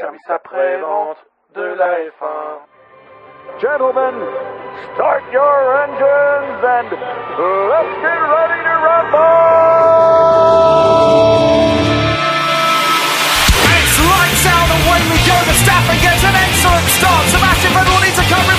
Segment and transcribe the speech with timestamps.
[0.00, 1.18] service après-vente
[1.54, 2.66] de la F1.
[3.60, 4.14] Gentlemen,
[4.94, 9.24] start your engines and let's get ready to rumble!
[13.70, 15.36] It's lights out, away we go.
[15.46, 17.24] Verstappen gets an excellent start.
[17.30, 18.53] Sebastian Vettel needs to cover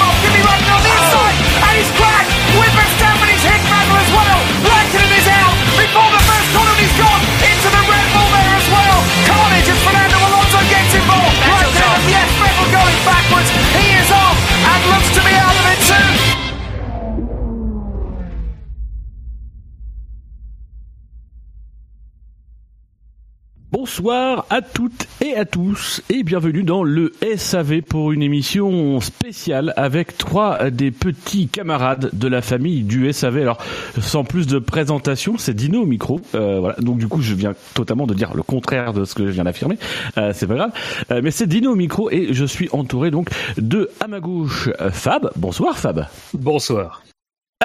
[24.45, 29.73] Bonsoir à toutes et à tous et bienvenue dans le SAV pour une émission spéciale
[29.75, 33.37] avec trois des petits camarades de la famille du SAV.
[33.37, 33.57] Alors
[33.99, 36.21] sans plus de présentation, c'est Dino au micro.
[36.35, 36.75] Euh, voilà.
[36.79, 39.43] Donc du coup, je viens totalement de dire le contraire de ce que je viens
[39.43, 39.77] d'affirmer.
[40.17, 40.71] Euh, c'est pas grave.
[41.11, 44.69] Euh, mais c'est Dino au micro et je suis entouré donc de à ma gauche
[44.91, 45.31] Fab.
[45.35, 46.07] Bonsoir Fab.
[46.33, 47.03] Bonsoir.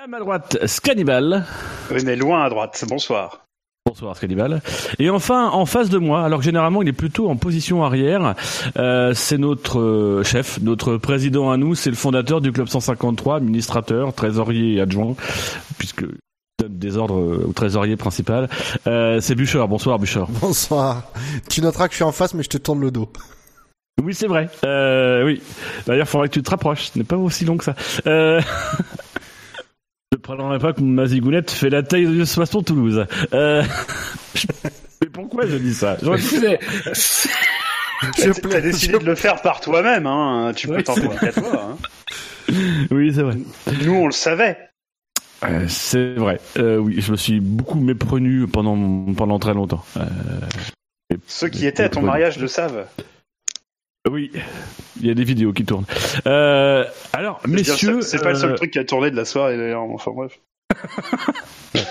[0.02, 1.44] À ma droite Scannibal.
[1.90, 2.84] Oui, mais loin à droite.
[2.88, 3.44] Bonsoir.
[3.90, 4.62] Bonsoir Scannibal.
[5.00, 8.36] Et enfin, en face de moi, alors que généralement il est plutôt en position arrière,
[8.78, 13.38] euh, c'est notre euh, chef, notre président à nous, c'est le fondateur du Club 153,
[13.38, 15.16] administrateur, trésorier et adjoint,
[15.76, 16.04] puisque
[16.60, 18.48] donne des ordres au trésorier principal.
[18.86, 19.66] Euh, c'est Bûcheur.
[19.66, 20.28] Bonsoir Bûcheur.
[20.40, 21.10] Bonsoir.
[21.48, 23.10] Tu noteras que je suis en face, mais je te tourne le dos.
[24.00, 24.48] Oui, c'est vrai.
[24.64, 25.42] Euh, oui.
[25.88, 26.90] D'ailleurs, il faudrait que tu te rapproches.
[26.92, 27.74] Ce n'est pas aussi long que ça.
[28.06, 28.40] Euh...
[30.12, 33.06] Je ne prendrai pas que ma zigounette fait la taille de façon Toulouse.
[33.32, 33.62] Euh...
[35.02, 35.96] Mais pourquoi je dis ça?
[36.02, 36.40] J'aurais pu-
[38.18, 40.52] Je Tu as décidé de le faire par toi-même, hein.
[40.56, 41.76] Tu peux Oui, t'en c'est prendre qu'à toi.
[42.50, 42.54] Hein.
[42.90, 43.36] Oui, c'est vrai.
[43.84, 44.58] Nous, on le savait.
[45.44, 46.40] Euh, c'est vrai.
[46.58, 49.84] Euh, oui, je me suis beaucoup méprenu pendant pendant très longtemps.
[49.96, 50.04] Euh,
[51.28, 52.86] Ceux qui étaient à ton mariage le savent.
[54.08, 54.30] Oui,
[55.00, 55.84] il y a des vidéos qui tournent.
[56.26, 59.56] Euh, alors, messieurs, c'est pas le seul euh, truc qui a tourné de la soirée
[59.58, 59.82] d'ailleurs.
[59.82, 60.38] Enfin bref.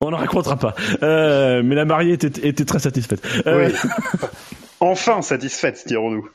[0.00, 0.74] on n'en racontera pas.
[1.02, 3.22] Euh, mais la mariée était, était très satisfaite.
[3.46, 3.74] Euh, Oui.
[4.80, 6.28] enfin satisfaite, dirons-nous.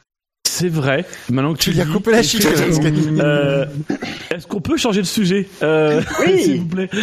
[0.58, 1.04] C'est vrai.
[1.30, 3.20] Maintenant que tu, Tu lui as coupé la est-ce chic, Scani.
[3.20, 3.66] Euh,
[4.32, 6.42] Est-ce qu'on peut changer de sujet euh, Oui.
[6.44, 6.90] S'il vous plaît?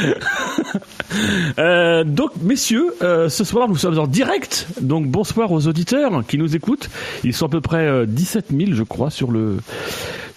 [1.58, 4.66] Euh, donc, messieurs, euh, ce soir, nous sommes en direct.
[4.80, 6.88] Donc, bonsoir aux auditeurs qui nous écoutent.
[7.22, 9.58] Ils sont à peu près euh, 17 000, je crois, sur le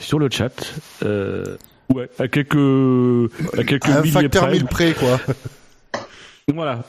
[0.02, 0.74] sur le chat.
[1.04, 1.46] Euh,
[1.94, 4.52] ouais, à quelques à quelques Un milliers facteur près.
[4.52, 5.20] 1000 près, quoi.
[6.54, 6.84] Voilà.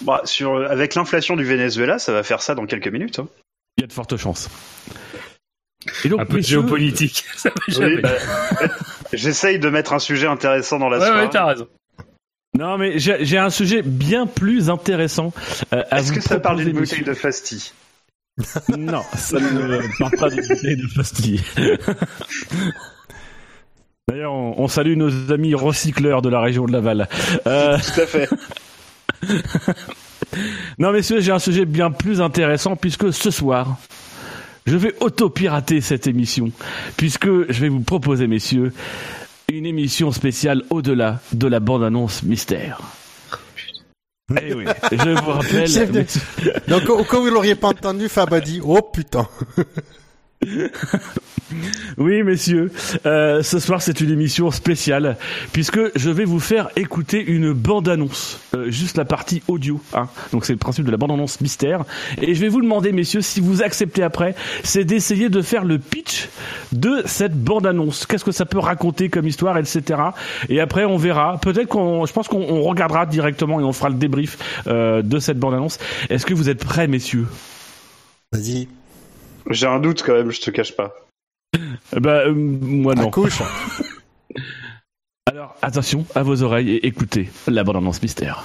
[0.00, 3.18] Bah, sur, avec l'inflation du Venezuela, ça va faire ça dans quelques minutes.
[3.18, 3.28] hein.
[3.76, 4.48] Il y a de fortes chances.
[6.04, 7.24] Et donc, Un peu de géopolitique.
[7.44, 8.10] Va Oui, bah,
[9.12, 11.22] J'essaye de mettre un sujet intéressant dans la ouais, soirée.
[11.24, 11.68] ouais, t'as raison.
[12.58, 15.32] Non, mais j'ai un sujet bien plus intéressant.
[15.72, 17.72] euh, Est-ce que ça parle d'une bouteille de Fasti?
[18.76, 21.42] Non, ça ne parle pas de bouteille de pastilles.
[24.08, 27.08] D'ailleurs, on, on salue nos amis recycleurs de la région de Laval.
[27.46, 28.28] Euh, Tout à fait.
[30.78, 33.76] non, messieurs, j'ai un sujet bien plus intéressant puisque ce soir,
[34.66, 36.50] je vais auto-pirater cette émission
[36.96, 38.72] puisque je vais vous proposer, messieurs,
[39.50, 42.80] une émission spéciale au-delà de la bande-annonce mystère.
[44.40, 45.92] Eh oui, je vous rappelle.
[45.92, 49.28] De- Donc, au cas où vous l'auriez pas entendu, Fab a dit, oh putain.
[51.98, 52.70] Oui, messieurs,
[53.06, 55.16] euh, ce soir c'est une émission spéciale
[55.52, 59.80] puisque je vais vous faire écouter une bande-annonce, euh, juste la partie audio.
[59.94, 60.08] Hein.
[60.32, 61.84] Donc c'est le principe de la bande-annonce mystère.
[62.20, 65.78] Et je vais vous demander, messieurs, si vous acceptez après, c'est d'essayer de faire le
[65.78, 66.28] pitch
[66.72, 68.06] de cette bande-annonce.
[68.06, 70.00] Qu'est-ce que ça peut raconter comme histoire, etc.
[70.48, 71.38] Et après on verra.
[71.40, 75.18] Peut-être qu'on, je pense qu'on on regardera directement et on fera le débrief euh, de
[75.18, 75.78] cette bande-annonce.
[76.08, 77.26] Est-ce que vous êtes prêts, messieurs?
[78.32, 78.66] Vas-y,
[79.50, 80.94] J'ai un doute quand même, je te cache pas.
[81.92, 83.08] Bah euh, moi non.
[83.08, 83.42] accouche.
[85.26, 88.44] Alors, attention à vos oreilles et écoutez la bande-annonce mystère.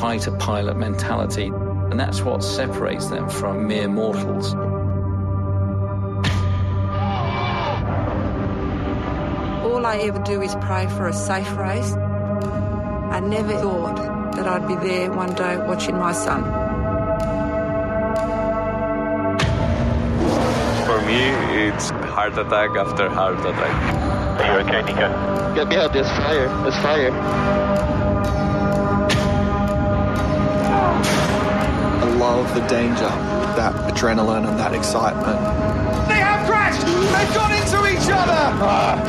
[0.00, 4.54] Fighter pilot mentality, and that's what separates them from mere mortals.
[9.64, 11.92] All I ever do is pray for a safe race.
[11.92, 13.96] I never thought
[14.34, 16.44] that I'd be there one day watching my son.
[20.84, 21.20] For me,
[21.66, 24.40] it's heart attack after heart attack.
[24.40, 25.08] Are you okay, Nico?
[25.56, 26.48] Yeah, yeah, there's fire.
[26.62, 27.65] There's fire.
[32.26, 33.10] Love the danger,
[33.54, 35.38] that adrenaline and that excitement.
[36.08, 36.84] They have crashed!
[36.84, 38.42] They've gone into each other!
[38.66, 39.06] Ah.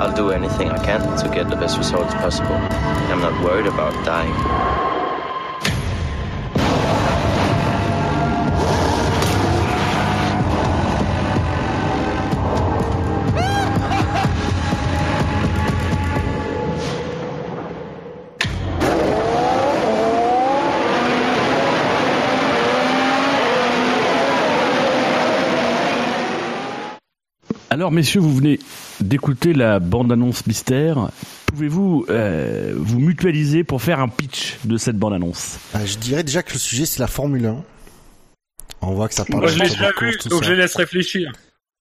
[0.00, 2.54] I'll do anything I can to get the best results possible.
[2.54, 4.73] I'm not worried about dying.
[27.74, 28.60] Alors, messieurs, vous venez
[29.00, 31.08] d'écouter la bande-annonce mystère.
[31.46, 35.58] Pouvez-vous euh, vous mutualiser pour faire un pitch de cette bande-annonce?
[35.74, 37.56] Ah, je dirais déjà que le sujet c'est la Formule 1.
[38.82, 40.50] On voit que ça parle Moi, je l'ai déjà vu, donc ça.
[40.50, 41.32] je laisse réfléchir.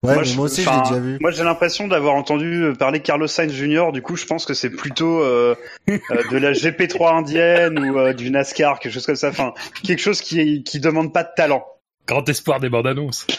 [0.01, 1.17] Ouais, moi, mais je- moi aussi je l'ai déjà vu.
[1.21, 3.91] Moi, j'ai l'impression d'avoir entendu parler Carlos Sainz Jr.
[3.93, 5.53] Du coup, je pense que c'est plutôt euh,
[5.91, 5.99] euh,
[6.31, 9.29] de la GP3 indienne ou euh, du NASCAR, quelque chose comme ça.
[9.29, 9.53] Enfin,
[9.83, 11.63] quelque chose qui qui demande pas de talent.
[12.07, 13.27] Grand espoir des bandes annonces.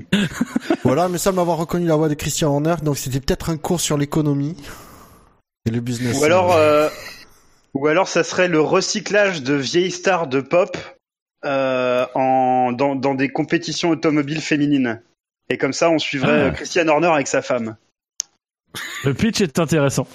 [0.84, 3.80] Voilà, mais ça m'avoir reconnu la voix de Christian Horner, donc c'était peut-être un cours
[3.80, 4.56] sur l'économie
[5.66, 6.18] et le business.
[6.20, 6.88] Ou alors, euh,
[7.74, 10.76] ou alors, ça serait le recyclage de vieilles stars de pop
[11.44, 15.02] euh, en dans, dans des compétitions automobiles féminines.
[15.50, 16.44] Et comme ça, on suivrait Ah.
[16.46, 17.76] euh, Christian Horner avec sa femme.
[19.04, 20.06] Le pitch est intéressant.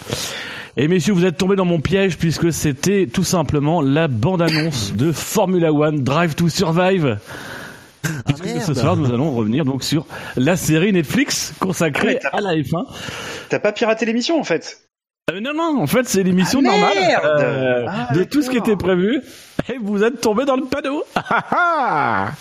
[0.77, 5.12] Et messieurs, vous êtes tombés dans mon piège puisque c'était tout simplement la bande-annonce de
[5.12, 7.18] Formula One Drive to Survive.
[8.25, 8.62] Puisque merde.
[8.62, 10.06] ce soir, nous allons revenir donc sur
[10.36, 12.86] la série Netflix consacrée Ah, à la F1.
[13.50, 14.81] T'as pas piraté l'émission en fait?
[15.31, 18.57] Euh, non, non, en fait, c'est l'émission Ah, normale euh, Ah, de tout ce qui
[18.57, 19.21] était prévu.
[19.71, 21.03] Et vous êtes tombés dans le panneau.
[21.15, 22.31] Ah, ah,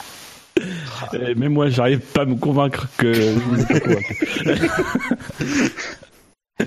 [0.60, 1.16] ah.
[1.36, 3.12] Mais moi, j'arrive pas à me convaincre que.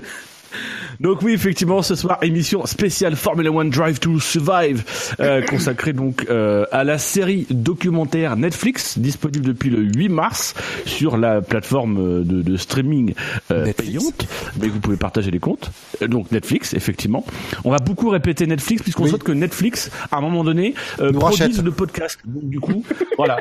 [1.00, 4.84] Donc oui, effectivement, ce soir, émission spéciale Formula One Drive to Survive,
[5.20, 10.54] euh, consacrée donc euh, à la série documentaire Netflix, disponible depuis le 8 mars
[10.86, 13.14] sur la plateforme euh, de, de streaming
[13.50, 14.26] euh, payante,
[14.60, 15.70] mais vous pouvez partager les comptes.
[16.00, 17.24] Donc Netflix, effectivement.
[17.64, 19.10] On va beaucoup répéter Netflix puisqu'on Oui.
[19.10, 21.62] souhaite que Netflix, à un moment donné, produise rachète.
[21.62, 22.20] le podcast.
[22.24, 22.84] Donc du coup,
[23.16, 23.38] voilà.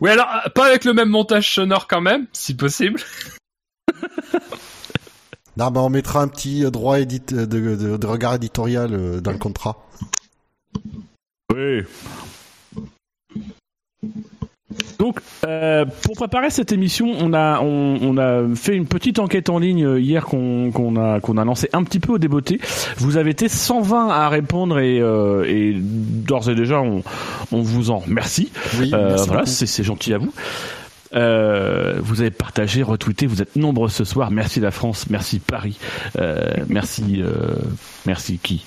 [0.00, 3.00] Oui, alors, pas avec le même montage sonore quand même, si possible.
[5.56, 9.20] Non, bah, on mettra un petit euh, droit édit de, de- de regard éditorial euh,
[9.20, 9.76] dans le contrat.
[11.54, 11.82] Oui.
[14.98, 19.50] Donc, euh, pour préparer cette émission, on a on, on a fait une petite enquête
[19.50, 22.58] en ligne euh, hier qu'on qu'on a qu'on a lancé un petit peu au débeauté.
[22.96, 27.02] Vous avez été 120 à répondre et, euh, et d'ores et déjà on
[27.52, 28.50] on vous en remercie.
[28.78, 30.32] Oui, Euh, voilà, c'est gentil à vous.
[31.14, 34.30] Euh, vous avez partagé, retweeté, vous êtes nombreux ce soir.
[34.30, 35.78] Merci la France, merci Paris,
[36.18, 37.56] euh, merci euh,
[38.06, 38.64] merci qui?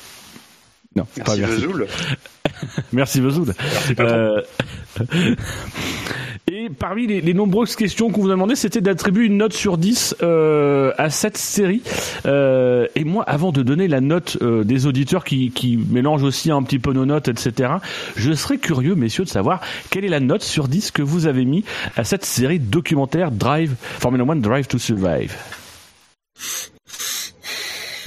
[0.95, 1.41] Non, pas Merci
[2.93, 3.21] merci.
[3.21, 3.53] Vesoul.
[3.59, 4.15] Merci patron.
[4.15, 4.41] Euh,
[6.51, 9.77] Et parmi les, les nombreuses questions qu'on vous a demandé, c'était d'attribuer une note sur
[9.77, 11.81] 10 euh, à cette série.
[12.25, 16.51] Euh, et moi, avant de donner la note euh, des auditeurs qui, qui mélangent aussi
[16.51, 17.73] un petit peu nos notes, etc.,
[18.15, 21.43] je serais curieux, messieurs, de savoir quelle est la note sur 10 que vous avez
[21.45, 21.65] mis
[21.97, 25.35] à cette série documentaire Drive, Formula One Drive to Survive.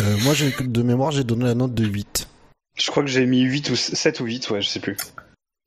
[0.01, 2.29] Euh, moi, j'ai- de mémoire, j'ai donné la note de 8.
[2.79, 4.97] Je crois que j'ai mis 8 ou 7 ou 8, ouais, je sais plus.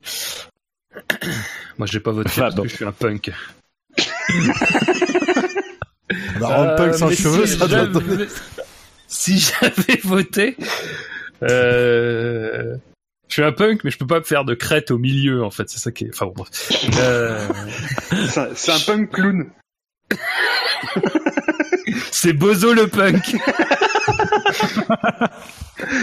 [1.78, 2.64] Moi, j'ai pas voté Ah, parce bon.
[2.64, 3.32] que je suis un punk.
[6.36, 8.26] Alors, un punk sans mais cheveux, si ça doit j'avais- donner...
[9.08, 10.56] Si j'avais voté,
[11.44, 12.78] euh,
[13.28, 15.52] je suis un punk, mais je peux pas me faire de crête au milieu, en
[15.52, 15.70] fait.
[15.70, 16.10] C'est ça qui est.
[16.14, 16.50] Enfin bon, bref.
[16.98, 17.46] Euh,
[18.30, 19.50] C'est un- C'est un punk clown.
[22.12, 23.36] c'est Bozo le punk.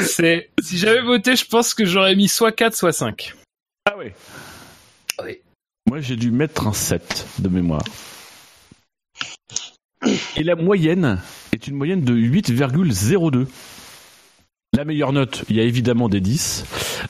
[0.02, 0.50] c'est.
[0.60, 3.34] Si j'avais voté, je pense que j'aurais mis soit 4, soit 5.
[3.86, 4.06] Ah oui.
[5.24, 5.38] Oui.
[5.88, 7.82] Moi, j'ai dû mettre un 7 de mémoire.
[10.36, 11.20] Et la moyenne
[11.52, 13.46] est une moyenne de 8,02.
[14.76, 16.64] La meilleure note, il y a évidemment des 10.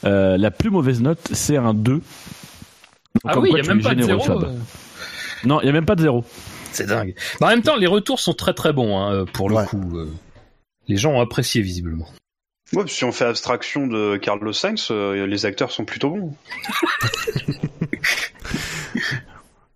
[0.05, 2.01] Euh, la plus mauvaise note, c'est un 2.
[3.25, 4.41] Ah Comme oui, il quoi y a même pas de généreux, zéro.
[4.41, 4.51] Fab.
[4.51, 4.55] euh.
[5.45, 6.25] Non, il y a même pas de 0.
[6.73, 7.15] C'est dingue.
[7.41, 9.67] Mais en même temps, les retours sont très très bons, hein, pour le Ouais.
[9.67, 9.99] coup.
[9.99, 10.09] euh.
[10.89, 12.09] Les gens ont apprécié visiblement.
[12.75, 16.35] Ouais, si on fait abstraction de Carlos Sainz, euh, les acteurs sont plutôt bons.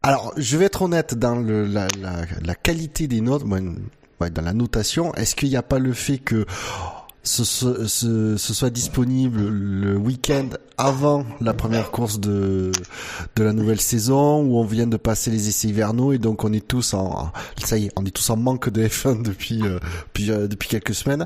[0.03, 4.53] Alors, je vais être honnête dans le, la, la, la qualité des notes, dans la
[4.53, 5.15] notation.
[5.15, 6.45] Est-ce qu'il n'y a pas le fait que
[7.25, 12.73] ce, ce, ce- soit disponible le week-end avant la première course de
[13.37, 16.53] de la nouvelle saison où on vient de passer les essais hivernaux et donc on
[16.53, 17.31] est tous en
[17.65, 20.69] ça y est on est tous en manque de F1 depuis euh, depuis, euh, depuis
[20.69, 21.25] quelques semaines.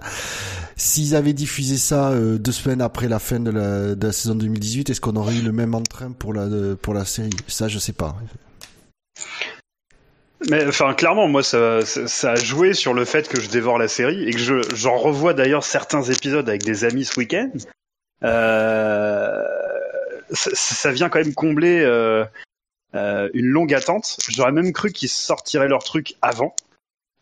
[0.76, 4.34] S'ils avaient diffusé ça euh, deux semaines après la fin de la, de la saison
[4.34, 7.30] 2018, est-ce qu'on aurait eu le même entrain pour la pour la série?
[7.48, 8.16] Ça je sais pas.
[10.50, 13.78] Mais enfin, clairement, moi, ça, ça, ça a joué sur le fait que je dévore
[13.78, 17.50] la série et que je, j'en revois d'ailleurs certains épisodes avec des amis ce week-end.
[18.22, 19.42] Euh,
[20.32, 22.24] ça, vient quand même combler euh,
[22.94, 24.18] euh, une longue attente.
[24.28, 26.54] J'aurais même cru qu'ils sortiraient leur truc avant.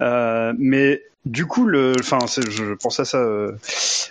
[0.02, 3.52] Euh, mais du coup, le, enfin, je pensais à ça euh,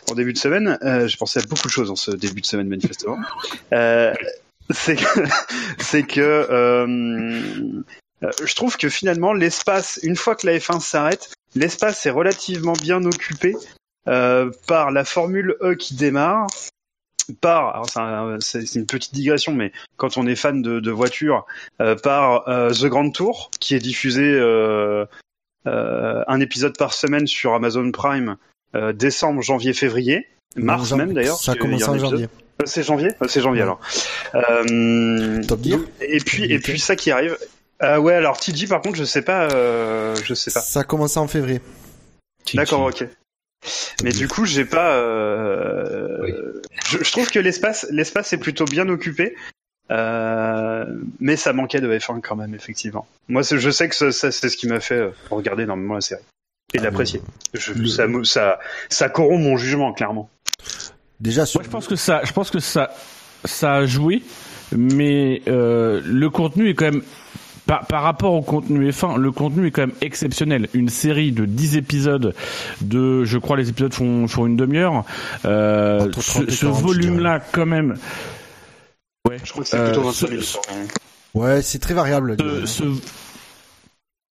[0.09, 0.79] en début de semaine.
[0.81, 3.17] Euh, J'ai pensé à beaucoup de choses en ce début de semaine manifestement.
[3.73, 4.13] Euh,
[4.69, 5.23] c'est que,
[5.79, 7.83] c'est que euh,
[8.21, 13.03] je trouve que finalement l'espace, une fois que la F1 s'arrête, l'espace est relativement bien
[13.05, 13.55] occupé
[14.07, 16.47] euh, par la Formule E qui démarre,
[17.41, 20.91] par, c'est un- c'est c'est une petite digression, mais quand on est fan de, de
[20.91, 21.45] voitures,
[21.81, 25.05] euh, par euh, The Grand Tour qui est diffusé euh,
[25.67, 28.35] euh, un épisode par semaine sur Amazon Prime,
[28.75, 30.27] euh, décembre, janvier, février,
[30.57, 31.37] mars Non, même d'ailleurs.
[31.37, 32.25] Ça un en janvier.
[32.25, 33.67] Euh, C'est janvier Euh, C'est janvier Ouais.
[33.67, 33.79] alors.
[34.35, 35.61] Euh, Top
[36.01, 37.37] Et puis, et puis ça qui arrive.
[37.81, 39.49] Euh, ouais, alors TG par contre, je sais pas.
[39.51, 40.61] Euh, je sais pas.
[40.61, 41.61] Ça a commencé en février.
[42.53, 43.05] D'accord, ok.
[44.03, 44.95] Mais du coup, j'ai pas.
[44.97, 46.61] Euh...
[46.85, 49.35] Je, je trouve que l'espace, l'espace est plutôt bien occupé.
[49.91, 50.85] Euh,
[51.19, 53.05] mais ça manquait de F1 quand même, effectivement.
[53.27, 56.01] Moi, je sais que ça, ça, c'est ce qui m'a fait euh, regarder énormément la
[56.01, 56.21] série
[56.73, 57.21] et Ah, l'apprécier.
[57.53, 60.29] Le- Ça, ça, ça corrompt mon jugement, clairement.
[61.19, 62.91] Déjà sur Moi, je pense que ça, je pense que ça,
[63.45, 64.23] ça a joué,
[64.71, 67.03] mais euh, le contenu est quand même
[67.65, 70.67] par, par rapport au contenu F1, le contenu est quand même exceptionnel.
[70.73, 72.33] Une série de 10 épisodes,
[72.81, 75.03] de, je crois les épisodes font, font une demi-heure.
[75.45, 77.95] Euh, Entre 30 ce et ce 40, je volume-là, quand même.
[79.29, 79.37] Ouais.
[79.43, 80.59] Je crois que c'est Euh, plutôt 25 ce- minutes.
[81.33, 82.35] Ouais, c'est très variable.
[82.39, 82.83] ce, ce,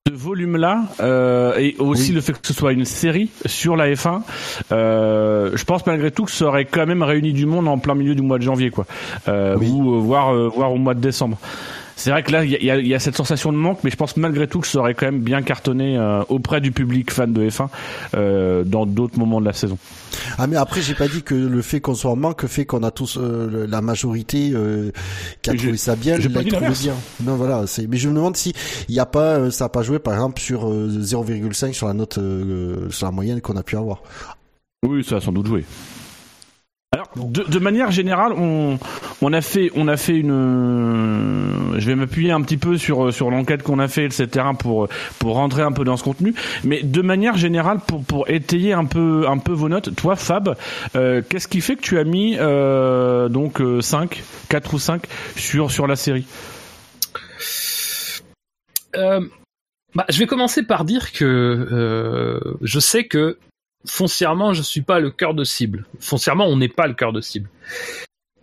[0.08, 2.14] ce volume-là euh, et aussi Oui.
[2.16, 4.22] le fait que ce soit une série sur la F1,
[4.72, 7.94] euh, je pense malgré tout que ça aurait quand même réuni du monde en plein
[7.94, 8.84] milieu du mois de janvier, quoi,
[9.28, 9.68] euh, Oui.
[9.70, 11.38] ou euh, voire euh, voire au mois de décembre.
[11.96, 14.16] C'est vrai que là, il y a, y cette sensation de manque, mais je pense
[14.16, 17.48] malgré tout que ça aurait quand même bien cartonné euh, auprès du public fan de
[17.48, 17.68] F1
[18.14, 19.78] euh, dans d'autres moments de la saison.
[20.38, 22.82] Ah mais après j'ai pas dit que le fait qu'on soit en manque fait qu'on
[22.82, 24.52] a tous euh, la majorité
[25.40, 26.94] qui a trouvé ça bien, j'ai l'a pas dit trouvé bien.
[27.22, 28.52] Non voilà, c'est mais je me demande si
[28.88, 31.94] il y a pas ça a pas joué par exemple sur euh, 0,5 sur la
[31.94, 32.18] note
[32.90, 34.02] sur la moyenne qu'on a pu avoir.
[34.84, 35.64] Oui, ça a sans doute joué.
[36.94, 38.78] Alors, de, de manière générale, on,
[39.22, 40.30] on a fait, on a fait une.
[41.74, 44.44] euh, Je vais m'appuyer un petit peu sur sur l'enquête qu'on a fait, etc.
[44.58, 46.34] pour pour rentrer un peu dans ce contenu.
[46.64, 50.54] Mais de manière générale, pour pour étayer un peu un peu vos notes, toi, Fab,
[50.94, 55.02] euh, qu'est-ce qui fait que tu as mis euh, donc euh, 5, 4 ou 5
[55.34, 56.26] sur sur la série?
[58.96, 59.20] Euh,
[59.94, 63.38] bah, je vais commencer par dire que euh, je sais que
[63.86, 65.86] foncièrement, je suis pas le cœur de cible.
[66.00, 67.48] Foncièrement, on n'est pas le cœur de cible.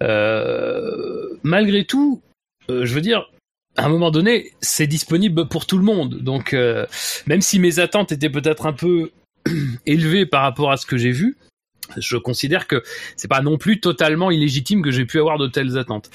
[0.02, 2.22] Euh, malgré tout,
[2.70, 3.30] euh, je veux dire,
[3.78, 6.22] à un moment donné, c'est disponible pour tout le monde.
[6.22, 6.86] Donc, euh,
[7.28, 9.12] même si mes attentes étaient peut-être un peu
[9.86, 11.38] élevées par rapport à ce que j'ai vu,
[11.98, 12.84] je considère que
[13.16, 16.10] c'est pas non plus totalement illégitime que j'ai pu avoir de telles attentes.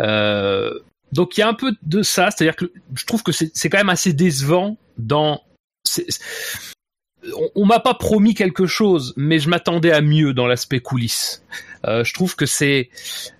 [0.00, 0.78] Euh,
[1.12, 3.78] donc il y a un peu de ça, c'est-à-dire que je trouve que c'est quand
[3.78, 5.42] même assez décevant dans.
[7.54, 11.44] On m'a pas promis quelque chose, mais je m'attendais à mieux dans l'aspect coulisses.
[11.86, 12.90] Euh, je trouve que c'est,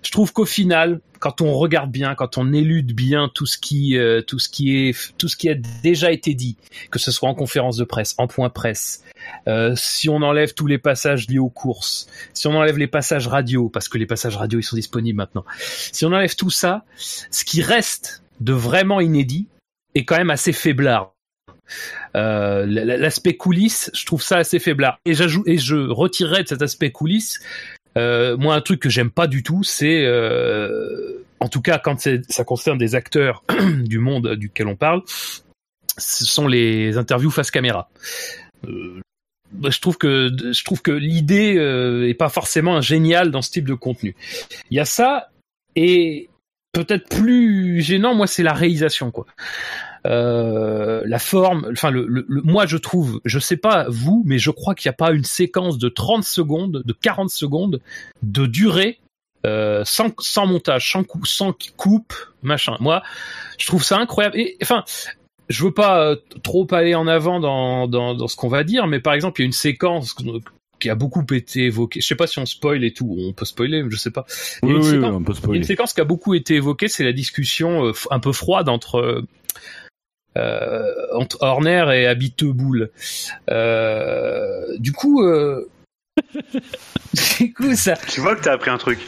[0.01, 3.97] je trouve qu'au final, quand on regarde bien, quand on élude bien tout ce qui,
[3.97, 6.57] euh, tout ce qui est, tout ce qui a déjà été dit,
[6.91, 9.03] que ce soit en conférence de presse, en point presse,
[9.47, 13.27] euh, si on enlève tous les passages liés aux courses, si on enlève les passages
[13.27, 15.45] radio, parce que les passages radio ils sont disponibles maintenant,
[15.91, 19.47] si on enlève tout ça, ce qui reste de vraiment inédit
[19.95, 21.12] est quand même assez faiblard.
[22.15, 24.99] Euh, l'aspect coulisses, je trouve ça assez faiblard.
[25.05, 27.39] Et j'ajoute et je retirerai de cet aspect coulisses,
[27.97, 32.07] euh, moi un truc que j'aime pas du tout, c'est euh, en tout cas quand
[32.29, 33.43] ça concerne des acteurs
[33.83, 35.03] du monde duquel on parle,
[35.97, 37.89] ce sont les interviews face caméra.
[38.63, 41.55] Je trouve que je trouve que l'idée
[42.09, 44.15] est pas forcément géniale dans ce type de contenu.
[44.71, 45.29] Il y a ça
[45.75, 46.29] et
[46.73, 49.25] peut-être plus gênant, moi, c'est la réalisation, quoi.
[50.05, 54.37] Euh, la forme, enfin, le, le- le- moi, je trouve, je sais pas vous, mais
[54.37, 57.79] je crois qu'il n'y a pas une séquence de 30 secondes, de 40 secondes
[58.21, 58.99] de durée
[59.45, 62.75] euh, sans, sans montage, sans, coup, sans coupe, machin.
[62.79, 63.01] Moi,
[63.57, 64.37] je trouve ça incroyable.
[64.37, 64.83] Et enfin,
[65.49, 68.87] je veux pas euh, trop aller en avant dans, dans, dans ce qu'on va dire,
[68.87, 70.15] mais par exemple, il y a une séquence
[70.79, 72.01] qui a beaucoup été évoquée.
[72.01, 74.25] Je sais pas si on spoil et tout, on peut spoiler, je sais pas.
[74.63, 75.57] Oui, une oui, séquence- oui, on peut spoiler.
[75.59, 78.95] une séquence qui a beaucoup été évoquée, c'est la discussion euh, un peu froide entre
[78.99, 79.25] euh,
[80.35, 82.89] entre Horner et Habiteboul.
[83.49, 85.69] Euh, du coup, euh,
[87.39, 87.95] du coup ça.
[88.07, 88.99] Tu vois que t'as appris un truc.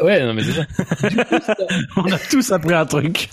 [0.00, 0.64] Ouais, non mais déjà.
[1.96, 3.28] On a tous appris un truc.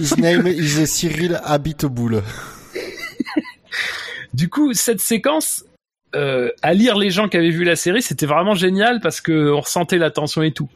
[0.00, 2.22] His name is Cyril Habiteboul.
[4.34, 5.64] Du coup, cette séquence,
[6.14, 9.50] euh, à lire les gens qui avaient vu la série, c'était vraiment génial parce que
[9.52, 10.68] on ressentait la tension et tout.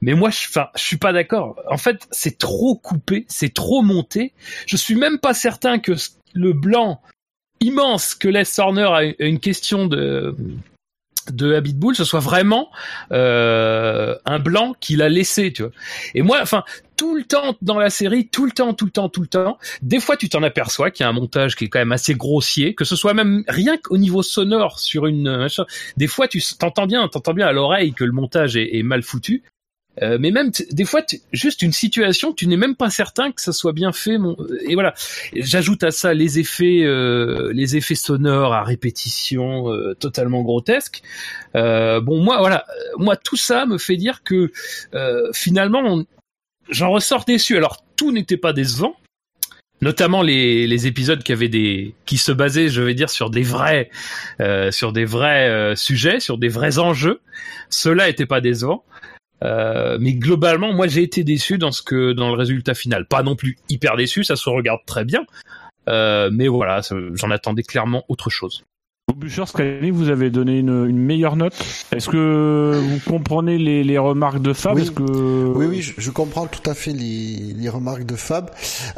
[0.00, 1.60] Mais moi, je, enfin, je suis pas d'accord.
[1.68, 4.32] En fait, c'est trop coupé, c'est trop monté.
[4.66, 5.92] Je suis même pas certain que
[6.32, 7.02] le blanc
[7.60, 10.34] immense que laisse Horner à une- question de
[11.30, 12.70] de Habitbull, ce soit vraiment
[13.12, 15.70] euh, un blanc qu'il a laissé, tu vois.
[16.14, 16.64] Et moi, enfin,
[16.96, 19.58] tout le temps dans la série, tout le temps, tout le temps, tout le temps,
[19.82, 22.14] des fois tu t'en aperçois qu'il y a un montage qui est quand même assez
[22.14, 25.46] grossier, que ce soit même rien qu'au niveau sonore sur une.
[25.96, 29.42] Des fois tu t'entends bien, t'entends bien à l'oreille que le montage est mal foutu.
[30.02, 31.02] Euh, mais même des fois,
[31.32, 34.16] juste une situation, tu n'es même pas certain que ça soit bien fait.
[34.18, 34.36] Mon...
[34.66, 34.94] Et voilà.
[35.34, 41.02] J'ajoute à ça les effets, euh, les effets sonores à répétition euh, totalement grotesques.
[41.54, 42.64] Euh, bon, moi, voilà,
[42.96, 44.50] moi tout ça me fait dire que
[44.94, 46.02] euh, finalement,
[46.70, 47.56] j'en ressors déçu.
[47.56, 48.96] Alors tout n'était pas décevant,
[49.82, 53.42] notamment les, les épisodes qui avaient des qui se basaient, je vais dire, sur des
[53.42, 53.90] vrais
[54.40, 57.20] euh, sur des vrais sujets, sur des vrais enjeux.
[57.68, 58.84] Cela était pas décevant.
[59.42, 63.06] Euh, mais globalement, moi j'ai été déçu dans ce que dans le résultat final.
[63.06, 65.24] Pas non plus hyper déçu, ça se regarde très bien.
[65.88, 66.80] Euh, mais voilà,
[67.14, 68.64] j'en attendais clairement autre chose.
[69.10, 71.54] Au Bûcher, cette année, vous avez donné une, une meilleure note.
[71.90, 74.76] Est-ce que vous comprenez les, les remarques de Fab?
[74.76, 74.82] Oui.
[74.82, 75.02] Est-ce que...
[75.02, 78.50] Oui, oui, je, je comprends tout à fait les, les remarques de Fab.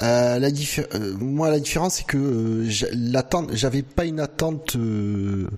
[0.02, 4.76] Euh, la diffé- euh, moi, la différence, c'est que euh, l'attente, j'avais pas une attente
[4.76, 5.49] euh,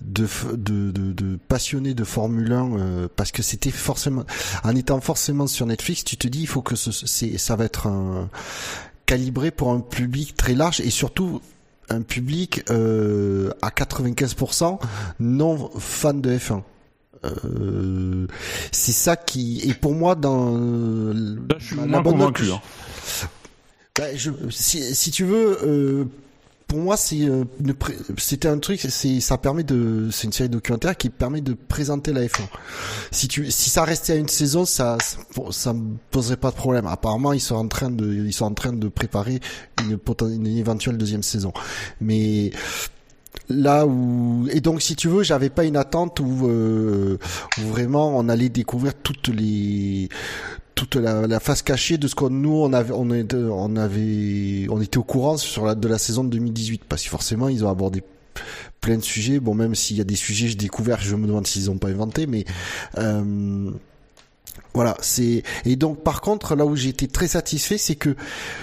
[0.00, 4.24] de, de, de, de passionné de Formule 1 euh, parce que c'était forcément,
[4.64, 7.86] en étant forcément sur Netflix, tu te dis, il faut que ce, ça va être
[7.86, 8.28] un,
[9.06, 11.40] calibré pour un public très large et surtout
[11.88, 14.78] un public euh, à 95%
[15.20, 16.62] non fan de F1.
[17.24, 18.26] Euh,
[18.72, 22.50] c'est ça qui et pour moi dans Là, je suis moins convaincu.
[22.50, 22.60] hein.
[23.96, 26.04] bah, je, si, si tu veux, euh,
[26.72, 27.44] pour moi, c'est euh,
[28.16, 32.14] c'était un truc, c'est ça permet de, c'est une série documentaire qui permet de présenter
[32.14, 32.44] la F1.
[33.10, 34.96] Si tu, si ça restait à une saison, ça,
[35.50, 36.86] ça, me poserait pas de problème.
[36.86, 39.40] Apparemment, ils sont en train de, ils sont en train de préparer
[39.82, 39.98] une,
[40.30, 41.52] une éventuelle deuxième saison.
[42.00, 42.52] Mais
[43.50, 47.18] là où et donc si tu veux j'avais pas une attente où, euh,
[47.58, 50.08] où vraiment on allait découvrir toutes les
[50.74, 54.66] toute la, la face cachée de ce qu'on nous on avait on était on avait
[54.70, 57.64] on était au courant sur la de la saison de 2018 parce que forcément ils
[57.64, 58.02] ont abordé
[58.80, 59.38] plein de sujets.
[59.40, 61.88] Bon même s'il y a des sujets j'ai découvert je me demande s'ils ont pas
[61.88, 62.44] inventé mais
[62.98, 63.70] euh,
[64.74, 68.16] voilà, c'est et donc par contre là où j'ai été très satisfait, c'est que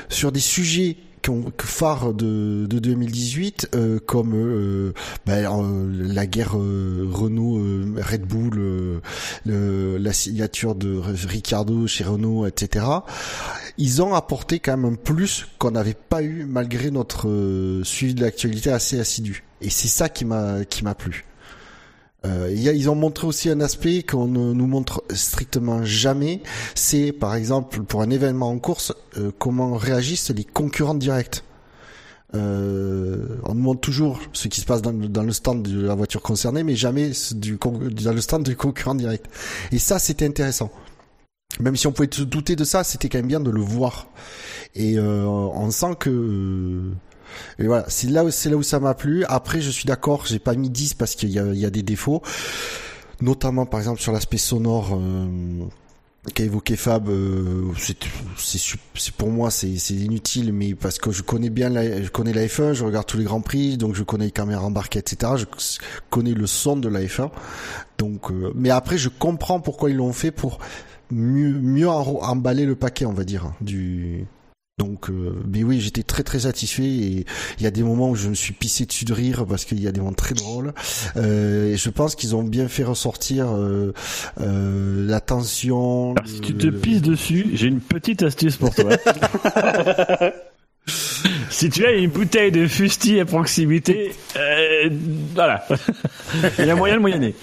[0.10, 0.98] sur des sujets
[1.30, 4.94] qui ont phares de, de 2018 euh, comme euh,
[5.26, 7.62] ben, euh, la guerre Renault
[7.98, 9.02] Red Bull
[9.46, 12.86] la signature de Ricardo chez Renault etc
[13.78, 18.22] ils ont apporté quand même un plus qu'on n'avait pas eu malgré notre suivi de
[18.22, 19.46] l'actualité assez assidu.
[19.62, 21.29] Et c'est ça qui m'a qui m'a plu
[22.26, 26.42] euh, y a- ils ont montré aussi un aspect qu'on ne nous montre strictement jamais.
[26.76, 31.44] C'est par exemple pour un événement en course, euh, comment réagissent les concurrents directs.
[32.36, 36.22] Euh, on nous montre toujours ce qui se passe dans, le- stand de la voiture
[36.22, 39.26] concernée, mais jamais dans le stand du concurrent direct.
[39.72, 40.70] Et ça, c'était intéressant.
[41.60, 44.08] Même si on pouvait se douter de ça, c'était quand même bien de le voir.
[44.76, 46.92] Et euh, on sent que
[47.58, 49.24] et voilà, c'est là où c'est là où ça m'a plu.
[49.26, 52.22] Après, je suis d'accord, j'ai pas mis 10 parce qu'il y y a des défauts,
[53.22, 55.28] notamment par exemple sur l'aspect sonore euh,
[56.34, 57.10] qu'a évoqué Fab.
[57.10, 62.34] euh, c'est pour moi c'est inutile, mais parce que je connais bien la, je connais
[62.34, 65.34] la F1, je regarde tous les grands prix, donc je connais les caméras embarquées, etc.
[65.38, 65.46] Je
[66.10, 67.30] connais le son de la F1.
[67.98, 70.60] Donc, euh, mais après, je comprends pourquoi ils l'ont fait pour
[71.12, 74.26] mieux mieux emballer le paquet, on va dire, du
[74.80, 77.26] donc, euh, mais oui, j'étais très très satisfait et
[77.58, 79.80] il y a des moments où je me suis pissé dessus de rire parce qu'il
[79.82, 80.74] y a des moments très drôles.
[81.18, 83.94] Euh, et je pense qu'ils ont bien fait ressortir euh,
[84.40, 86.16] euh, la tension.
[86.26, 88.92] Si tu te pisses dessus, j'ai une petite astuce pour toi.
[91.50, 94.90] si tu as une bouteille de fusti à proximité, euh,
[95.36, 95.68] voilà.
[96.58, 97.36] Il y a moyen de moyenner.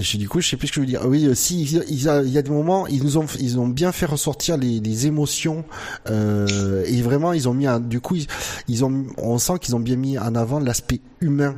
[0.00, 1.02] Je- du coup, je sais plus ce que je veux dire.
[1.06, 3.68] Oui, euh, si il y, a, il y des moments, ils nous ont, ils ont
[3.68, 5.64] bien fait ressortir les, les émotions
[6.08, 8.26] euh, et vraiment, ils ont mis, un, du coup, ils,
[8.68, 11.54] ils ont, on sent qu'ils ont bien mis en avant l'aspect humain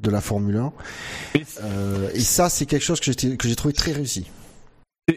[0.00, 0.72] de la Formule 1.
[1.62, 3.12] Euh, et ça, c'est quelque chose que
[3.48, 4.26] j'ai trouvé très réussi.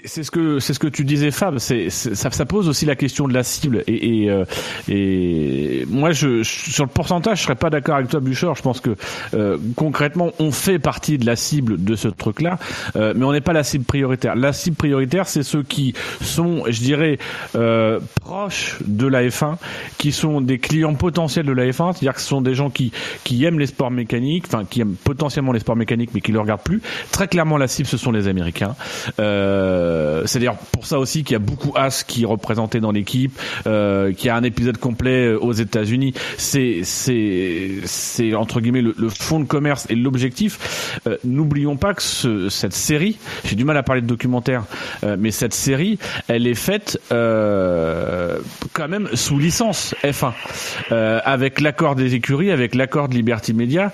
[0.05, 1.59] C'est ce que c'est ce que tu disais Fab.
[1.59, 4.43] C'est ça, ça pose aussi la question de la cible et et, euh,
[4.89, 8.55] et moi je, sur le pourcentage je serais pas d'accord avec toi Bouchard.
[8.55, 8.97] Je pense que
[9.33, 12.59] euh, concrètement on fait partie de la cible de ce truc là,
[12.97, 14.35] euh, mais on n'est pas la cible prioritaire.
[14.35, 17.17] La cible prioritaire c'est ceux qui sont je dirais
[17.55, 19.55] euh, proches de la F1,
[19.97, 22.91] qui sont des clients potentiels de la F1, c'est-à-dire que ce sont des gens qui
[23.23, 26.41] qui aiment les sports mécaniques, enfin qui aiment potentiellement les sports mécaniques mais qui le
[26.41, 26.81] regardent plus.
[27.11, 28.75] Très clairement la cible ce sont les Américains.
[29.21, 32.79] Euh, euh, c'est d'ailleurs pour ça aussi qu'il y a beaucoup As qui est représenté
[32.79, 33.37] dans l'équipe,
[33.67, 36.13] euh, qu'il y a un épisode complet euh, aux États-Unis.
[36.37, 40.99] C'est c'est c'est entre guillemets le, le fond de commerce et l'objectif.
[41.07, 44.63] Euh, N'oublions pas que ce, cette série, j'ai du mal à parler de documentaire,
[45.03, 48.39] euh, mais cette série, elle est faite euh,
[48.73, 50.31] quand même sous licence F1,
[50.89, 53.91] avec l'accord des écuries, avec l'accord de Liberty Media.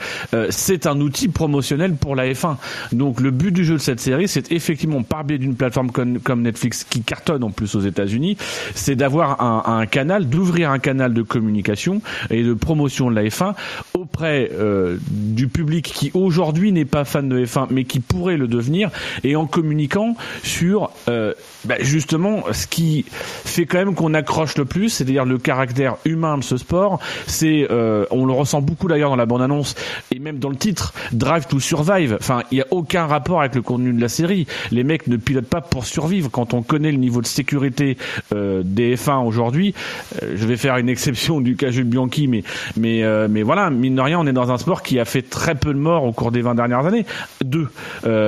[0.49, 2.57] c'est un outil promotionnel pour la F1.
[2.91, 6.19] Donc le but du jeu de cette série, c'est effectivement par biais d'une plateforme comme,
[6.19, 8.37] comme, Netflix qui cartonne en plus aux États-Unis,
[8.75, 13.53] c'est d'avoir un, canal, d'ouvrir un canal de communication et de promotion de la F1
[13.93, 18.47] auprès euh, du public qui aujourd'hui n'est pas fan de F1 mais qui pourrait le
[18.47, 18.89] devenir
[19.23, 21.33] et en communiquant sur euh,
[21.65, 26.37] bah justement ce qui fait quand même qu'on accroche le plus, c'est-à-dire le caractère humain
[26.37, 26.99] de ce sport.
[27.27, 29.75] C'est, euh, on le ressent beaucoup d'ailleurs dans la bande-annonce
[30.11, 32.17] et même dans le titre, Drive to Survive.
[32.19, 34.47] Enfin, il n'y a aucun rapport avec le contenu de la série.
[34.71, 36.29] Les mecs ne pilotent pas pour survivre.
[36.31, 37.97] Quand on connaît le niveau de sécurité
[38.33, 39.73] euh, des F1 aujourd'hui,
[40.21, 42.43] euh, je vais faire une exception du cas Jules Bianchi, mais
[42.77, 45.21] mais euh, mais voilà, mine de rien, on est dans un sport qui a fait
[45.21, 47.05] très peu de morts au cours des 20 dernières années.
[47.43, 47.67] Deux,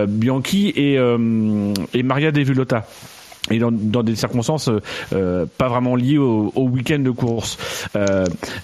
[0.08, 2.86] Bianchi et et Maria Devulota
[3.52, 4.70] et dans, des circonstances
[5.10, 7.58] pas vraiment liées au, week-end de course.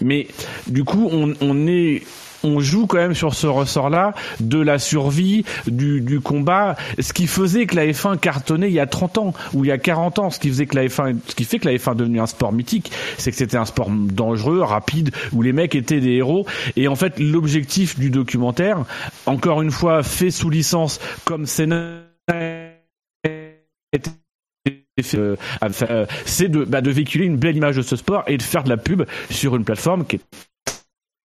[0.02, 0.28] Mais
[0.68, 2.04] du coup, on, on est
[2.44, 7.28] on joue quand même sur ce ressort-là de la survie, du, du, combat, ce qui
[7.28, 10.20] faisait que la F1 cartonnait il y a 30 ans ou il y a 40
[10.20, 12.20] ans, ce qui faisait que la F1, ce qui fait que la F1 est devenue
[12.20, 16.14] un sport mythique, c'est que c'était un sport dangereux, rapide, où les mecs étaient des
[16.14, 16.46] héros.
[16.76, 18.84] Et en fait, l'objectif du documentaire,
[19.26, 22.02] encore une fois, fait sous licence comme Senna
[25.16, 28.64] euh, c'est de, bah, de véhiculer une belle image de ce sport et de faire
[28.64, 30.22] de la pub sur une plateforme qui est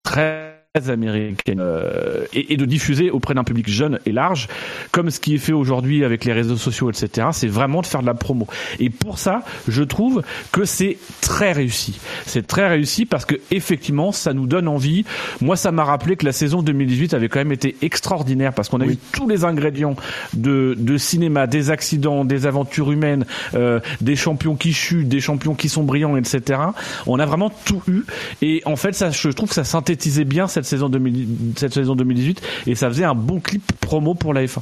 [0.02, 0.45] très
[0.88, 4.48] américaine euh, et, et, de diffuser auprès d'un public jeune et large,
[4.92, 7.28] comme ce qui est fait aujourd'hui avec les réseaux sociaux, etc.
[7.32, 8.46] C'est vraiment de faire de la promo.
[8.78, 11.98] Et pour ça, je trouve que c'est très réussi.
[12.26, 15.04] C'est très réussi parce que effectivement, ça nous donne envie.
[15.40, 18.80] Moi, ça m'a rappelé que la saison 2018 avait quand même été extraordinaire parce qu'on
[18.80, 18.94] a oui.
[18.94, 19.96] eu tous les ingrédients
[20.34, 25.54] de, de cinéma, des accidents, des aventures humaines, euh, des champions qui chutent, des champions
[25.54, 26.60] qui sont brillants, etc.
[27.06, 28.02] On a vraiment tout eu.
[28.42, 31.96] Et en fait, ça, je trouve que ça synthétisait bien cette saison, 2000, cette saison
[31.96, 34.60] 2018 et ça faisait un bon clip promo pour la F1.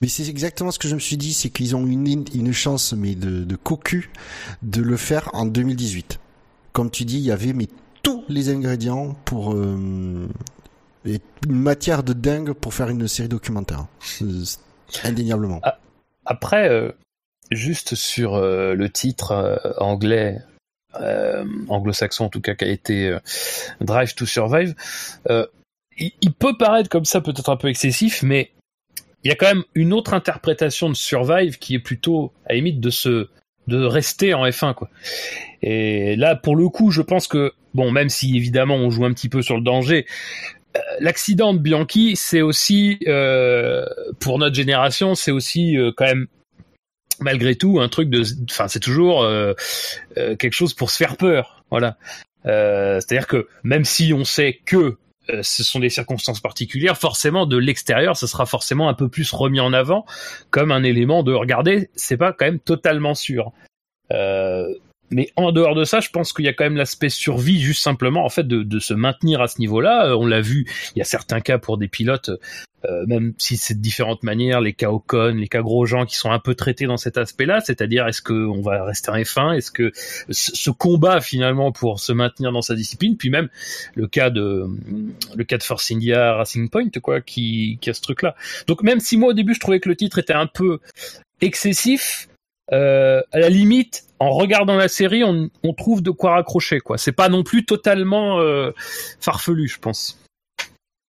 [0.00, 2.92] Mais c'est exactement ce que je me suis dit, c'est qu'ils ont une, une chance
[2.92, 4.10] mais de, de cocu
[4.62, 6.20] de le faire en 2018.
[6.72, 7.68] Comme tu dis, il y avait mais
[8.02, 10.28] tous les ingrédients pour euh,
[11.06, 13.86] et une matière de dingue pour faire une série documentaire.
[15.04, 15.60] Indéniablement.
[16.24, 16.92] Après, euh,
[17.50, 20.38] juste sur euh, le titre euh, anglais
[21.68, 23.18] anglo-saxon en tout cas qui a été euh,
[23.80, 24.74] Drive to Survive,
[25.30, 25.46] euh,
[25.96, 28.50] il, peut paraître comme ça peut-être un peu excessif, mais
[29.22, 32.56] il y a quand même une autre interprétation de Survive qui est plutôt à la
[32.56, 33.28] limite de se
[33.66, 34.90] de rester en F1 quoi.
[35.62, 39.12] Et là pour le coup, je pense que bon, même si évidemment on joue un
[39.12, 40.04] petit peu sur le danger,
[41.00, 43.84] l'accident de Bianchi, c'est aussi euh,
[44.20, 46.26] pour notre génération, c'est aussi euh, quand même
[47.20, 49.54] malgré tout un truc de enfin c'est toujours euh,
[50.16, 51.96] euh, quelque chose pour se faire peur voilà.
[52.46, 54.96] Euh, c'est à dire que même si on sait que
[55.30, 59.30] euh, ce sont des circonstances particulières forcément de l'extérieur ce sera forcément un peu plus
[59.32, 60.04] remis en avant
[60.50, 63.52] comme un élément de regarder c'est pas quand même totalement sûr.
[64.12, 64.74] Euh,
[65.10, 67.82] mais en dehors de ça, je pense qu'il y a quand même l'aspect survie, juste
[67.82, 70.08] simplement, en fait, de, de se maintenir à ce niveau-là.
[70.08, 72.30] Euh, on l'a vu, il y a certains cas pour des pilotes,
[72.86, 76.30] euh, même si c'est de différentes manières, les cas Ocon, les cas Grosjean, qui sont
[76.30, 79.92] un peu traités dans cet aspect-là, c'est-à-dire est-ce qu'on va rester en F1, est-ce que
[80.30, 83.48] ce combat finalement pour se maintenir dans sa discipline, puis même
[83.94, 84.66] le cas de
[85.34, 88.34] le cas de Force India Racing Point, quoi, qui, qui a ce truc-là.
[88.66, 90.80] Donc même si moi au début je trouvais que le titre était un peu
[91.40, 92.28] excessif,
[92.72, 96.80] euh, à la limite, en regardant la série, on, trouve de quoi raccrocher.
[96.80, 96.98] quoi.
[96.98, 98.72] C'est pas non plus totalement euh,
[99.20, 100.18] farfelu, je pense.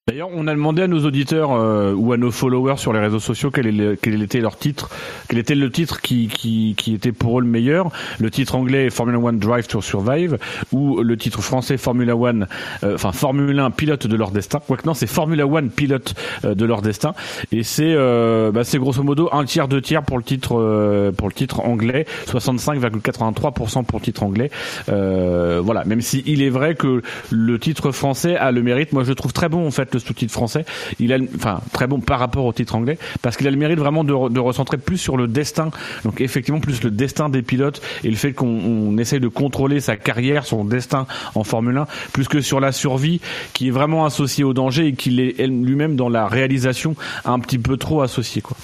[0.07, 3.17] D'ailleurs, on a demandé à nos auditeurs euh, ou à nos followers sur les réseaux
[3.19, 4.91] sociaux quel, est le- quel était leur titre,
[5.27, 7.89] quel était le titre qui, qui, qui était pour eux le meilleur.
[8.19, 10.37] Le titre anglais Formula One Drive to Survive
[10.71, 12.45] ou le titre français Formula One,
[12.83, 14.59] euh, enfin Formula 1 pilote de leur destin.
[14.67, 16.13] Quoique non, c'est Formula One pilote
[16.43, 17.15] euh, de leur destin.
[17.51, 21.11] Et c'est euh, bah, c'est grosso modo un tiers, deux tiers pour le titre euh,
[21.13, 24.51] pour le titre anglais, 65,83% pour le titre anglais.
[24.85, 28.93] Voilà, même si il est vrai que le titre français a le mérite.
[28.93, 30.65] Moi, je le trouve très bon en fait le sous-titre français.
[30.99, 33.79] Il a, enfin, très bon par rapport au titre anglais parce qu'il a le mérite
[33.79, 35.71] vraiment de, re- de recentrer plus sur le destin.
[36.03, 39.79] Donc effectivement, plus le destin des pilotes et le fait qu'on on essaye de contrôler
[39.79, 43.19] sa carrière, son destin en Formule 1, plus que sur la survie
[43.53, 47.57] qui est vraiment associée au danger et qu'il est lui-même dans la réalisation un petit
[47.57, 48.55] peu trop associé quoi.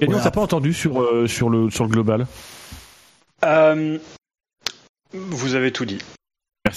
[0.00, 2.26] Et nous, on s'est pas entendu sur euh, sur le sur le global?
[3.44, 3.98] Euh,
[5.12, 5.98] vous avez tout dit.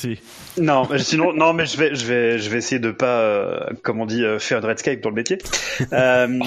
[0.04, 0.20] Merci.
[0.58, 3.60] Non, mais sinon, non, mais je vais, je vais, je vais essayer de pas, euh,
[3.84, 5.38] comme on dit, euh, faire de Redscape dans le métier.
[5.94, 6.28] Euh,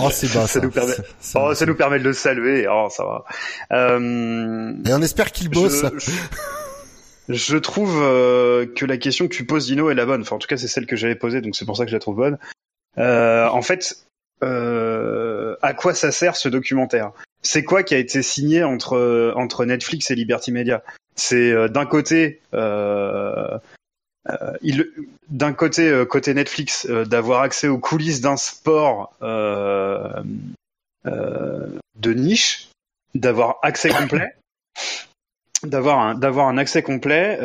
[0.00, 0.60] Oh, c'est bas, ça.
[0.60, 0.92] nous permet,
[1.34, 2.68] oh, ça nous permet de le saluer.
[2.70, 3.24] Oh, ça va.
[3.72, 5.84] Euh, Et on espère qu'il bosse.
[5.96, 10.20] je, je- je trouve euh, que la question que tu poses, Dino, est la bonne.
[10.22, 11.96] Enfin, en tout cas, c'est celle que j'avais posée, donc c'est pour ça que je
[11.96, 12.38] la trouve bonne.
[12.98, 13.96] Euh, en fait,
[14.44, 17.10] euh, à quoi ça sert ce documentaire?
[17.42, 20.82] C'est quoi qui a été signé entre entre Netflix et Liberty Media?
[21.18, 23.58] C'est euh, d'un côté, euh,
[24.30, 24.84] euh,
[25.28, 30.24] d'un côté côté Netflix, d'avoir accès aux coulisses d'un sport de
[32.14, 32.68] niche,
[33.14, 34.36] d'avoir accès complet
[35.64, 37.36] d'avoir un d'avoir un accès complet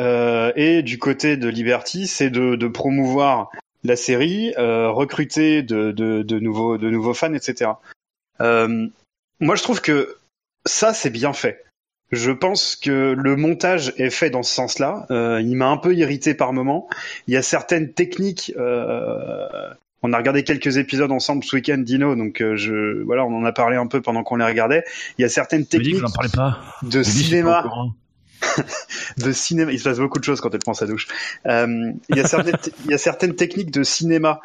[0.54, 3.50] et du côté de Liberty c'est de, promouvoir
[3.82, 7.72] la série recruter de, nouveaux de nouveaux fans etc
[8.38, 10.16] moi je trouve que
[10.64, 11.64] ça c'est bien fait
[12.14, 15.06] je pense que le montage est fait dans ce sens-là.
[15.10, 16.88] Euh, il m'a un peu irrité par moment.
[17.26, 18.52] Il y a certaines techniques.
[18.58, 19.46] euh,
[20.02, 22.14] on a regardé quelques épisodes ensemble ce week-end, Dino.
[22.14, 24.84] Donc euh, je, voilà, on en a parlé un peu pendant qu'on les regardait.
[25.18, 26.60] Il y a certaines techniques vous pas.
[26.82, 27.64] de cinéma
[29.16, 29.72] de cinéma.
[29.72, 31.08] Il se passe beaucoup de choses quand elle prend sa douche.
[31.46, 34.40] Il, y a certaines, il y a certaines techniques de cinéma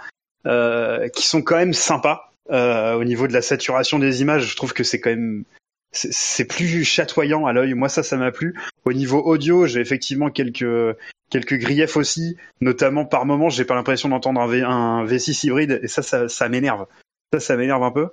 [0.46, 2.30] qui sont quand même sympas.
[2.52, 5.44] Euh, au niveau de la saturation des images, je trouve que c'est quand même
[5.92, 7.74] c'est- plus chatoyant à l'œil.
[7.74, 8.56] Moi, ça, ça m'a plu.
[8.86, 10.96] Au niveau audio, j'ai effectivement quelques
[11.30, 15.80] quelques griefs aussi, notamment par moment, j'ai pas l'impression d'entendre un, V, un V6 hybride,
[15.84, 16.88] et ça, ça, ça m'énerve.
[17.34, 18.08] Ça, ça m'énerve un peu.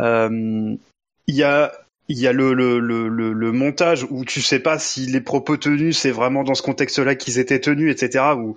[0.00, 0.76] Euh,
[1.26, 1.72] Il y a
[2.08, 5.22] il y a le, le, le, le, le montage où tu sais pas si les
[5.22, 8.24] propos tenus c'est vraiment dans ce contexte-là qu'ils étaient tenus, etc.
[8.36, 8.56] Où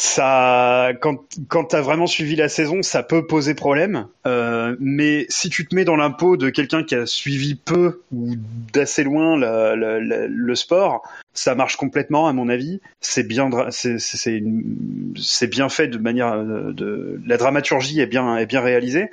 [0.00, 4.06] ça, quand quand t'as vraiment suivi la saison, ça peut poser problème.
[4.26, 8.34] Euh, mais si tu te mets dans l'impôt de quelqu'un qui a suivi peu ou
[8.72, 11.02] d'assez loin la- la- la- le sport,
[11.34, 12.80] ça marche complètement à mon avis.
[13.02, 18.62] C'est bien, c'est bien fait de manière euh, de la dramaturgie est bien est bien
[18.62, 19.10] réalisée.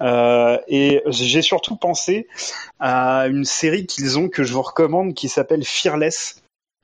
[0.00, 2.28] Euh, et j'ai surtout pensé
[2.80, 6.40] à une série qu'ils ont que je vous recommande qui s'appelle Fearless.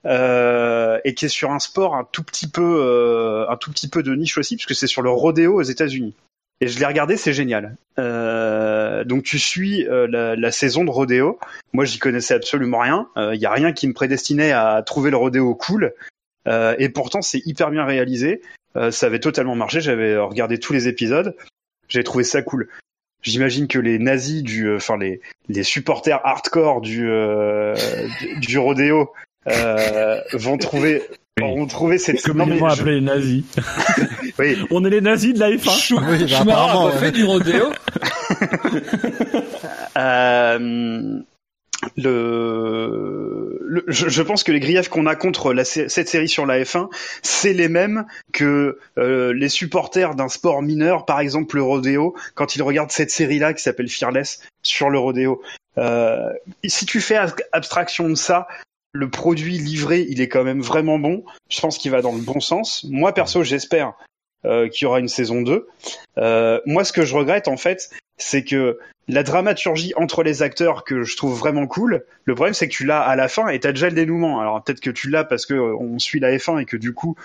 [0.07, 3.89] Euh, et qui est sur un sport un tout petit peu euh, un tout petit
[3.89, 6.15] peu de niche aussi puisque c'est sur le rodéo aux États-Unis.
[6.63, 7.77] Et je l'ai regardé c'est génial.
[7.99, 11.39] Euh, donc tu suis euh, la, la saison de rodéo.
[11.73, 13.09] Moi j'y connaissais absolument rien.
[13.17, 15.93] Il y a rien qui me prédestinait à trouver le rodéo cool.
[16.49, 18.43] Euh, et pourtant c'est hyper bien réalisé.
[18.77, 19.81] Euh, ça avait totalement marché.
[19.81, 21.37] J'avais regardé tous les épisodes.
[21.89, 22.69] J'ai trouvé ça cool.
[23.23, 27.75] J'imagine que les nazis du, euh, enfin les les supporters hardcore du euh,
[28.21, 29.13] du, du rodéo
[29.49, 31.03] euh, vont trouver
[31.41, 33.45] vont trouver cette Comme ils vont je- appeler les nazis.
[34.39, 34.59] oui.
[34.71, 35.95] On est les nazis de la F1.
[36.11, 37.67] Oui, bah, a apparemment, fait du rodéo.
[39.97, 41.19] Euh,
[41.97, 46.47] le, le- je, je pense que les griefs qu'on a contre la, cette série sur
[46.47, 46.89] la F1,
[47.23, 52.55] c'est les mêmes que euh, les supporters d'un sport mineur, par exemple le rodéo, quand
[52.57, 55.43] ils regardent cette série-là qui s'appelle Fearless sur le rodéo.
[55.79, 56.31] Euh,
[56.65, 58.47] si tu fais ab- abstraction de ça,
[58.93, 61.25] le produit livré, il est quand même vraiment bon.
[61.49, 62.85] Je pense qu'il va dans le bon sens.
[62.89, 63.95] Moi, perso, j'espère
[64.45, 65.69] euh, qu'il y aura une saison 2.
[66.19, 70.85] Euh, moi, ce que je regrette, en fait, c'est que la dramaturgie entre les acteurs
[70.85, 73.59] que je trouve vraiment cool, le problème c'est que tu l'as à la fin et
[73.59, 74.41] t'as déjà le dénouement.
[74.41, 76.95] Alors peut-être que tu l'as parce que euh, on suit la F1 et que du
[76.95, 77.17] coup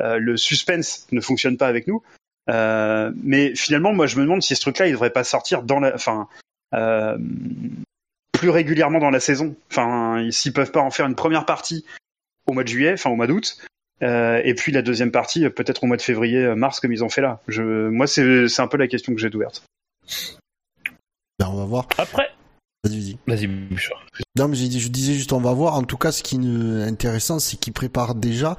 [0.00, 2.02] euh, le suspense ne fonctionne pas avec nous.
[2.50, 5.80] Euh, mais finalement, moi je me demande si ce truc-là il devrait pas sortir dans
[5.80, 6.28] la, enfin,
[6.74, 7.16] euh,
[8.44, 9.56] plus régulièrement dans la saison.
[9.70, 11.86] Enfin, s'ils peuvent pas en faire une première partie
[12.46, 13.56] au mois de juillet, enfin au mois d'août.
[14.02, 16.92] euh, et puis la deuxième partie, euh, peut-être au mois de février, euh, mars, comme
[16.92, 17.40] ils ont fait là.
[17.48, 19.62] Je, moi, c'est c'est un peu la question que j'ai ouverte.
[21.38, 21.88] Ben, on va voir.
[21.96, 22.28] Après,
[22.84, 23.18] Vas-y, vas-y.
[24.36, 25.74] Non, mais je disais juste, on va voir.
[25.74, 28.56] En tout cas, ce qui est intéressant, c'est qu'ils préparent déjà.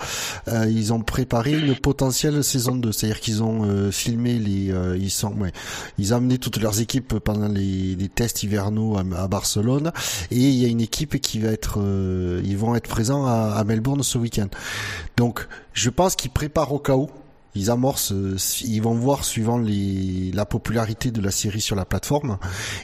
[0.48, 2.92] euh, ils ont préparé une potentielle saison 2.
[2.92, 4.72] C'est-à-dire qu'ils ont euh, filmé les.
[4.72, 5.52] euh, ils sont, ouais,
[6.00, 9.92] ils ont amené toutes leurs équipes pendant les, les tests hivernaux à, à Barcelone.
[10.32, 11.80] Et il y a une équipe qui va être.
[11.80, 14.48] euh, ils vont être présents à, à Melbourne ce week-end.
[15.18, 17.10] Donc, je pense qu'ils préparent au cas où.
[17.56, 21.86] Ils amorcent, euh, ils vont voir suivant les, la popularité de la série sur la
[21.86, 22.38] plateforme.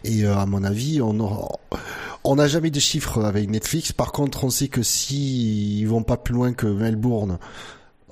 [0.03, 1.49] Et euh, à mon avis, on
[2.23, 3.91] on n'a jamais de chiffres avec Netflix.
[3.91, 7.39] Par contre, on sait que si ils vont pas plus loin que Melbourne,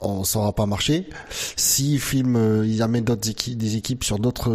[0.02, 1.08] on ça aura pas marché.
[1.56, 4.50] S'ils filment, euh, ils amènent d'autres équipes, des équipes sur d'autres,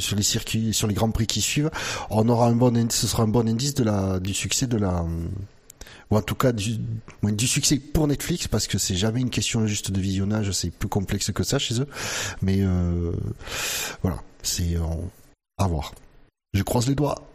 [0.00, 1.70] sur les circuits, sur les grands prix qui suivent,
[2.10, 5.04] on aura un bon, ce sera un bon indice de la, du succès de la,
[6.10, 9.90] ou en tout cas du, succès pour Netflix parce que c'est jamais une question juste
[9.90, 11.88] de visionnage, c'est plus complexe que ça chez eux.
[12.42, 13.12] Mais euh,
[14.02, 14.80] voilà, c'est euh,
[15.58, 15.94] à voir.
[16.54, 17.26] Je croise les doigts.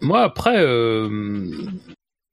[0.00, 1.68] Moi, après, euh,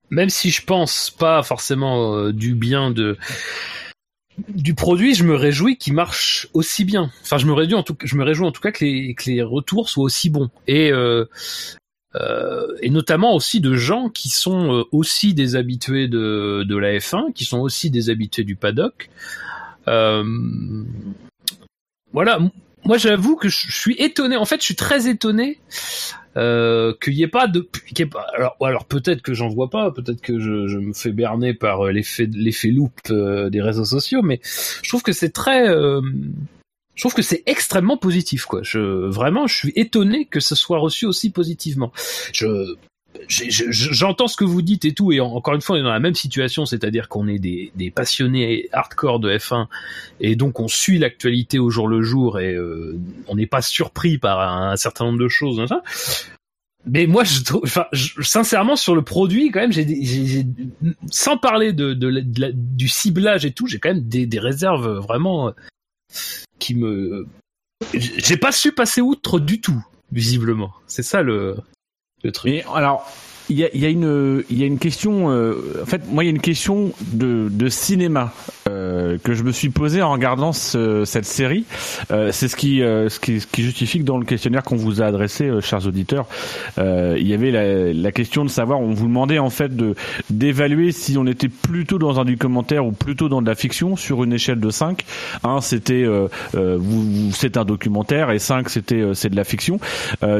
[0.10, 3.18] même si je pense pas forcément du bien de
[4.50, 7.12] du produit, je me réjouis qu'il marche aussi bien.
[7.24, 9.32] Enfin, je me réjouis en tout, je me réjouis en tout cas que les, que
[9.32, 10.52] les retours soient aussi bons.
[10.68, 10.92] Et
[12.82, 17.34] et notamment aussi de gens qui sont euh, aussi des habitués de, de la F1,
[17.34, 19.10] qui sont aussi des habitués du paddock.
[19.88, 20.24] Euh,
[22.14, 22.40] voilà,
[22.84, 24.38] moi j'avoue que je suis étonné.
[24.38, 25.60] En fait, je suis très étonné
[26.38, 27.68] euh, qu'il n'y ait pas de.
[28.62, 32.30] alors, peut-être que j'en vois pas, peut-être que je, me fais berner par euh, l'effet
[32.32, 35.68] l'effet loop euh, des réseaux sociaux, mais je trouve que c'est très.
[35.68, 36.02] euh,
[36.98, 38.60] je trouve que c'est extrêmement positif, quoi.
[38.64, 41.94] Je vraiment, je suis étonné que ce soit reçu aussi positivement.
[42.34, 42.76] Je
[43.30, 45.92] j'entends ce que vous dites et tout, et en- encore une fois, on est dans
[45.92, 49.68] la même situation, c'est-à-dire qu'on est des, des passionnés hardcore de F1,
[50.20, 54.18] et donc on suit l'actualité au jour le jour, et euh, on n'est pas surpris
[54.20, 55.60] par un, certain nombre de choses.
[56.86, 60.46] Mais moi, je, enfin, je- sincèrement, sur le produit, quand même, j'ai,
[61.10, 62.22] sans parler de, de
[62.54, 65.52] du ciblage et tout, j'ai quand même des, des réserves vraiment euh,
[66.60, 67.28] qui me.
[67.94, 70.74] J'ai pas su passer outre du tout, visiblement.
[70.88, 71.58] C'est ça le,
[72.24, 72.64] le truc.
[72.74, 73.10] Alors,
[73.50, 75.32] il y a, une, y a une question.
[75.32, 78.34] euh, en fait, moi, il y a une question de, de cinéma
[78.68, 81.66] euh, que je me suis posée en regardant ce- cette série.
[82.12, 84.76] Euh, c'est ce qui, euh, ce qui, ce qui justifie que dans le questionnaire qu'on
[84.76, 86.28] vous a adressé, euh, chers auditeurs,
[86.78, 88.80] euh, il y avait la, la question de savoir.
[88.80, 89.96] On vous demandait en fait de
[90.30, 94.24] d'évaluer si on était plutôt dans un documentaire ou plutôt dans de la fiction sur
[94.24, 95.04] une échelle de 5.
[95.44, 96.06] 1 c'était
[96.54, 99.80] vous, c'est un documentaire et 5 c'était c'est de la fiction.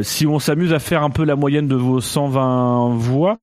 [0.04, 3.38] Si on s'amuse à faire un peu la moyenne de vos 120 voix,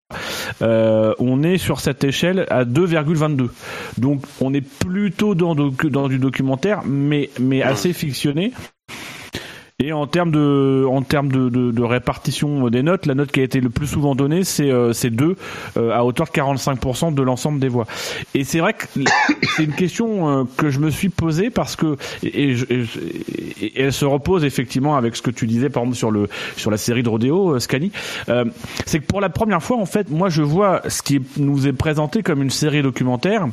[0.60, 3.48] on est sur cette échelle à 2,22.
[3.98, 8.52] Donc on est plutôt dans, docu- dans du documentaire, mais, mais assez fictionné.
[9.84, 13.40] Et en termes de, en termes de, de, de répartition des notes, la note qui
[13.40, 15.36] a été le plus souvent donnée, c'est euh, c'est 2
[15.76, 17.84] euh, à hauteur de 45% de l'ensemble des voix.
[18.32, 18.86] Et c'est vrai que
[19.54, 22.84] c'est une question euh, que je me suis posée parce que et, et
[23.60, 26.70] et elle se repose effectivement avec ce que tu disais par exemple sur le sur
[26.70, 27.92] la série de rodéo euh, Scani.
[28.28, 28.44] Euh,
[28.86, 31.72] c'est que pour la première fois en fait, moi je vois ce qui nous est
[31.72, 33.46] présenté comme une série documentaire,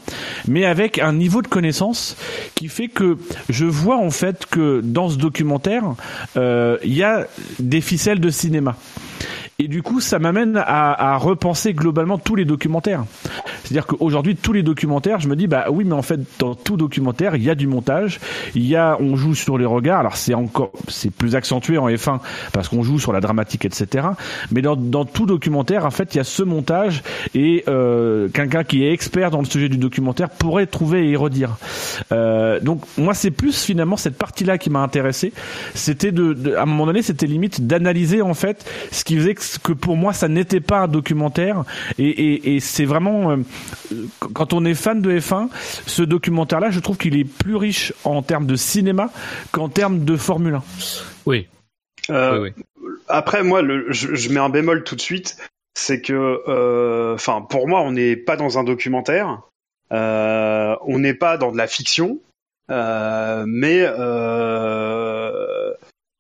[0.48, 2.18] mais avec un niveau de connaissance
[2.56, 3.18] qui fait que
[3.50, 5.84] je vois en fait que dans ce documentaire
[6.36, 7.28] il y a
[7.60, 8.76] des ficelles de cinéma.
[9.64, 13.04] Et du coup, ça m'amène à, à repenser globalement tous les documentaires.
[13.64, 16.78] C'est-à-dire qu'aujourd'hui, tous les documentaires, je me dis, bah oui, mais en fait, dans tout
[16.78, 18.20] documentaire, il y a du montage,
[18.56, 20.00] il y a, on joue sur les regards.
[20.00, 22.20] Alors c'est encore, c'est plus accentué en F1
[22.54, 24.08] parce qu'on joue sur la dramatique, etc.
[24.52, 27.04] Mais dans, dans tout documentaire, en fait, il y a ce montage
[27.36, 31.58] et euh, quelqu'un qui est expert dans le sujet du documentaire pourrait trouver et redire.
[32.12, 35.34] Euh, donc moi, c'est plus finalement cette partie-là qui m'a intéressé.
[35.76, 39.36] C'était de, de- à un moment donné, c'était limite d'analyser en fait ce qui faisait
[39.36, 41.64] que, que pour moi, ça n'était pas un documentaire.
[41.98, 43.38] Et, et, et c'est vraiment, euh,
[44.34, 45.50] quand on est fan de F1,
[45.86, 49.10] ce documentaire-là, je trouve qu'il est plus riche en termes de cinéma
[49.52, 50.64] qu'en termes de Formule 1.
[51.26, 51.48] Oui.
[52.10, 52.50] Euh,
[53.08, 55.38] Après, moi, le, je, je mets un bémol tout de suite,
[55.74, 59.42] c'est que, euh, enfin, pour moi, on n'est pas dans un documentaire,
[59.92, 62.20] euh, on n'est pas dans de la fiction,
[62.70, 65.74] euh, mais euh,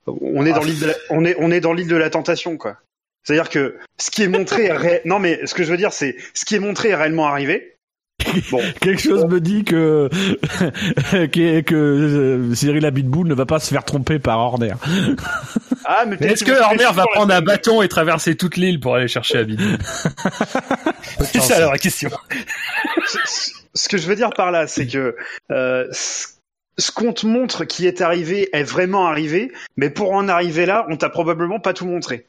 [0.05, 2.57] on est dans l'île, de la, on est, on est dans l'île de la tentation,
[2.57, 2.77] quoi.
[3.23, 5.93] C'est-à-dire que ce qui est montré, est ré- non mais ce que je veux dire,
[5.93, 7.67] c'est ce qui est montré est réellement arrivé.
[8.81, 10.07] Quelque chose me dit que
[11.27, 14.73] que, que euh, Cyril Abitboul ne va pas se faire tromper par Horner.
[15.85, 18.79] Ah, mais peut-être Est-ce que Horner va la prendre un bâton et traverser toute l'île
[18.79, 19.63] pour aller chercher Abidou
[21.21, 22.09] C'est ça la vraie question.
[23.07, 25.15] ce- ce que je veux dire par là, c'est que
[25.51, 26.27] euh, ce
[26.77, 30.85] ce qu'on te montre qui est arrivé est vraiment arrivé, mais pour en arriver là,
[30.89, 32.25] on t'a probablement pas tout montré.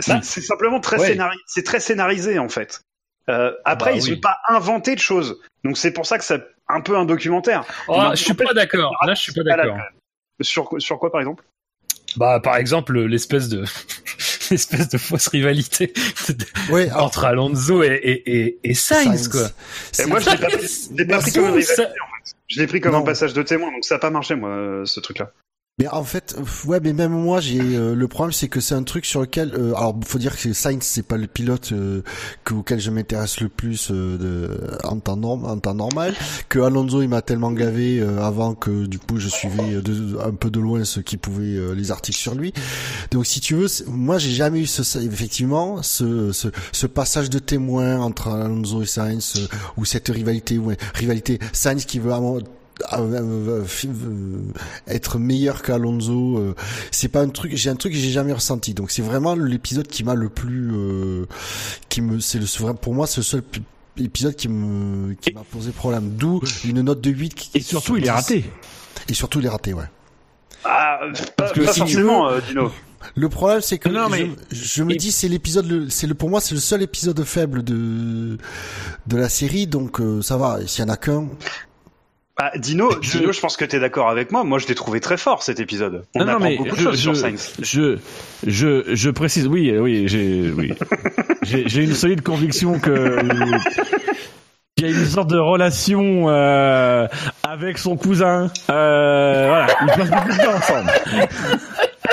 [0.00, 1.08] C'est Bah, c'est simplement très, ouais.
[1.14, 2.80] scénari- c'est très scénarisé en fait.
[3.28, 4.10] Euh, après, Bah ils oui.
[4.12, 5.40] n'ont pas inventé de choses.
[5.64, 7.64] Donc c'est pour ça que c'est un peu un documentaire.
[7.88, 8.96] Oh, je suis pas d'accord.
[9.06, 9.78] Là, je suis pas d'accord.
[10.40, 11.44] Sur, sur quoi par exemple?
[12.16, 13.62] Bah, par exemple, l'espèce de
[14.50, 15.92] l'espèce de fausse rivalité
[16.70, 19.28] Ouais, alors, entre Alonso et et et, et Sainz, Sainz.
[19.28, 19.42] quoi.
[19.46, 19.50] Et
[19.92, 22.34] c'est- moi, je l'ai pas, pris- pas comme une Ouh, rivalité, ça- en fait.
[22.48, 22.98] Je l'ai pris comme Non.
[22.98, 25.30] un passage de témoin, donc ça n'a pas marché, moi, euh, ce truc-là.
[25.80, 28.82] Mais en fait, ouais, mais même moi, j'ai euh, le problème, c'est que c'est un
[28.82, 32.02] truc sur lequel, euh, alors, faut dire que Sainz, c'est pas le pilote euh,
[32.44, 36.14] que, auquel je m'intéresse le plus euh, de, en temps norm- en temps normal.
[36.50, 40.18] Que Alonso, il m'a tellement gavé euh, avant que du coup, je suivais euh, de-
[40.22, 42.52] un peu de loin ce qui pouvait les articles sur lui.
[43.10, 47.38] Donc, si tu veux, moi, j'ai jamais eu ce, effectivement ce, ce, ce passage de
[47.38, 52.12] témoin entre Alonso et Sainz ou cette rivalité, ouais, rivalité Sainz qui veut
[52.92, 54.42] euh,
[54.88, 56.54] être meilleur qu'Alonso euh,
[56.90, 59.86] c'est pas un truc j'ai un truc que j'ai jamais ressenti donc c'est vraiment l'épisode
[59.86, 61.26] qui m'a le plus euh,
[61.88, 63.42] qui me c'est le pour moi c'est le seul
[63.98, 67.96] épisode qui me qui m'a posé problème d'où une note de 8 qui, Et surtout,
[67.96, 68.44] il est raté.
[69.08, 69.84] et surtout il est raté ouais
[70.64, 71.00] Ah,
[71.36, 72.70] pas, que pas si forcément, euh, Dino.
[73.14, 76.06] le problème c'est que Non, mais- je, je me et- dis c'est l'épisode le- c'est
[76.06, 78.38] le pour moi c'est le seul épisode faible de
[79.06, 81.28] de la série donc euh, ça va s'il y en a qu'un
[82.42, 84.44] Ah, Dino, Je- Dino, je pense que tu es d'accord avec moi.
[84.44, 86.04] Moi, je l'ai trouvé très fort cet épisode.
[86.14, 87.52] On Non, non, apprend mais beaucoup de je, choses je, sur Sainz.
[87.60, 87.98] je,
[88.46, 90.72] je, je précise, oui, oui, j'ai, oui,
[91.42, 93.18] j'ai, une solide conviction que
[94.76, 97.06] qu'il y a une sorte de relation euh,
[97.42, 98.50] avec son cousin.
[98.70, 100.90] Euh, voilà, ils passent beaucoup de temps ensemble.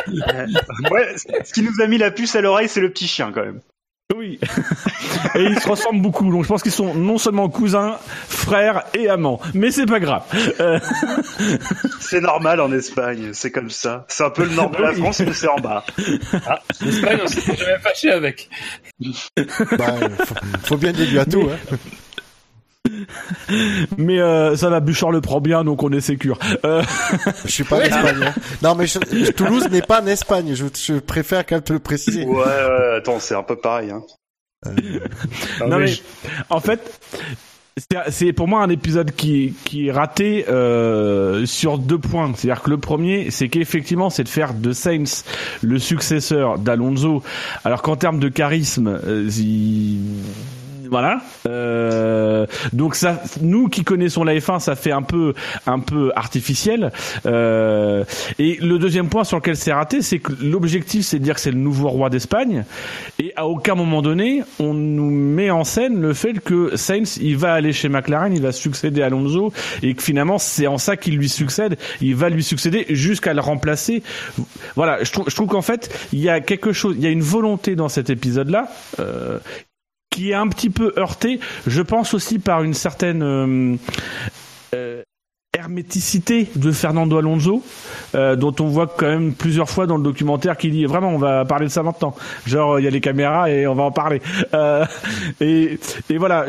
[0.92, 3.44] Ouais, ce qui nous a mis la puce à l'oreille, c'est le petit chien quand
[3.44, 3.60] même.
[4.16, 4.40] Oui.
[5.36, 6.32] Et ils se ressemblent beaucoup.
[6.32, 9.42] Donc je pense qu'ils sont non seulement cousins, frères et amants.
[9.54, 10.24] Mais c'est pas grave.
[10.62, 10.80] Euh,
[12.00, 14.06] C'est normal en Espagne, c'est comme ça.
[14.08, 14.94] C'est un peu le nord de la.
[14.94, 15.84] France, mais c'est en bas.
[16.82, 18.50] L'Espagne, on s'était jamais fâché avec.
[19.78, 19.94] bah,
[20.26, 21.76] faut, faut bien dire lui à tout hein.
[23.98, 26.38] mais euh, ça va, Bouchard le prend bien, donc on est sécure.
[26.66, 26.82] Euh,
[27.46, 28.24] Je suis pas en Espagne.
[28.28, 28.34] hein.
[28.62, 30.54] Non, mais je- Toulouse n'est pas en Espagne.
[30.56, 32.26] Je, je préfère quand même te le préciser.
[32.26, 33.92] Ouais, ouais, attends, c'est un peu pareil.
[33.92, 34.02] Hein.
[35.68, 35.94] non mais,
[36.50, 37.00] en fait,
[37.78, 42.32] c'est- c'est pour moi un épisode qui, qui est raté euh, sur deux points.
[42.36, 45.26] C'est-à-dire que le premier, c'est qu'effectivement, c'est de faire de Sainz
[45.62, 47.22] le successeur d'Alonso,
[47.64, 50.00] alors qu'en termes de charisme, euh, il-
[50.90, 51.22] voilà.
[51.48, 55.34] Euh, donc ça, nous qui connaissons la F1, ça fait un peu,
[55.66, 56.92] un peu artificiel.
[57.26, 58.04] Euh,
[58.40, 61.42] et le deuxième point sur lequel c'est raté, c'est que l'objectif, c'est de dire que
[61.42, 62.66] c'est le nouveau roi d'Espagne.
[63.20, 67.38] Et à aucun moment donné, on nous met en scène le fait que Sainz, il
[67.38, 70.98] va aller chez McLaren, il va succéder à Alonso, et que finalement, c'est en ça
[70.98, 71.78] qu'il lui succède.
[72.02, 74.04] Il va lui succéder jusqu'à le remplacer.
[74.76, 77.10] Voilà, je trouve, je trouve qu'en fait, il y a quelque chose, il y a
[77.10, 78.70] une volonté dans cet épisode-là.
[79.00, 79.40] Euh,
[80.10, 83.76] qui est un petit peu heurté, je pense aussi par une certaine euh,
[84.74, 85.04] euh,
[85.58, 87.64] herméticité de Fernando Alonso,
[88.16, 91.18] euh, dont on voit quand même plusieurs fois dans le documentaire qu'il dit vraiment on
[91.18, 92.16] va parler de ça maintenant.
[92.46, 94.22] Genre il y a les caméras et on va en parler.
[94.54, 94.86] Euh,
[95.42, 95.80] et,
[96.10, 96.46] et voilà,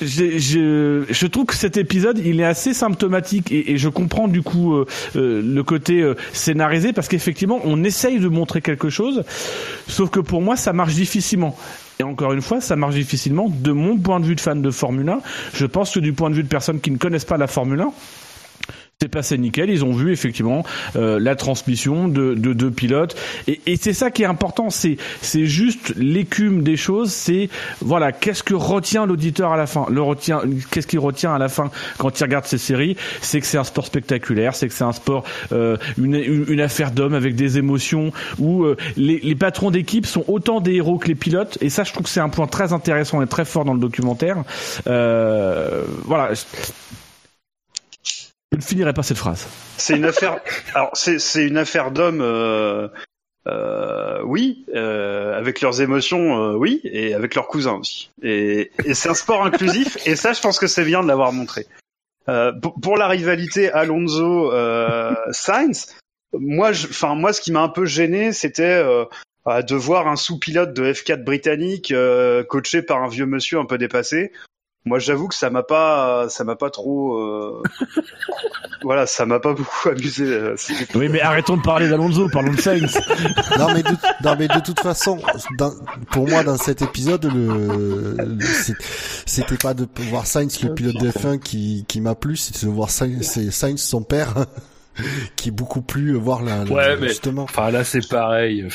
[0.00, 4.28] je, je, je trouve que cet épisode il est assez symptomatique et, et je comprends
[4.28, 9.22] du coup euh, euh, le côté scénarisé parce qu'effectivement on essaye de montrer quelque chose,
[9.86, 11.56] sauf que pour moi ça marche difficilement.
[12.00, 13.48] Et encore une fois, ça marche difficilement.
[13.48, 15.20] De mon point de vue de fan de Formule 1,
[15.54, 17.80] je pense que du point de vue de personnes qui ne connaissent pas la Formule
[17.80, 17.92] 1,
[19.00, 19.70] c'est passé nickel.
[19.70, 20.64] Ils ont vu effectivement
[20.96, 23.16] euh, la transmission de de deux pilotes
[23.48, 24.70] et, et c'est ça qui est important.
[24.70, 27.12] C'est c'est juste l'écume des choses.
[27.12, 27.48] C'est
[27.80, 29.86] voilà qu'est-ce que retient l'auditeur à la fin?
[29.90, 30.40] Le retient
[30.70, 32.96] qu'est-ce qu'il retient à la fin quand il regarde ces séries?
[33.20, 34.54] C'est que c'est un sport spectaculaire.
[34.54, 38.64] C'est que c'est un sport euh, une, une une affaire d'hommes avec des émotions où
[38.64, 41.58] euh, les les patrons d'équipe sont autant des héros que les pilotes.
[41.60, 43.80] Et ça, je trouve que c'est un point très intéressant et très fort dans le
[43.80, 44.44] documentaire.
[44.86, 46.30] Euh, voilà.
[48.54, 49.48] Je ne finirai pas cette phrase.
[49.78, 50.38] C'est une affaire.
[50.76, 52.20] Alors, c'est c'est une affaire d'hommes.
[52.20, 52.86] Euh,
[53.48, 58.12] euh, oui, euh, avec leurs émotions, euh, oui, et avec leurs cousins aussi.
[58.22, 59.98] Et, et c'est un sport inclusif.
[60.06, 61.66] Et ça, je pense que c'est bien de l'avoir montré.
[62.28, 65.96] Euh, pour, pour la rivalité Alonso euh, Sainz,
[66.32, 70.92] moi, enfin moi, ce qui m'a un peu gêné, c'était de voir un sous-pilote de
[70.92, 74.30] F4 britannique euh, coaché par un vieux monsieur un peu dépassé.
[74.86, 77.62] Moi, j'avoue que ça m'a pas, ça m'a pas trop, euh,
[78.82, 80.24] voilà, ça m'a pas beaucoup amusé.
[80.26, 80.56] euh,
[80.94, 82.94] Oui, mais arrêtons de parler d'Alonso, parlons de Sainz.
[83.58, 85.18] non mais de, non mais de toute façon,
[85.56, 85.72] dans-
[86.10, 88.76] pour moi dans cet épisode, le, le- c'est-
[89.24, 92.70] c'était pas de voir Sainz le pilote de F1 qui qui m'a plu, c'était de
[92.70, 94.34] voir Sainz, c'est Sainz son père
[95.36, 97.44] qui est beaucoup plus euh, voir la, la- Ouais, mais justement.
[97.44, 98.68] enfin là c'est pareil.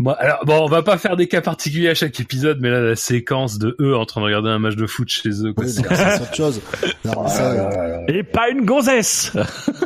[0.00, 2.80] Moi, alors bon, on va pas faire des cas particuliers à chaque épisode, mais là
[2.80, 5.64] la séquence de eux en train de regarder un match de foot chez eux, quoi.
[5.64, 6.60] Oui, c'est- donc ça, c'est autre chose.
[7.04, 9.32] Non, mais ça, Et pas une gonzesse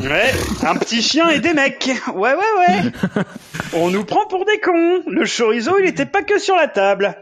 [0.00, 0.30] Ouais,
[0.66, 1.90] un petit chien et des mecs.
[2.14, 3.22] Ouais, ouais, ouais.
[3.72, 5.02] On nous prend pour des cons.
[5.06, 7.16] Le chorizo, il était pas que sur la table.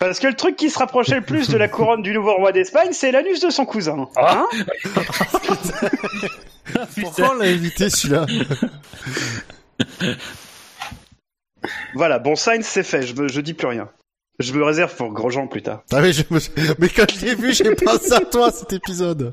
[0.00, 2.50] Parce que le truc qui se rapprochait le plus de la couronne du nouveau roi
[2.52, 4.08] d'Espagne, c'est l'anus de son cousin.
[4.16, 4.46] Hein
[7.00, 8.26] Pourquoi on l'a invité celui-là
[11.94, 13.02] voilà, bon, Sainz, c'est fait.
[13.02, 13.88] Je, me, je dis plus rien.
[14.38, 15.82] Je me réserve pour Grosjean plus tard.
[15.92, 16.38] ah, mais, je me-
[16.78, 19.32] mais quand je l'ai vu, j'ai pensé à toi cet épisode.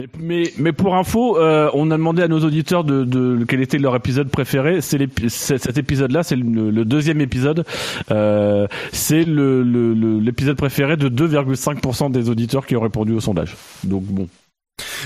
[0.00, 3.60] mais, mais, mais pour info, euh, on a demandé à nos auditeurs de, de quel
[3.60, 4.80] était leur épisode préféré.
[4.80, 4.98] C'est
[5.28, 7.66] cet épisode-là, c'est le, le deuxième épisode.
[8.10, 13.20] Euh, c'est le- le- le- l'épisode préféré de 2,5% des auditeurs qui ont répondu au
[13.20, 13.54] sondage.
[13.84, 14.28] Donc bon.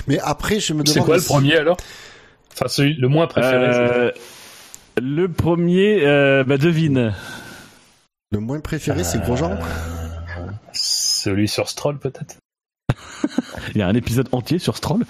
[0.07, 0.95] Mais après, je me demande.
[0.95, 1.77] C'est quoi le premier alors?
[2.53, 3.57] Enfin, celui le moins préféré.
[3.57, 4.11] Euh,
[5.01, 7.14] le premier, euh, bah devine.
[8.31, 9.59] Le moins préféré, c'est Grosjean.
[10.72, 12.37] c'est Celui sur Stroll peut-être?
[13.75, 15.05] Il y a un épisode entier sur Stroll.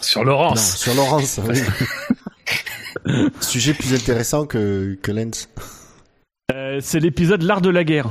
[0.00, 0.76] Sur Non, Laurence.
[0.76, 1.58] sur Laurence, oui.
[3.40, 5.48] Sujet plus intéressant que, que Lens.
[6.52, 8.10] Euh, c'est l'épisode L'art de la guerre.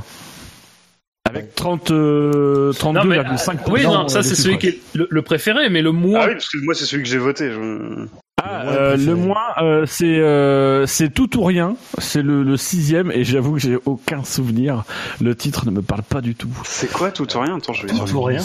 [1.28, 3.58] Avec 30, euh, Non, mais, 32,5%.
[3.70, 6.20] oui, non, ça des c'est celui qui est le, le préféré, mais le moins.
[6.22, 7.50] Ah oui, parce que moi, c'est celui que j'ai voté.
[7.50, 8.06] je-
[8.42, 9.06] Ah, Le moins euh, préféré.
[9.10, 11.76] le moins, euh, c'est euh, c'est tout ou rien.
[11.98, 14.84] C'est le, le sixième et j'avoue que j'ai aucun souvenir.
[15.20, 16.50] Le titre ne me parle pas du tout.
[16.64, 17.56] C'est quoi tout ou rien?
[17.56, 18.40] Attends, je vais, Tout ou rien.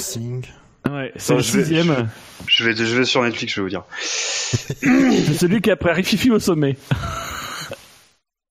[0.89, 2.07] Ouais, c'est le je vais- sixième.
[2.47, 3.83] je vais, je vais sur Netflix, je vais vous dire.
[3.99, 6.75] C'est celui qui a pris Rififi au sommet.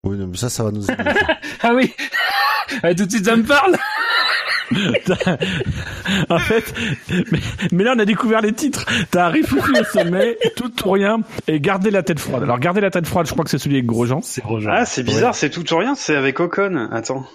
[0.04, 1.02] Oui, non, mais ça, ça va nous aider.
[1.62, 1.92] Ah oui.
[2.84, 3.76] Ah, tout de suite ça me parle.
[6.28, 6.74] en fait,
[7.30, 7.38] mais,
[7.72, 8.86] mais là on a découvert les titres.
[9.10, 12.42] T'as Rififi au sommet, tout ou rien et garder la tête froide.
[12.42, 14.20] Alors garder la tête froide, je crois que c'est celui avec Grosjean.
[14.22, 14.70] C'est Grosjean.
[14.72, 16.88] Ah, c'est bizarre, c'est tout ou rien, c'est avec Ocon.
[16.92, 17.26] Attends.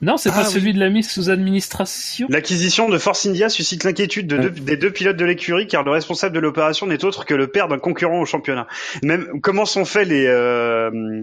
[0.00, 0.52] Non, c'est Ah, pas oui.
[0.52, 2.26] celui de la mise sous administration.
[2.28, 6.34] L'acquisition de Force India suscite l'inquiétude de des deux pilotes de l'écurie car le responsable
[6.34, 8.66] de l'opération n'est autre que le père d'un concurrent au championnat.
[9.04, 11.22] Même comment sont faits les euh,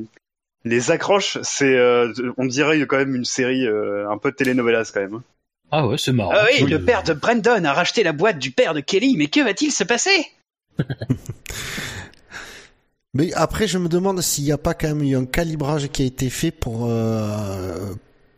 [0.64, 4.92] les accroches, c'est euh, on dirait quand même une série euh, un peu de telenovelas
[4.94, 5.22] quand même.
[5.72, 6.32] Ah ouais, c'est marrant.
[6.34, 9.28] Ah oui, le père de Brandon a racheté la boîte du père de Kelly, mais
[9.28, 10.28] que va-t-il se passer?
[13.16, 16.04] Mais après, je me demande s'il n'y a pas quand même eu un calibrage qui
[16.04, 17.94] a été fait pour euh,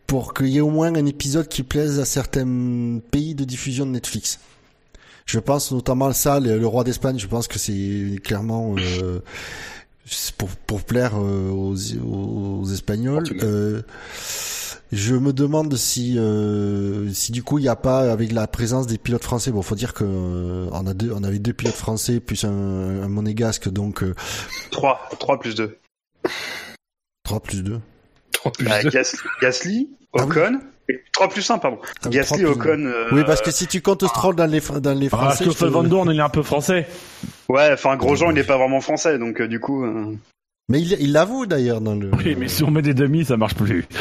[0.08, 3.86] pour qu'il y ait au moins un épisode qui plaise à certains pays de diffusion
[3.86, 4.40] de Netflix.
[5.26, 7.20] Je pense notamment à ça, le, le roi d'Espagne.
[7.20, 9.20] Je pense que c'est clairement euh,
[10.38, 13.26] pour pour plaire euh, aux, aux Espagnols.
[14.92, 18.88] Je me demande si euh, si du coup il n'y a pas avec la présence
[18.88, 19.52] des pilotes français.
[19.52, 22.50] Bon, faut dire que euh, on a deux, on avait deux pilotes français plus un,
[22.50, 24.14] un monégasque, donc euh,
[24.72, 25.78] 3, 3 plus 2.
[27.24, 27.80] 3 plus 2.
[28.34, 28.90] 3 plus Bah, deux.
[28.90, 30.38] Gas- Gasly, Ah oui.
[30.38, 30.60] Ocon,
[31.14, 31.78] 3 plus 1 pardon.
[31.82, 32.86] Ah oui, Gasly, 3 plus Ocon.
[32.86, 35.46] euh, Oui, parce que si tu comptes Stroll dans les fr- dans les Ah, français,
[35.46, 36.86] je Stoffel te- Van Dorn, il est un peu français.
[37.48, 39.86] Ouais, enfin Grosjean, il n'est pas vraiment français, donc euh, du coup.
[39.86, 40.18] euh,
[40.72, 42.10] mais il l'avoue d'ailleurs dans le.
[42.18, 43.86] Oui, mais si on met des demi, ça marche plus.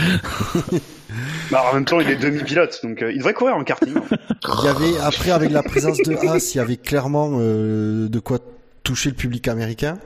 [1.51, 3.93] Bah, en même temps, il est demi-pilote, donc euh, il devrait courir en karting.
[3.95, 8.19] Il y avait après avec la présence de Haas, il y avait clairement euh, de
[8.21, 8.39] quoi
[8.85, 9.99] toucher le public américain.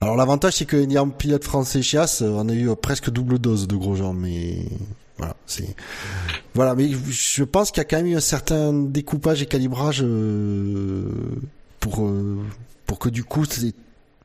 [0.00, 2.68] Alors l'avantage c'est qu'il y a un pilote français chez Haas, euh, on a eu
[2.68, 4.56] euh, presque double dose de Grosjean, mais
[5.16, 5.76] voilà, c'est
[6.54, 10.02] voilà, mais je pense qu'il y a quand même eu un certain découpage et calibrage
[10.02, 11.04] euh,
[11.78, 12.38] pour euh,
[12.86, 13.74] pour que du coup c'est-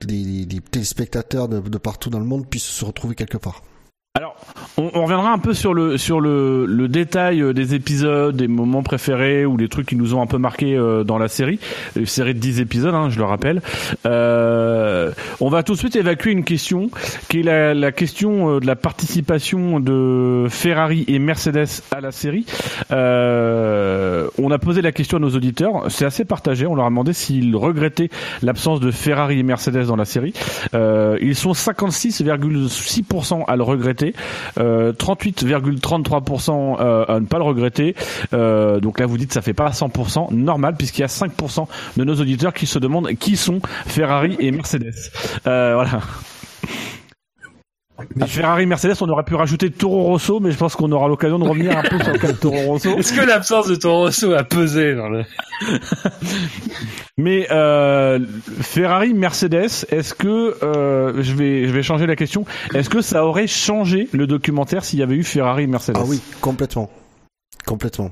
[0.07, 3.63] les téléspectateurs de, de partout dans le monde puissent se retrouver quelque part.
[4.19, 4.35] Alors,
[4.75, 8.83] on, reviendra un peu sur le sur le, le détail euh, des épisodes, des moments
[8.83, 11.57] préférés ou des trucs qui nous ont un peu marqué euh, dans la série,
[11.95, 13.61] une série de 10 épisodes, hein, je le rappelle.
[14.05, 16.89] Euh, on va tout de suite évacuer une question
[17.29, 22.45] qui est la, la question de la participation de Ferrari et Mercedes à la série.
[22.91, 26.65] On a posé la question à nos auditeurs, c'est assez partagé.
[26.65, 28.09] On leur a demandé s'ils regrettaient
[28.41, 30.33] l'absence de Ferrari et Mercedes dans la série.
[30.73, 34.08] Ils sont 56,6% à le regretter,
[34.57, 37.95] euh, 38,33% euh, à ne pas le regretter.
[38.33, 42.03] Euh, donc là, vous dites ça fait pas 100%, normal puisqu'il y a 5% de
[42.03, 44.93] nos auditeurs qui se demandent qui sont Ferrari et Mercedes.
[45.47, 46.01] Euh, voilà.
[48.19, 51.39] À Ferrari Mercedes, on aurait pu rajouter Toro Rosso, mais je pense qu'on aura l'occasion
[51.39, 52.97] de revenir un peu sur le cas de Toro Rosso.
[52.97, 55.23] Est-ce que l'absence de Toro Rosso a pesé dans le...
[57.17, 58.19] Mais euh,
[58.61, 63.25] Ferrari, Mercedes, est-ce que euh, je vais je vais changer la question Est-ce que ça
[63.25, 65.97] aurait changé le documentaire s'il y avait eu Ferrari, Mercedes?
[65.99, 66.89] Ah oui, complètement,
[67.65, 68.11] complètement.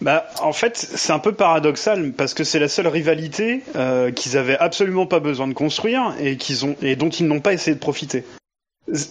[0.00, 4.36] Bah, en fait, c'est un peu paradoxal parce que c'est la seule rivalité euh, qu'ils
[4.36, 7.74] avaient absolument pas besoin de construire et qu'ils ont et dont ils n'ont pas essayé
[7.74, 8.24] de profiter.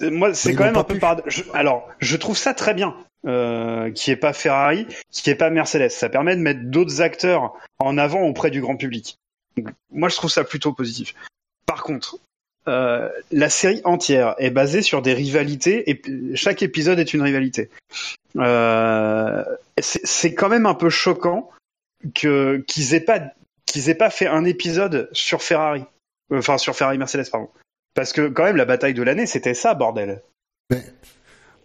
[0.01, 1.45] Moi, c'est ils quand même un peu paradoxal.
[1.53, 2.95] Alors, je trouve ça très bien
[3.26, 5.89] euh, qui est pas Ferrari, qui est pas Mercedes.
[5.89, 9.17] Ça permet de mettre d'autres acteurs en avant auprès du grand public.
[9.57, 11.15] Donc, moi, je trouve ça plutôt positif.
[11.65, 12.17] Par contre,
[12.67, 16.01] euh, la série entière est basée sur des rivalités et
[16.36, 17.69] chaque épisode est une rivalité.
[18.38, 19.43] Euh,
[19.82, 21.49] c'est c'est quand même un peu choquant
[22.15, 23.19] que qu'ils aient pas
[23.65, 25.84] qu'ils aient pas fait un épisode sur Ferrari,
[26.32, 27.49] Euh, enfin sur Ferrari Mercedes pardon.
[27.96, 30.22] Parce que quand même la bataille de l'année c'était ça bordel.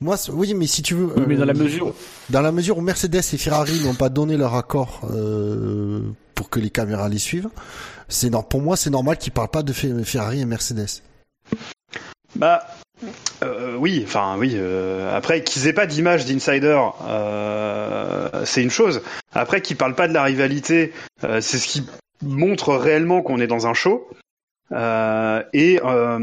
[0.01, 1.07] Moi, c'est- oui, mais si tu veux.
[1.17, 1.93] Oui, mais dans la euh, mesure-
[2.31, 6.01] Dans la mesure où Mercedes et Ferrari n'ont pas donné leur accord euh,
[6.37, 7.49] pour que les caméras les suivent,
[8.07, 11.03] c'est pour moi c'est normal qu'ils parlent pas de Fe- Ferrari et Mercedes.
[12.37, 12.65] Bah
[13.43, 14.53] euh, oui, enfin oui.
[14.55, 19.01] euh, après qu'ils aient pas d'image d'insider, euh, c'est une chose.
[19.33, 20.93] Après qu'ils parlent pas de la rivalité,
[21.25, 21.85] euh, c'est ce qui
[22.23, 24.09] montre réellement qu'on est dans un show.
[24.73, 26.19] Euh, et euh,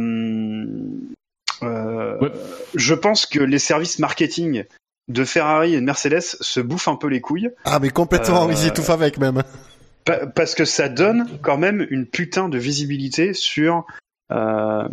[1.64, 2.30] euh,
[2.76, 4.66] je pense que les services marketing
[5.08, 7.50] de Ferrari et de Mercedes se bouffent un peu les couilles.
[7.64, 9.44] Ah mais complètement, Euh, ils y étouffent avec même.
[10.04, 13.86] Pa- Parce que ça donne quand même une putain de visibilité sur
[14.32, 14.84] euh,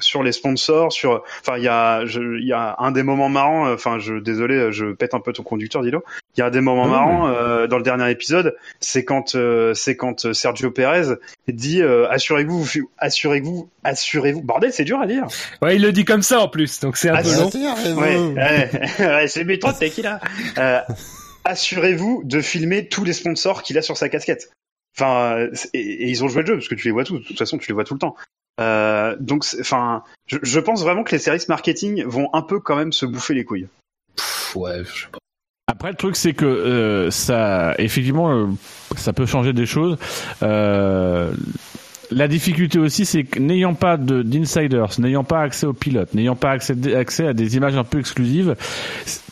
[0.00, 3.66] sur les sponsors, sur enfin il y a il y a un des moments marrants.
[3.68, 6.02] euh, Enfin je désolé, je pète un peu ton conducteur, Dilo.
[6.36, 8.56] Il y a des moments Non, marrants euh, dans le dernier épisode.
[8.80, 11.16] C'est quand euh, c'est quand Sergio Perez
[11.48, 15.26] dit euh, assurez-vous vous- assurez-vous assurez-vous bordel c'est dur à dire.
[15.60, 17.50] Ouais, il le dit comme ça en plus, donc c'est un Ah, peu long.
[18.00, 18.70] Ouais, ouais,
[19.00, 20.20] ouais, c'est métro t'es qui là
[20.58, 20.80] Euh,
[21.44, 24.50] Assurez-vous de filmer tous les sponsors qu'il a sur sa casquette.
[24.96, 27.18] Enfin, euh, et, et ils ont joué le jeu parce que tu les vois tous.
[27.20, 28.16] De toute façon, tu les vois tout le temps.
[28.58, 32.76] Euh, donc, enfin, je, je pense vraiment que les services marketing vont un peu quand
[32.76, 33.68] même se bouffer les couilles.
[34.16, 35.18] Pff, ouais, je sais pas.
[35.70, 38.46] Après, le truc, c'est que euh, ça, effectivement, euh,
[38.96, 39.98] ça peut changer des choses.
[40.42, 41.30] Euh,
[42.10, 46.36] la difficulté aussi, c'est que n'ayant pas de- d'insiders, n'ayant pas accès aux pilotes, n'ayant
[46.36, 48.56] pas accès, accès à des images un peu exclusives,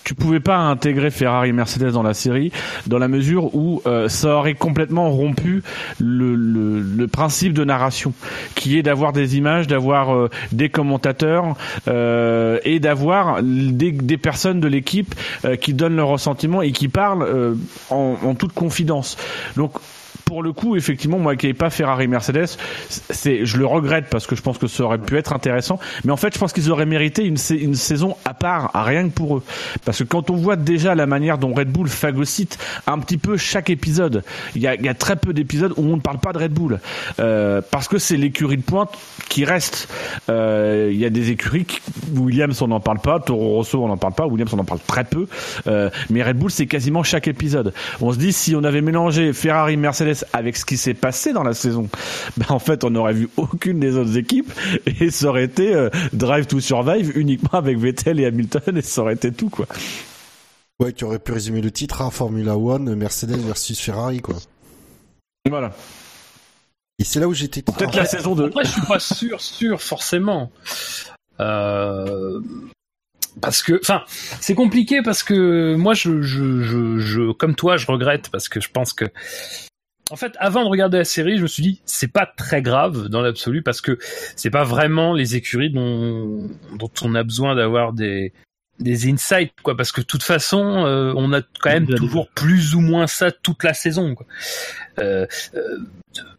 [0.04, 2.52] tu pouvais pas intégrer Ferrari et Mercedes dans la série,
[2.86, 5.62] dans la mesure où euh, ça aurait complètement rompu
[5.98, 8.12] le, le, le principe de narration,
[8.54, 11.56] qui est d'avoir des images, d'avoir euh, des commentateurs
[11.88, 15.12] euh, et d'avoir des, des personnes de l'équipe
[15.44, 17.54] euh, qui donnent leur ressentiment et qui parlent euh,
[17.90, 19.16] en, en toute confidence.
[19.56, 19.72] Donc
[20.26, 22.58] pour le coup, effectivement, moi qui n'ai pas Ferrari Mercedes,
[22.88, 25.78] c'est, je le regrette parce que je pense que ça aurait pu être intéressant.
[26.04, 28.82] Mais en fait, je pense qu'ils auraient mérité une, sa- une saison à part, à
[28.82, 29.42] rien que pour eux.
[29.84, 32.58] Parce que quand on voit déjà la manière dont Red Bull phagocyte
[32.88, 34.24] un petit peu chaque épisode,
[34.56, 36.52] il y a, y a très peu d'épisodes où on ne parle pas de Red
[36.52, 36.80] Bull.
[37.20, 38.90] Euh, parce que c'est l'écurie de pointe
[39.28, 39.88] qui reste.
[40.28, 41.80] Euh, Il y a des écuries, qui-
[42.16, 44.80] Williams on n'en parle pas, Toro Rosso on n'en parle pas, Williams on en parle
[44.86, 45.28] très peu.
[45.68, 47.72] Euh, mais Red Bull c'est quasiment chaque épisode.
[48.00, 51.42] On se dit si on avait mélangé Ferrari, Mercedes avec ce qui s'est passé dans
[51.42, 51.88] la saison,
[52.36, 54.52] ben en fait on n'aurait vu aucune des autres équipes
[55.00, 59.02] et ça aurait été euh, Drive to Survive uniquement avec Vettel et Hamilton et ça
[59.02, 59.66] aurait été tout quoi.
[60.78, 64.36] Ouais, tu aurais pu résumer le titre à Formula One, Mercedes versus Ferrari, quoi.
[65.48, 65.72] Voilà.
[66.98, 67.62] Et c'est là où j'étais.
[67.62, 68.46] Peut-être la saison 2.
[68.46, 70.50] Après, je suis pas sûr, sûr, forcément.
[71.40, 72.40] Euh,
[73.40, 74.02] parce que, enfin,
[74.40, 78.60] c'est compliqué parce que moi, je, je, je, je, comme toi, je regrette parce que
[78.60, 79.06] je pense que,
[80.11, 83.09] en fait, avant de regarder la série, je me suis dit, c'est pas très grave
[83.09, 83.98] dans l'absolu parce que
[84.36, 88.32] c'est pas vraiment les écuries dont, dont on a besoin d'avoir des,
[88.78, 92.74] des insights, quoi, parce que de toute façon, euh, on a quand même toujours plus
[92.74, 94.26] ou moins ça toute la saison, quoi.
[94.98, 95.78] Euh, euh,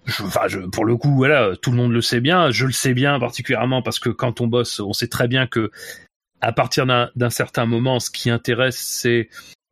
[0.05, 2.51] je, enfin, je, pour le coup, voilà, tout le monde le sait bien.
[2.51, 5.71] Je le sais bien particulièrement parce que quand on bosse, on sait très bien que
[6.39, 9.29] à partir d'un d'un certain moment, ce qui intéresse, c'est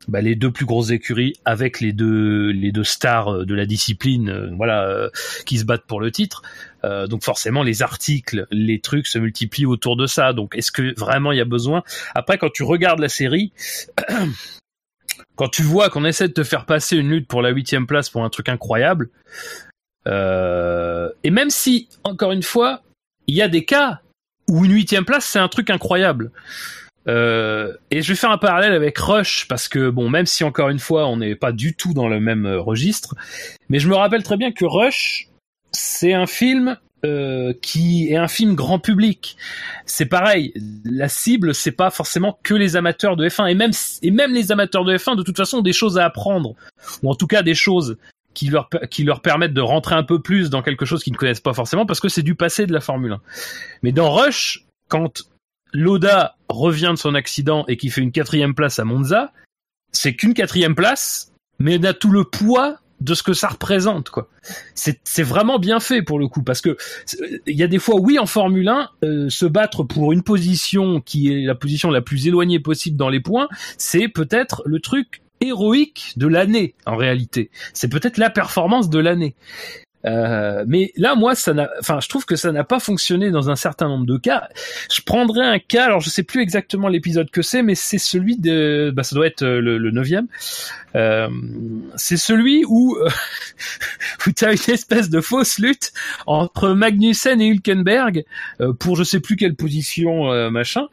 [0.08, 3.66] bah, les deux plus grosses écuries avec les deux les deux stars euh, de la
[3.66, 5.10] discipline, euh, voilà, euh,
[5.46, 6.42] qui se battent pour le titre.
[6.84, 10.34] Euh, donc forcément, les articles, les trucs se multiplient autour de ça.
[10.34, 11.84] Donc, est-ce que vraiment il y a besoin?
[12.14, 13.52] Après, quand tu regardes la série.
[15.36, 18.10] Quand tu vois qu'on essaie de te faire passer une lutte pour la huitième place
[18.10, 19.10] pour un truc incroyable,
[20.08, 22.84] euh, et même si, encore une fois,
[23.28, 24.02] il y a des cas
[24.50, 26.32] où une huitième place, c'est un truc incroyable.
[27.08, 30.70] Euh, et je vais faire un parallèle avec Rush, parce que, bon, même si, encore
[30.70, 33.16] une fois, on n'est pas du tout dans le même euh, registre,
[33.70, 35.30] mais je me rappelle très bien que Rush,
[35.72, 39.38] c'est un film euh, qui est un film grand public.
[39.86, 40.54] C'est pareil,
[40.84, 44.52] la cible, c'est pas forcément que les amateurs de F1, et même, et même les
[44.52, 46.56] amateurs de F1, de toute façon, ont des choses à apprendre,
[47.04, 47.98] ou en tout cas des choses
[48.34, 51.18] qui leur, qui leur permettent de rentrer un peu plus dans quelque chose qu'ils ne
[51.18, 53.22] connaissent pas forcément parce que c'est du passé de la Formule 1.
[53.82, 55.24] Mais dans Rush, quand
[55.74, 59.32] Loda revient de son accident et qui fait une quatrième place à Monza,
[59.92, 64.30] c'est qu'une quatrième place, mais n'a tout le poids de ce que ça représente quoi.
[64.74, 67.96] C'est vraiment bien fait pour le coup parce que c'est- il y a des fois
[68.00, 72.02] oui en Formule 1 euh, se battre pour une position qui est la position la
[72.02, 77.52] plus éloignée possible dans les points, c'est peut-être le truc héroïque de l'année en réalité.
[77.74, 79.36] C'est peut-être la performance de l'année.
[80.06, 83.50] Euh, mais là, moi, ça n'a, enfin, je trouve que ça n'a pas fonctionné dans
[83.50, 84.48] un certain nombre de cas.
[84.92, 88.38] Je prendrais un cas, alors je sais plus exactement l'épisode que c'est, mais c'est celui
[88.38, 90.28] de, bah, ça doit être euh, le, le neuvième.
[90.96, 91.30] Euh,
[91.96, 92.98] c'est celui où,
[94.28, 95.92] où tu as une espèce de fausse lutte
[96.26, 98.24] entre Magnussen et Hülkenberg
[98.80, 100.88] pour je sais plus quelle position, machin.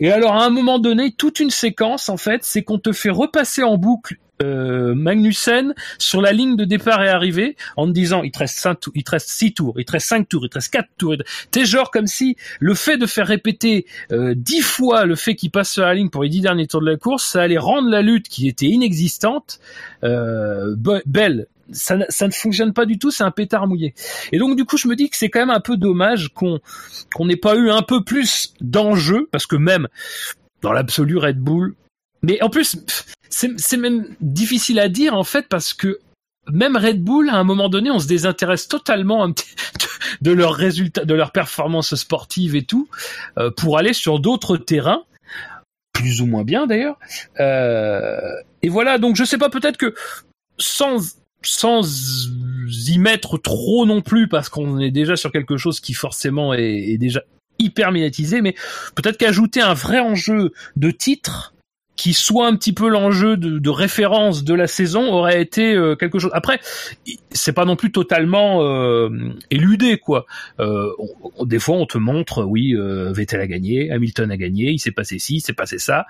[0.00, 3.10] Et alors, à un moment donné, toute une séquence, en fait, c'est qu'on te fait
[3.10, 8.30] repasser en boucle euh, Magnussen sur la ligne de départ et arrivée en disant il
[8.32, 10.48] te reste 5 tours, il te reste 6 tours, il te reste 5 tours, il
[10.48, 11.14] te reste 4 tours.
[11.50, 15.50] T'es genre comme si le fait de faire répéter euh, 10 fois le fait qu'il
[15.50, 17.88] passe sur la ligne pour les 10 derniers tours de la course, ça allait rendre
[17.88, 19.60] la lutte qui était inexistante
[20.02, 21.46] euh, be- belle.
[21.72, 23.94] Ça, ça ne fonctionne pas du tout, c'est un pétard mouillé.
[24.32, 26.60] Et donc du coup, je me dis que c'est quand même un peu dommage qu'on
[27.14, 29.88] qu'on n'ait pas eu un peu plus d'enjeu, parce que même
[30.60, 31.74] dans l'absolu Red Bull,
[32.22, 32.76] mais en plus,
[33.56, 35.98] c'est même difficile à dire en fait parce que
[36.52, 39.28] même Red Bull, à un moment donné, on se désintéresse totalement
[40.20, 42.88] de leurs résultats, de leurs performances sportives et tout,
[43.38, 45.04] euh, pour aller sur d'autres terrains,
[45.92, 46.98] plus ou moins bien d'ailleurs.
[47.40, 48.18] Euh,
[48.62, 49.94] et voilà, donc je sais pas, peut-être que
[50.58, 51.82] sans sans
[52.88, 56.92] y mettre trop non plus, parce qu'on est déjà sur quelque chose qui forcément est,
[56.92, 57.22] est déjà
[57.58, 58.54] hyper médiatisé, mais
[58.94, 61.53] peut-être qu'ajouter un vrai enjeu de titre
[61.96, 66.18] qui soit un petit peu l'enjeu de, référence de la saison aurait été euh, quelque
[66.18, 66.30] chose.
[66.34, 66.58] Après,
[67.30, 69.08] c'est pas non plus totalement euh,
[69.50, 70.26] éludé quoi.
[70.60, 70.90] Euh,
[71.38, 74.90] on- des fois, on te montre, oui, Vettel a gagné, Hamilton a gagné, il s'est
[74.92, 76.06] passé ci, il s'est passé ça.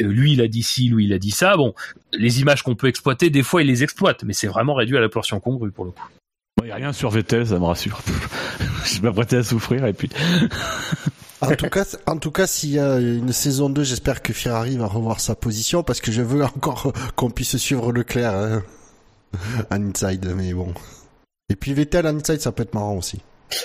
[0.00, 1.56] Lui, il a dit ci, lui, il a dit ça.
[1.56, 1.74] Bon,
[2.12, 5.00] les images qu'on peut exploiter, des fois, il les exploite, mais c'est vraiment réduit à
[5.00, 6.06] la portion congrue pour le coup.
[6.62, 8.00] Il n'y a rien sur Vettel, ça me rassure.
[8.84, 10.08] Je suis pas prêté à souffrir et puis.
[11.40, 14.76] En tout cas, en tout cas, s'il y a une saison 2, j'espère que Ferrari
[14.76, 18.62] va revoir sa position parce que je veux encore qu'on puisse suivre Leclerc hein,
[19.70, 20.72] en inside, mais bon.
[21.48, 23.20] Et puis Vettel en inside, ça peut être marrant aussi.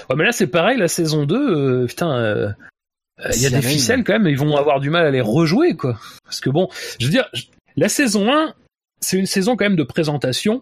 [0.09, 2.49] Ouais, mais là, c'est pareil, la saison 2, euh, putain, euh,
[3.25, 5.21] euh, il y a des ficelles quand même, ils vont avoir du mal à les
[5.21, 5.97] rejouer, quoi.
[6.23, 6.69] Parce que bon,
[6.99, 7.29] je veux dire,
[7.75, 8.53] la saison 1,
[8.99, 10.61] c'est une saison quand même de présentation.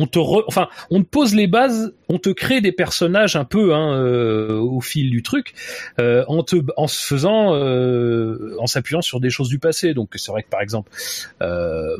[0.00, 3.44] On te, re- enfin, on te pose les bases, on te crée des personnages un
[3.44, 5.54] peu hein, euh, au fil du truc,
[6.00, 9.94] euh, en te, en se faisant, euh, en s'appuyant sur des choses du passé.
[9.94, 10.90] Donc c'est vrai que par exemple,
[11.42, 11.96] euh,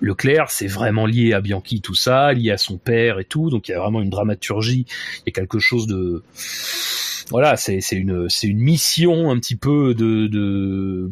[0.00, 3.48] Leclerc, c'est vraiment lié à Bianchi, tout ça, lié à son père et tout.
[3.48, 4.86] Donc il y a vraiment une dramaturgie,
[5.18, 6.24] il y a quelque chose de,
[7.30, 11.10] voilà, c'est c'est une c'est une mission un petit peu de de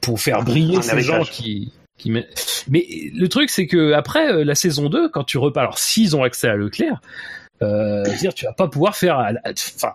[0.00, 1.04] pour faire briller ces héritage.
[1.04, 2.28] gens qui qui met-
[2.68, 6.16] mais le truc c'est que après euh, la saison 2 quand tu repars alors s'ils
[6.16, 7.00] ont accès à Leclerc
[7.62, 9.94] euh, dire tu vas pas pouvoir faire enfin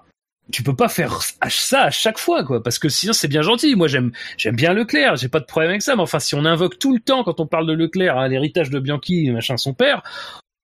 [0.52, 3.76] tu peux pas faire ça à chaque fois quoi parce que sinon c'est bien gentil.
[3.76, 6.46] Moi j'aime j'aime bien Leclerc j'ai pas de problème avec ça mais enfin si on
[6.46, 9.74] invoque tout le temps quand on parle de Leclerc hein, l'héritage de Bianchi machin son
[9.74, 10.04] père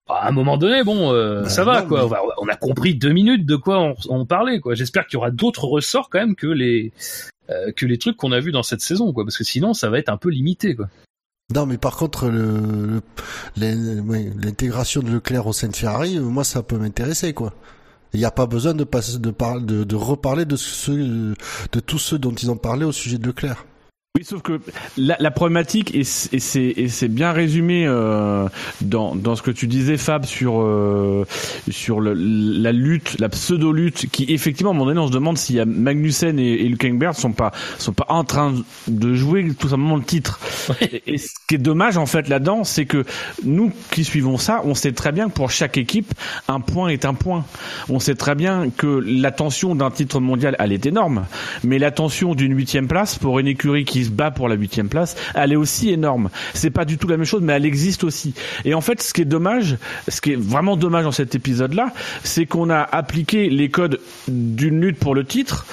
[0.07, 2.07] à un moment donné bon euh, Bah ça va non, quoi.
[2.11, 4.75] mais- on, a compris deux minutes de quoi on, on parlait quoi.
[4.75, 6.91] J'espère qu'il y aura d'autres ressorts quand même que les
[7.49, 9.89] euh, que les trucs qu'on a vus dans cette saison quoi parce que sinon ça
[9.89, 10.89] va être un peu limité quoi
[11.53, 13.01] Non, mais par contre, le,
[13.57, 17.53] l'intégration de Leclerc au sein de Ferrari, euh, moi, ça peut m'intéresser, quoi.
[18.13, 21.97] Il n'y a pas besoin de, passer, de, par- de, de reparler de, de tous
[21.99, 23.65] ceux dont ils ont parlé au sujet de Leclerc.
[24.17, 24.59] Oui, sauf que
[24.97, 28.45] la, la problématique, et c'est- bien résumé euh,
[28.81, 31.25] dans, dans ce que tu disais, Fab, sur, euh,
[31.69, 35.37] sur le, la lutte, la pseudo-lutte, qui effectivement, à un moment donné, on se demande
[35.37, 38.53] si y a Magnussen et, et Hülkenberg sont pas, sont pas en train
[38.89, 40.41] de jouer tout simplement le titre.
[40.81, 43.05] Et, et ce qui est dommage, en fait, là-dedans, c'est que
[43.45, 46.13] nous qui suivons ça, on sait très bien que pour chaque équipe,
[46.49, 47.45] un point est un point.
[47.87, 51.25] On sait très bien que l'attention d'un titre mondial, elle est énorme,
[51.63, 55.15] mais l'attention d'une huitième place pour une écurie qui se bat pour la huitième place,
[55.35, 56.29] elle est aussi énorme.
[56.53, 58.33] C'est pas du tout la même chose, mais elle existe aussi.
[58.65, 59.77] Et en fait, ce qui est dommage,
[60.07, 61.93] ce qui est vraiment dommage dans cet épisode-là,
[62.23, 65.65] c'est qu'on a appliqué les codes d'une lutte pour le titre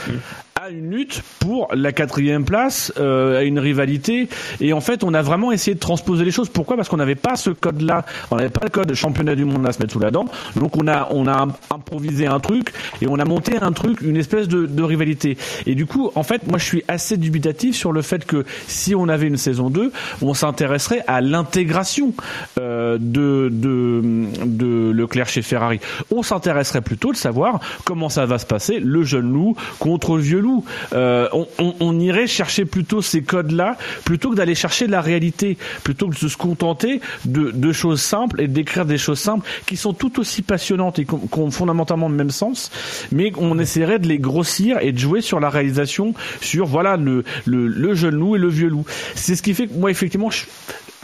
[0.71, 4.29] une lutte pour la quatrième place, euh, à une rivalité.
[4.61, 6.49] Et en fait, on a vraiment essayé de transposer les choses.
[6.49, 6.77] Pourquoi?
[6.77, 8.05] Parce qu'on n'avait pas ce code-là.
[8.31, 10.27] On n'avait pas le code championnat du monde à se mettre sous la dent.
[10.57, 14.17] Donc on a on a improvisé un truc et on a monté un truc, une
[14.17, 15.37] espèce de, de rivalité.
[15.67, 18.95] Et du coup, en fait, moi je suis assez dubitatif sur le fait que si
[18.95, 19.93] on avait une saison 2,
[20.23, 22.13] on s'intéresserait à l'intégration
[22.59, 24.03] euh, de, de
[24.45, 25.81] de Leclerc chez Ferrari.
[26.11, 30.23] On s'intéresserait plutôt de savoir comment ça va se passer, le jeune loup contre le
[30.23, 30.58] vieux loup.
[30.93, 35.59] Euh, on, on, on, irait chercher plutôt ces codes-là, plutôt que d'aller chercher la réalité,
[35.85, 39.77] plutôt que de se contenter de, de choses simples et d'écrire des choses simples qui
[39.77, 42.71] sont tout aussi passionnantes et qui ont fondamentalement le même sens,
[43.13, 47.25] mais on essaierait de les grossir et de jouer sur la réalisation, sur voilà le,
[47.47, 48.85] le, le jeune loup et le vieux loup.
[49.15, 50.45] C'est ce qui fait que moi, effectivement, je,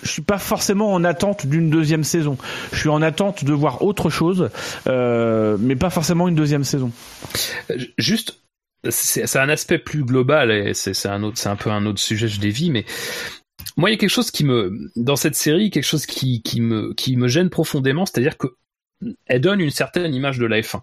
[0.04, 2.36] je suis pas forcément en attente d'une deuxième saison.
[2.72, 4.50] Je suis en attente de voir autre chose,
[4.86, 6.92] euh, mais pas forcément une deuxième saison.
[7.98, 8.38] Juste,
[8.90, 12.28] c'est un aspect plus global et c'est un autre, c'est un peu un autre sujet.
[12.28, 12.84] Je dévie, mais
[13.76, 16.60] moi, il y a quelque chose qui me, dans cette série, quelque chose qui, qui
[16.60, 18.48] me, qui me gêne profondément, c'est-à-dire que
[19.26, 20.80] elle donne une certaine image de la F1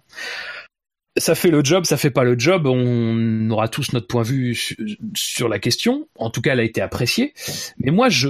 [1.18, 2.66] ça fait le job, ça fait pas le job.
[2.68, 4.76] On aura tous notre point de vue
[5.16, 6.08] sur la question.
[6.16, 7.34] En tout cas, elle a été appréciée.
[7.78, 8.30] Mais moi, je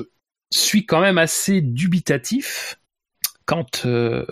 [0.51, 2.79] suis quand même assez dubitatif
[3.45, 4.25] quand, euh,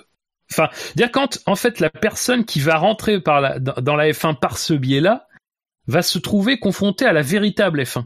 [0.52, 4.38] enfin, dire quand en fait la personne qui va rentrer par la, dans la F1
[4.40, 5.29] par ce biais-là
[5.90, 8.06] va se trouver confrontée à la véritable F1.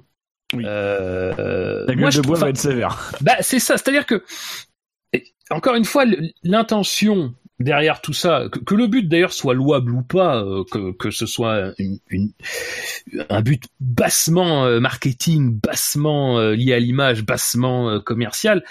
[0.54, 0.64] Oui.
[0.66, 3.12] Euh, la gueule de bois va être sévère.
[3.22, 3.78] Bah, c'est ça.
[3.78, 4.24] C'est-à-dire que
[5.50, 6.06] encore une fois,
[6.44, 10.92] l'intention derrière tout ça, que, que le but d'ailleurs soit louable ou pas, euh, que,
[10.92, 12.32] que ce soit une, une,
[13.30, 18.64] un but bassement euh, marketing, bassement euh, lié à l'image, bassement commercial,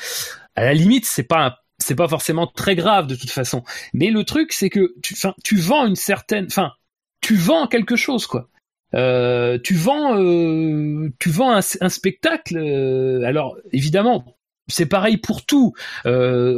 [0.57, 3.65] à la limite c'est pas c'est pas forcément très grave de toute façon.
[3.95, 6.73] Mais le truc c'est que tu, fin, tu vends une certaine, enfin
[7.21, 8.49] tu vends quelque chose quoi.
[8.95, 12.57] Euh, tu vends, euh, tu vends un, spectacle.
[12.59, 14.25] Euh, alors évidemment,
[14.69, 15.73] c'est pareil pour tout.
[16.07, 16.57] Euh,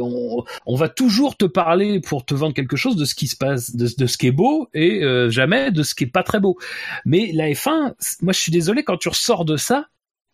[0.65, 3.75] on, va toujours te parler pour te vendre quelque chose de ce qui se passe,
[3.75, 6.57] de, ce qui est beau et euh, jamais de ce qui est pas très beau.
[7.05, 9.87] Mais la F1, moi je suis désolé quand tu ressors de ça.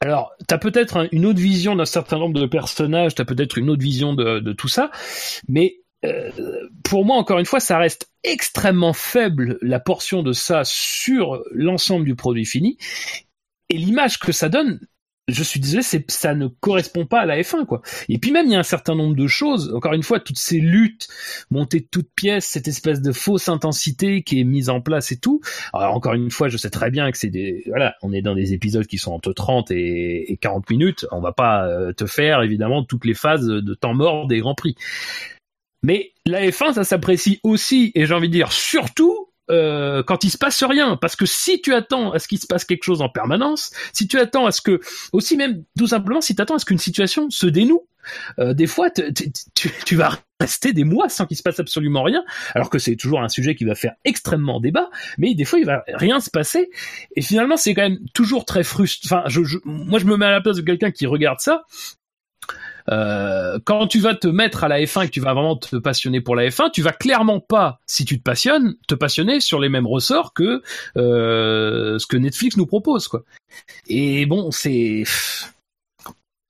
[0.04, 3.84] Alors, t'as peut-être une autre vision d'un certain nombre de personnages, t'as peut-être une autre
[3.84, 4.90] vision de, tout ça,
[5.48, 5.76] mais
[6.84, 12.06] pour moi, encore une fois, ça reste extrêmement faible la portion de ça sur l'ensemble
[12.06, 12.78] du produit fini.
[13.70, 14.80] Et l'image que ça donne,
[15.28, 17.82] je suis désolé, ça ne correspond pas à la F1, quoi.
[18.10, 19.74] Et puis même, il y a un certain nombre de choses.
[19.74, 21.08] Encore une fois, toutes ces luttes
[21.50, 25.18] montées de toutes pièces, cette espèce de fausse intensité qui est mise en place et
[25.18, 25.42] tout.
[25.74, 28.36] Alors, encore une fois, je sais très bien que c'est des, voilà, on est dans
[28.36, 31.06] des épisodes qui sont entre 30 et, et 40 minutes.
[31.12, 34.56] On va pas euh, te faire, évidemment, toutes les phases de temps mort des Grands
[34.56, 34.76] Prix.
[35.84, 40.30] Mais la F1, ça s'apprécie aussi, et j'ai envie de dire surtout, euh, quand il
[40.30, 40.96] se passe rien.
[40.96, 44.08] Parce que si tu attends à ce qu'il se passe quelque chose en permanence, si
[44.08, 44.80] tu attends à ce que,
[45.12, 47.86] aussi même tout simplement, si tu attends à ce qu'une situation se dénoue,
[48.40, 49.32] euh, des fois tu,
[49.86, 52.24] tu, vas rester des mois sans qu'il se passe absolument rien,
[52.56, 55.66] alors que c'est toujours un sujet qui va faire extrêmement débat, mais des fois il
[55.66, 56.70] va rien se passer,
[57.16, 59.18] et finalement c'est quand même toujours très frustrant.
[59.18, 61.64] Enfin, je, je, moi je me mets à la place de quelqu'un qui regarde ça,
[62.90, 65.76] euh, quand tu vas te mettre à la F1 et que tu vas vraiment te
[65.78, 69.60] passionner pour la F1, tu vas clairement pas, si tu te passionnes, te passionner sur
[69.60, 70.62] les mêmes ressorts que
[70.98, 73.24] euh, ce que Netflix nous propose, quoi.
[73.88, 75.04] Et bon, c'est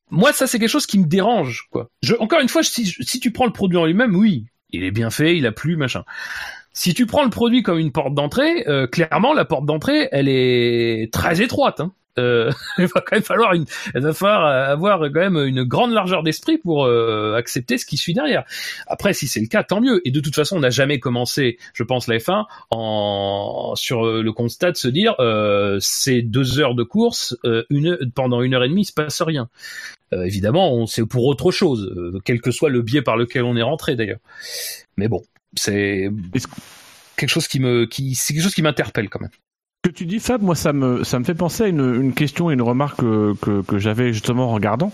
[0.10, 1.90] moi ça c'est quelque chose qui me dérange, quoi.
[2.04, 4.92] Je, encore une fois, si, si tu prends le produit en lui-même, oui, il est
[4.92, 6.04] bien fait, il a plu, machin.
[6.74, 10.30] Si tu prends le produit comme une porte d'entrée, euh, clairement la porte d'entrée, elle
[10.30, 11.82] est très étroite.
[11.82, 15.64] Hein euh, il va quand même falloir une, il va falloir avoir quand même une
[15.64, 18.44] grande largeur d'esprit pour euh, accepter ce qui suit derrière.
[18.88, 20.02] Après, si c'est le cas, tant mieux.
[20.06, 24.22] Et de toute façon, on n'a jamais commencé, je pense, la F1 en sur euh,
[24.22, 28.54] le constat de se dire euh, c'est deux heures de course, euh, une pendant une
[28.54, 29.50] heure et demie, il se passe rien.
[30.14, 33.56] Euh, évidemment, on c'est pour autre chose, quel que soit le biais par lequel on
[33.56, 34.20] est rentré d'ailleurs.
[34.98, 35.24] Mais bon,
[35.56, 36.10] c'est
[37.16, 39.32] quelque chose qui me, qui, c'est quelque chose qui m'interpelle quand même.
[39.84, 42.52] Que tu dis Fab, moi ça me ça me fait penser à une, une question
[42.52, 44.92] et une remarque que, que, que j'avais justement en regardant.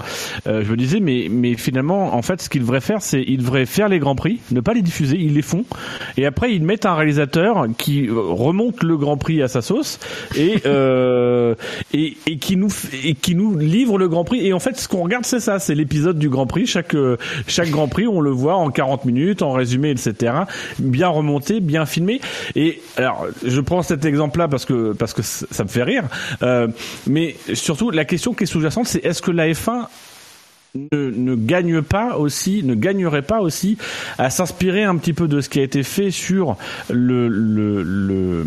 [0.47, 3.39] Euh, je me disais mais mais finalement en fait ce qu'ils devraient faire c'est ils
[3.39, 5.65] devraient faire les grands prix, ne pas les diffuser, ils les font
[6.15, 9.99] et après ils mettent un réalisateur qui remonte le grand prix à sa sauce
[10.37, 11.55] et euh,
[11.93, 12.69] et, et qui nous
[13.03, 15.59] et qui nous livre le grand prix et en fait ce qu'on regarde c'est ça,
[15.59, 16.65] c'est l'épisode du grand prix.
[16.65, 16.95] Chaque
[17.45, 20.31] chaque grand prix on le voit en 40 minutes, en résumé etc.
[20.79, 22.21] Bien remonté, bien filmé
[22.55, 26.03] et alors je prends cet exemple là parce que parce que ça me fait rire.
[26.43, 26.67] Euh,
[27.07, 29.87] mais surtout, la question qui est sous-jacente, c'est est-ce que la F1
[30.75, 33.77] ne, ne, gagne pas aussi, ne gagnerait pas aussi
[34.17, 36.57] à s'inspirer un petit peu de ce qui a été fait sur
[36.89, 38.45] le, le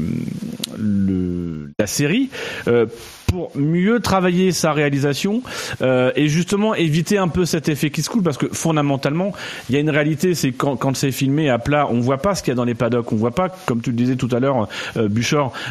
[1.80, 2.28] la série
[2.68, 2.86] euh,
[3.30, 5.42] pour mieux travailler sa réalisation
[5.82, 9.32] euh, et justement éviter un peu cet effet qui se coule parce que fondamentalement
[9.68, 12.34] il y a une réalité c'est quand, quand c'est filmé à plat on voit pas
[12.34, 13.12] ce qu'il y a dans les paddocks.
[13.12, 15.08] On voit pas comme tu le disais tout à l'heure euh,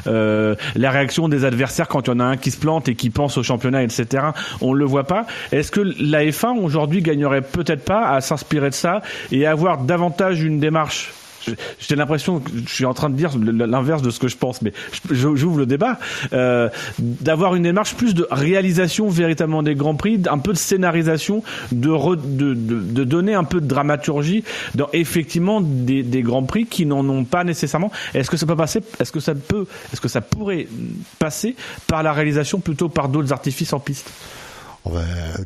[0.08, 2.96] euh, la réaction des adversaires quand il y en a un qui se plante et
[2.96, 4.30] qui pense au championnat etc
[4.62, 5.26] on le voit pas.
[5.52, 9.02] Est-ce que la F1 aujourd'hui gagnerait peut-être pas à s'inspirer de ça
[9.32, 11.12] et avoir davantage une démarche
[11.80, 14.62] j'ai l'impression que je suis en train de dire l'inverse de ce que je pense,
[14.62, 14.74] mais
[15.12, 16.00] j'ouvre le débat,
[16.34, 16.70] euh,
[17.00, 22.16] d'avoir une démarche plus de réalisation véritablement des grands prix, un peu de scénarisation, de,
[23.04, 24.44] donner un peu de dramaturgie
[24.76, 27.92] dans effectivement des, des grands prix qui n'en ont pas nécessairement.
[28.14, 28.82] Est-ce que ça peut passer?
[29.00, 30.68] Est-ce que ça peut Est-ce que ça pourrait
[31.18, 31.56] passer
[31.88, 34.12] par la réalisation plutôt par d'autres artifices en piste?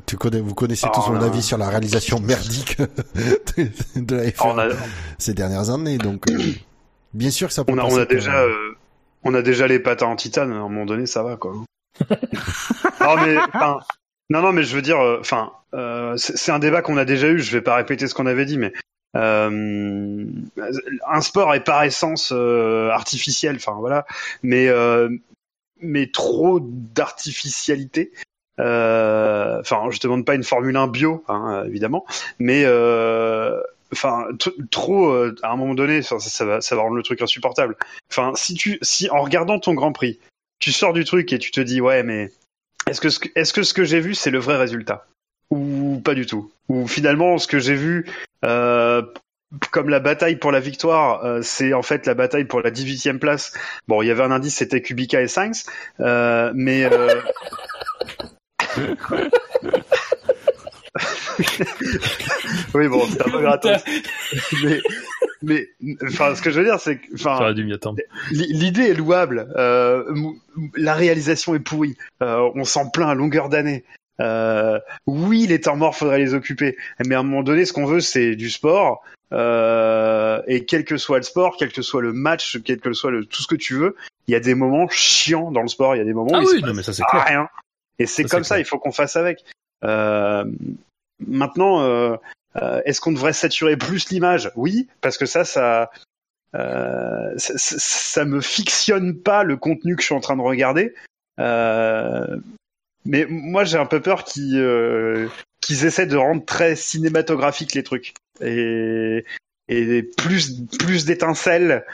[0.06, 2.78] Tu connais, vous connaissez tous mon avis sur la réalisation merdique
[3.96, 4.76] de la F1
[5.18, 6.38] ces dernières années, donc euh,
[7.14, 7.74] bien sûr que ça peut.
[7.74, 8.76] On a, on a déjà, euh,
[9.24, 10.52] on a déjà les patins en titane.
[10.52, 11.54] À un moment donné, ça va quoi.
[13.02, 13.36] non mais,
[14.30, 15.52] non non mais je veux dire, euh, enfin,
[16.18, 17.40] c'est un débat qu'on a déjà eu.
[17.40, 18.74] Je vais pas répéter ce qu'on avait dit, mais
[19.16, 23.56] un sport est par essence artificiel.
[23.56, 24.06] Enfin voilà,
[24.42, 24.70] mais
[25.82, 28.18] mais trop d'artificialité euh,
[28.60, 32.06] enfin, je te demande pas une Formule 1 bio, hein, évidemment,
[32.40, 33.62] mais euh,
[33.94, 34.28] enfin
[34.72, 37.78] trop euh, à un moment donné ça, va ça va rendre le truc insupportable.
[38.12, 40.20] Enfin si tu si en regardant ton Grand Prix
[40.60, 42.32] tu sors du truc et tu te dis ouais mais
[42.90, 45.06] est-ce que est-ce que ce que j'ai vu c'est le vrai résultat?
[45.50, 46.52] Ou pas du tout.
[46.68, 48.06] Ou finalement ce que j'ai vu
[48.44, 49.04] euh,
[49.70, 53.20] comme la bataille pour la victoire, euh, c'est en fait la bataille pour la 18e
[53.20, 53.54] place.
[53.88, 55.66] Bon, il y avait un indice, c'était Kubica et Sainz,
[56.00, 56.90] euh, mais
[62.74, 63.84] oui, bon, c'est un peu gratos.
[64.64, 64.80] mais,
[65.42, 65.68] mais,
[66.08, 67.54] enfin, ce que je veux dire, c'est que, enfin,
[68.32, 69.48] l'idée est louable.
[69.56, 70.04] Euh,
[70.76, 71.96] la réalisation est pourrie.
[72.22, 73.84] Euh, on s'en plaint à longueur d'année.
[74.20, 76.78] Euh, oui, les temps morts, faudrait les occuper.
[77.06, 79.04] Mais à un moment donné, ce qu'on veut, c'est du sport.
[79.32, 83.10] Euh, et quel que soit le sport, quel que soit le match, quel que soit
[83.10, 83.96] le, tout ce que tu veux,
[84.28, 85.96] il y a des moments chiants dans le sport.
[85.96, 87.26] Il y a des moments ah où oui, il non, mais ça c'est clair.
[87.26, 87.50] rien.
[88.00, 89.44] Et c'est comme ça, il faut qu'on fasse avec.
[89.84, 90.46] Euh,
[91.20, 92.16] maintenant, euh,
[92.62, 94.52] euh, est-ce qu'on devrait saturer plus l'image?
[94.56, 95.92] Oui, parce que ça, ça,
[96.56, 100.94] euh, ça, ça, me fictionne pas le contenu que je suis en train de regarder.
[101.40, 102.38] Euh,
[103.06, 105.28] mais moi, j'ai un peu peur qu'ils euh,
[105.62, 109.26] qu'ils essaient de rendre très cinématographique les trucs et
[109.70, 111.86] et plus plus d'étincelles,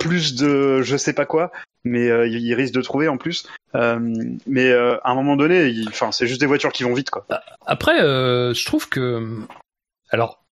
[0.00, 1.50] plus de je sais pas quoi
[1.84, 3.46] mais euh, il risque de trouver en plus.
[3.74, 3.98] Euh,
[4.46, 7.26] mais euh, à un moment donné, enfin, c'est juste des voitures qui vont vite, quoi.
[7.66, 9.40] Après, je trouve que,
[10.10, 10.44] alors,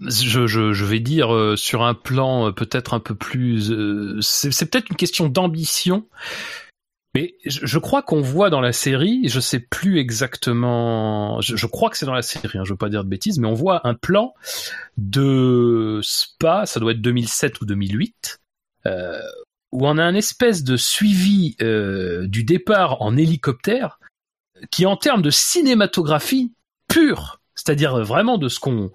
[0.00, 3.72] je, je, je, vais dire sur un plan peut-être un peu plus,
[4.20, 6.06] c'est peut-être une question d'ambition.
[7.14, 11.98] Mais je, crois qu'on voit dans la série, je sais plus exactement, je, crois que
[11.98, 13.92] c'est dans la série, hein, je veux pas dire de bêtises, mais on voit un
[13.92, 14.32] plan
[14.96, 18.40] de Spa, ça doit être 2007 ou 2008,
[18.86, 19.20] euh,
[19.72, 23.98] où on a un espèce de suivi euh, du départ en hélicoptère
[24.70, 26.52] qui en termes de cinématographie
[26.88, 28.90] pure c'est-à-dire vraiment de ce qu'on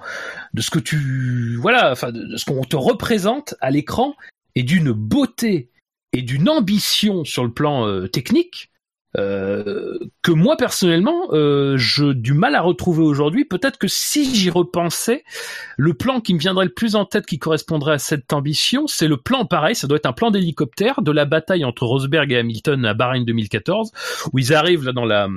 [0.54, 4.16] de ce que tu voilà enfin de ce qu'on te représente à l'écran
[4.56, 5.72] et d'une beauté
[6.14, 8.72] et d'une ambition sur le plan euh, technique
[9.16, 13.45] que moi personnellement, euh, je du mal à retrouver aujourd'hui.
[13.45, 15.24] Peut-être que si j'y repensais,
[15.78, 19.08] le plan qui me viendrait le plus en tête, qui correspondrait à cette ambition, c'est
[19.08, 19.76] le plan pareil.
[19.76, 23.24] Ça doit être un plan d'hélicoptère de la bataille entre Rosberg et Hamilton à Bahreïn
[23.24, 23.91] 2014,
[24.34, 25.30] où ils arrivent là dans la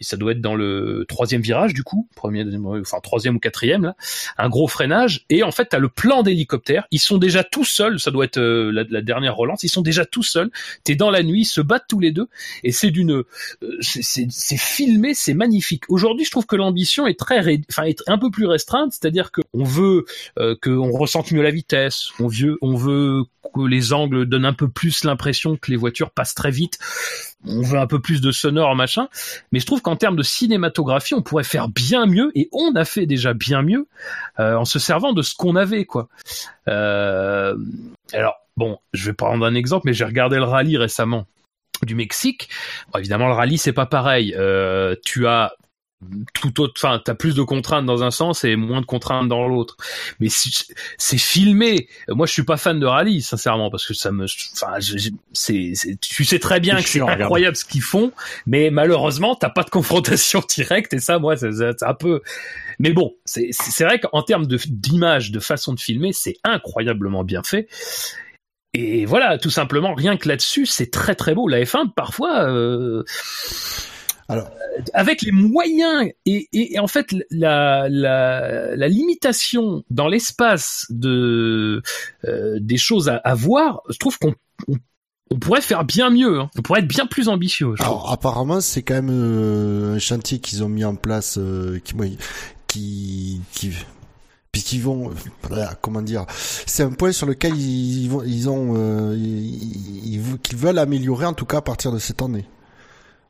[0.00, 2.44] et ça doit être dans le troisième virage du coup, premier,
[2.80, 3.96] enfin troisième ou quatrième là,
[4.38, 5.24] un gros freinage.
[5.30, 8.38] Et en fait t'as le plan d'hélicoptère, ils sont déjà tout seuls, ça doit être
[8.38, 10.50] euh, la, dernière relance, ils sont déjà tout seuls,
[10.82, 12.28] t'es dans la nuit, ils se battent tous les deux.
[12.62, 13.22] Et c'est d'une,
[13.62, 15.84] euh, c'est filmé, c'est magnifique.
[15.88, 17.40] Aujourd'hui je trouve que l'ambition est très,
[17.70, 20.04] enfin est un peu plus restreinte, c'est-à-dire qu'on veut
[20.38, 23.24] euh, qu'on ressente mieux la vitesse, on veut, on veut
[23.54, 26.78] que les angles donnent un peu plus l'impression que les voitures passent très vite
[27.46, 29.08] on veut un peu plus de sonore machin
[29.52, 32.84] mais je trouve qu'en termes de cinématographie on pourrait faire bien mieux et on a
[32.84, 33.86] fait déjà bien mieux
[34.38, 36.08] euh, en se servant de ce qu'on avait quoi
[36.68, 37.56] euh,
[38.12, 41.26] alors bon je vais prendre un exemple mais j'ai regardé le rallye récemment
[41.82, 42.48] du Mexique.
[42.92, 44.34] Bon, évidemment, le rallye c'est pas pareil.
[44.36, 45.54] Euh, tu as
[46.34, 49.46] tout autre, enfin, t'as plus de contraintes dans un sens et moins de contraintes dans
[49.46, 49.76] l'autre.
[50.20, 51.88] Mais c'est filmé.
[52.08, 54.78] Moi, je suis pas fan de rallye, sincèrement, parce que ça me, enfin,
[55.32, 58.12] c'est, tu sais très bien que c'est incroyable ce qu'ils font,
[58.46, 62.20] mais malheureusement, t'as pas de confrontation directe et ça, moi, c'est un peu.
[62.78, 67.42] Mais bon, c'est vrai qu'en termes de d'image, de façon de filmer, c'est incroyablement bien
[67.42, 67.68] fait.
[68.76, 71.46] Et voilà, tout simplement, rien que là-dessus, c'est très très beau.
[71.46, 72.48] La F1, parfois.
[72.48, 73.04] Euh
[74.28, 74.48] alors,
[74.94, 81.82] avec les moyens et, et, en fait la, la, la limitation dans l'espace de
[82.24, 84.34] euh, des choses à, à, voir, je trouve qu'on
[84.68, 86.40] on, pourrait faire bien mieux.
[86.40, 86.50] Hein.
[86.56, 87.74] On pourrait être bien plus ambitieux.
[87.80, 91.94] Alors, apparemment, c'est quand même euh, un chantier qu'ils ont mis en place euh, qui,
[92.66, 93.72] qui, qui
[94.52, 95.10] puisqu'ils vont,
[95.82, 96.26] comment dire,
[96.66, 101.26] c'est un point sur lequel ils, vont, ils ont, euh, ils, ils- qu'ils veulent améliorer
[101.26, 102.46] en tout cas à partir de cette année.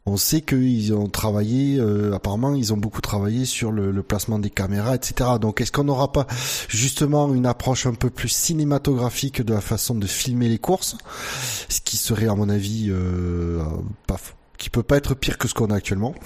[0.06, 4.50] On sait qu'ils ont travaillé, euh, apparemment, ils ont beaucoup travaillé sur le, placement des
[4.50, 5.30] caméras, etc.
[5.40, 6.26] Donc, est-ce qu'on n'aura pas
[6.68, 10.98] justement une approche un peu plus cinématographique de la façon de filmer les courses,
[11.70, 13.62] ce qui serait, à mon avis, euh,
[14.06, 14.18] pas,
[14.58, 16.14] qui peut pas être pire que ce qu'on a actuellement.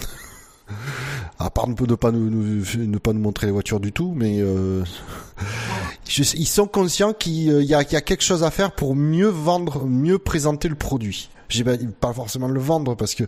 [1.38, 4.82] À part ne pas nous, ne pas nous montrer les voitures du tout, mais euh,
[6.18, 8.96] ils sont conscients qu'il euh, y a, qu'il y a quelque chose à faire pour
[8.96, 11.30] mieux vendre, mieux présenter le produit.
[11.48, 13.24] J'ai pas, pas forcément le vendre parce que,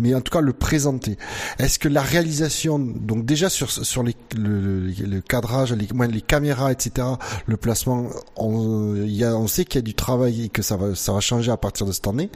[0.00, 1.18] mais en tout cas le présenter.
[1.58, 6.06] Est-ce que la réalisation, donc déjà sur sur les, le, le- le cadrage, les, moins
[6.06, 7.06] les caméras, etc.,
[7.46, 10.76] le placement, on, y a, on sait qu'il y a du travail et que ça
[10.76, 12.30] va ça va changer à partir de cette année.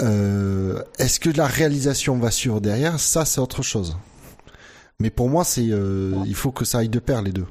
[0.00, 2.98] Euh, Est-ce que la réalisation va suivre derrière?
[3.00, 3.96] Ça, c'est autre chose.
[4.98, 7.46] Mais pour moi, c'est euh, il faut que ça aille de pair les deux.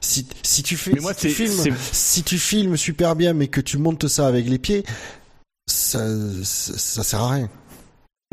[0.00, 3.60] Si, si tu fais moi, si, tu filmes, si tu filmes super bien mais que
[3.60, 4.84] tu montes ça avec les pieds,
[5.66, 5.98] ça,
[6.44, 7.48] ça, ça sert à rien.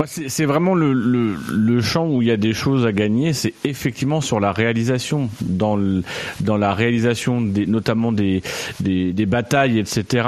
[0.06, 3.54] C'est vraiment le, le, le champ où il y a des choses à gagner, c'est
[3.66, 6.04] effectivement sur la réalisation, dans, le,
[6.39, 8.41] dans la réalisation des, notamment des,
[8.80, 10.28] des, des batailles, etc.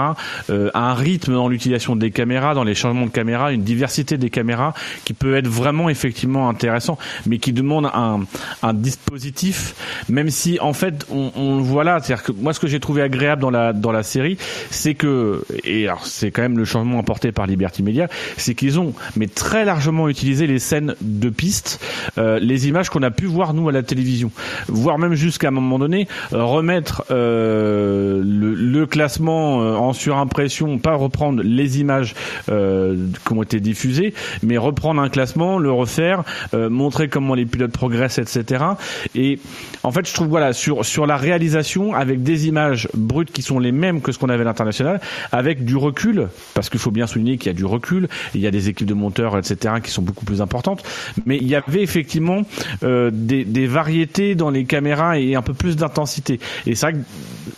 [0.49, 4.30] Euh, un rythme dans l'utilisation des caméras, dans les changements de caméras, une diversité des
[4.30, 4.74] caméras
[5.05, 8.22] qui peut être vraiment effectivement intéressant, mais qui demande un,
[8.63, 12.59] un dispositif, même si en fait on, on le voit là, c'est-à-dire que moi ce
[12.59, 14.38] que j'ai trouvé agréable dans la dans la série,
[14.69, 18.80] c'est que et alors c'est quand même le changement apporté par Liberty Media, c'est qu'ils
[18.80, 21.84] ont mais très largement utilisé les scènes de piste,
[22.18, 24.32] euh, les images qu'on a pu voir nous à la télévision,
[24.68, 31.43] voire même jusqu'à un moment donné euh, remettre euh, le, classement en surimpression, pas reprendre
[31.43, 32.16] les images
[32.47, 38.18] qui ont été diffusées, mais reprendre un classement, le refaire, montrer comment les pilotes progressent,
[38.18, 38.66] etc.
[39.14, 39.39] Et
[39.84, 43.59] en fait, je trouve voilà sur sur la réalisation avec des images brutes qui sont
[43.59, 44.99] les mêmes que ce qu'on avait à l'international,
[45.32, 48.47] avec du recul, parce qu'il faut bien souligner qu'il y a du recul, il y
[48.47, 49.50] a des équipes de monteurs, etc.
[49.55, 50.83] qui sont beaucoup plus importantes,
[51.25, 52.43] mais il y avait effectivement
[52.83, 56.39] euh, des, variétés dans les caméras et un peu plus d'intensité.
[56.65, 57.05] Et c'est vrai que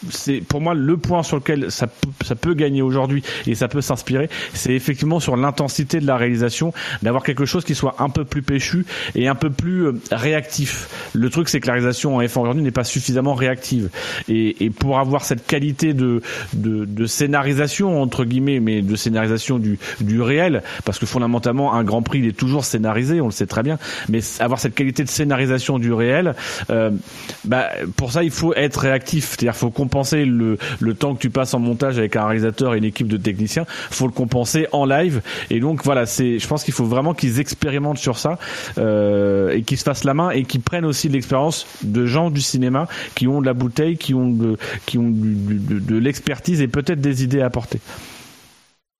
[0.09, 4.29] c'est pour moi le point sur lequel ça peut, gagner aujourd'hui et ça peut s'inspirer,
[4.53, 8.41] c'est effectivement sur l'intensité de la réalisation, d'avoir quelque chose qui soit un peu plus
[8.43, 8.85] péchu
[9.15, 11.09] et un peu plus euh, réactif.
[11.13, 13.89] Le truc, c'est que la réalisation en F1 aujourd'hui n'est pas suffisamment réactive.
[14.27, 16.21] Et, pour avoir cette qualité de
[17.05, 22.19] scénarisation, entre guillemets, mais de scénarisation du, du réel, parce que fondamentalement, un Grand Prix,
[22.19, 23.77] il est toujours scénarisé, on le sait très bien,
[24.09, 26.35] mais avoir cette qualité de scénarisation du réel,
[26.69, 26.91] euh,
[27.45, 29.29] bah, pour ça, il faut être réactif.
[29.29, 32.77] C'est-à-dire, faut compenser le, le temps que tu passes en montage avec un réalisateur et
[32.77, 35.21] une équipe de techniciens, faut le compenser en live.
[35.49, 38.37] Et donc, voilà, c'est, je pense qu'il faut vraiment qu'ils expérimentent sur ça
[38.77, 42.41] euh, et qu'ils se fassent la main et qu'ils prennent aussi l'expérience de gens du
[42.41, 46.67] cinéma qui ont de la bouteille, qui ont de, qui ont de, de l'expertise et
[46.67, 47.79] peut-être des idées à apporter.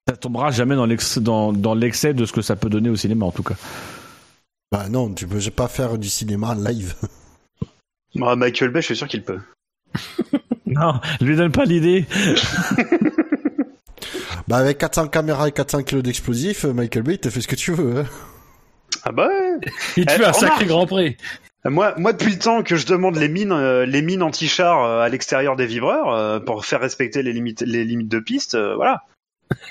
[0.08, 2.96] Ça tombera jamais dans l'ex- dans, dans l'excès de ce que ça peut donner au
[2.96, 3.56] cinéma, en tout cas.
[4.72, 6.96] Bah non, tu peux pas faire du cinéma live.
[8.16, 9.40] Bah, Michael Bay, je suis sûr qu'il peut.
[10.68, 12.06] Non, lui donne pas l'idée.
[14.48, 17.48] Bah avec 400 caméras et 400 kilos d'explosifs, euh, Michael Bay, il te fait ce
[17.48, 18.00] que tu veux.
[18.02, 18.06] hein.
[19.04, 19.60] Ah bah ouais.
[19.96, 20.36] Il Eh, tue un remarque.
[20.36, 21.16] sacré Grand Prix.
[21.66, 25.00] Moi, moi, depuis le temps que je demande les mines, euh, les mines anti-char euh,
[25.02, 28.76] à l'extérieur des vibreurs euh, pour faire respecter les limites, les limites de piste, euh,
[28.76, 29.04] voilà.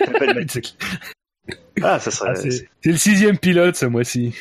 [1.82, 2.30] Ah, ça serait.
[2.30, 4.34] Ah, c'est le sixième pilote ce mois-ci.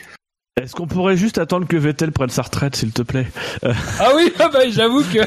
[0.61, 3.25] Est-ce qu'on pourrait juste attendre que Vettel prenne sa retraite, s'il te plaît?
[3.63, 5.19] Euh, Ah oui, ah bah, j'avoue que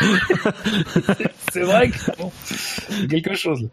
[1.52, 2.32] c'est vrai que bon,
[3.10, 3.68] quelque chose.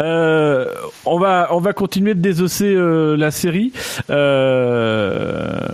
[0.00, 0.72] Euh,
[1.04, 3.72] on va on va continuer de désosser euh, la série.
[4.08, 5.68] Euh,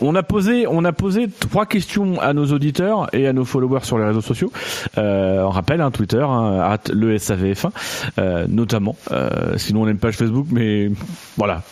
[0.00, 3.84] on a posé on a posé trois questions à nos auditeurs et à nos followers
[3.84, 4.52] sur les réseaux sociaux.
[4.96, 7.70] Euh, on rappelle hein, Twitter, hein, le SAVF1,
[8.18, 8.96] euh, notamment.
[9.10, 10.90] Euh, sinon on a une page Facebook, mais
[11.36, 11.62] voilà,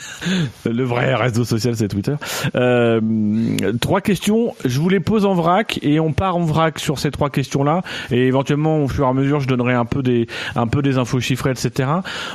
[0.64, 2.14] le vrai réseau social c'est Twitter.
[2.54, 3.00] Euh,
[3.80, 4.54] trois questions.
[4.64, 7.82] Je vous les pose en vrac et on part en vrac sur ces trois questions-là.
[8.10, 10.98] Et éventuellement au fur et à mesure, je donnerai un peu des un peu des
[10.98, 11.90] infos chiffrées, etc.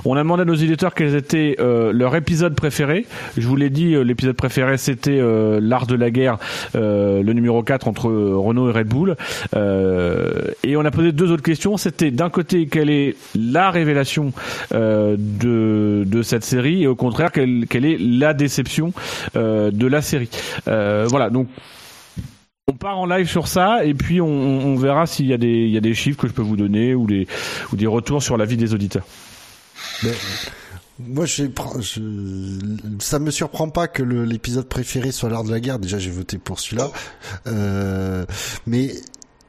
[0.06, 3.06] On a demandé à nos éditeurs quels étaient euh, leur épisode préféré.
[3.38, 5.20] Je vous l'ai dit, euh, l'épisode préféré c'était
[5.62, 6.38] l'art de la guerre,
[6.76, 9.16] euh, le numéro 4 entre euh, Renault et Red Bull.
[9.56, 11.78] Euh, et on a posé deux autres questions.
[11.78, 14.34] C'était d'un côté quelle est la révélation
[14.74, 18.94] euh, de de cette série et au contraire quelle quelle est la déception
[19.36, 20.30] euh, de la série.
[20.68, 21.48] Euh, voilà donc.
[22.68, 25.76] On part en live sur ça et puis on, verra s'il y a des y
[25.76, 27.28] a des chiffres que je peux vous donner ou des
[27.74, 29.04] ou des retours sur la vie des auditeurs.
[31.08, 31.46] Moi, je,
[31.80, 32.02] je,
[33.00, 35.80] ça me surprend pas que l'épisode préféré soit l'art de la guerre.
[35.80, 36.92] Déjà, j'ai voté pour celui-là.
[37.48, 38.26] Euh,
[38.66, 38.94] mais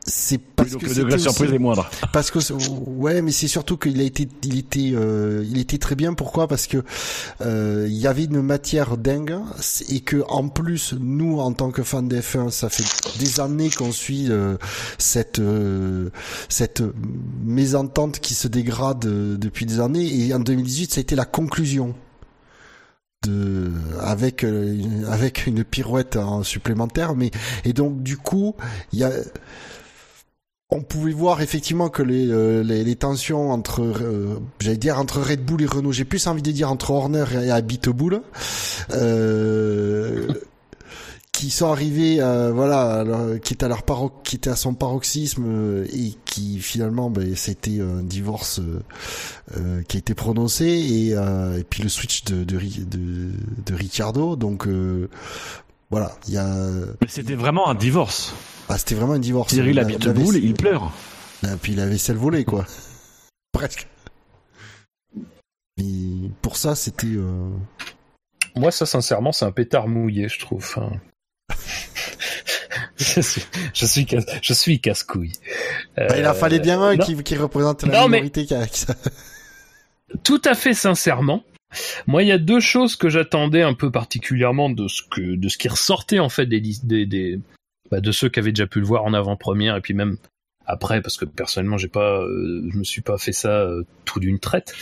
[0.04, 1.88] c'est parce donc que le degré surprise aussi- est moindre.
[2.12, 2.38] Parce que
[2.88, 6.14] ouais, mais c'est surtout qu'il a été, il était, euh, il était très bien.
[6.14, 6.48] Pourquoi?
[6.48, 6.82] Parce que
[7.40, 9.36] euh, il y avait une matière dingue
[9.88, 12.84] et que en plus, nous, en tant que fans d'F1, ça fait
[13.20, 14.56] des années qu'on suit euh,
[14.98, 16.10] cette euh,
[16.48, 16.82] cette
[17.44, 20.26] mésentente qui se dégrade euh, depuis des années.
[20.26, 21.94] Et en 2018, ça a été la conclusion
[23.24, 23.70] de
[24.00, 27.30] avec euh, une- avec une pirouette en supplémentaire mais
[27.64, 28.56] et donc du coup
[28.92, 29.12] il y a
[30.74, 35.20] on pouvait voir effectivement que les, euh, les, les tensions entre, euh, j'allais dire entre
[35.20, 38.22] Red Bull et Renault, j'ai plus envie de dire entre Horner et Habitbull,
[38.92, 40.28] euh,
[41.32, 42.16] qui sont arrivés,
[42.54, 46.58] voilà, leur- qui était à leur paro qui était à son paroxysme euh, et qui
[46.60, 48.60] finalement, ben, c'était un divorce
[49.56, 53.30] euh, qui a été prononcé et, et puis le switch de de, de,
[53.66, 54.66] de Ricciardo, donc
[55.90, 56.46] voilà, il y a.
[57.02, 58.32] Mais c'était vraiment un divorce.
[58.72, 59.52] Ah, c'était vraiment un divorce.
[59.52, 60.92] Cyril La- habite la boule, il pleure.
[61.44, 62.64] Et puis la vaisselle volée, quoi.
[63.52, 63.86] Presque.
[65.78, 67.06] Mais pour ça, c'était.
[67.08, 67.50] euh,
[68.56, 70.58] Moi, ça, sincèrement, c'est un pétard mouillé, je trouve.
[70.64, 70.90] Enfin,
[72.96, 73.42] je suis,
[73.74, 75.32] je suis, casse- je suis casse-couille.
[75.96, 77.04] bah, il en Euh, fallait bien un non.
[77.04, 78.46] qui, qui représente la Non, minorité
[80.24, 81.42] tout à fait sincèrement,
[82.06, 85.48] moi, il y a deux choses que j'attendais un peu particulièrement de ce que, de
[85.48, 87.40] ce qui ressortait en fait des, des, des
[87.92, 90.16] bah, de ceux qui avaient déjà pu le voir en avant-première et puis même
[90.64, 94.18] après, parce que personnellement, j'ai pas, euh, je me suis pas fait ça euh, tout
[94.18, 94.74] d'une traite.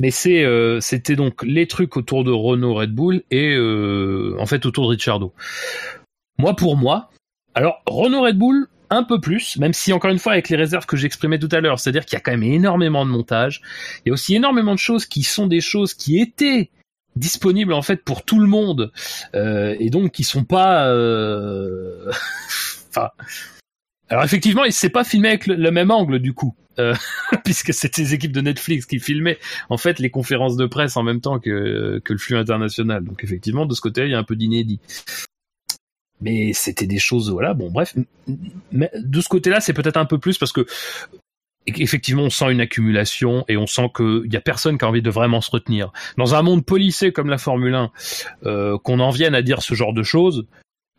[0.00, 4.46] Mais c'est, euh, c'était donc les trucs autour de Renault, Red Bull et euh, en
[4.46, 5.32] fait autour de Ricciardo.
[6.36, 7.10] Moi, pour moi,
[7.54, 10.86] alors Renault, Red Bull, un peu plus, même si encore une fois avec les réserves
[10.86, 13.62] que j'exprimais tout à l'heure, c'est-à-dire qu'il y a quand même énormément de montage,
[14.04, 16.70] il y a aussi énormément de choses qui sont des choses qui étaient
[17.16, 18.92] disponibles en fait pour tout le monde
[19.34, 22.10] euh, et donc qui sont pas euh,
[22.90, 23.10] enfin
[24.08, 26.94] alors effectivement c'est pas filmé avec le, le même angle du coup euh,
[27.44, 29.38] puisque c'était les équipes de Netflix qui filmaient
[29.68, 33.04] en fait les conférences de presse en même temps que, que le flux international.
[33.04, 34.80] Donc effectivement de ce côté il y a un peu d'inédit.
[36.20, 37.94] Mais c'était des choses voilà bon bref.
[38.72, 40.66] Mais de ce côté là c'est peut-être un peu plus parce que
[41.66, 45.02] effectivement, on sent une accumulation et on sent qu'il y a personne qui a envie
[45.02, 45.92] de vraiment se retenir.
[46.18, 47.90] Dans un monde policé comme la Formule 1,
[48.46, 50.46] euh, qu'on en vienne à dire ce genre de choses,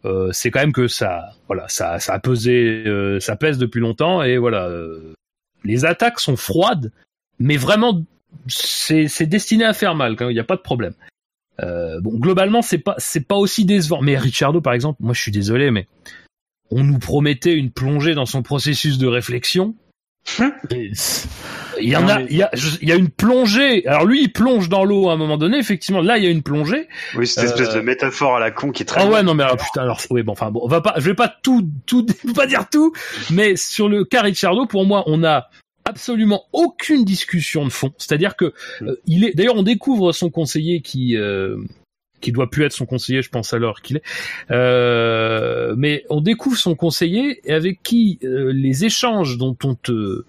[0.05, 3.79] euh, c'est quand même que ça, voilà, ça, ça a pesé, euh, ça pèse depuis
[3.79, 5.13] longtemps et voilà, euh,
[5.63, 6.91] les attaques sont froides,
[7.39, 8.03] mais vraiment,
[8.47, 10.15] c'est, destiné à faire mal.
[10.19, 10.93] Il n'y a pas de problème.
[11.61, 14.01] Euh, bon, globalement, c'est pas, c'est pas aussi décevant.
[14.01, 15.87] Mais Ricciardo, par exemple, moi, je suis désolé, mais
[16.69, 19.75] on nous promettait une plongée dans son processus de réflexion.
[21.79, 23.85] Il y en Non, a, mais- il y a, je- il y a une plongée.
[23.87, 25.57] Alors lui, il plonge dans l'eau à un moment donné.
[25.57, 26.87] Effectivement, là, il y a une plongée.
[27.15, 29.01] Oui, cette espèce Euh, de métaphore à la con qui est très.
[29.01, 31.05] Ah ouais, non mais alors, putain, alors oui, bon, enfin bon, on va pas, je
[31.05, 32.91] vais pas tout, tout, pas dire tout,
[33.31, 35.49] mais sur le cas Ricciardo, pour moi, on a
[35.85, 37.91] absolument aucune discussion de fond.
[37.97, 41.15] C'est-à-dire que euh, il est, d'ailleurs, on découvre son conseiller qui.
[41.17, 41.57] Euh,
[42.25, 44.03] qui doit plus être son conseiller, je pense alors qu'il est.
[44.49, 50.23] Euh, mais on découvre son conseiller et avec qui euh, les échanges dont on te,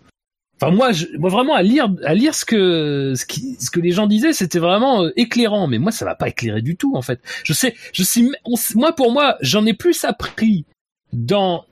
[0.61, 3.81] Enfin moi, je, moi vraiment à lire, à lire ce que ce, qui, ce que
[3.81, 5.69] les gens disaient, c'était vraiment euh, éclairant.
[5.69, 7.21] Mais moi, ça va pas éclairer du tout en fait.
[7.45, 10.67] Je sais, je sais, on moi pour moi, j'en ai plus appris
[11.15, 11.65] dans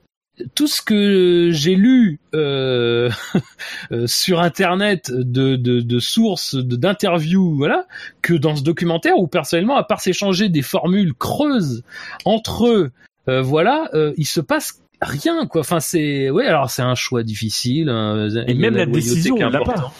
[0.53, 3.09] tout ce que j'ai lu euh,
[3.91, 7.85] euh, sur internet de, de, de sources, d'interviews, voilà,
[8.21, 11.83] que dans ce documentaire où personnellement, à part s'échanger des formules creuses
[12.25, 12.91] entre eux,
[13.29, 15.61] euh, voilà, euh, il se passe rien quoi.
[15.61, 17.89] Enfin c'est, ouais, alors c'est un choix difficile.
[17.89, 19.71] hein, Et même la décision, on l'a pas.
[19.71, 19.93] importante.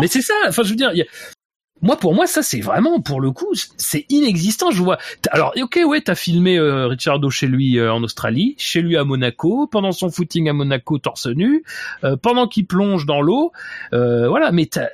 [0.00, 0.34] Mais c'est ça.
[0.48, 1.06] Enfin, je veux dire, y a-
[1.82, 4.70] moi, pour moi, ça, c'est vraiment, pour le coup, c'est inexistant.
[4.70, 4.98] Je vois.
[5.30, 9.04] Alors, ok, ouais, t'as filmé euh, Ricciardo chez lui euh, en Australie, chez lui à
[9.04, 11.64] Monaco, pendant son footing à Monaco torse nu,
[12.04, 13.52] euh, pendant qu'il plonge dans l'eau.
[13.92, 14.88] Euh, voilà, mais t'as-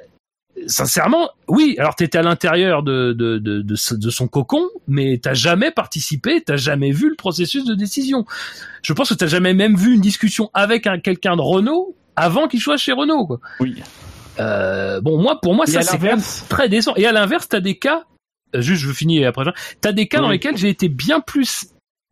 [0.67, 1.77] sincèrement, oui.
[1.79, 6.57] Alors, t'étais à l'intérieur de de, de, de son cocon, mais t'as jamais participé, t'as
[6.57, 8.27] jamais vu le processus de décision.
[8.83, 12.49] Je pense que t'as jamais même vu une discussion avec un quelqu'un de Renault avant
[12.49, 13.27] qu'il soit chez Renault.
[13.27, 13.41] Quoi.
[13.61, 13.83] Oui.
[14.39, 15.99] Euh, bon, moi, pour moi, Et ça c'est
[16.49, 16.95] très décent.
[16.97, 18.05] Et à l'inverse, t'as des cas,
[18.55, 19.45] euh, juste je finis après,
[19.81, 21.67] t'as des cas dans lesquels j'ai été bien plus.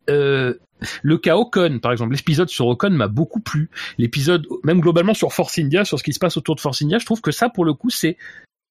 [0.09, 0.55] Euh,
[1.03, 3.69] le cas Ocon, par exemple, l'épisode sur Ocon m'a beaucoup plu.
[3.97, 6.97] L'épisode, même globalement sur Force India, sur ce qui se passe autour de Force India,
[6.97, 8.17] je trouve que ça, pour le coup, c'est.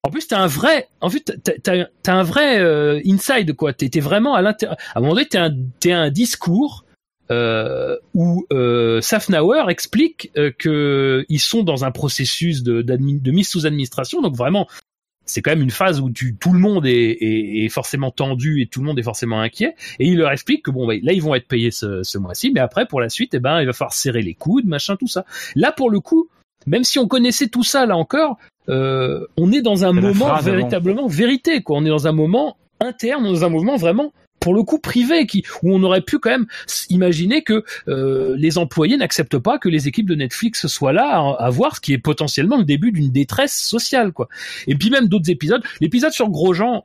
[0.03, 3.75] En plus, t'as un vrai, en fait, t'as, t'as un vrai euh, inside quoi.
[3.75, 4.79] T'es, vraiment à l'intérieur.
[4.95, 6.85] À un moment donné, t'es un, t'es un discours
[7.31, 13.49] euh, où euh, Safnauer explique euh, que ils sont dans un processus de, de mise
[13.49, 14.67] sous administration, donc vraiment
[15.27, 18.63] c'est quand même une phase où tu, tout le monde est, est, est, forcément tendu
[18.63, 19.77] et tout le monde est forcément inquiet.
[20.01, 22.51] Et il leur explique que bon, bah, là ils vont être payés ce, ce mois-ci,
[22.51, 25.07] mais après pour la suite, eh ben il va falloir serrer les coudes, machin, tout
[25.07, 25.25] ça.
[25.55, 26.29] Là pour le coup,
[26.67, 28.39] même si on connaissait tout ça là encore,
[28.69, 31.79] euh, on est dans un moment véritablement vérité, quoi.
[31.79, 35.27] On est dans un moment interne, dans un mouvement vraiment pour le coup privé
[35.63, 36.47] où on aurait pu quand même
[36.89, 41.45] imaginer que euh, les employés n'acceptent pas que les équipes de Netflix soient là à,
[41.45, 44.29] à voir ce qui est potentiellement le début d'une détresse sociale quoi.
[44.67, 46.85] Et puis même d'autres épisodes, l'épisode sur Grosjean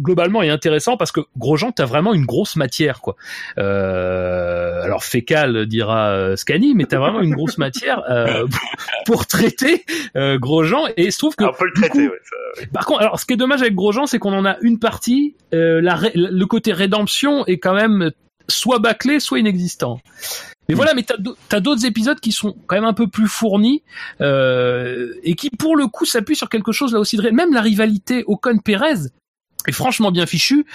[0.00, 3.16] globalement est intéressant parce que Grosjean t'as vraiment une grosse matière quoi.
[3.58, 8.46] Euh, alors fécal dira euh, Scani, mais t'as vraiment une grosse matière euh,
[9.06, 9.84] pour traiter
[10.16, 11.88] euh, Grosjean et je trouve que on peut le traiter.
[11.90, 12.66] coup, ouais, ça, ouais.
[12.72, 15.34] par contre, alors ce qui est dommage avec Grosjean, c'est qu'on en a une partie,
[15.54, 18.10] euh, la, le côté rédemption est quand même
[18.48, 20.00] soit bâclé, soit inexistant.
[20.68, 23.28] Mais voilà, mais t'as d'au- t'as d'autres épisodes qui sont quand même un peu plus
[23.28, 23.84] fournis
[24.20, 27.60] euh, et qui, pour le coup, s'appuient sur quelque chose là aussi de même la
[27.60, 29.10] rivalité Ocon-Pérez
[29.66, 30.66] est franchement bien fichue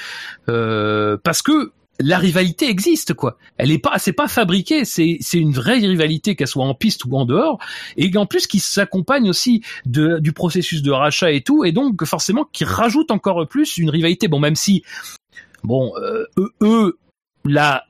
[0.49, 3.37] euh, parce que la rivalité existe quoi.
[3.57, 7.05] Elle est pas, c'est pas fabriqué, c'est c'est une vraie rivalité qu'elle soit en piste
[7.05, 7.59] ou en dehors
[7.95, 12.03] et en plus qui s'accompagne aussi de du processus de rachat et tout et donc
[12.05, 14.27] forcément qui rajoute encore plus une rivalité.
[14.27, 14.83] Bon même si
[15.63, 16.25] bon euh,
[16.61, 16.97] eux
[17.45, 17.85] là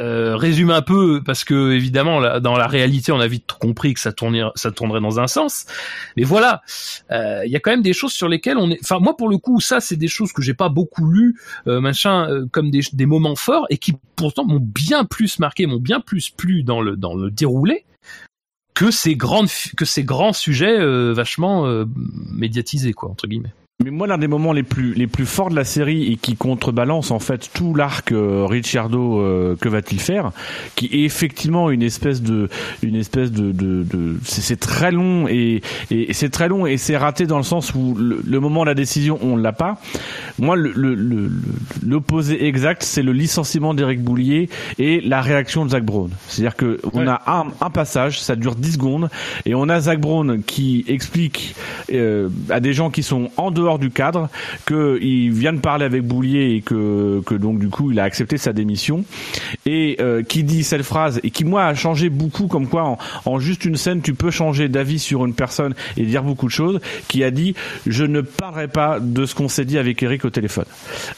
[0.00, 4.00] euh, résume un peu parce que évidemment dans la réalité on a vite compris que
[4.00, 5.66] ça tournait ça tournerait dans un sens.
[6.16, 6.62] Mais voilà
[7.10, 9.28] euh, il y a quand même des choses sur lesquelles on est enfin moi pour
[9.28, 12.70] le coup ça c'est des choses que j'ai pas beaucoup lu euh, machin euh, comme
[12.70, 16.62] des, des moments forts et qui pourtant m'ont bien plus marqué m'ont bien plus plu
[16.62, 17.84] dans le dans le déroulé
[18.74, 20.76] que ces grandes que ces grands sujets
[21.12, 21.66] vachement
[22.32, 23.52] médiatisés quoi entre guillemets
[23.84, 26.34] Mais moi, l'un des moments les plus les plus forts de la série et qui
[26.34, 30.30] contrebalance en fait tout l'arc euh, Ricciardo, euh, que va-t-il faire,
[30.76, 32.48] qui est effectivement une espèce de
[32.82, 36.96] une espèce de de, de c'est très long et et c'est très long et c'est
[36.96, 39.78] raté dans le sens où le, le moment de la décision on l'a pas.
[40.38, 41.30] Moi, le le- le-
[41.86, 44.48] l'opposé exact, c'est le licenciement d'Eric Boulier
[44.78, 46.08] et la réaction de Zach Brown.
[46.28, 49.10] C'est-à-dire que on a un, un passage, ça dure 10 secondes,
[49.44, 51.54] et on a Zach Brown qui explique
[51.92, 54.28] euh, à des gens qui sont en dehors du cadre
[54.66, 58.36] qu'il vient de parler avec Boulier et que, que donc du coup il a accepté
[58.38, 59.04] sa démission.
[59.66, 62.98] Et euh, qui dit cette phrase et qui moi a changé beaucoup comme quoi en,
[63.24, 66.52] en juste une scène tu peux changer d'avis sur une personne et dire beaucoup de
[66.52, 67.54] choses qui a dit
[67.86, 70.66] je ne parlerai pas de ce qu'on s'est dit avec Eric au téléphone.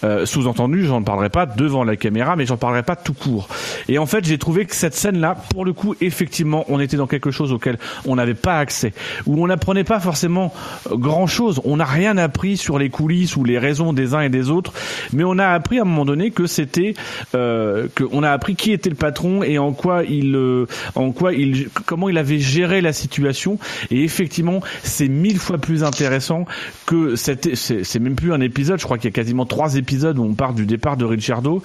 [0.04, 3.48] Euh, sous-entendu j'en parlerai pas devant la caméra mais j'en parlerai pas tout court.
[3.88, 6.96] Et en fait j'ai trouvé que cette scène là pour le coup effectivement on était
[6.96, 8.92] dans quelque chose auquel on n'avait pas accès.
[9.26, 10.52] Où on n'apprenait pas forcément
[10.90, 14.28] grand chose on n'a rien appris sur les coulisses ou les raisons des uns et
[14.28, 14.72] des autres
[15.12, 16.94] mais on a appris à un moment donné que c'était
[17.34, 21.12] euh, que on a appris qui était le patron et en quoi il euh, en
[21.12, 23.58] quoi il comment il avait géré la situation.
[23.90, 26.44] Et effectivement c'est mille fois plus intéressant
[26.86, 28.78] que c'était c'est c'est même plus un épisode.
[28.78, 31.62] Je crois qu'il y a quasiment trois épisodes où on part du départ de Ricciardo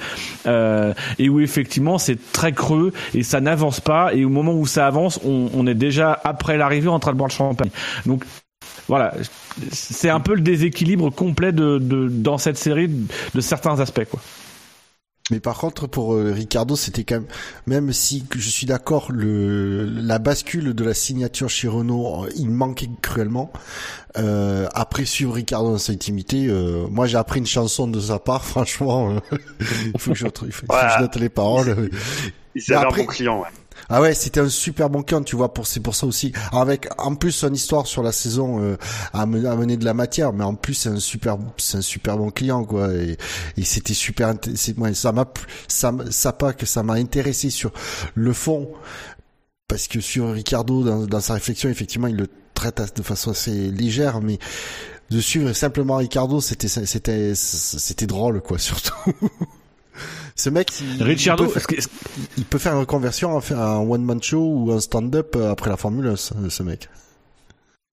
[0.47, 4.13] euh, et où effectivement c'est très creux et ça n'avance pas.
[4.13, 7.17] Et au moment où ça avance on, on est déjà après l'arrivée en train de
[7.17, 7.71] boire le champagne.
[8.05, 8.23] Donc
[8.87, 9.13] voilà,
[9.71, 14.19] c'est un peu le déséquilibre complet de, de dans cette série de certains aspects quoi.
[15.31, 17.27] Mais par contre, pour euh, Ricardo, c'était quand même,
[17.65, 22.49] même si je suis d'accord, le la bascule de la signature chez Renault, euh, il
[22.49, 23.49] manquait cruellement.
[24.17, 28.19] Euh, après suivre Ricardo dans sa intimité, euh, moi j'ai appris une chanson de sa
[28.19, 28.43] part.
[28.45, 29.37] Franchement, euh,
[29.93, 30.97] il faut que je, il faut, il faut que Voilà.
[30.97, 31.89] je note les paroles.
[32.55, 33.39] Il s'est un bon client.
[33.39, 33.47] Ouais.
[33.89, 36.31] Ah ouais, c'était un super bon camp, tu vois, pour c'est pour ça aussi.
[36.51, 38.77] Avec en plus son histoire sur la saison euh,
[39.13, 41.81] a amené, a amené de la matière, mais en plus c'est un super c'est un
[41.81, 43.17] super bon client quoi et,
[43.57, 44.33] et c'était super
[44.77, 45.25] moi ça m'a
[45.67, 47.71] ça ça pas que ça m'a intéressé sur
[48.15, 48.69] le fond
[49.67, 53.31] parce que sur Ricardo dans, dans sa réflexion effectivement il le traite à- de façon
[53.31, 54.39] assez légère mais
[55.09, 58.93] de suivre simplement Ricardo c'était c'était c'était drôle quoi surtout
[60.35, 61.67] ce mec il, peut, faire,
[62.37, 65.77] il peut faire une reconversion un one man show ou un stand-up euh, après la
[65.77, 66.89] Formule 1 ce, ce mec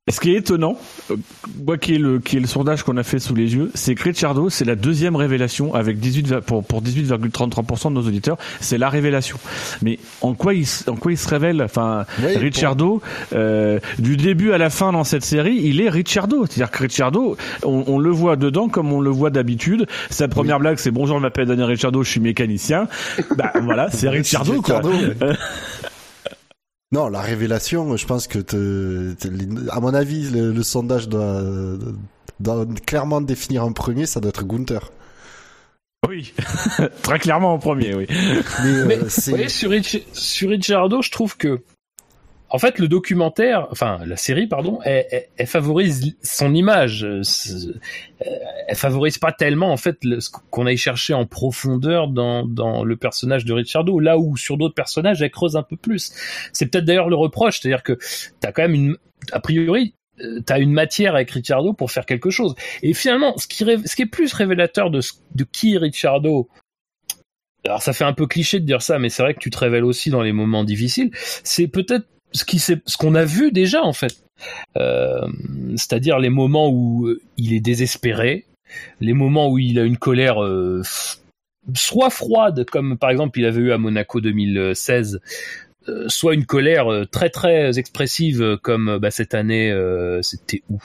[0.08, 0.76] Ce qui est étonnant,
[1.10, 1.16] euh,
[1.64, 3.94] moi qui est le qui est le sondage qu'on a fait sous les yeux, c'est
[3.94, 8.36] que Ricciardo, c'est la deuxième révélation avec 18 va- pour pour 18,33% de nos auditeurs,
[8.60, 9.36] c'est la révélation.
[9.82, 13.02] Mais en quoi il en quoi il se révèle Enfin, Oui, Ricciardo,
[13.34, 16.44] euh, du début à la fin dans cette série, il est Ricciardo.
[16.46, 19.86] C'est-à-dire que Ricciardo, on, on le voit dedans comme on le voit d'habitude.
[20.08, 22.88] Sa première blague, c'est bonjour, je m'appelle Daniel Ricciardo, je suis mécanicien.
[23.36, 24.80] bah voilà, c'est Ricciardo quoi.
[24.80, 24.90] Ricciardo,
[25.24, 25.36] ouais.
[26.92, 31.08] Non, la révélation, je pense que, te, te- les- à mon avis, le, le sondage
[31.08, 31.42] doit,
[32.40, 34.90] doit clairement définir un premier, ça doit être Gunther.
[36.08, 36.34] oui,
[37.02, 38.06] très clairement en premier, oui.
[38.08, 38.16] Mais,
[38.66, 41.62] euh, Mais c'est vous voyez, sur, Ricciardo, je trouve que
[42.50, 47.04] en fait, le documentaire, enfin la série, pardon, elle, elle- elle favorise son image.
[47.04, 47.22] Euh,
[48.68, 52.96] Elle favorise pas tellement en fait ce qu'on aille chercher en profondeur dans, dans le
[52.96, 56.12] personnage de Richardo, là où sur d'autres personnages elle creuse un peu plus.
[56.52, 57.98] C'est peut-être d'ailleurs le reproche, c'est-à-dire que
[58.40, 58.96] t'as quand même une,
[59.32, 62.54] a priori, euh, t'as une matière avec Richardo pour faire quelque chose.
[62.82, 65.00] Et finalement, ce qui, ce qui est plus révélateur de,
[65.34, 66.48] de qui est Richardo,
[67.64, 69.58] alors ça fait un peu cliché de dire ça, mais c'est vrai que tu te
[69.58, 71.10] révèles aussi dans les moments difficiles.
[71.44, 74.16] C'est peut-être ce qui ce qu'on a vu déjà en fait,
[74.76, 75.26] Euh,
[75.76, 78.46] c'est-à-dire les moments où euh, il est désespéré,
[79.00, 80.82] les moments où il a une colère euh,
[81.74, 85.20] soit froide comme par exemple il avait eu à Monaco 2016.
[85.88, 89.74] euh, soit une colère très très expressive comme bah, cette année
[90.22, 90.78] c'était où?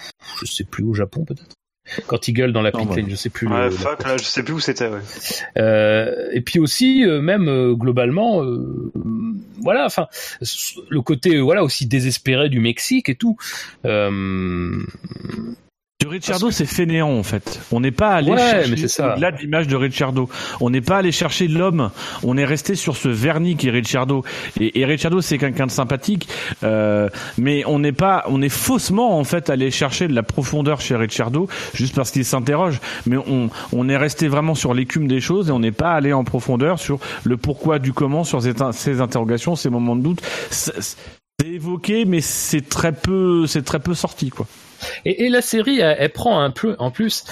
[0.44, 1.56] Je sais plus au Japon peut-être?
[2.08, 2.96] Quand il gueule dans la Non, pit bah.
[2.98, 5.00] lane je sais plus le- Ouais, la- fuck, là, je sais plus où c'était, ouais.
[5.58, 8.92] euh, et puis aussi, euh, même euh, globalement, euh,
[9.62, 10.08] voilà, enfin,
[10.90, 13.38] le côté euh, voilà aussi désespéré du Mexique et tout.
[16.02, 17.62] Du Ricciardo, c'est fainéant en fait.
[17.72, 20.28] On n'est pas allé Ouais, chercher au-delà de l'image de Ricciardo.
[20.60, 21.90] On n'est pas allé chercher l'homme.
[22.22, 24.26] On est resté sur ce vernis qui est Ricciardo.
[24.60, 26.28] Et, et Ricciardo, c'est quelqu'un de sympathique,
[26.64, 27.08] euh,
[27.38, 30.98] mais on n'est pas, on est faussement en fait allé chercher de la profondeur chez
[30.98, 32.82] Ricciardo juste parce qu'il s'interroge.
[33.06, 36.12] Mais on, on est resté vraiment sur l'écume des choses et on n'est pas allé
[36.12, 40.22] en profondeur sur le pourquoi du comment, sur ces, interrogations, ces moments de doute.
[40.50, 40.98] C'est
[41.46, 44.46] évoqué, mais c'est très peu, c'est très peu sorti quoi.
[45.06, 47.24] Et, et la série, elle, prend un peu, en plus,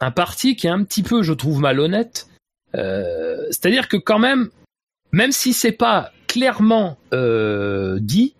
[0.00, 2.28] un parti qui est un petit peu, je trouve, malhonnête.
[2.74, 4.50] Euh, C'est-à-dire que quand même,
[5.12, 8.34] même si c'est pas clairement euh, dit,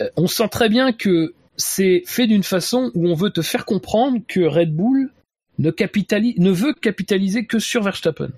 [0.00, 3.64] euh, on sent très bien que c'est fait d'une façon où on veut te faire
[3.64, 5.12] comprendre que Red Bull
[5.58, 8.30] ne, capitalise, ne veut capitaliser que sur Verstappen.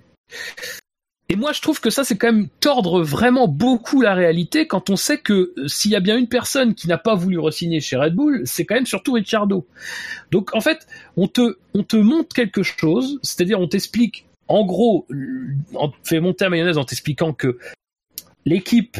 [1.33, 4.91] Et moi, je trouve que ça, c'est quand même tordre vraiment beaucoup la réalité quand
[4.91, 7.79] on sait que euh, s'il y a bien une personne qui n'a pas voulu re-signer
[7.79, 9.65] chez Red Bull, c'est quand même surtout Ricciardo.
[10.29, 10.85] Donc, en fait,
[11.17, 15.07] on te, on te montre quelque chose, c'est-à-dire on t'explique, en gros,
[15.73, 17.57] on te fait monter la mayonnaise en t'expliquant que
[18.45, 18.97] l'équipe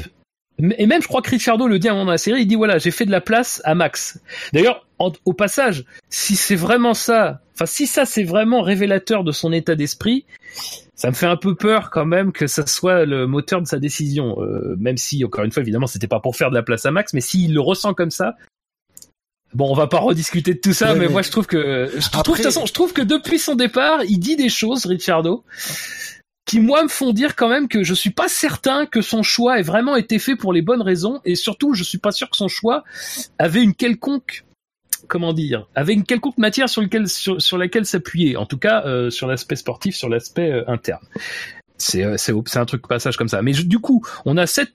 [0.60, 2.48] et même je crois que Ricciardo le dit à un moment dans la série, il
[2.48, 4.20] dit voilà, j'ai fait de la place à Max.
[4.54, 4.86] D'ailleurs,
[5.26, 9.76] au passage, si c'est vraiment ça, enfin si ça c'est vraiment révélateur de son état
[9.76, 10.26] d'esprit,
[10.96, 13.80] ça me fait un peu peur quand même que ça soit le moteur de sa
[13.80, 14.38] décision.
[14.42, 16.92] Euh, même si, encore une fois, évidemment, c'était pas pour faire de la place à
[16.92, 18.36] Max, mais s'il le ressent comme ça,
[19.54, 21.88] Bon, on va pas rediscuter de tout ça, Ouais, mais, mais- moi je trouve que
[21.96, 24.88] je trouve, de toute façon, je trouve que depuis son départ, il dit des choses,
[24.88, 25.44] Ricciardo,
[26.46, 29.60] qui moi me font dire quand même que je suis pas certain que son choix
[29.60, 32.38] ait vraiment été fait pour les bonnes raisons, et surtout, je suis pas sûr que
[32.38, 32.84] son choix
[33.40, 34.44] avait une quelconque
[35.08, 36.82] comment dire, avait une quelconque matière sur,
[37.58, 41.06] laquelle s'appuyer, en tout cas euh, sur l'aspect sportif, sur l'aspect euh, interne.
[41.78, 43.42] C'est euh, c'est un truc passage comme ça.
[43.42, 44.72] Mais du coup, on a cette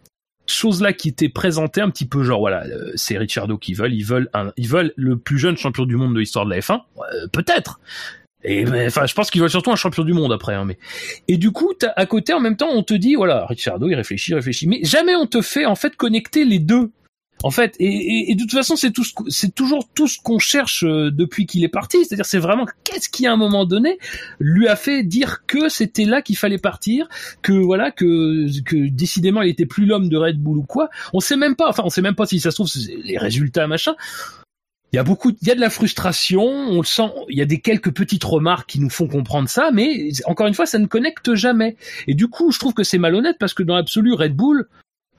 [0.47, 4.05] chose-là qui était présentée un petit peu genre voilà, euh, c'est Ricciardo qui veulent, ils
[4.05, 6.81] veulent un, ils veulent le plus jeune champion du monde de l'histoire de la F1,
[7.13, 7.81] Euh, peut-être.
[8.45, 10.55] Et enfin, je pense qu'ils veulent surtout un champion du monde après.
[10.55, 10.79] Hein, mais
[11.27, 14.35] et du coup, à côté, en même temps, on te dit voilà, Ricciardo, il réfléchit,
[14.35, 16.91] réfléchit, mais jamais on te fait en fait connecter les deux.
[17.45, 20.41] En fait, et, et- et de toute façon, c'est tout, c'est toujours tout ce qu'on
[20.41, 21.99] cherche euh, depuis qu'il est parti.
[22.05, 23.97] C'est-à-dire, c'est vraiment qu'est-ce qui à un moment donné
[24.41, 27.09] lui a fait dire que c'était là qu'il fallait partir,
[27.43, 30.91] que voilà, que que décidément il était plus l'homme de Red Bull ou quoi.
[31.13, 31.69] On sait même pas.
[31.69, 32.69] Enfin, on sait même pas si ça se trouve
[33.05, 33.95] les résultats machin.
[34.93, 37.43] Il y a beaucoup, il y a de la frustration, on le sent, il y
[37.43, 40.79] a des quelques petites remarques qui nous font comprendre ça, mais encore une fois, ça
[40.79, 41.77] ne connecte jamais.
[42.07, 44.67] Et du coup, je trouve que c'est malhonnête parce que dans l'absolu, Red Bull,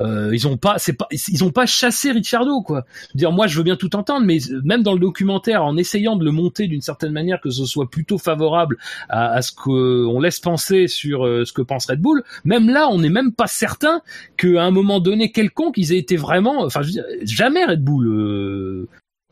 [0.02, 2.86] euh, ils ont pas, c'est pas, ils ont pas chassé Ricciardo quoi.
[3.16, 6.24] Dire, moi, je veux bien tout entendre, mais même dans le documentaire, en essayant de
[6.24, 8.78] le monter d'une certaine manière que ce soit plutôt favorable
[9.10, 12.88] à, ce que on laisse penser sur euh, ce que pense Red Bull, même là,
[12.90, 14.02] on n'est même pas certain
[14.38, 16.82] qu'à un moment donné quelconque, ils aient été vraiment, enfin,
[17.24, 18.88] jamais Red Bull euh,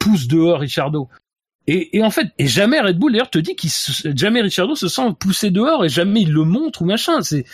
[0.08, 1.10] pousse dehors Ricciardo.
[1.68, 3.70] Et, et en fait, et jamais Red Bull d'ailleurs te dit qu'il
[4.16, 7.22] jamais Ricciardo se sent poussé dehors et jamais il le montre ou machin.
[7.22, 7.46] C'est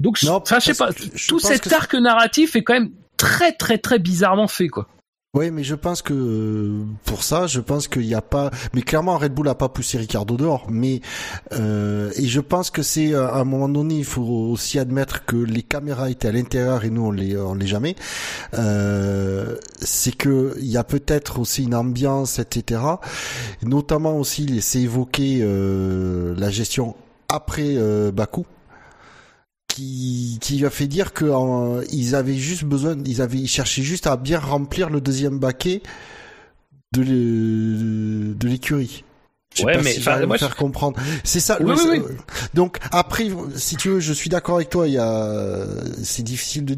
[0.00, 0.92] donc, je- enfin, je sais pas,
[1.28, 4.88] tout cet arc narratif est quand même très très très bizarrement fait quoi.
[5.34, 8.50] Oui, mais je pense que pour ça, je pense qu'il n'y a pas.
[8.72, 10.66] Mais clairement, Red Bull a pas poussé Ricardo dehors.
[10.70, 11.00] Mais
[11.52, 15.24] euh, et je pense que c'est euh, à un moment donné, il faut aussi admettre
[15.24, 17.96] que les caméras étaient à l'intérieur et nous on les on les jamais.
[18.54, 22.80] Euh, c'est que il y a peut-être aussi une ambiance, etc.
[23.62, 26.94] Notamment aussi, c'est évoqué euh, la gestion
[27.28, 28.46] après euh, Bakou
[29.74, 33.82] qui, qui a fait dire que euh, ils avaient juste besoin, ils avaient, ils cherchaient
[33.82, 35.82] juste à bien remplir le deuxième baquet
[36.92, 39.02] de l'é- de l'écurie.
[39.56, 40.98] Je Ouais, pas mais, si enfin, moi, me faire je- comprendre.
[41.24, 41.58] C'est ça.
[41.60, 41.98] Oui, oui, oui.
[41.98, 42.08] euh,
[42.54, 44.86] Donc après, si tu veux, je suis d'accord avec toi.
[44.88, 45.64] Il y a,
[46.02, 46.76] c'est difficile de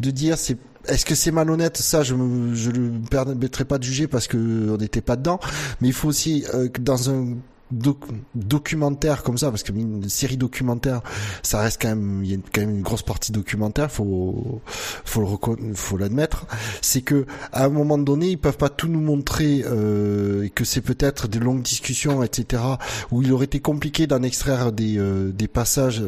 [0.00, 0.36] de dire.
[0.38, 0.56] C'est
[0.86, 1.76] est-ce que c'est malhonnête?
[1.76, 4.36] Ça, je me, je ne permettrai pas de juger parce que
[4.70, 5.38] on n'était pas dedans.
[5.80, 7.34] Mais il faut aussi euh, dans un
[7.70, 11.02] doc- documentaire comme ça, parce que une série documentaire,
[11.42, 15.20] ça reste quand même, il y a quand même une grosse partie documentaire, faut, faut
[15.20, 16.46] le faut l'admettre.
[16.82, 20.64] C'est que à un moment donné, ils peuvent pas tout nous montrer euh, et que
[20.64, 22.62] c'est peut-être des longues discussions, etc.
[23.10, 26.02] Où il aurait été compliqué d'en extraire des euh, des passages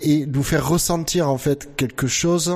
[0.00, 2.52] et nous faire ressentir en fait quelque chose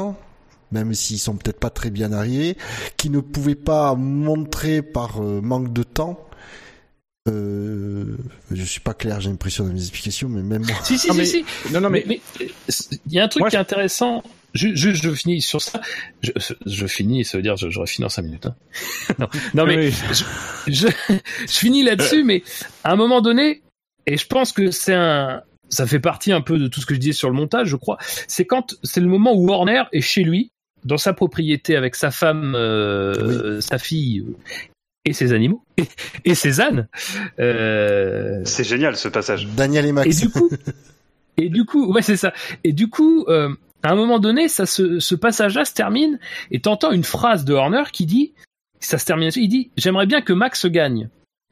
[0.72, 2.56] même s'ils sont peut-être pas très bien arrivés,
[2.96, 6.18] qui ne pouvaient pas montrer par euh, manque de temps.
[7.26, 8.16] Euh,
[8.50, 10.76] je suis pas clair, j'ai l'impression dans mes explications, mais même moi.
[10.84, 11.44] Si, si, Non, si, mais- si.
[11.72, 12.04] non, non, mais-
[12.38, 14.22] il y a un truc Moi, qui est je- intéressant.
[14.52, 15.80] Ju- Juste, je, finis sur ça.
[16.22, 16.30] Je,
[16.66, 18.46] je finis, ça veut dire je, j'aurais fini en cinq minutes.
[18.46, 18.54] hein.
[19.18, 19.94] non, non, mais Oui.
[20.66, 20.86] je, je,
[21.46, 22.42] je finis là-dessus, mais
[22.84, 23.62] à un moment donné,
[24.06, 26.94] et je pense que c'est un, ça fait partie un peu de tout ce que
[26.94, 27.96] je disais sur le montage, je crois.
[28.28, 30.50] C'est quand c'est le moment où Warner est chez lui,
[30.84, 34.36] dans sa propriété avec sa femme, euh, sa fille euh,
[35.04, 35.84] et ses animaux et,
[36.24, 36.88] et ses ânes.
[37.38, 39.46] Euh, C'est génial ce passage.
[39.48, 40.08] Daniel et Max.
[40.08, 40.50] et du coup,
[41.36, 42.32] et du coup, ouais, c'est ça.
[42.64, 46.18] Et du coup, euh, à un moment donné, ça se, ce passage-là se termine
[46.50, 48.32] et t'entends une phrase de Horner qui dit,
[48.80, 51.08] ça se termine, il dit, j'aimerais bien que Max gagne.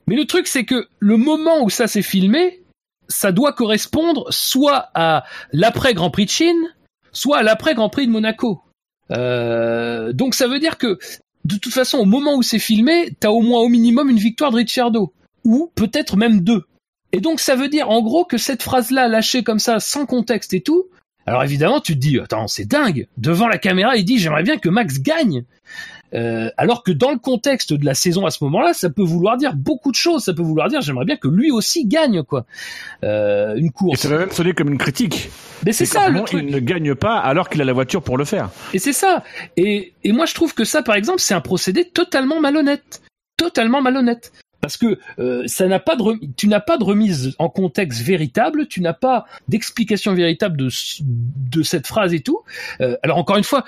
[0.07, 2.63] Mais le truc, c'est que le moment où ça s'est filmé,
[3.09, 6.69] ça doit correspondre soit à l'après Grand Prix de Chine,
[7.13, 8.63] soit à l'après Grand Prix de Monaco.
[9.11, 10.99] Euh, donc ça veut dire que
[11.45, 14.51] de toute façon, au moment où c'est filmé, t'as au moins au minimum une victoire
[14.51, 15.13] de Ricciardo,
[15.45, 16.65] ou peut-être même deux.
[17.13, 20.55] Et donc ça veut dire en gros que cette phrase-là lâchée comme ça, sans contexte
[20.55, 20.87] et tout,
[21.27, 24.57] alors évidemment tu te dis, attends, c'est dingue, devant la caméra il dit j'aimerais bien
[24.57, 25.45] que Max gagne.
[26.15, 29.37] Euh, alors que dans le contexte de la saison à ce moment-là, ça peut vouloir
[29.37, 30.25] dire beaucoup de choses.
[30.25, 32.45] Ça peut vouloir dire j'aimerais bien que lui aussi gagne quoi.
[33.05, 34.01] Euh, une Et course.
[34.01, 35.31] ça va même sonner comme une critique.
[35.65, 36.45] Mais c'est ça le truc.
[36.47, 38.51] Il ne gagne pas alors qu'il a la voiture pour le faire.
[38.75, 39.23] Et c'est ça.
[39.57, 43.03] Et, et moi, je trouve que ça, par exemple, c'est un procédé totalement malhonnête.
[43.37, 44.33] Totalement malhonnête.
[44.61, 48.01] Parce que euh, ça n'a pas de rem- tu n'as pas de remise en contexte
[48.03, 50.69] véritable, tu n'as pas d'explication véritable de,
[51.51, 52.41] de cette phrase et tout.
[52.81, 53.65] Euh, alors encore une fois,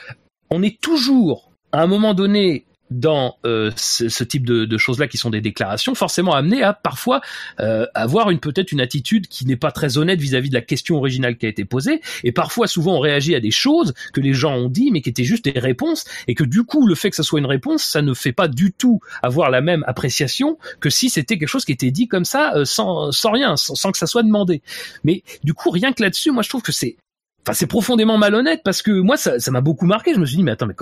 [0.50, 5.08] on est toujours à un moment donné dans euh, ce, ce type de, de choses-là
[5.08, 7.20] qui sont des déclarations, forcément amené à parfois
[7.58, 10.96] euh, avoir une peut-être une attitude qui n'est pas très honnête vis-à-vis de la question
[10.96, 12.00] originale qui a été posée.
[12.22, 15.08] Et parfois, souvent, on réagit à des choses que les gens ont dit, mais qui
[15.08, 17.82] étaient juste des réponses, et que du coup, le fait que ça soit une réponse,
[17.82, 21.64] ça ne fait pas du tout avoir la même appréciation que si c'était quelque chose
[21.64, 24.62] qui était dit comme ça, euh, sans, sans rien, sans, que ça soit demandé.
[25.02, 26.96] Mais du coup, rien que là-dessus, moi, je trouve que c'est,
[27.42, 30.14] enfin, c'est profondément malhonnête parce que moi, ça, m'a beaucoup marqué.
[30.14, 30.74] Je me suis dit, mais attends, mais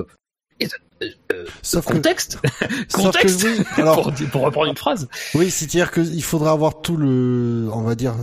[1.03, 2.39] euh, Sauf que- contexte,
[2.89, 5.09] Sauf contexte, que oui, alors- pour, pour reprendre une phrase.
[5.35, 8.15] Oui, c'est-à-dire qu'il faudra avoir tout le, on va dire,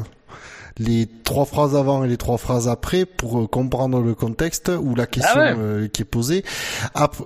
[0.81, 4.95] les trois phrases avant et les trois phrases après pour euh, comprendre le contexte ou
[4.95, 5.55] la question Ah ouais.
[5.59, 6.45] euh, qui est posée.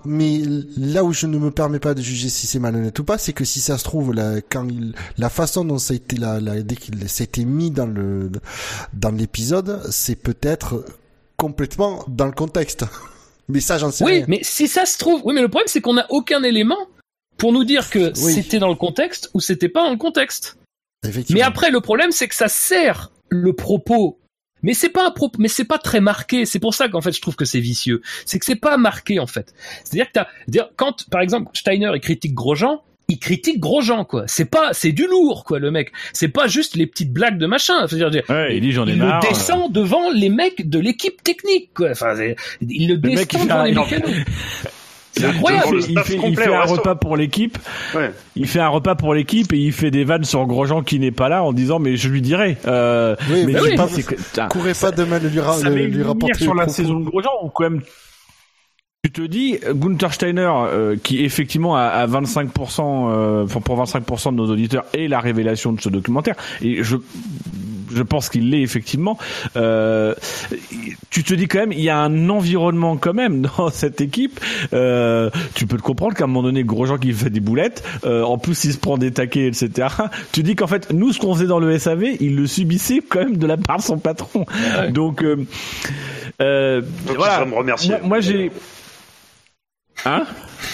[0.05, 0.41] Mais
[0.75, 3.33] là où je ne me permets pas de juger si c'est malhonnête ou pas, c'est
[3.33, 6.39] que si ça se trouve, la, quand il, la façon dont ça a été, la,
[6.41, 8.31] dès qu'il mis dans le,
[8.93, 10.83] dans l'épisode, c'est peut-être
[11.37, 12.85] complètement dans le contexte.
[13.49, 14.25] Mais ça, j'en sais Oui, rien.
[14.27, 16.77] mais si ça se trouve, oui, mais le problème c'est qu'on n'a aucun élément
[17.37, 18.33] pour nous dire que Oui.
[18.33, 20.57] c'était dans le contexte ou c'était pas dans le contexte.
[21.05, 21.39] Effectivement.
[21.39, 24.19] Mais après, le problème c'est que ça sert le propos.
[24.61, 26.45] Mais c'est pas un propos, mais c'est pas très marqué.
[26.45, 28.01] C'est pour ça qu'en fait je trouve que c'est vicieux.
[28.25, 29.53] C'est que c'est pas marqué en fait.
[29.83, 32.81] C'est-à-dire que t'as, quand par exemple Steiner il critique Grosjean,
[33.13, 34.23] il critique Grosjean quoi.
[34.27, 35.91] C'est pas, c'est du lourd quoi le mec.
[36.13, 37.87] C'est pas juste les petites blagues de machin.
[37.87, 39.21] C'est-à-dire, dire, Ouais, il dit j'en ai il marre.
[39.23, 41.91] le descend devant les mecs de l'équipe technique quoi.
[41.91, 44.09] Enfin, c'est- il le, Le mec, descend il fait devant un- les mécanos.
[45.15, 45.81] C'est Il incroyable.
[45.83, 46.75] fait, il fait- il fait un resto.
[46.77, 47.59] repas pour l'équipe.
[47.93, 48.11] Ouais.
[48.35, 51.11] Il fait un repas pour l'équipe et il fait des vannes sur Grosjean qui n'est
[51.11, 52.57] pas là en disant mais je lui dirai.
[52.65, 53.75] Euh, Oui, mais mais je oui.
[53.75, 54.15] pas, c'est que-
[54.49, 57.29] Courez pas de mal lui, ra- ça le- lui rapporter sur la saison de Grosjean
[57.43, 57.81] ou quand même
[59.03, 64.35] tu te dis Gunther Steiner euh, qui effectivement a, a 25% euh, pour 25% de
[64.37, 66.95] nos auditeurs est la révélation de ce documentaire et je
[67.93, 69.17] je pense qu'il l'est effectivement.
[69.55, 70.15] Euh,
[71.09, 74.39] tu te dis quand même, il y a un environnement quand même dans cette équipe.
[74.73, 78.23] Euh, tu peux te comprendre qu'à un moment donné, Grosjean qui fait des boulettes, euh,
[78.23, 79.89] en plus il se prend des taquets, etc.
[80.31, 83.19] Tu dis qu'en fait, nous, ce qu'on faisait dans le SAV, il le subissait quand
[83.19, 84.45] même de la part de son patron.
[84.89, 85.45] Donc, euh,
[86.41, 87.45] euh, Donc voilà.
[87.45, 87.91] me remercier.
[87.99, 88.51] Moi, moi, j'ai.
[90.05, 90.25] Hein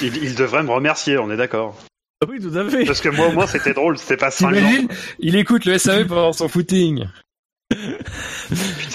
[0.01, 1.75] Il, il devrait me remercier, on est d'accord.
[2.27, 2.83] Oui, tout à fait.
[2.85, 4.51] Parce que moi, au moins, c'était drôle, c'était pas 5 ans.
[4.51, 4.87] T'imagines
[5.19, 7.05] Il écoute le SAV pendant son footing.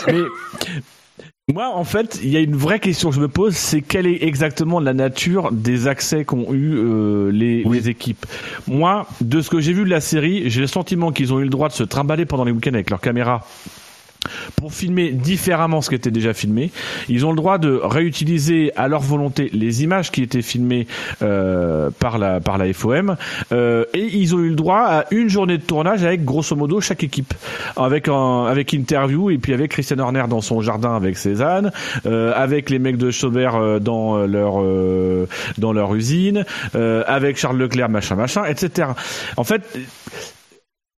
[0.07, 0.21] Mais
[1.53, 4.07] moi, en fait, il y a une vraie question que je me pose, c'est quelle
[4.07, 8.27] est exactement la nature des accès qu'ont eu euh, les, les équipes.
[8.67, 11.45] Moi, de ce que j'ai vu de la série, j'ai le sentiment qu'ils ont eu
[11.45, 13.47] le droit de se trimballer pendant les week-ends avec leur caméra
[14.57, 16.71] pour filmer différemment ce qui était déjà filmé.
[17.09, 20.87] Ils ont le droit de réutiliser à leur volonté les images qui étaient filmées
[21.23, 23.17] euh, par la par la FOM
[23.53, 26.81] euh, et ils ont eu le droit à une journée de tournage avec grosso modo
[26.81, 27.35] chaque équipe
[27.77, 31.73] avec un avec interview et puis avec Christian Horner dans son jardin avec Cézanne,
[32.07, 35.29] euh, avec les mecs de Chaubert euh, dans leur euh,
[35.59, 36.45] dans leur usine,
[36.75, 38.89] euh, avec Charles Leclerc machin machin, etc.
[39.37, 39.63] En fait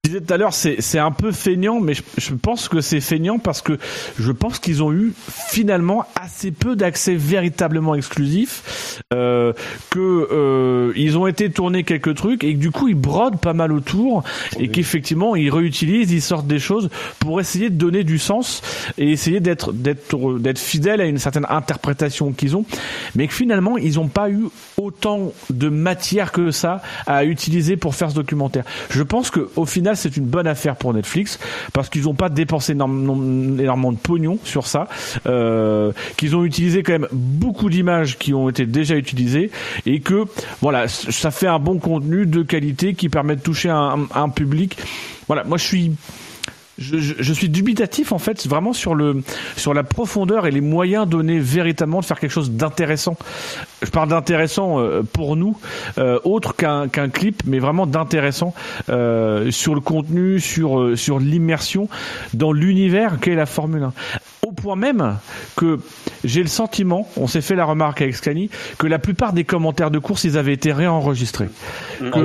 [0.08, 3.38] disais tout à l'heure, c'est un peu feignant, mais je, je pense que c'est feignant
[3.38, 3.78] parce que
[4.18, 9.52] je pense qu'ils ont eu finalement assez peu d'accès véritablement exclusif, euh,
[9.90, 13.52] que euh, ils ont été tournés quelques trucs et que du coup ils brodent pas
[13.52, 14.24] mal autour
[14.58, 16.88] et qu'effectivement ils réutilisent, ils sortent des choses
[17.18, 18.62] pour essayer de donner du sens
[18.98, 22.64] et essayer d'être d'être d'être fidèles à une certaine interprétation qu'ils ont,
[23.14, 24.46] mais que finalement ils n'ont pas eu
[24.76, 28.64] autant de matière que ça à utiliser pour faire ce documentaire.
[28.90, 31.38] Je pense que au final c'est une bonne affaire pour Netflix
[31.72, 34.88] parce qu'ils n'ont pas dépensé énormément de pognon sur ça,
[35.26, 39.50] euh, qu'ils ont utilisé quand même beaucoup d'images qui ont été déjà utilisées
[39.84, 40.24] et que
[40.60, 44.76] voilà, ça fait un bon contenu de qualité qui permet de toucher un, un public.
[45.26, 45.92] Voilà, moi je suis
[46.78, 49.22] je, je- suis dubitatif en fait vraiment sur le
[49.56, 53.16] sur la profondeur et les moyens donnés véritablement de faire quelque chose d'intéressant.
[53.82, 55.56] Je parle d'intéressant euh, pour nous,
[55.98, 58.54] euh, autre qu'un clip, mais vraiment d'intéressant
[58.88, 61.88] euh, sur le contenu, sur sur l'immersion
[62.34, 63.92] dans l'univers qu'est la Formule 1.
[64.56, 65.18] Point même
[65.56, 65.78] que
[66.24, 69.90] j'ai le sentiment, on s'est fait la remarque avec Scani, que la plupart des commentaires
[69.90, 71.48] de course ils avaient été réenregistrés.
[72.02, 72.20] Ah Que,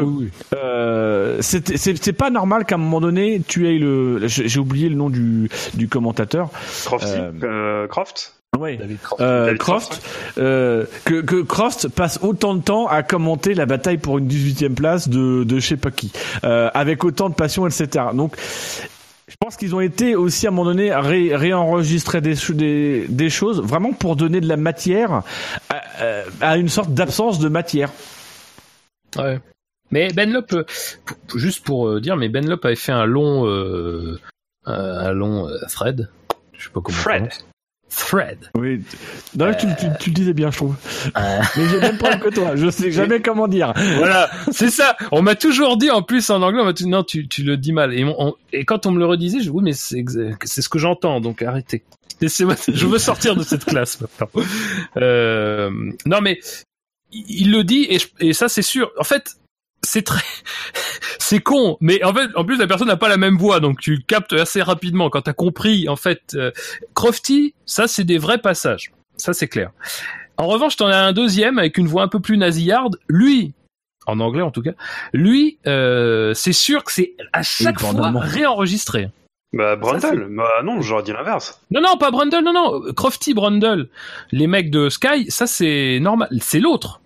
[0.56, 4.96] euh, c'est c'est pas normal qu'à un moment donné tu aies le j'ai oublié le
[4.96, 6.50] nom du du commentateur
[6.86, 8.34] Crofty, Euh, euh, Croft.
[8.78, 9.22] David Croft.
[9.22, 10.02] Euh, David Croft,
[10.38, 14.74] euh, que, que Croft passe autant de temps à commenter la bataille pour une 18e
[14.74, 16.12] place de, de je sais pas qui,
[16.44, 18.08] euh, avec autant de passion, etc.
[18.14, 18.36] Donc,
[19.42, 23.62] pense qu'ils ont été aussi à un moment donné ré, réenregistrer des, des, des choses
[23.62, 25.24] vraiment pour donner de la matière
[25.70, 27.90] à, à- à une sorte d'absence de matière.
[29.18, 29.40] Ouais.
[29.92, 30.64] Mais Ben Lop, euh,
[31.36, 34.20] juste pour euh, dire, mais Ben Lop avait fait un long, euh,
[34.66, 36.10] un, un long euh, thread.
[36.58, 36.98] Je sais pas comment.
[36.98, 37.51] on
[37.96, 38.38] Thread.
[38.56, 38.82] Oui.
[39.36, 40.76] Non, tu, tu, tu le disais bien, je trouve.
[41.18, 42.56] Euh, Mais j'ai même pas que toi.
[42.56, 43.74] Je sais jamais comment dire.
[43.98, 44.96] voilà, c'est ça.
[45.12, 47.58] On m'a toujours dit en plus en anglais, on m'a dit non, tu, tu le
[47.58, 47.94] dis mal.
[47.94, 50.70] Et, on- on- et quand on me le redisait, je dis oui, mais c'est ce
[50.70, 51.84] que j'entends, donc arrêtez.
[52.22, 54.30] Laissez-moi- je veux sortir de cette classe maintenant.
[54.98, 55.70] Euh,
[56.06, 56.40] non, mais
[57.12, 58.90] il il le dit et, je- et ça c'est sûr.
[58.98, 59.36] En fait,
[59.84, 60.24] c'est très,
[61.20, 63.80] c'est con, mais en fait, en plus la personne n'a pas la même voix, donc
[63.80, 65.90] tu le captes assez rapidement quand t'as compris.
[65.90, 66.52] En fait, euh,
[66.94, 69.72] Crofty, ça c'est des vrais passages, ça c'est clair.
[70.38, 72.98] En revanche, t'en as un deuxième avec une voix un peu plus nasillarde.
[73.08, 73.54] Lui,
[74.08, 74.72] en anglais en tout cas,
[75.14, 79.10] lui, euh, c'est sûr que c'est à chaque Oui, fois réenregistré.
[79.54, 80.28] Bah, Ça, Brundle.
[80.36, 81.62] Bah, non, j'aurais dit l'inverse.
[81.72, 82.94] Non, non, pas Brundle, non, non.
[82.94, 83.90] Crofty, Brundle,
[84.32, 86.30] les mecs de Sky, ça c'est normal.
[86.42, 87.01] C'est l'autre.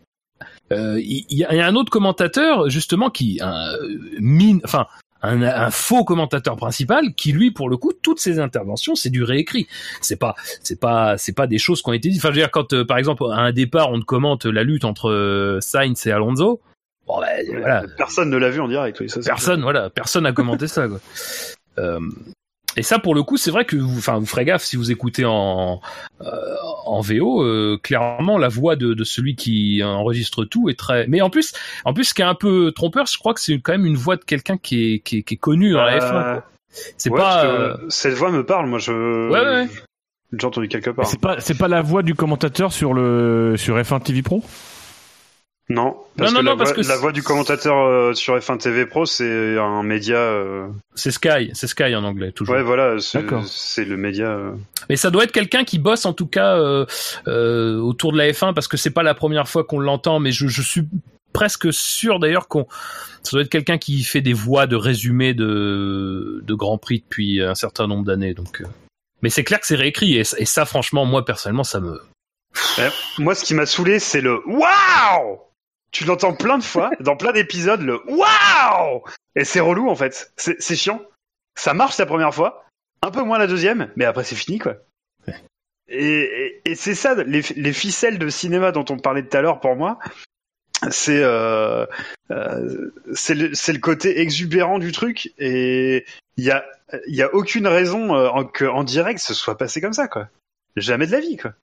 [0.72, 4.62] Euh, Il y, a il y a un autre commentateur justement qui, un euh, mine,
[4.64, 4.88] enfin.
[5.22, 9.24] Un, un faux commentateur principal qui lui pour le coup toutes ses interventions c'est du
[9.24, 9.66] réécrit
[10.00, 12.42] c'est pas c'est pas c'est pas des choses qui ont été dites enfin je veux
[12.42, 15.60] dire quand euh, par exemple à un départ on te commente la lutte entre euh,
[15.62, 16.62] Sainz et Alonso
[17.08, 19.00] bon ben voilà Personne ne l'a vu en direct.
[19.00, 21.00] Oui, ça, personne voilà personne a commenté ça quoi.
[21.80, 22.00] Euh,
[22.78, 24.92] et ça pour le coup c'est vrai que vous enfin vous ferez gaffe si vous
[24.92, 25.82] écoutez en
[26.22, 31.08] euh, en VO euh, clairement la voix de, de celui qui enregistre tout est très
[31.08, 31.54] mais en plus
[31.86, 33.96] en plus ce qui est un peu trompeur je crois que c'est quand même une
[33.98, 36.44] voix de quelqu'un qui est, qui est qui est connu dans la Euh, F1 quoi.
[36.98, 38.92] c'est ouais, pas euh, Cette voix me parle, moi, je.
[39.30, 39.68] Ouais, ouais.
[40.38, 41.06] J'ai entendu quelque part.
[41.06, 44.44] C'est pas, c'est pas la voix du commentateur sur le sur F1 TV Pro?
[45.68, 48.14] Non, parce Non, que, non, la, non, parce voix, que la voix du commentateur euh,
[48.14, 50.16] sur F1 TV Pro, c'est un média.
[50.18, 54.28] euh, c'est Sky c'est Sky en anglais toujours Ouais, voilà, c'est le média.
[54.28, 54.52] euh,
[54.90, 56.86] Mais ça doit être quelqu'un qui bosse en tout cas euh,
[57.28, 60.32] euh, autour de la F1 parce que c'est pas la première fois qu'on l'entend, mais
[60.32, 60.84] je, je suis
[61.34, 62.68] presque sûr d'ailleurs qu'on
[63.24, 67.42] ça doit être quelqu'un qui fait des voix de résumé de de Grand Prix depuis
[67.42, 68.36] un certain nombre d'années.
[68.36, 68.62] Donc,
[69.24, 72.00] mais c'est clair que c'est réécrit et, et ça franchement moi personnellement ça me
[72.78, 72.84] Eh,
[73.18, 75.40] Moi, ce qui m'a saoulé, c'est le Waouh
[75.96, 79.02] Tu l'entends plein de fois, dans plein d'épisodes, le Waouh
[79.38, 80.30] Et c'est relou, en fait.
[80.36, 81.02] C'est c'est chiant.
[81.58, 82.66] Ça marche la première fois,
[83.02, 84.76] un peu moins la deuxième, mais après, c'est fini, quoi.
[85.88, 89.42] Et, et- et c'est ça, les, les ficelles de cinéma dont on parlait tout à
[89.42, 89.98] l'heure, pour moi,
[90.92, 91.86] c'est euh,
[92.30, 96.06] euh, c'est le, côté exubérant du truc, et
[96.36, 96.66] il y a,
[97.08, 100.10] il y a aucune raison euh, en, que en direct ce soit passé comme ça,
[100.10, 100.28] quoi.
[100.76, 101.54] Jamais de la vie, quoi.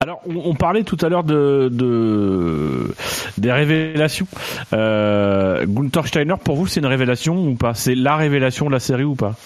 [0.00, 2.94] Alors, on, on parlait tout à l'heure de, de
[3.38, 4.26] des révélations.
[4.74, 7.74] Euh, Gunther Steiner, pour vous, c'est une révélation ou pas?
[7.74, 9.36] C'est la révélation de la série ou pas?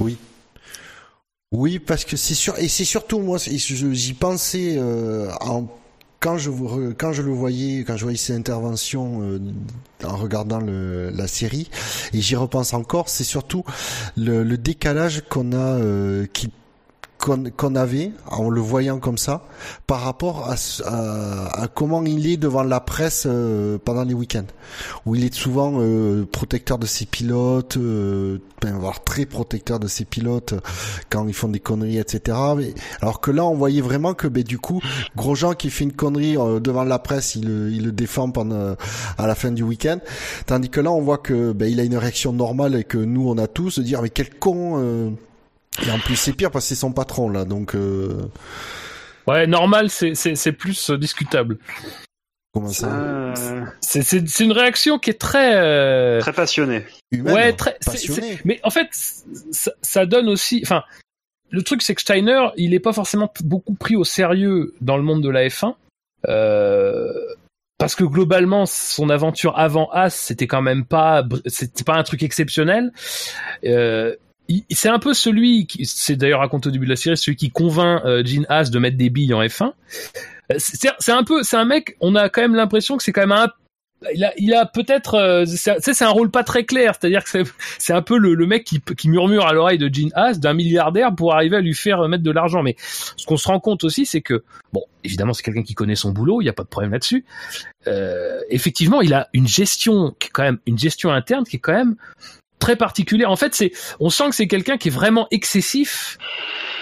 [0.00, 0.18] Oui.
[1.52, 5.68] Oui, parce que c'est sûr, et c'est surtout moi, j'y pensais euh, en
[6.20, 6.50] quand je
[6.92, 9.40] quand je le voyais, quand je voyais ses interventions euh,
[10.04, 11.70] en regardant le, la série,
[12.12, 13.64] et j'y repense encore, c'est surtout
[14.16, 16.50] le, le décalage qu'on a, euh, qui
[17.20, 19.42] qu'on avait en le voyant comme ça
[19.86, 20.54] par rapport à,
[21.62, 24.46] à, comment il est devant la presse euh, pendant les week-ends.
[25.04, 29.88] Où il est souvent euh, protecteur de ses pilotes euh, ben, voire très protecteur de
[29.88, 30.54] ses pilotes
[31.10, 34.42] quand ils font des conneries etc Mais- alors que là on voyait vraiment que ben,
[34.42, 34.80] du coup
[35.16, 38.76] Grosjean qui fait une connerie euh, devant la presse il, il le défend pendant
[39.18, 39.98] à la fin du week-end.
[40.46, 43.28] Tandis que là on voit que ben, il a une réaction normale et que nous
[43.28, 45.10] on a tous de dire mais quel con euh,
[45.86, 47.74] et en plus, c'est pire parce que c'est son patron, là, donc...
[47.74, 48.28] Euh...
[49.26, 51.58] Ouais, normal, c'est c'est c'est plus discutable.
[52.52, 56.84] Comment ça Euh, C'est c'est c'est une réaction qui est très euh, très passionné.
[57.12, 58.20] Humaine, ouais, très c'est- passionné.
[58.36, 58.88] c'est- Mais en fait,
[59.52, 60.60] ça, ça donne aussi.
[60.64, 60.82] Enfin,
[61.50, 65.02] le truc c'est que Steiner, il est pas forcément beaucoup pris au sérieux dans le
[65.04, 65.74] monde de la F1.
[66.28, 67.12] Euh,
[67.78, 72.22] parce que globalement, son aventure avant As, c'était quand même pas, c'était pas un truc
[72.24, 72.90] exceptionnel.
[73.64, 74.16] Euh,
[74.70, 77.50] c'est un peu celui qui, c'est d'ailleurs raconté au début de la série, celui qui
[77.50, 79.72] convainc euh, Gene Haas de mettre des billes en F1.
[80.52, 83.22] Euh, C'est un peu, c'est un mec, on a quand même l'impression que c'est quand
[83.22, 83.48] même un
[84.14, 87.44] il a, il a peut-être, euh, c'est un rôle pas très clair, c'est-à-dire que
[87.78, 90.54] c'est, un peu le, le mec qui, qui murmure à l'oreille de Gene Haas, d'un
[90.54, 92.62] milliardaire, pour arriver à lui faire mettre de l'argent.
[92.62, 95.96] Mais ce qu'on se rend compte aussi, c'est que, bon, évidemment, c'est quelqu'un qui connaît
[95.96, 97.24] son boulot, il n'y a pas de problème là-dessus.
[97.86, 101.60] Euh, effectivement, il a une gestion qui est quand même une gestion interne qui est
[101.60, 101.96] quand même
[102.60, 103.30] très particulière.
[103.30, 106.18] En fait, c'est, on sent que c'est quelqu'un qui est vraiment excessif,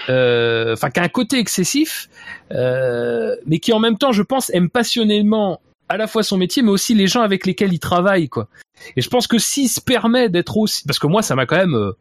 [0.09, 2.07] euh, enfin, qui a un côté excessif,
[2.51, 6.61] euh, mais qui en même temps, je pense, aime passionnément à la fois son métier,
[6.61, 8.47] mais aussi les gens avec lesquels il travaille, quoi.
[8.95, 11.57] Et je pense que s'il se permet d'être aussi, parce que moi, ça m'a quand
[11.57, 11.93] même, euh,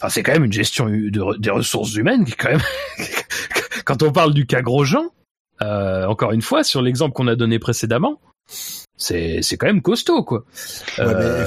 [0.00, 2.62] enfin, c'est quand même une gestion de, des ressources humaines qui est quand même,
[3.84, 5.10] quand on parle du cas Grosjean,
[5.60, 8.20] encore une fois, sur l'exemple qu'on a donné précédemment,
[8.96, 10.44] c'est, c'est quand même costaud, quoi.
[10.98, 11.44] Ouais, mais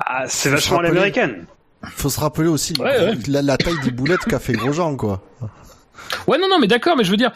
[0.00, 1.46] Ah, c'est vachement l'américaine.
[1.90, 3.12] Faut se rappeler aussi Ouais, ouais.
[3.28, 5.22] La, la taille des boulettes qu'a fait Grosjean, quoi.
[6.26, 7.32] Ouais, non, non, mais d'accord, mais je veux dire,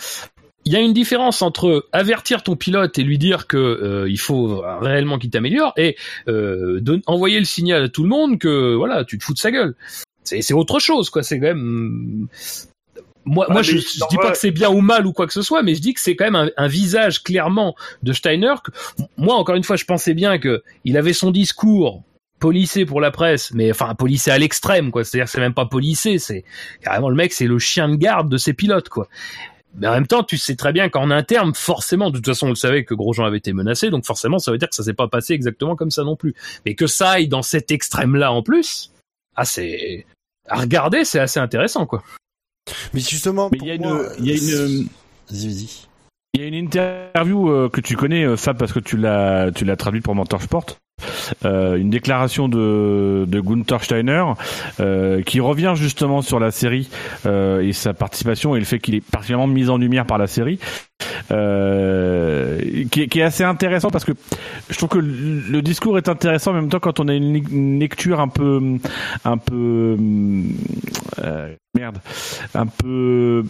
[0.65, 4.19] il y a une différence entre avertir ton pilote et lui dire que euh, il
[4.19, 5.97] faut réellement qu'il t'améliore et
[6.29, 9.51] euh, envoyer le signal à tout le monde que voilà, tu te fous de sa
[9.51, 9.75] gueule.
[10.25, 11.23] C'est c'est autre chose, quoi.
[11.23, 12.27] C'est quand même.
[13.25, 15.33] Moi, Ah, moi, je, je dis pas que c'est bien ou mal ou quoi que
[15.35, 18.55] ce soit, mais je dis que c'est quand même un, un visage clairement de Steiner.
[18.65, 18.71] Que,
[19.19, 22.03] moi, encore une fois, je pensais bien que il avait son discours
[22.39, 25.05] policé pour la presse, mais enfin policé à l'extrême, quoi.
[25.05, 26.45] C'est-à-dire que c'est même pas policé, c'est
[26.83, 29.09] carrément le mec, c'est le chien de garde de ses pilotes, quoi.
[29.77, 32.51] Mais en même temps, tu sais très bien qu'en interne, forcément, de toute façon, on
[32.51, 34.95] le savait que Grosjean avait été menacé, donc forcément, ça veut dire que ça s'est
[34.95, 36.35] pas passé exactement comme ça non plus.
[36.65, 38.93] Mais que ça aille dans cet extrême-là en plus,
[39.37, 40.07] ah, c'est
[40.49, 42.03] à regarder, c'est assez intéressant, quoi.
[42.95, 44.89] Mais justement, il y a une, il y a une,
[45.31, 45.69] Vas-y, vas-y.
[46.35, 49.51] il y a une interview euh, que tu connais, euh, Fab, parce que tu l'as,
[49.53, 50.67] tu l'as traduite pour Motorsport.
[51.45, 54.25] Euh, une déclaration de, de Gunther Steiner
[54.81, 56.89] euh, qui revient justement sur la série
[57.27, 60.27] euh, et sa participation et le fait qu'il est particulièrement mis en lumière par la
[60.27, 60.59] série
[61.31, 62.61] euh,
[62.91, 64.13] qui, qui est assez intéressant parce que
[64.69, 68.21] je trouve que le, discours est intéressant en même temps quand on a une lecture
[68.21, 68.61] un peu
[69.25, 69.97] un peu
[71.23, 71.99] euh, merde
[72.55, 73.45] un peu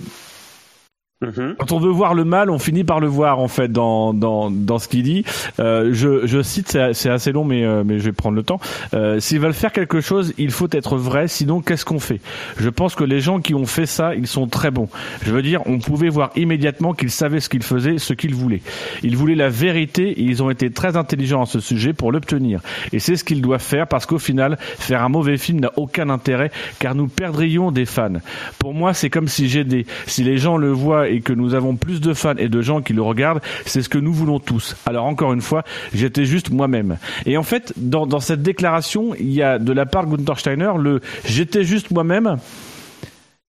[1.20, 1.56] Mhm.
[1.58, 4.52] quand on veut voir le mal, on finit par le voir en fait dans dans
[4.52, 5.24] dans ce qu'il dit.
[5.58, 8.60] Euh, je je cite, c'est assez long, mais euh, mais je vais prendre le temps.
[8.94, 11.26] Euh, S'ils veulent faire quelque chose, il faut être vrai.
[11.26, 12.20] Sinon, qu'est-ce qu'on fait?
[12.60, 14.88] Je pense que les gens qui ont fait ça, ils sont très bons.
[15.24, 18.62] Je veux dire, on pouvait voir immédiatement qu'ils savaient ce qu'ils faisaient, ce qu'ils voulaient.
[19.02, 22.60] Ils voulaient la vérité et ils ont été très intelligents à ce sujet pour l'obtenir.
[22.92, 26.10] Et c'est ce qu'ils doivent faire parce qu'au final, faire un mauvais film n'a aucun
[26.10, 28.20] intérêt car nous perdrions des fans.
[28.60, 31.54] Pour moi, c'est comme si j'ai des, si les gens le voient et que nous
[31.54, 34.38] avons plus de fans et de gens qui le regardent, c'est ce que nous voulons
[34.38, 34.76] tous.
[34.86, 36.98] Alors encore une fois, j'étais juste moi-même.
[37.26, 40.72] Et en fait, dans, cette déclaration, il y a de la part de Gunther Steiner
[40.78, 42.38] le j'étais juste moi-même.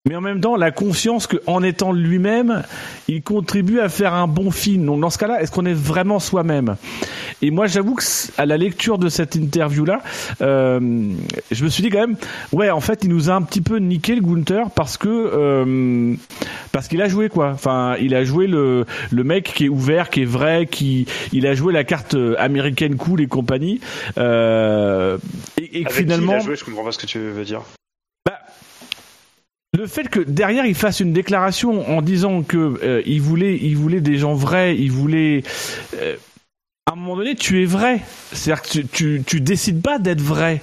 [0.08, 2.64] Mais en même temps, la confiance qu'en étant lui-même,
[3.10, 4.86] il contribue à faire un bon film.
[4.86, 6.78] Donc dans ce cas-là, est-ce qu'on est vraiment soi-même?
[7.42, 8.04] Et moi, j'avoue que
[8.38, 10.02] à la lecture de cette interview-là,
[10.42, 10.80] euh,
[11.52, 12.16] je me suis dit quand même,
[12.54, 16.16] ouais, en fait, il nous a un petit peu niqué le Gunther parce que euh,
[16.72, 17.52] parce qu'il a joué quoi.
[17.54, 21.46] Enfin, il a joué le le mec qui est ouvert, qui est vrai, qui il
[21.46, 23.82] a joué la carte américaine cool et compagnie.
[24.18, 25.18] Euh,
[25.58, 27.44] et, et Avec finalement, qui il a joué Je comprends pas ce que tu veux
[27.44, 27.64] dire.
[29.78, 33.78] Le fait que derrière il fasse une déclaration en disant que euh, il voulait, il
[33.78, 35.44] voulait des gens vrais, il voulait.
[36.02, 36.16] euh,
[36.88, 38.00] à un moment donné, tu es vrai.
[38.34, 40.62] C'est-à-dire que tu, tu, tu décides pas d'être vrai.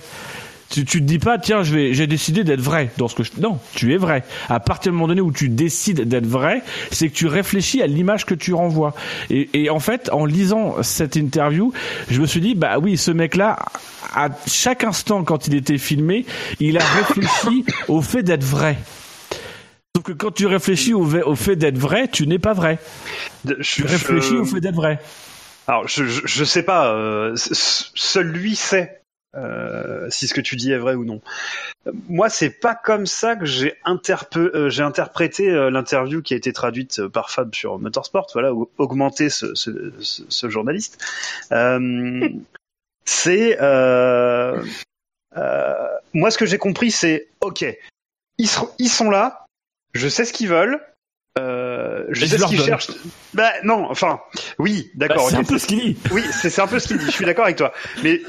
[0.71, 3.23] Tu, tu te dis pas, tiens, je vais, j'ai décidé d'être vrai dans ce que
[3.23, 3.31] je.
[3.39, 4.25] Non, tu es vrai.
[4.49, 7.87] À partir du moment donné où tu décides d'être vrai, c'est que tu réfléchis à
[7.87, 8.93] l'image que tu renvoies.
[9.31, 11.73] Et, et en fait, en lisant cette interview,
[12.11, 13.57] je me suis dit, bah oui, ce mec-là,
[14.13, 16.27] à chaque instant quand il était filmé,
[16.59, 18.77] il a réfléchi au fait d'être vrai.
[19.97, 22.79] Sauf que quand tu réfléchis au, fait d'être vrai, tu n'es pas vrai.
[23.47, 25.01] Je- Tu réfléchis je- au fait d'être vrai.
[25.67, 29.01] Alors, je, je, je sais pas, euh, seul lui sait
[29.37, 31.23] euh, si ce que tu dis est vrai ou non.
[32.11, 36.53] Moi, c'est pas comme ça que j'ai euh, j'ai interprété euh, l'interview qui a été
[36.53, 41.03] traduite par Fab sur Motorsport, voilà, ou augmenter ce, ce, ce, ce journaliste.
[43.07, 43.57] C'est
[46.13, 47.65] moi, ce que j'ai compris, c'est ok,
[48.37, 48.49] ils
[48.91, 49.46] sont là,
[49.97, 50.81] je sais ce qu'ils veulent.
[51.39, 52.91] Euh, je sais ce qu'ils cherchent.
[53.35, 54.21] Bah non, enfin,
[54.59, 55.25] oui, d'accord.
[55.25, 55.99] Bah, c'est un peu ce qu'il dit.
[56.11, 57.07] oui, c'est un peu ce qu'il dit.
[57.07, 57.73] Je suis d'accord avec toi.
[58.03, 58.23] Mais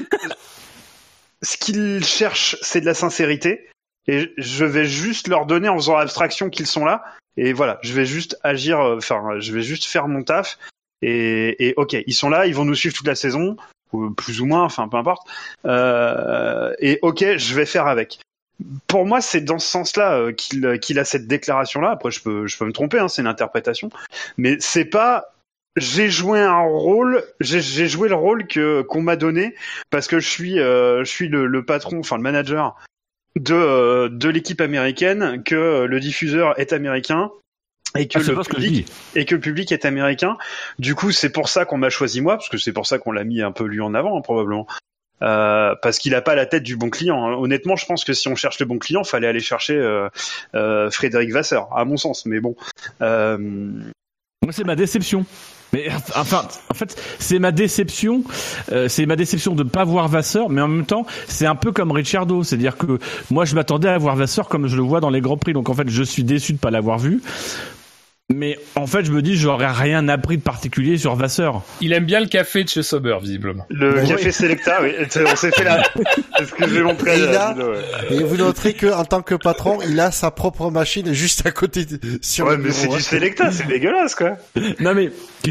[1.42, 3.68] ce qu'il cherche, c'est de la sincérité.
[4.06, 7.04] Et je vais juste leur donner en faisant abstraction qu'ils sont là.
[7.36, 10.58] Et voilà, je vais juste agir, euh, enfin, je vais juste faire mon taf.
[11.02, 13.56] Et, et ok, ils sont là, ils vont nous suivre toute la saison,
[13.92, 15.28] ou plus ou moins, enfin, peu importe.
[15.64, 18.18] Euh, et ok, je vais faire avec.
[18.86, 21.90] Pour moi, c'est dans ce sens-là euh, qu'il qu'il a cette déclaration-là.
[21.90, 23.90] Après, je peux, je peux me tromper, hein, c'est une interprétation.
[24.36, 25.32] Mais c'est pas
[25.78, 29.54] j'ai joué un rôle, j'ai joué le rôle que qu'on m'a donné
[29.90, 32.76] parce que je suis euh, je suis le, le patron, enfin le manager
[33.36, 37.30] de euh, de l'équipe américaine, que euh, le diffuseur est américain
[37.96, 40.36] et que Ah, le que public et que le public est américain.
[40.78, 43.12] Du coup, c'est pour ça qu'on m'a choisi moi parce que c'est pour ça qu'on
[43.12, 44.66] l'a mis un peu lui en avant hein, probablement.
[45.22, 47.26] Euh, parce qu'il a pas la tête du bon client.
[47.26, 47.34] hein.
[47.34, 50.08] Honnêtement, je pense que si on cherche le bon client, fallait aller chercher euh,
[50.54, 52.24] euh, Frédéric Vasseur, à mon sens.
[52.26, 52.54] Mais bon,
[53.02, 55.24] euh, Moi, c'est ma déception.
[55.74, 58.24] Mais enfin, en fait, c'est ma déception.
[58.72, 61.72] euh, c'est ma déception de pas voir Vasseur, mais en même temps, c'est un peu
[61.72, 62.98] comme Ricciardo, c'est-à-dire que
[63.30, 65.68] moi, je m'attendais à voir Vasseur comme je le vois dans les grands prix, donc
[65.68, 67.20] en fait, je suis déçu de pas l'avoir vu.
[68.34, 71.62] Mais en fait, je me dis, j'aurais rien appris de particulier sur Vasseur.
[71.80, 73.64] Il aime bien le café de chez Sauber, visiblement.
[73.70, 74.90] Le café Selecta, oui.
[75.32, 75.82] On s'est fait la.
[76.36, 77.12] C'est ce que j'ai montré.
[77.12, 78.16] Et à il la a- vidéo, ouais.
[78.18, 81.52] Et vous noterez que en tant que patron, il a sa propre machine juste à
[81.52, 84.32] côté de, sur Ouais, le mais c'est du Selecta, c'est dégueulasse, quoi.
[84.78, 85.08] Non mais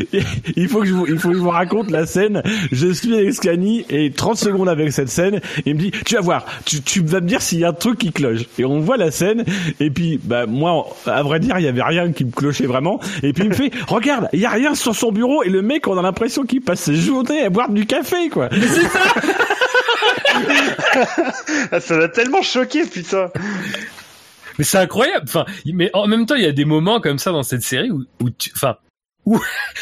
[0.56, 2.44] il faut que je vous, il faut que je vous raconte la scène.
[2.72, 6.22] Je suis avec Scani et 30 secondes avec cette scène, il me dit tu vas
[6.22, 8.42] voir, tu, tu vas me dire s'il y a un truc qui cloche.
[8.60, 9.44] Et on voit la scène
[9.80, 13.00] et puis bah moi à vrai dire il y avait rien qui me clochait vraiment.
[13.24, 15.62] Et puis il me fait regarde il y a rien sur son bureau et le
[15.62, 18.50] mec on a l'impression qu'il passe ses journées à boire du café quoi.
[21.72, 23.30] Ah, ça m'a tellement choqué, putain.
[24.58, 25.26] Mais c'est incroyable.
[25.28, 27.92] Enfin, mais en même temps, il y a des moments comme ça dans cette série
[27.92, 28.78] où, où tu, enfin,
[29.28, 29.40] où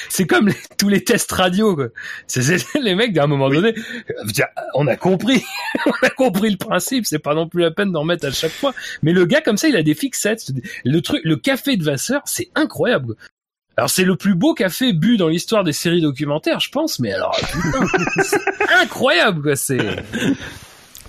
[0.10, 1.76] c'est comme les- tous les tests radio.
[1.76, 1.88] quoi.
[2.28, 2.42] C'est
[2.82, 3.74] les mecs d'un moment donné.
[4.74, 5.44] On a compris,
[5.86, 7.06] on a compris le principe.
[7.06, 8.74] C'est pas non plus la peine d'en mettre à chaque fois.
[9.04, 10.52] Mais le gars comme ça, il a des fixettes.
[10.84, 13.06] Le truc, le café de Vasseur, c'est incroyable.
[13.14, 13.16] quoi.
[13.78, 17.00] Alors c'est le plus beau café bu dans l'histoire des séries documentaires, je pense.
[17.00, 17.86] Mais alors, putain,
[18.24, 18.40] c'est
[18.82, 19.56] incroyable quoi.
[19.58, 19.78] C'est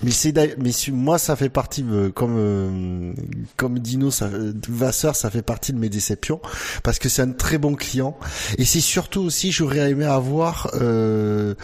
[0.03, 3.13] Mais c'est mais moi ça fait partie euh, comme euh,
[3.55, 6.39] comme Dino ça euh, Vasseur ça fait partie de mes déceptions
[6.83, 8.15] parce que c'est un très bon client.
[8.59, 11.55] Et c'est surtout aussi j'aurais aimé avoir euh,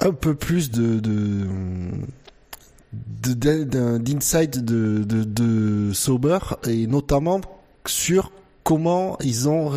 [0.00, 1.46] un peu plus de de
[3.98, 7.40] d'insight de, de de Sauber et notamment
[7.86, 8.32] sur
[8.64, 9.72] comment ils ont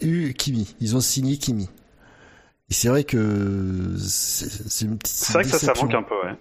[0.00, 0.74] eu Kimi.
[0.80, 1.68] Ils ont signé Kimi
[2.70, 6.02] et c'est vrai que c'est c'est une petite C'est vrai que ça, ça manque un
[6.02, 6.34] peu, ouais.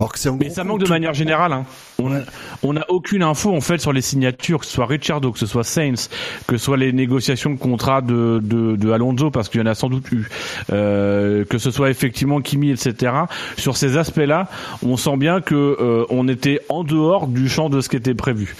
[0.00, 1.52] Alors que Mais ça manque de manière générale.
[1.52, 1.64] Hein.
[2.00, 2.20] On a,
[2.64, 5.46] on a aucune info en fait sur les signatures, que ce soit Ricciardo, que ce
[5.46, 6.10] soit Sainz,
[6.48, 9.66] que ce soit les négociations de contrat de, de, de Alonso, parce qu'il y en
[9.66, 10.28] a sans doute eu,
[10.72, 13.12] euh, que ce soit effectivement Kimi, etc.
[13.56, 14.48] Sur ces aspects-là,
[14.84, 18.14] on sent bien que euh, on était en dehors du champ de ce qui était
[18.14, 18.56] prévu.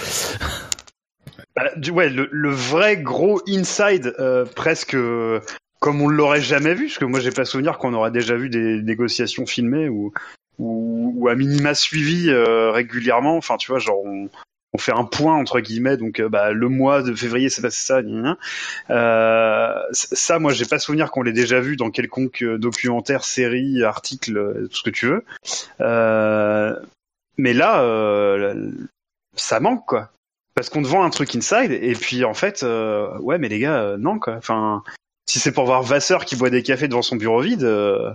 [1.56, 5.40] Bah, du- ouais, le, le vrai gros inside, euh, presque euh,
[5.84, 8.48] comme on l'aurait jamais vu, parce que moi j'ai pas souvenir qu'on aurait déjà vu
[8.48, 10.14] des négociations filmées ou
[10.58, 13.36] ou, ou à minima suivies euh, régulièrement.
[13.36, 14.30] Enfin, tu vois, genre on,
[14.72, 17.82] on fait un point entre guillemets, donc euh, bah, le mois de février c'est passé
[17.82, 18.02] ça.
[18.02, 18.38] gna, gna.
[18.88, 23.84] Euh, ça, moi j'ai pas souvenir qu'on l'ait déjà vu dans quelconque euh, documentaire, série,
[23.84, 25.22] article, euh, tout ce que tu veux.
[25.82, 26.74] Euh,
[27.36, 28.54] mais là,
[29.36, 30.08] ça manque quoi
[30.54, 33.96] parce qu'on te vend un truc inside et puis en fait ouais mais les gars
[33.98, 34.84] non quoi enfin
[35.26, 38.12] si c'est pour voir Vasseur qui boit des cafés devant son bureau vide euh,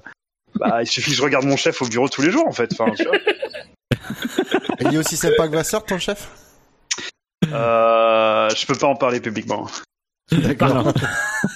[0.56, 2.72] bah il suffit que je regarde mon chef au bureau tous les jours en fait
[2.74, 3.18] enfin tu vois.
[4.82, 6.30] Il est aussi sympa que Vasseur, ton chef?
[7.52, 9.68] Euh, je peux pas en parler publiquement
[10.32, 10.94] D'accord.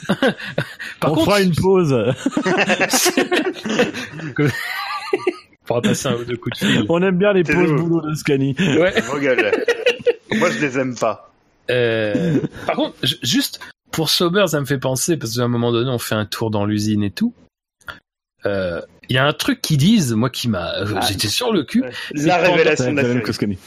[0.99, 1.93] Par on contre, fera une pause.
[5.65, 6.85] pourra passer un ou deux coups de fil.
[6.89, 8.55] On aime bien les pauses le- boulot de Scani.
[8.59, 8.93] Ouais.
[10.35, 11.31] Moi, je les aime pas.
[11.69, 13.59] Euh, par contre, ju- juste
[13.94, 16.52] pour Sober, ça me fait penser, parce qu'à un moment donné, on fait un tour
[16.52, 17.34] dans l'usine et tout.
[18.45, 21.64] Euh, Il y a un truc qu'ils disent, moi qui m'a, euh, j'étais sur le
[21.64, 21.84] cul.
[22.11, 23.57] La pendant- révélation de la que Scani.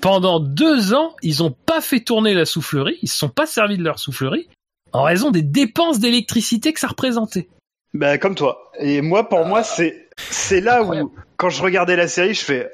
[0.00, 3.78] Pendant deux ans, ils ont pas fait tourner la soufflerie, ils se sont pas servis
[3.78, 4.48] de leur soufflerie
[4.92, 7.48] en raison des dépenses d'électricité que ça représentait.
[7.94, 8.70] Bah, comme toi.
[8.78, 12.70] Et moi, pour moi, c'est c'est là où, quand je regardais la série, je fais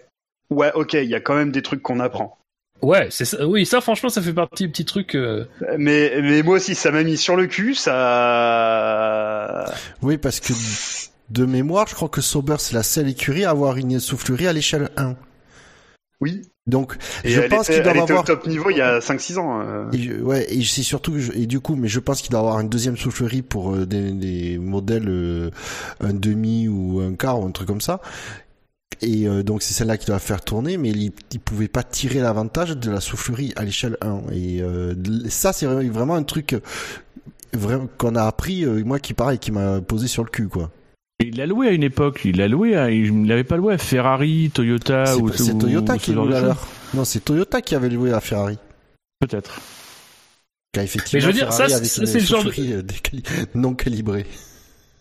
[0.50, 2.38] ouais, ok, il y a quand même des trucs qu'on apprend.
[2.82, 3.46] Ouais, c'est ça.
[3.46, 5.14] Oui, ça, franchement, ça fait partie des petits trucs.
[5.14, 5.44] euh,
[5.78, 7.74] Mais mais moi aussi, ça m'a mis sur le cul.
[8.66, 9.64] Ça.
[10.02, 10.52] Oui, parce que
[11.30, 14.52] de mémoire, je crois que Sauber, c'est la seule écurie à avoir une soufflerie à
[14.52, 15.14] l'échelle 1.
[16.20, 16.42] Oui.
[16.66, 18.24] Donc, Et je pense était, qu'il doit elle était avoir...
[18.24, 19.60] au top niveau il y a 5-6 ans.
[19.60, 19.84] euh.
[19.92, 22.30] Et, je- ouais, et c'est surtout que je- et du coup, mais je pense qu'il
[22.32, 25.50] doit avoir une deuxième soufflerie pour euh, des, des modèles euh,
[26.00, 28.00] un demi ou un quart ou un truc comme ça.
[29.02, 32.20] Et euh, donc c'est celle-là qui doit faire tourner, mais il, il pouvait pas tirer
[32.20, 34.22] l'avantage de la soufflerie à l'échelle 1.
[34.32, 34.94] Et euh,
[35.28, 39.80] ça, c'est vraiment- un truc euh, qu'on a appris, euh, moi qui pareil, qui m'a
[39.82, 40.70] posé sur le cul, quoi.
[41.20, 42.22] Et Il l'a loué à une époque.
[42.24, 42.76] Il l'a loué.
[42.76, 46.28] À, il l'avait pas loué à Ferrari, Toyota C'est ou c'est Toyota ou qui choses.
[46.30, 46.68] leur.
[46.94, 48.58] Non, c'est Toyota qui avait loué à Ferrari.
[49.20, 49.60] Peut-être.
[50.72, 52.84] Car effectivement, Mais je veux dire, Ferrari ça, c'est le genre de-
[53.54, 54.26] non calibrée.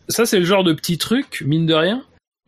[0.07, 2.02] ça c'est le genre de petit truc mine de rien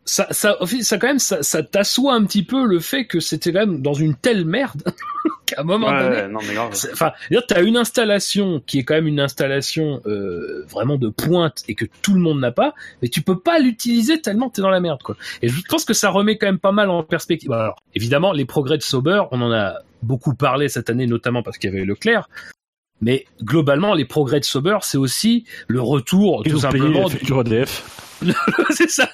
[0.08, 0.56] ça ça
[0.98, 3.92] quand même ça, ça t'assoit un petit peu le fait que c'était quand même dans
[3.94, 4.82] une telle merde
[5.46, 6.70] qu'à un moment Ouais, donné non mais grave.
[6.92, 7.12] enfin
[7.46, 11.84] t'as une installation qui est quand même une installation euh, vraiment de pointe et que
[12.02, 15.02] tout le monde n'a pas mais tu peux pas l'utiliser tellement t'es dans la merde
[15.02, 15.16] quoi.
[15.42, 17.52] Et je pense que ça remet quand même pas mal en perspective.
[17.52, 21.58] Alors évidemment les progrès de Sauber on en a beaucoup parlé cette année notamment parce
[21.58, 22.28] qu'il y avait Leclerc
[23.00, 27.84] mais globalement, les progrès de Sauber, c'est aussi le retour, Ils tout simplement, future EDF.
[28.70, 29.08] c'est ça.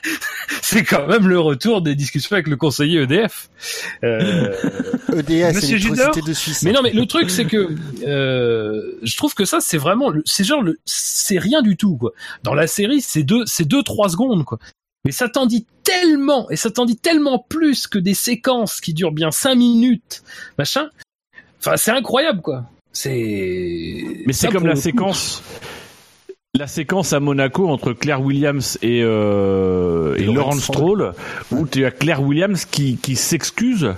[0.62, 3.50] C'est quand même le retour des discussions avec le conseiller EDF.
[4.02, 4.54] Euh,
[5.12, 6.62] EDS, Monsieur Junior de Suisse.
[6.62, 10.44] mais non, mais le truc c'est que euh, je trouve que ça c'est vraiment, c'est
[10.44, 12.12] genre le, c'est rien du tout quoi.
[12.42, 14.58] Dans la série, c'est deux, c'est deux trois secondes quoi.
[15.04, 18.94] Mais ça t'en dit tellement et ça t'en dit tellement plus que des séquences qui
[18.94, 20.22] durent bien cinq minutes,
[20.56, 20.88] machin.
[21.60, 22.64] Enfin, c'est incroyable quoi.
[22.94, 24.04] C'est.
[24.24, 25.42] Mais c'est comme la séquence.
[26.56, 31.12] La séquence à Monaco entre Claire Williams et, euh, et Stroll,
[31.50, 33.92] où tu as Claire Williams qui, qui s'excuse.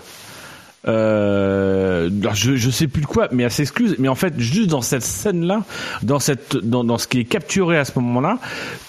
[0.89, 3.97] Euh, je, je sais plus de quoi, mais elle s'excuse.
[3.99, 5.65] Mais en fait, juste dans cette scène-là,
[6.03, 8.39] dans cette, dans, dans ce qui est capturé à ce moment-là,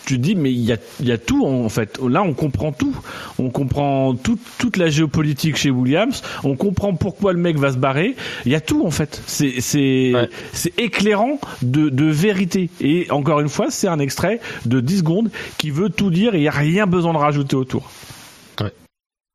[0.05, 1.99] tu te dis mais il y a, il y a tout en fait.
[1.99, 2.95] Là, on comprend tout.
[3.39, 6.21] On comprend tout, toute la géopolitique chez Williams.
[6.43, 8.15] On comprend pourquoi le mec va se barrer.
[8.45, 9.21] Il y a tout en fait.
[9.25, 10.13] C'est, c'est,
[10.53, 12.69] c'est éclairant de, de vérité.
[12.79, 16.39] Et encore une fois, c'est un extrait de 10 secondes qui veut tout dire et
[16.39, 17.89] il n'y a rien besoin de rajouter autour.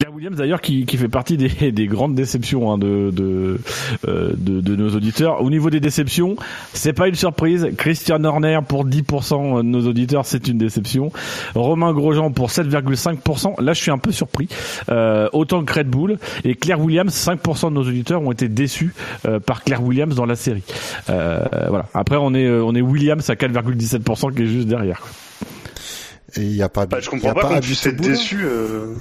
[0.03, 3.61] Claire Williams d'ailleurs qui, qui fait partie des, des grandes déceptions hein, de, de,
[4.09, 5.41] euh, de, de nos auditeurs.
[5.43, 6.35] Au niveau des déceptions,
[6.73, 7.69] c'est pas une surprise.
[7.77, 11.13] Christian Horner pour 10% de nos auditeurs, c'est une déception.
[11.55, 13.63] Romain Grosjean pour 7,5%.
[13.63, 14.49] Là, je suis un peu surpris.
[14.89, 18.95] Euh, autant que Red Bull et Claire Williams, 5% de nos auditeurs ont été déçus
[19.27, 20.65] euh, par Claire Williams dans la série.
[21.11, 21.87] Euh, voilà.
[21.95, 24.99] Après, on est euh, on est Williams à 4,17% qui est juste derrière.
[25.01, 25.11] quoi.
[26.37, 26.87] Et il y a pas.
[26.87, 28.41] Bah, je y comprends a pas qu'on puisse être Boulot déçu.
[28.43, 28.95] euh,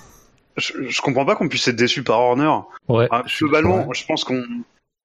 [0.57, 2.51] Je, je comprends pas qu'on puisse être déçu par Horner.
[2.87, 3.07] Ouais.
[3.11, 4.43] Ah, globalement, je pense qu'on.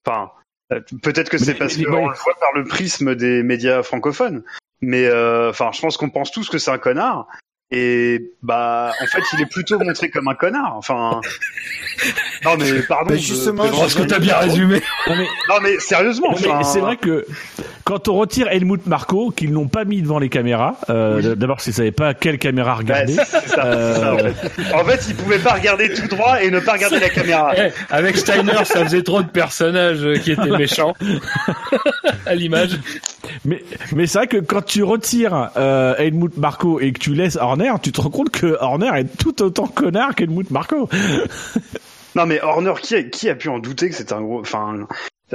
[0.04, 0.30] Enfin,
[0.72, 4.42] euh, peut-être que c'est parce qu'on le voit par le prisme des médias francophones.
[4.80, 7.26] Mais euh, enfin, je pense qu'on pense tous que c'est un connard.
[7.72, 10.74] Et bah, en fait, il est plutôt montré comme un connard.
[10.76, 11.20] Enfin,
[12.44, 13.14] non mais pardon.
[13.14, 14.80] Je- justement, je- pense que t'as bien résumé.
[15.08, 16.28] Non, mais Non mais sérieusement.
[16.40, 17.26] Mais enfin, c'est vrai que
[17.82, 21.64] quand on retire Helmut Marco, qu'ils n'ont pas mis devant les caméras, euh, d'abord parce
[21.64, 23.14] qu'ils savaient pas quelle caméra regarder.
[23.14, 24.72] ça, ça, en fait.
[24.72, 27.52] En fait, il pouvait pas regarder tout droit et ne pas regarder la caméra.
[27.56, 30.94] Eh, avec Steiner, ça faisait trop de personnages euh, qui étaient méchants
[32.26, 32.78] à l'image.
[33.44, 33.62] Mais,
[33.92, 37.72] mais c'est vrai que quand tu retires euh, Helmut Marco et que tu laisses Horner,
[37.82, 40.88] tu te rends compte que Horner est tout autant connard qu'Helmut Marco.
[42.14, 44.86] Non mais Horner, qui a, qui a pu en douter que c'était un gros, enfin,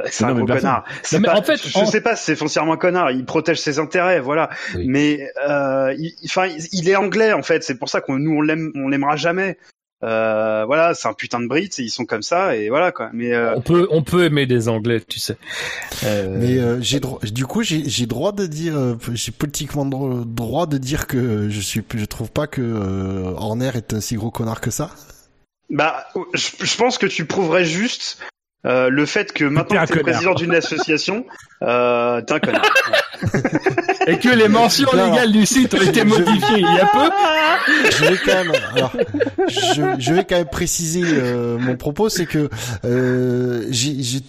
[0.05, 0.83] c'est un Non, gros connard.
[1.13, 3.11] Mais pas- en fait, je en- sais pas, c'est foncièrement un connard.
[3.11, 4.49] Il protège ses intérêts, voilà.
[4.75, 4.85] Oui.
[4.87, 7.63] Mais euh, il, enfin, il, il est anglais en fait.
[7.63, 9.57] C'est pour ça qu'on nous on l'aime, on l'aimera jamais.
[10.03, 13.09] Euh, voilà, c'est un putain de Brit, ils sont comme ça et voilà quoi.
[13.13, 15.37] Mais euh, On peut, on peut aimer des Anglais, tu sais.
[16.03, 19.85] Euh, Mais euh, j'ai droit, du coup, j'ai j'ai droit de dire, euh, j'ai politiquement
[19.85, 24.01] dro- droit de dire que je suis, je trouve pas que euh, Horner est un
[24.01, 24.89] si gros connard que ça?
[25.69, 28.17] bah, je, je pense que tu prouverais juste.
[28.65, 31.25] euh, le fait que maintenant t'es président d'une association,
[31.63, 32.65] euh, t'es un connard.
[34.07, 35.11] Et que les mentions Non.
[35.11, 37.09] légales du site ont été modifiées il y a peu.
[37.91, 38.91] je vais quand même, alors,
[39.47, 42.49] je, je vais quand même préciser euh, mon propos, c'est que
[42.85, 44.21] euh, j'ai, j'ai-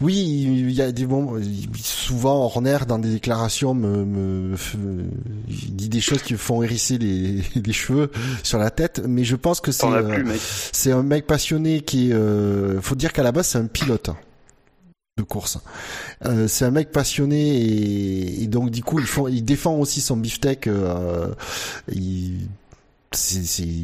[0.00, 1.34] oui, il y a des moments,
[1.82, 4.56] souvent Horner dans des déclarations me, me,
[5.48, 8.10] dit des choses qui me font hérisser les, les cheveux
[8.42, 10.40] sur la tête, mais je pense que c'est, euh, plus, mec.
[10.72, 14.08] c'est un mec passionné qui est, euh, faut dire qu'à la base c'est un pilote
[14.08, 14.16] hein,
[15.24, 15.62] de.
[16.26, 20.66] Euh, c'est un mec passionné et, donc du coup il, défend aussi son beefsteak.
[20.66, 21.28] Euh,
[21.90, 22.48] il,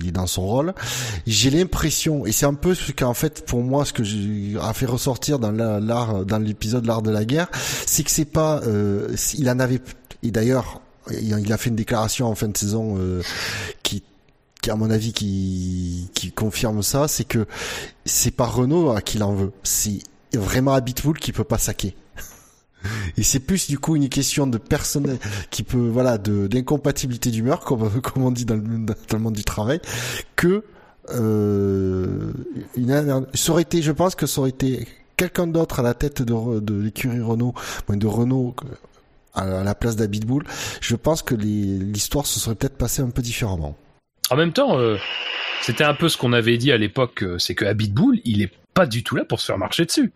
[0.06, 0.74] est dans son rôle.
[1.27, 4.73] J'ai l'impression, et c'est un peu ce qu'en fait pour moi ce que j'ai a
[4.73, 7.48] fait ressortir dans la- l'art, dans l'épisode l'art de la guerre,
[7.86, 9.81] c'est que c'est pas, euh, il en avait,
[10.23, 12.98] et d'ailleurs il a fait une déclaration en fin de saison
[13.82, 14.02] qui
[14.60, 17.47] qui à mon avis qui qui confirme ça, c'est que
[18.05, 19.98] c'est pas Renault à qui l'en veut, c'est
[20.34, 21.94] vraiment à Bitbull qui peut pas saquer.
[23.16, 25.18] Et c'est plus du coup une question de personne
[25.50, 29.80] qui peut voilà de d'incompatibilité d'humeur comme on dit dans le, monde du travail
[30.36, 30.64] que
[31.10, 32.32] euh,
[33.34, 34.86] ça aurait été je pense que ça aurait été
[35.16, 37.55] quelqu'un d'autre à la tête de de l'écurie Renault
[37.88, 38.66] de Renault que-
[39.34, 40.44] à la place d'Abitbull
[40.80, 43.76] je pense que l'histoire se serait peut-être passée un peu différemment.
[44.30, 44.96] En même temps, euh,
[45.62, 48.52] c'était un peu ce qu'on avait dit à l'époque, euh, c'est que Habitbull, il est
[48.78, 50.12] pas du tout là pour se faire marcher dessus.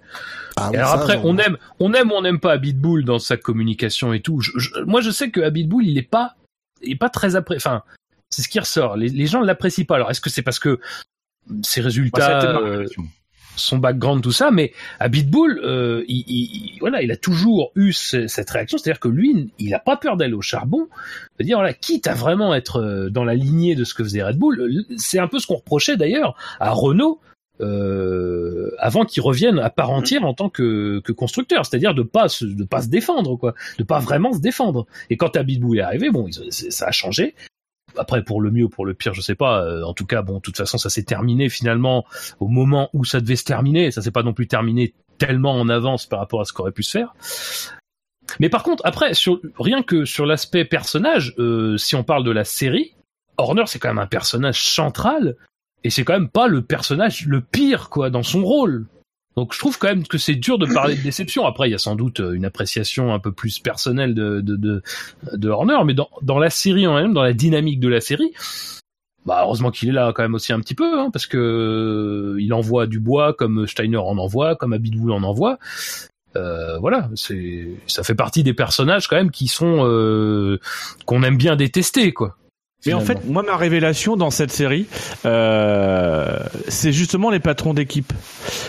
[0.56, 3.18] Ah oui, alors ça, après, on aime, on aime ou on n'aime pas Habitbull dans
[3.18, 4.40] sa communication et tout.
[4.40, 6.36] Je- je- moi, je sais que Habitbull, il est pas,
[6.82, 7.56] il est pas très après.
[7.56, 7.82] Enfin,
[8.30, 8.96] c'est ce qui ressort.
[8.96, 9.96] Les, les gens ne l'apprécient pas.
[9.96, 10.78] Alors, est-ce que c'est parce que
[11.62, 12.86] ses Ouais, résultats, ma euh,
[13.56, 17.92] son background, tout ça, mais Habitbull, euh, il, il- il- voilà, il a toujours eu
[17.92, 20.88] ce- cette réaction, c'est-à-dire que lui, il a pas peur d'aller au charbon.
[21.36, 24.38] C'est-à-dire, voilà, quitte à vraiment être euh, dans la lignée de ce que faisait Red
[24.38, 27.20] Bull, c'est un peu ce qu'on reprochait d'ailleurs à Renault.
[27.62, 32.44] Euh, avant qu'il revienne à part entière en tant que, constructeur, c'est-à-dire de pas se,
[32.44, 34.86] de pas se défendre, quoi, de pas vraiment se défendre.
[35.10, 37.34] Et quand Habitbull est arrivé, bon, ça a changé.
[37.96, 39.62] Après, pour le mieux ou pour le pire, je sais pas.
[39.64, 42.04] Euh, en tout cas, bon, de toute façon, ça s'est terminé finalement
[42.40, 43.90] au moment où ça devait se terminer.
[43.90, 46.82] Ça s'est pas non plus terminé tellement en avance par rapport à ce qu'aurait pu
[46.82, 47.14] se faire.
[48.40, 49.12] Mais par contre, après,
[49.58, 52.94] rien que sur l'aspect personnage, euh, si on parle de la série,
[53.36, 55.36] Horner, c'est quand même un personnage central,
[55.84, 58.86] et c'est quand même pas le personnage le pire, quoi, dans son rôle.
[59.36, 61.46] Donc je trouve quand même que c'est dur de parler de déception.
[61.46, 64.56] Après, il y a sans doute euh, une appréciation un peu plus personnelle de, de,
[64.56, 64.82] de,
[65.32, 68.32] de Horner, mais dans, dans la série en elle-même, dans la dynamique de la série,
[69.24, 72.40] bah heureusement qu'il est là quand même aussi un petit peu, hein, parce que euh,
[72.40, 75.58] il envoie du bois comme Steiner en envoie, comme Abitbull en envoie.
[76.34, 80.58] Euh, voilà, c'est ça fait partie des personnages quand même qui sont euh,
[81.06, 82.36] qu'on aime bien détester, quoi.
[82.86, 84.86] Mais en fait, moi, ma révélation dans cette série,
[85.24, 86.36] euh,
[86.66, 88.12] c'est justement les patrons d'équipe.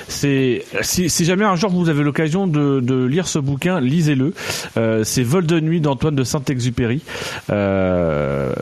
[0.07, 4.33] C'est si, si jamais un jour vous avez l'occasion de, de lire ce bouquin, lisez-le.
[4.77, 7.01] Euh, c'est Vol de nuit d'Antoine de Saint-Exupéry.
[7.49, 8.53] Euh,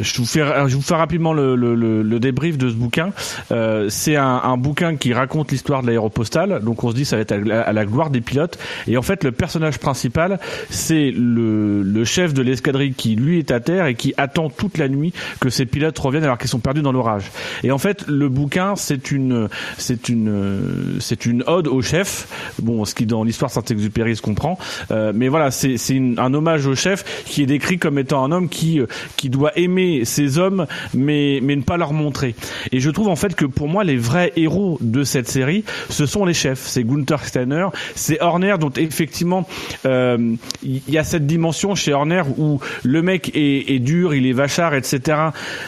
[0.00, 3.10] je vous fais, je vous fais rapidement le, le, le, le débrief de ce bouquin.
[3.52, 6.62] Euh, c'est un, un bouquin qui raconte l'histoire de l'aéropostale.
[6.64, 8.58] Donc on se dit ça va être à la, à la gloire des pilotes.
[8.86, 10.40] Et en fait, le personnage principal,
[10.70, 14.78] c'est le, le chef de l'escadrille qui lui est à terre et qui attend toute
[14.78, 14.93] la nuit
[15.40, 17.30] que ses pilotes reviennent alors qu'ils sont perdus dans l'orage.
[17.62, 19.48] Et en fait, le bouquin, c'est une,
[19.78, 22.28] c'est une, c'est une ode au chef.
[22.60, 24.58] Bon, ce qui dans l'histoire Saint-Exupéry se comprend.
[24.90, 25.76] Euh, mais voilà, c'est,
[26.18, 29.52] un hommage au chef qui est décrit comme étant un homme qui, euh, qui doit
[29.56, 32.34] aimer ses hommes, mais, mais ne pas leur montrer.
[32.72, 36.06] Et je trouve en fait que pour moi, les vrais héros de cette série, ce
[36.06, 36.66] sont les chefs.
[36.66, 39.46] C'est Gunther Steiner, c'est Horner, dont effectivement,
[39.86, 44.26] euh, il y a cette dimension chez Horner où le mec est, est dur, il
[44.26, 44.83] est vachard, etc.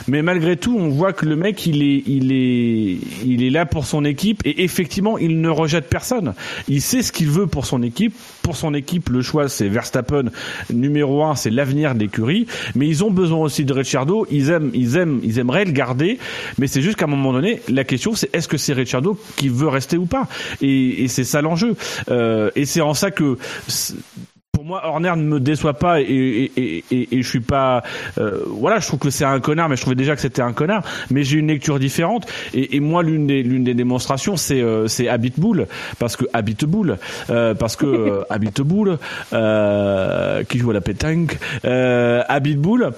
[0.09, 3.67] Mais malgré tout, on voit que le mec, il est, il est, il est là
[3.67, 6.35] pour son équipe et effectivement, il ne rejette personne.
[6.69, 8.15] Il sait ce qu'il veut pour son équipe.
[8.43, 10.27] Pour son équipe, le choix, c'est Verstappen
[10.73, 12.47] numéro un, c'est l'avenir de l'écurie.
[12.75, 14.27] Mais ils ont besoin aussi de Ricciardo.
[14.31, 16.19] Ils aiment, ils aiment, ils aimeraient le garder.
[16.59, 19.49] Mais c'est juste qu'à un moment donné, la question, c'est est-ce que c'est Ricciardo qui
[19.49, 20.29] veut rester ou pas?
[20.61, 21.75] Et, et c'est ça l'enjeu.
[22.11, 23.37] Euh, et c'est en ça que
[24.67, 27.85] moi, Horner ne me déçoit pas et, et, et, je suis pas.
[28.19, 30.53] euh, voilà, je trouve que c'est un connard, mais je trouvais déjà que c'était un
[30.53, 30.83] connard.
[31.11, 32.27] Mais j'ai une lecture différente.
[32.53, 35.69] Et, et moi, l'une des l'une des démonstrations, c'est euh, c'est Habitbull,
[36.01, 36.99] parce que Habitbull,
[37.31, 38.99] euh, parce que Habitbull,
[39.33, 42.91] euh, qui joue à la pétanque, euh, Habitbull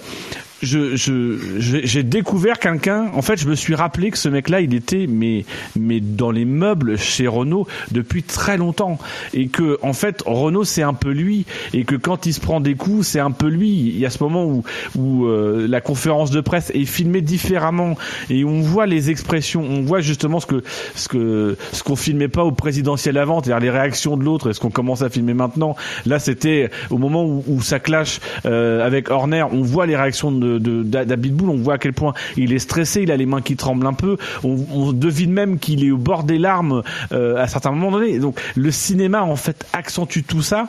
[0.61, 3.07] je, je, je- j'ai découvert quelqu'un.
[3.13, 5.45] En fait, je me suis rappelé que ce mec-là, il était mais
[5.79, 8.97] mais dans les meubles chez Renault depuis très longtemps,
[9.33, 12.59] et que en fait Renault c'est un peu lui, et que quand il se prend
[12.59, 13.69] des coups, c'est un peu lui.
[13.69, 14.63] Il y a ce moment où
[14.97, 17.97] où euh, la conférence de presse est filmée différemment,
[18.29, 20.63] et on voit les expressions, on voit justement ce que
[20.95, 24.53] ce que ce qu'on filmait pas au présidentiel avant, c'est-à-dire les réactions de l'autre, et
[24.53, 25.75] ce qu'on commence à filmer maintenant?
[26.05, 30.31] Là, c'était au moment où, où ça clash euh, avec Horner, on voit les réactions
[30.31, 33.41] de de- d'Abitbull, on voit à quel point il est stressé, il a les mains
[33.41, 36.81] qui tremblent un peu, on, on devine même qu'il est au bord des larmes
[37.11, 38.19] euh, à certains moments donnés.
[38.19, 40.67] Donc le cinéma en fait accentue tout ça,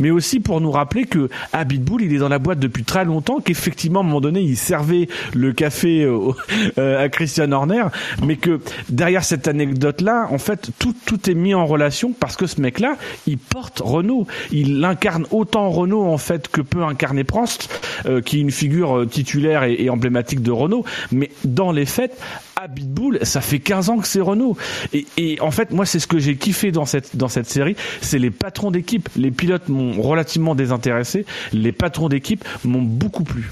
[0.00, 3.40] mais aussi pour nous rappeler que Abitbull il est dans la boîte depuis très longtemps,
[3.40, 6.32] qu'effectivement à un moment donné il servait le café euh,
[6.78, 7.84] euh, à Christian Horner,
[8.24, 12.36] mais que derrière cette anecdote là, en fait tout tout est mis en relation parce
[12.36, 16.82] que ce mec là il porte Renault, il incarne autant Renault en fait que peut
[16.84, 17.68] incarner Prost,
[18.06, 22.16] euh, qui est une figure titulaire et, et emblématique de Renault, mais dans les faits
[22.56, 24.56] Abitbull, ça fait 15 ans que c'est Renault.
[24.92, 27.76] Et, et en fait, moi, c'est ce que j'ai kiffé dans cette, dans cette série,
[28.00, 29.08] c'est les patrons d'équipe.
[29.16, 33.50] Les pilotes m'ont relativement désintéressé, les patrons d'équipe m'ont beaucoup plu.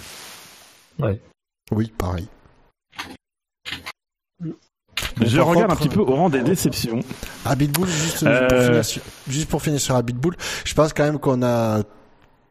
[1.71, 2.27] Oui, pareil.
[5.21, 7.01] Je regarde contre, un petit peu au rang des déceptions.
[7.45, 11.19] Abitbull, juste, Euh, pour finir sur, juste pour finir sur Abitbull, je pense quand même
[11.19, 11.83] qu'on a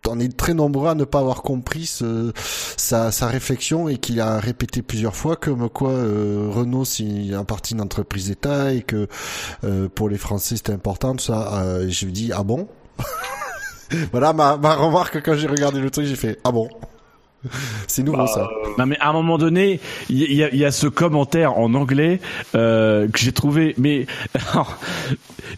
[0.08, 2.32] on est très nombreux à ne pas avoir compris ce,
[2.78, 7.44] sa, sa réflexion et qu'il a répété plusieurs fois comme quoi euh, Renault c'est un
[7.44, 9.08] parti d'une entreprise d'État et que
[9.64, 11.62] euh, pour les Français c'était important tout ça.
[11.62, 12.68] Euh, je lui dis ah bon
[14.12, 16.70] Voilà ma, ma remarque quand j'ai regardé le truc j'ai fait ah bon
[17.88, 18.50] c'est nouveau ça.
[18.78, 19.80] Non mais à un moment donné,
[20.10, 22.20] il y, a- il y a ce commentaire en anglais
[22.56, 23.76] euh, que j'ai trouvé.
[23.78, 24.06] Mais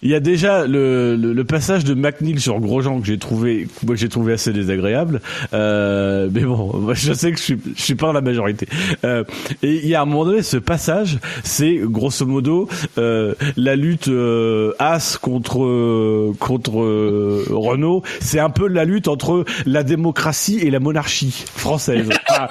[0.01, 3.67] il y a déjà le, le, le passage de McNeil sur Grosjean que j'ai trouvé,
[3.85, 5.21] moi j'ai trouvé assez désagréable.
[5.53, 8.67] Euh, mais bon, moi, je sais que je suis, je suis pas dans la majorité.
[9.03, 9.23] Euh,
[9.63, 12.67] et il y a à un moment donné ce passage, c'est grosso modo
[12.97, 18.03] euh, la lutte euh, As contre euh, contre euh, Renault.
[18.19, 21.45] C'est un peu la lutte entre la démocratie et la monarchie
[21.77, 22.09] française.
[22.27, 22.49] Ah,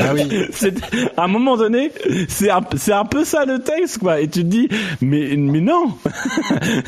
[0.00, 0.46] Ah oui.
[0.52, 0.74] c'est
[1.16, 1.92] à un moment donné,
[2.28, 4.20] c'est un, c'est un peu ça le texte, quoi.
[4.20, 4.68] Et tu te dis,
[5.00, 5.96] mais, mais non.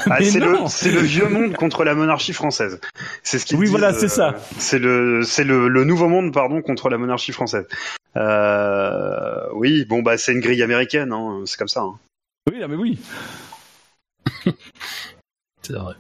[0.07, 0.67] Ah, Mais c'est le, non.
[0.69, 2.81] c'est le vieux monde contre la monarchie française.
[3.23, 4.37] C'est ce qu'ils Oui, disent, voilà, c'est ça.
[4.59, 7.67] C'est le, c'est le, le nouveau monde, pardon, contre la monarchie française.
[8.17, 11.81] Euh, oui, bon bah c'est une grille américaine, hein, c'est comme ça.
[11.83, 11.99] hein.
[12.51, 12.99] Oui, mais oui.
[15.63, 15.95] C'est vrai.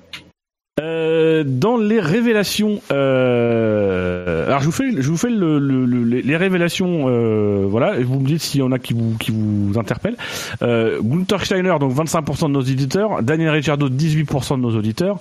[0.81, 6.05] Euh, dans les révélations, euh, alors je vous fais, je vous fais le, le- le-
[6.21, 9.31] les révélations, euh, voilà, et vous me dites s'il y en a qui vous qui
[9.31, 10.17] vous interpellent.
[10.63, 15.19] Euh, Gunther Steiner, donc 25% de nos auditeurs, Daniel Ricciardo, 18% de nos auditeurs,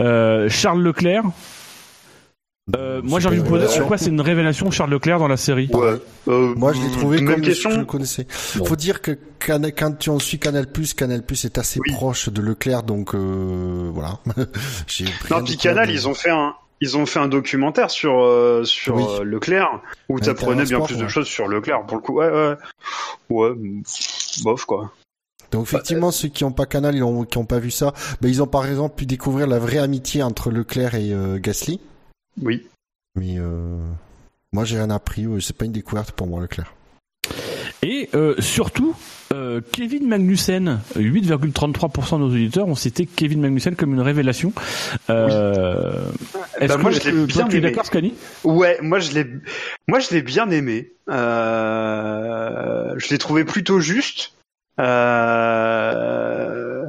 [0.00, 1.22] euh, Charles Leclerc.
[2.74, 5.28] Euh, moi j'ai envie de vous poser, c'est quoi C'est une révélation Charles Leclerc dans
[5.28, 7.70] la série Euh, Moi, je l'ai trouvé comme question.
[7.70, 8.26] je le connaissais.
[8.28, 10.66] Faut dire que quand tu en suis Canal+,
[10.96, 14.18] Canal+, est assez proche de Leclerc, donc euh, voilà.
[15.30, 18.64] Non, puis Canal, de- ils ont fait un, ils ont fait un documentaire sur euh,
[18.64, 19.04] sur Oui.
[19.20, 21.08] euh, Leclerc où Un t'apprenais bien Sport, plus de ouais.
[21.08, 21.86] choses sur Leclerc.
[21.86, 22.56] Pour le coup, ouais, ouais,
[23.30, 23.54] ouais,
[24.42, 24.90] bof quoi.
[25.52, 28.28] Donc effectivement, ceux qui ont pas Canal, ils ont, qui ont pas vu ça, ben
[28.28, 31.78] ils ont par exemple pu découvrir la vraie amitié entre Leclerc et euh, Gasly.
[32.42, 32.66] Oui.
[33.14, 33.78] Mais euh,
[34.52, 35.26] moi, j'ai rien appris.
[35.26, 36.74] ouais, C'est pas une découverte pour moi, Leclerc.
[37.82, 38.96] Et euh, surtout,
[39.32, 44.52] euh, Kevin Magnussen, 8,33% de nos auditeurs ont cité Kevin Magnussen comme une révélation.
[45.10, 46.04] Euh,
[46.58, 48.14] Est-ce Bah, que moi, je l'ai toi, bien tu es d'accord, Scani?
[48.44, 49.26] Ouais, moi je l'ai,
[49.88, 50.92] moi je l'ai bien aimé.
[51.10, 54.32] Euh, je l'ai trouvé plutôt juste.
[55.56, 56.84] Euh,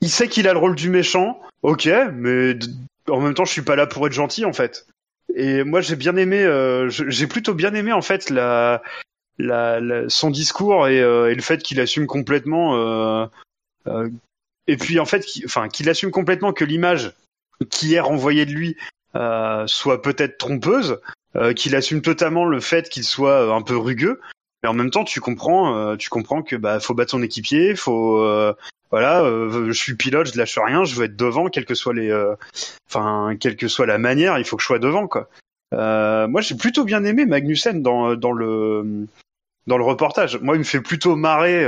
[0.00, 2.56] il sait qu'il a le rôle du méchant, ok, mais
[3.08, 4.86] en même temps je suis pas là pour être gentil en fait.
[5.34, 8.82] Et moi j'ai bien aimé, euh, j'ai plutôt bien aimé en fait la,
[9.38, 12.76] la, son discours et, euh, et le fait qu'il assume complètement.
[12.76, 13.26] euh,
[13.86, 14.08] euh,
[14.66, 17.12] et puis en fait, enfin qu'il assume complètement que l'image
[17.70, 18.76] qui est renvoyée de lui
[19.66, 20.98] soit peut-être trompeuse,
[21.54, 24.20] qu'il assume totalement le fait qu'il soit un peu rugueux,
[24.66, 27.76] mais en même temps tu comprends, euh, tu comprends que bah faut battre son équipier,
[27.76, 28.52] faut euh,
[28.90, 31.94] voilà, euh, je suis pilote, je lâche rien, je veux être devant, quelle que soit
[31.94, 32.10] les,
[33.38, 35.28] quelle que soit la manière, il faut que je sois devant quoi.
[35.72, 39.06] Euh, moi j'ai plutôt bien aimé Magnussen dans dans le
[39.68, 40.40] dans le reportage.
[40.40, 41.64] Moi il me fait plutôt marrer.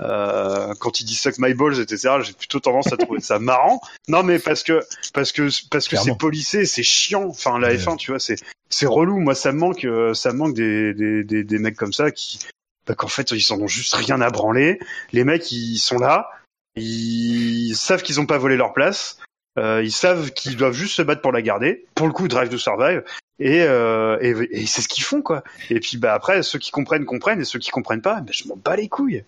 [0.00, 3.80] Euh, quand il dit suck my balls, etc., j'ai plutôt tendance à trouver ça marrant.
[4.06, 4.80] Non, mais parce que
[5.12, 7.26] parce que parce que c'est polissé, c'est chiant.
[7.28, 8.36] Enfin, la F1, tu vois, c'est
[8.68, 9.18] c'est relou.
[9.18, 12.12] Moi, ça me manque, euh, ça me manque des des des, des mecs comme ça
[12.12, 12.38] qui,
[12.86, 14.78] bah, qu'en fait, ils en ont juste rien à branler.
[15.12, 16.30] Les mecs, ils sont là,
[16.76, 19.18] ils savent qu'ils ont pas volé leur place.
[19.58, 21.86] Euh, ils savent qu'ils doivent juste se battre pour la garder.
[21.96, 23.02] Pour le coup, Drive to Survive.
[23.40, 25.42] Et, euh, et, et c'est ce qu'ils font, quoi.
[25.70, 27.40] Et puis, bah, après, ceux qui comprennent, comprennent.
[27.40, 29.24] Et ceux qui comprennent pas, bah, je m'en bats les couilles.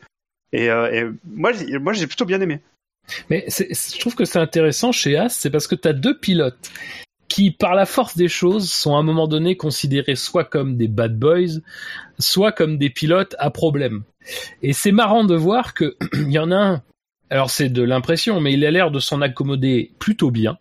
[0.52, 2.60] Et, euh, et moi, moi, j'ai plutôt bien aimé.
[3.28, 6.70] Mais je trouve que c'est intéressant chez As, c'est parce que tu as deux pilotes
[7.28, 10.88] qui, par la force des choses, sont à un moment donné considérés soit comme des
[10.88, 11.60] bad boys,
[12.18, 14.02] soit comme des pilotes à problème.
[14.62, 16.82] Et c'est marrant de voir que il y en a un.
[17.30, 20.58] Alors c'est de l'impression, mais il a l'air de s'en accommoder plutôt bien.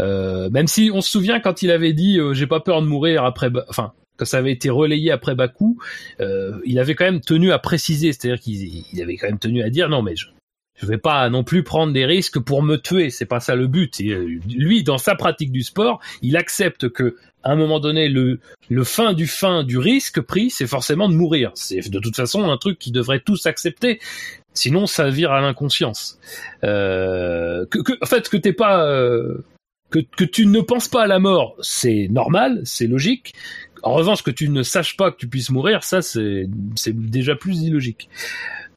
[0.00, 2.86] Euh, même si on se souvient quand il avait dit euh, j'ai pas peur de
[2.86, 5.78] mourir après, Ba- enfin quand ça avait été relayé après Bakou,
[6.20, 9.62] euh, il avait quand même tenu à préciser, c'est-à-dire qu'il il avait quand même tenu
[9.62, 10.26] à dire non mais je,
[10.76, 13.66] je vais pas non plus prendre des risques pour me tuer, c'est pas ça le
[13.66, 14.00] but.
[14.00, 18.08] Et, euh, lui, dans sa pratique du sport, il accepte que à un moment donné,
[18.08, 21.52] le, le fin du fin du risque pris, c'est forcément de mourir.
[21.54, 24.00] C'est de toute façon un truc qu'ils devraient tous accepter.
[24.52, 26.18] Sinon, ça vire à l'inconscience.
[26.64, 29.44] Euh, que, que, en fait, que t'es pas, euh,
[29.90, 33.34] que, que tu ne penses pas à la mort, c'est normal, c'est logique.
[33.86, 36.48] En revanche, que tu ne saches pas que tu puisses mourir, ça, c'est,
[36.88, 38.08] déjà plus illogique.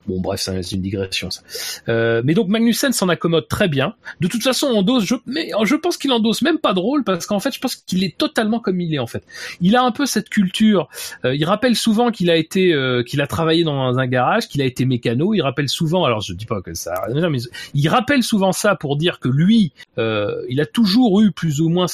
[0.05, 1.31] Bon, bref, c'est une digression.
[1.31, 1.41] Ça.
[1.89, 3.95] Euh, mais donc Magnussen s'en accommode très bien.
[4.21, 5.05] De toute façon, on dose.
[5.05, 7.75] Je, mais je pense qu'il endosse même pas de rôle parce qu'en fait, je pense
[7.75, 9.23] qu'il est totalement comme il est en fait.
[9.61, 10.89] Il a un peu cette culture.
[11.25, 14.61] Euh, il rappelle souvent qu'il a été, euh, qu'il a travaillé dans un garage, qu'il
[14.61, 15.33] a été mécano.
[15.33, 16.05] Il rappelle souvent.
[16.05, 16.93] Alors, je dis pas que ça.
[17.11, 17.39] Mais
[17.73, 21.69] il rappelle souvent ça pour dire que lui, euh, il a toujours eu plus ou
[21.69, 21.87] moins.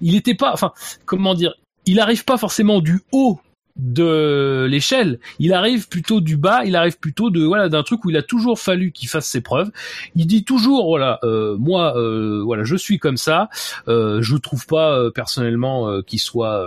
[0.00, 0.52] Il n'était pas.
[0.54, 0.72] Enfin,
[1.04, 1.54] comment dire
[1.86, 3.40] Il arrive pas forcément du haut
[3.76, 8.10] de l'échelle, il arrive plutôt du bas, il arrive plutôt de voilà d'un truc où
[8.10, 9.70] il a toujours fallu qu'il fasse ses preuves.
[10.14, 13.50] Il dit toujours voilà euh, moi euh, voilà je suis comme ça,
[13.88, 16.66] euh, je trouve pas euh, personnellement qu'il soit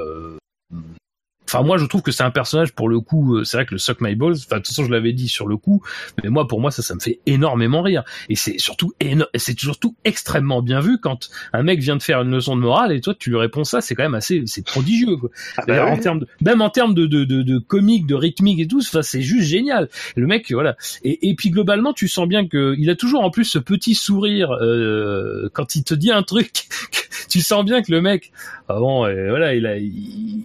[1.51, 3.37] Enfin, moi, je trouve que c'est un personnage pour le coup.
[3.37, 4.33] euh, C'est vrai que le suck my balls.
[4.33, 5.81] Enfin, de toute façon, je l'avais dit sur le coup,
[6.23, 8.03] mais moi, pour moi, ça, ça me fait énormément rire.
[8.29, 8.93] Et c'est surtout,
[9.35, 12.91] c'est surtout extrêmement bien vu quand un mec vient de faire une leçon de morale
[12.91, 13.81] et toi, tu lui réponds ça.
[13.81, 15.17] C'est quand même assez, c'est prodigieux.
[15.17, 15.29] Quoi.
[15.31, 15.91] bah C'est-à-dire, oui.
[15.91, 18.79] en termes de, même en termes de, de, de, de comique, de rythmique et tout,
[18.81, 19.89] enfin, c'est juste génial.
[20.15, 20.75] Le mec, voilà.
[21.03, 23.95] Et, et puis globalement, tu sens bien que il a toujours en plus ce petit
[23.95, 26.67] sourire euh, quand il te dit un truc.
[27.29, 28.31] tu sens bien que le mec,
[28.67, 30.43] ah bon, euh, voilà, il a, il,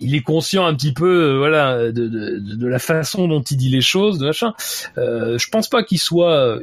[0.00, 3.80] il est conscient un petit peu, euh, voilà, de, la façon dont il dit les
[3.80, 4.54] choses, de machin.
[4.96, 6.34] Euh, je pense pas qu'il soit.
[6.34, 6.60] euh,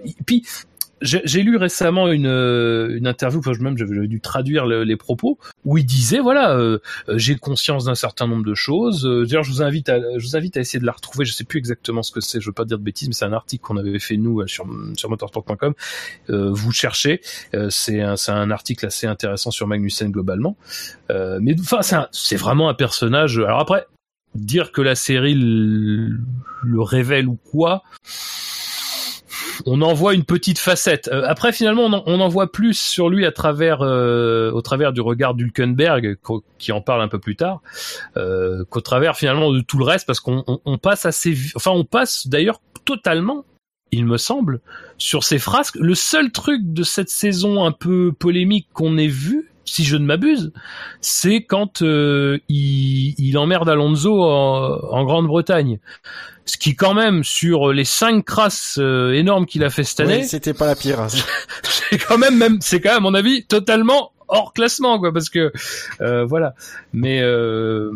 [1.05, 5.37] j'ai lu récemment une, euh, une interview, enfin même j'avais dû traduire le- les propos,
[5.63, 6.79] où il disait voilà, euh,
[7.09, 9.05] euh, j'ai conscience d'un certain nombre de choses.
[9.05, 11.25] Euh, D'ailleurs, je vous invite à, je vous invite à essayer de la retrouver.
[11.25, 12.41] Je sais plus exactement ce que c'est.
[12.41, 14.65] Je veux pas dire de bêtises, mais c'est un article qu'on avait fait nous sur
[14.97, 15.73] sur motorsport.com.
[16.29, 17.21] Euh, vous cherchez.
[17.53, 20.57] Euh, c'est un, c'est un article assez intéressant sur Magnussen globalement.
[21.09, 23.37] Mais enfin, c'est vraiment un personnage.
[23.37, 23.85] Alors après,
[24.33, 26.17] dire que la série le,
[26.63, 27.83] le révèle ou quoi,
[29.65, 31.07] on en voit une petite facette.
[31.07, 35.01] Euh, après, finalement, on en, voit plus sur lui à travers, euh, au travers du
[35.01, 36.17] regard d'Hulkenberg,
[36.57, 37.61] qui en parle un peu plus tard,
[38.17, 41.83] euh, qu'au travers finalement de tout le reste, parce qu'on on- passe assez, enfin, on
[41.83, 43.45] passe d'ailleurs totalement,
[43.91, 44.59] il me semble,
[44.97, 45.77] sur ces frasques.
[45.79, 50.05] Le seul truc de cette saison un peu polémique qu'on ait vu, si je ne
[50.05, 50.51] m'abuse,
[51.01, 55.79] c'est quand euh, il, il emmerde Alonso en, en Grande-Bretagne.
[56.47, 60.23] Ce qui quand même, sur les cinq crasses euh, énormes qu'il a fait cette année,
[60.23, 61.07] c'était pas la pire.
[61.63, 65.29] c'est quand même, même c'est quand même, à mon avis, totalement hors classement, quoi, parce
[65.29, 65.51] que
[66.01, 66.53] euh, voilà.
[66.93, 67.91] Mais euh,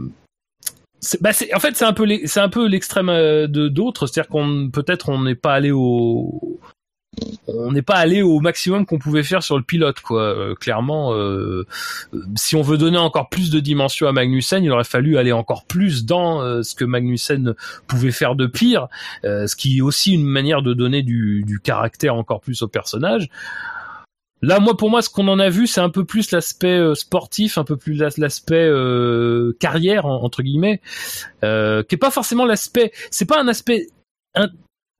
[1.21, 4.07] bah c'est, en fait, c'est un peu, les- c'est un peu l'extrême euh, de d'autres,
[4.07, 6.59] c'est-à-dire qu'on peut-être on n'est pas allé au
[7.47, 10.21] on n'est pas allé au maximum qu'on pouvait faire sur le pilote, quoi.
[10.21, 11.65] Euh, clairement, euh,
[12.13, 15.31] euh, si on veut donner encore plus de dimension à Magnussen, il aurait fallu aller
[15.31, 17.55] encore plus dans euh, ce que Magnussen
[17.87, 18.87] pouvait faire de pire,
[19.25, 22.67] euh, ce qui est aussi une manière de donner du, du caractère encore plus au
[22.67, 23.29] personnage.
[24.41, 26.95] Là, moi, pour moi, ce qu'on en a vu, c'est un peu plus l'aspect euh,
[26.95, 30.79] sportif, un peu plus l'as- l'aspect euh, carrière en- entre guillemets,
[31.43, 32.93] euh, qui est pas forcément l'aspect.
[33.11, 33.87] C'est pas un aspect,
[34.35, 34.47] un-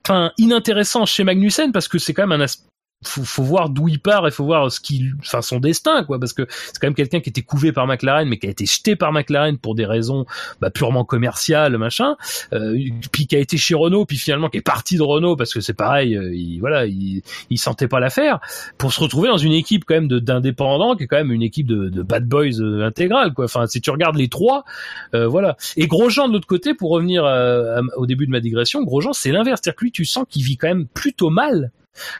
[0.09, 2.67] enfin, inintéressant chez Magnussen parce que c'est quand même un aspect.
[3.05, 6.19] Faut, faut voir d'où il part et faut voir ce qu'il, enfin son destin quoi,
[6.19, 8.65] parce que c'est quand même quelqu'un qui était couvé par McLaren, mais qui a été
[8.65, 10.25] jeté par McLaren pour des raisons
[10.59, 12.17] bah, purement commerciales, machin,
[12.51, 12.77] euh,
[13.11, 15.61] puis qui a été chez Renault, puis finalement qui est parti de Renault parce que
[15.61, 18.39] c'est pareil, euh, il, voilà, il, il sentait pas l'affaire,
[18.77, 21.67] pour se retrouver dans une équipe quand même d'indépendants, qui est quand même une équipe
[21.67, 23.45] de, de bad boys euh, intégrale, quoi.
[23.45, 24.65] Enfin, si tu regardes les trois,
[25.13, 25.57] euh, voilà.
[25.77, 29.31] Et Grosjean de l'autre côté, pour revenir euh, au début de ma digression, Grosjean c'est
[29.31, 31.71] l'inverse, c'est-à-dire que lui, tu sens qu'il vit quand même plutôt mal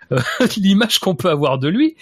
[0.58, 1.96] l'image qu'on peut avoir de lui,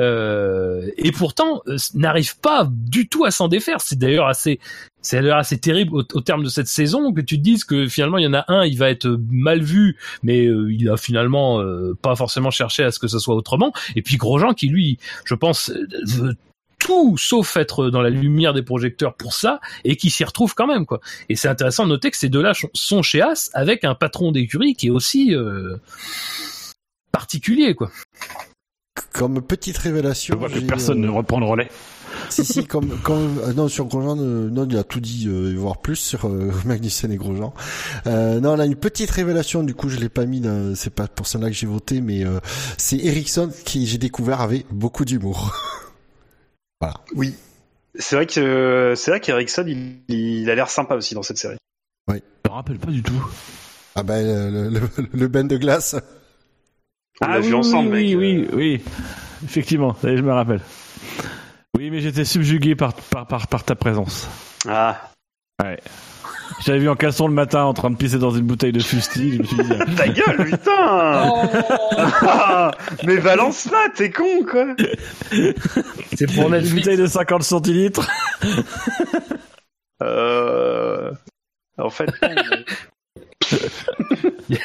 [0.00, 3.80] euh, et pourtant euh, n'arrive pas du tout à s'en défaire.
[3.80, 4.60] C'est d'ailleurs assez,
[5.02, 7.86] c'est d'ailleurs assez terrible au, au, terme de cette saison que tu te dises que
[7.88, 10.96] finalement il y en a un, il va être mal vu, mais euh, il a
[10.96, 13.72] finalement euh, pas forcément cherché à ce que ce soit autrement.
[13.96, 15.72] Et puis Grosjean qui lui, je pense,
[16.04, 16.36] veut
[16.84, 20.66] tout sauf être dans la lumière des projecteurs pour ça et qui s'y retrouve quand
[20.66, 21.00] même quoi.
[21.30, 24.74] Et c'est intéressant de noter que ces deux-là sont chez As avec un patron d'écurie
[24.74, 25.76] qui est aussi euh,
[27.14, 27.90] particulier quoi.
[29.12, 31.06] Comme petite révélation, je vois que personne euh...
[31.06, 31.68] ne reprend le relais.
[32.28, 35.54] Si si comme comme euh, non sur Grosjean euh, non il a tout dit euh,
[35.56, 37.54] voire plus sur euh, Magnussen et Grosjean.
[38.06, 40.42] Euh, non là une petite révélation du coup je l'ai pas mis
[40.74, 42.24] c'est pas pour cela que j'ai voté mais
[42.78, 45.54] c'est Ericsson qui j'ai découvert avait beaucoup d'humour.
[46.80, 47.00] Voilà.
[47.14, 47.34] Oui.
[47.94, 51.56] C'est vrai que c'est vrai qu'Erickson il, il, a l'air sympa aussi dans cette série.
[52.08, 52.20] Oui.
[52.44, 53.24] Je me rappelle pas du tout.
[53.94, 54.22] Ah ben
[54.52, 54.80] le, le,
[55.14, 55.96] le ben de glace.
[57.20, 57.92] On ah, l'a oui, vu ensemble.
[57.94, 58.18] Oui, mec.
[58.18, 58.82] oui, oui,
[59.44, 60.60] effectivement, je me rappelle.
[61.76, 64.28] Oui, mais j'étais subjugué par, par, par, par ta présence.
[64.68, 65.10] Ah.
[65.62, 65.78] Ouais.
[66.64, 69.34] J'avais vu en caleçon le matin en train de pisser dans une bouteille de fusti.
[69.34, 72.70] Je me suis dit, Ta gueule, putain oh
[73.06, 74.74] Mais balance pas, t'es con, quoi
[76.16, 78.08] C'est pour Une bouteille de 50 centilitres.
[80.02, 81.12] euh...
[81.76, 82.08] En fait,
[84.50, 84.58] il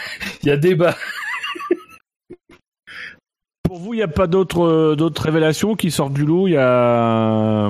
[0.44, 0.96] y a débat.
[3.70, 6.58] Pour vous, il n'y a pas d'autres d'autres révélations qui sortent du lot Il y
[6.58, 7.70] a...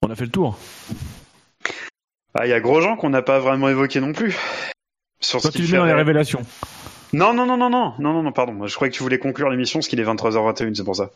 [0.00, 0.58] On a fait le tour.
[2.32, 4.38] Ah, il y a Grosjean qu'on n'a pas vraiment évoqué non plus.
[5.20, 6.40] Sur Toi, tu mets dans les révélations.
[7.12, 8.66] Non, non, non, non, non, non, non, non, pardon.
[8.66, 11.10] Je croyais que tu voulais conclure l'émission, parce qu'il est 23h21, c'est pour ça.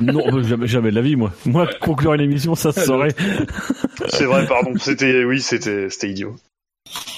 [0.00, 1.32] Non, jamais, jamais de la vie, moi.
[1.44, 3.16] Moi, conclure une émission, ça se saurait.
[4.10, 4.74] c'est vrai, pardon.
[4.78, 6.36] C'était, oui, c'était, c'était idiot.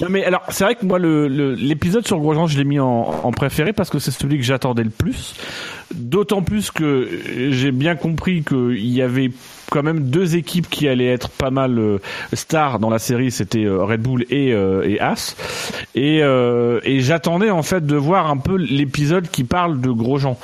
[0.01, 2.85] Non mais alors c'est vrai que moi le l'épisode sur Grosjean je l'ai mis en,
[3.23, 5.35] en, préféré parce que c'est celui que j'attendais le plus.
[5.93, 7.09] D'autant plus que
[7.51, 9.31] j'ai bien compris qu'il y avait
[9.69, 11.99] quand même deux équipes qui allaient être pas mal euh,
[12.33, 15.35] stars dans la série, c'était euh, Red Bull et, euh, et As.
[15.95, 20.37] Et, et j'attendais en fait de voir un peu l'épisode qui parle de Grosjean,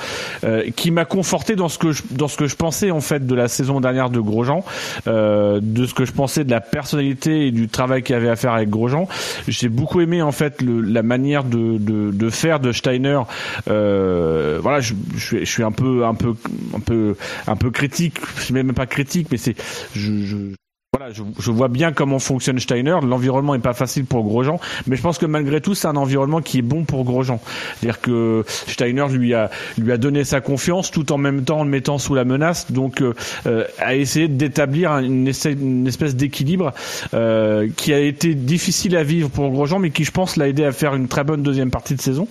[0.76, 3.34] qui m'a conforté dans ce que je, dans ce que je pensais en fait de
[3.34, 4.64] la saison dernière de Grosjean,
[5.06, 8.52] de ce que je pensais de la personnalité et du travail qu'il avait à faire
[8.52, 9.08] avec Grosjean.
[9.46, 13.20] J'ai beaucoup aimé en fait le, la manière de, de, de, faire de Steiner.
[13.66, 16.34] voilà, je, je, je suis un peu un peu
[16.74, 17.14] un peu
[17.46, 19.56] un peu critique, je suis même pas critique mais c'est
[19.94, 20.54] je,
[20.98, 22.96] voilà, je, vois bien comment fonctionne Steiner.
[23.02, 26.42] L'environnement est pas facile pour Grosjean, mais je pense que malgré tout, c'est un environnement
[26.42, 27.40] qui est bon pour Grosjean.
[27.80, 31.64] C'est-à-dire que Steiner lui a lui a donné sa confiance tout en même temps en
[31.64, 36.74] le mettant sous la menace, donc euh, a essayé d'établir une, espèce d'équilibre
[37.14, 40.62] euh, qui a été difficile à vivre pour Grosjean, mais qui je pense l'a aidé
[40.62, 42.28] à faire une très bonne deuxième partie de saison.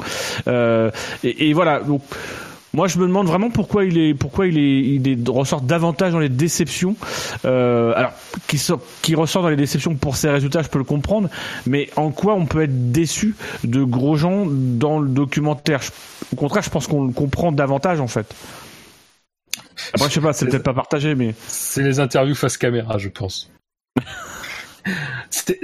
[0.47, 0.91] Euh,
[1.23, 1.81] et, voilà.
[2.73, 6.13] Moi, je me demande vraiment pourquoi il est, pourquoi il est, il est, ressort davantage
[6.13, 6.95] dans les déceptions.
[7.43, 8.13] Euh, alors,
[8.47, 11.29] qui, sort, qui ressort dans les déceptions pour ses résultats, je peux le comprendre.
[11.65, 13.35] Mais en quoi on peut être déçu
[13.65, 15.81] de Grosjean dans le documentaire?
[16.31, 18.33] Au contraire, je pense qu'on le comprend davantage en fait.
[19.93, 23.09] Après, je sais pas, c'est peut-être pas partagé, mais c'est les interviews face caméra, je
[23.09, 23.51] pense.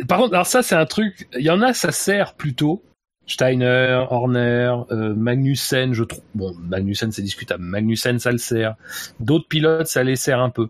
[0.08, 1.28] Par contre, alors ça, c'est un truc.
[1.38, 2.84] Il y en a, ça sert plutôt.
[3.28, 6.24] Steiner, Horner, euh, Magnussen, je trouve.
[6.34, 7.64] Bon, Magnussen c'est discutable.
[7.64, 8.76] Magnussen ça le sert.
[9.20, 10.70] D'autres pilotes ça les sert un peu.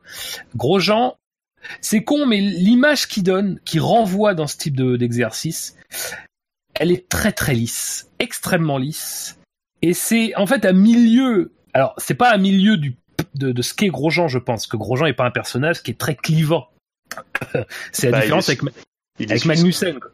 [0.55, 1.15] Grosjean,
[1.81, 5.75] c'est con, mais l'image qu'il donne, qui renvoie dans ce type d'exercice,
[6.73, 9.37] elle est très très lisse, extrêmement lisse.
[9.81, 11.51] Et c'est en fait à milieu.
[11.73, 12.97] Alors c'est pas à milieu du
[13.35, 15.97] de, de ce qu'est Grosjean, je pense, que Grosjean est pas un personnage qui est
[15.99, 16.67] très clivant.
[17.91, 19.45] c'est la Bah, différence est- avec, avec.
[19.45, 19.99] Magnussen.
[19.99, 20.11] quoi.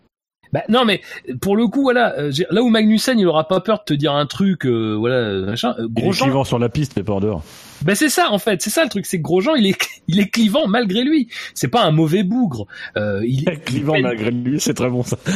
[0.54, 1.02] Bah, non mais
[1.42, 4.14] pour le coup voilà euh, là où Magnussen il aura pas peur de te dire
[4.14, 7.02] un truc euh, voilà euh, machin euh, il est Grosjean clivant sur la piste, mais
[7.04, 7.44] pas en dehors.
[7.82, 9.76] ben c'est ça en fait c'est ça le truc c'est que Grosjean il est
[10.08, 12.68] il est clivant malgré lui c'est pas un mauvais bougre
[12.98, 15.18] euh, il, il Clivant peine- malgré lui, c'est très bon ça.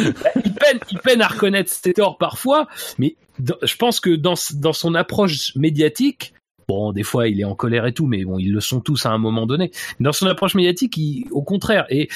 [0.45, 2.68] il peine, il peine à reconnaître ses torts parfois,
[2.99, 6.34] mais dans- je pense que dans, dans son approche médiatique,
[6.68, 9.06] bon, des fois il est en colère et tout, mais bon, ils le sont tous
[9.07, 9.72] à un moment donné.
[9.99, 12.07] Dans son approche médiatique, il, au contraire, et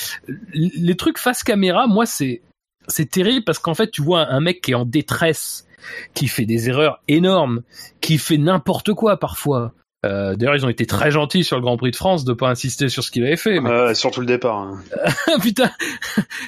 [0.54, 2.42] les trucs face caméra, moi, c'est
[2.88, 5.68] c'est terrible parce qu'en fait, tu vois un mec qui est en détresse,
[6.14, 7.62] qui fait des erreurs énormes,
[8.02, 9.74] qui fait n'importe quoi parfois.
[10.06, 12.50] Euh, D'ailleurs, ils ont été très gentils sur le Grand Prix de France de pas
[12.50, 13.60] insister sur ce qu'il avait fait.
[13.60, 13.94] Mais...
[13.94, 14.58] Surtout le départ.
[14.58, 14.80] hein.
[15.42, 15.70] Putain,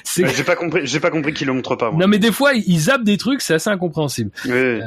[0.02, 0.80] c'est J'ai pas compris.
[0.86, 1.90] J'ai pas compris qu'il le montre pas.
[1.90, 2.00] Moi.
[2.00, 4.30] non mais des fois ils zappent des trucs, c'est assez incompréhensible.
[4.46, 4.80] Oui.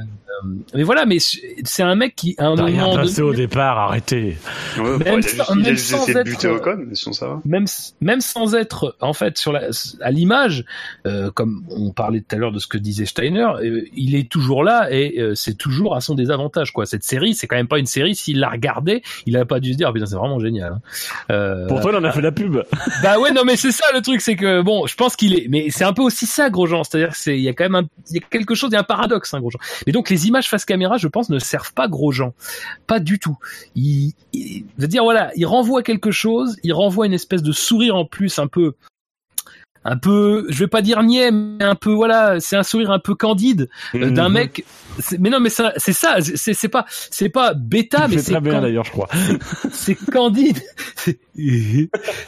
[0.76, 3.78] mais voilà, mais c'est un mec qui, à un rien moment placé donné- au départ,
[3.80, 4.38] arrêtez.
[4.78, 6.48] Ouais, Même bon, il a sans- il a même juste sans essayé de être, buter
[6.48, 7.42] euh, Ocon, mais sinon ça va.
[7.46, 7.66] même
[8.02, 9.70] même sans être en fait sur la
[10.02, 10.66] à l'image
[11.08, 14.30] euh, comme on parlait tout à l'heure de ce que disait Steiner euh, il est
[14.30, 17.68] toujours là et euh, c'est toujours à son désavantage quoi cette série c'est quand même
[17.68, 20.40] pas une série s'il l'a regardé il a pas dû se dire putain c'est vraiment
[20.40, 20.82] génial hein.
[21.32, 22.58] Euh, Pourtant, il en a fait la pub.
[23.04, 25.48] bah ouais non mais c'est ça le truc c'est que bon je pense qu'il est
[25.50, 27.84] mais c'est un peu aussi ça Grosjean c'est-à-dire c'est il y a quand même un,
[28.10, 30.28] il y a quelque chose il y a un paradoxe hein, Grosjean mais donc les
[30.28, 32.34] images face caméra je pense ne servent pas Grosjean
[32.88, 33.38] pas du tout
[33.76, 37.52] il, il je veux dire voilà il renvoie quelque chose il renvoie une espèce de
[37.52, 38.74] sourire en plus un peu
[39.90, 43.00] un peu, je vais pas dire niais, mais un peu voilà, c'est un sourire un
[43.00, 44.34] peu candide euh, d'un Mhm.
[44.34, 44.66] mec.
[45.20, 48.42] Mais non, mais ça- c'est ça, c'est c'est pas, c'est pas bêta, mais c'est très
[48.42, 49.08] bien d'ailleurs, je crois.
[49.72, 50.60] c'est candide.
[50.96, 51.20] C'est-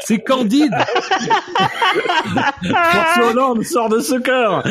[0.04, 0.72] C'est candide.
[2.64, 4.64] François Hollande sort de ce cœur.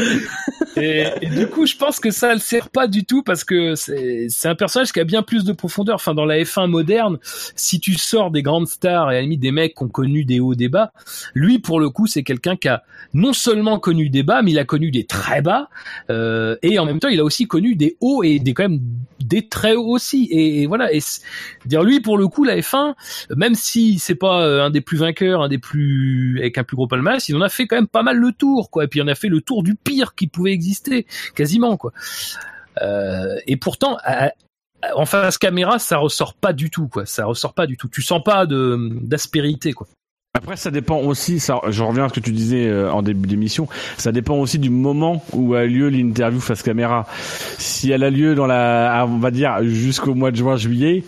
[0.76, 3.74] Et, et du coup, je pense que ça le sert pas du tout parce que
[3.74, 5.96] c'est c'est un personnage qui a bien plus de profondeur.
[5.96, 7.18] Enfin, dans la F1 moderne,
[7.56, 10.24] si tu sors des grandes stars et à la limite des mecs qui ont connu
[10.24, 10.92] des hauts, des bas,
[11.34, 12.84] lui, pour le coup, c'est quelqu'un qui a
[13.14, 15.68] non seulement connu des bas, mais il a connu des très bas,
[16.10, 18.80] euh, et en même temps, il a aussi connu des hauts et des quand même
[19.20, 20.28] des très hauts aussi.
[20.30, 20.92] Et, voilà.
[20.92, 21.00] Et
[21.64, 22.94] dire lui, pour le coup, la F1,
[23.36, 26.76] même si c'est pas euh, un des plus vainqueurs, un des plus avec un plus
[26.76, 28.84] gros palmarès, il en a fait quand même pas mal le tour, quoi.
[28.84, 31.92] Et puis en a fait le tour du pire qui pouvait exister, quasiment, quoi.
[32.82, 33.98] Euh, et pourtant,
[34.94, 37.06] en face caméra, ça ressort pas du tout, quoi.
[37.06, 37.88] Ça ressort pas du tout.
[37.88, 39.86] Tu sens pas de d'aspérité, quoi.
[40.34, 43.26] Après, ça dépend aussi, ça, je reviens à ce que tu disais euh, en début
[43.26, 47.06] d'émission, ça dépend aussi du moment où a lieu l'interview face caméra.
[47.56, 51.02] Si elle a lieu dans la, on va dire, jusqu'au mois de juin, juillet,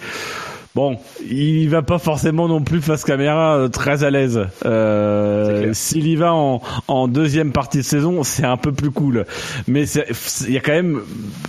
[0.74, 0.98] bon,
[1.28, 4.40] il va pas forcément non plus face caméra euh, très à l'aise.
[4.66, 9.24] Euh, S'il y va en, en deuxième partie de saison, c'est un peu plus cool.
[9.68, 11.01] Mais il y a quand même,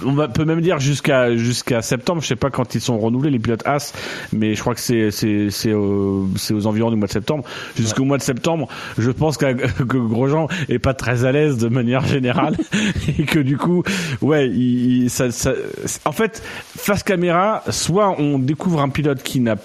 [0.05, 2.21] on va, peut même dire jusqu'à jusqu'à septembre.
[2.21, 3.93] Je sais pas quand ils sont renouvelés les pilotes As,
[4.33, 7.43] mais je crois que c'est c'est c'est au- c'est aux environs du mois de septembre.
[7.77, 8.67] Jusqu'au mois de septembre,
[8.97, 12.55] je pense qu'à- que Grosjean est pas très à l'aise de manière générale
[13.19, 13.83] et que du coup,
[14.21, 15.53] ouais, il, il- ça, ça-
[16.05, 16.41] en fait,
[16.77, 19.55] face caméra, soit on découvre un pilote qui n'a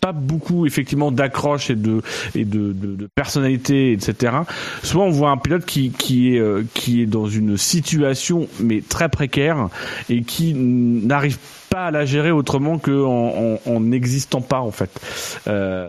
[0.00, 2.02] pas beaucoup effectivement d'accroche et de
[2.34, 2.74] et de,
[3.14, 4.32] personnalité etc
[4.82, 8.82] soit on voit un pilote qui qui est euh, qui est dans une situation mais
[8.86, 9.68] très précaire
[10.08, 11.38] et qui n'arrive
[11.68, 14.90] pas à la gérer autrement que en n'existant pas en fait.
[15.46, 15.88] Euh,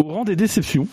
[0.00, 0.86] au rang des déceptions,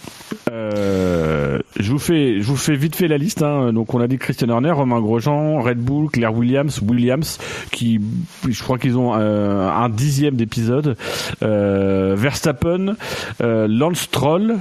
[0.51, 3.41] euh, je vous fais, je vous fais vite fait la liste.
[3.41, 3.73] Hein.
[3.73, 7.37] Donc on a dit Christian Horner, Romain Grosjean, Red Bull, Claire Williams, Williams,
[7.71, 7.99] qui,
[8.47, 10.97] je crois qu'ils ont euh, un dixième d'épisode.
[11.41, 12.95] Euh, Verstappen,
[13.41, 14.57] euh, Lance Stroll,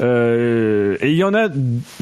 [0.00, 1.46] euh, et il y en a,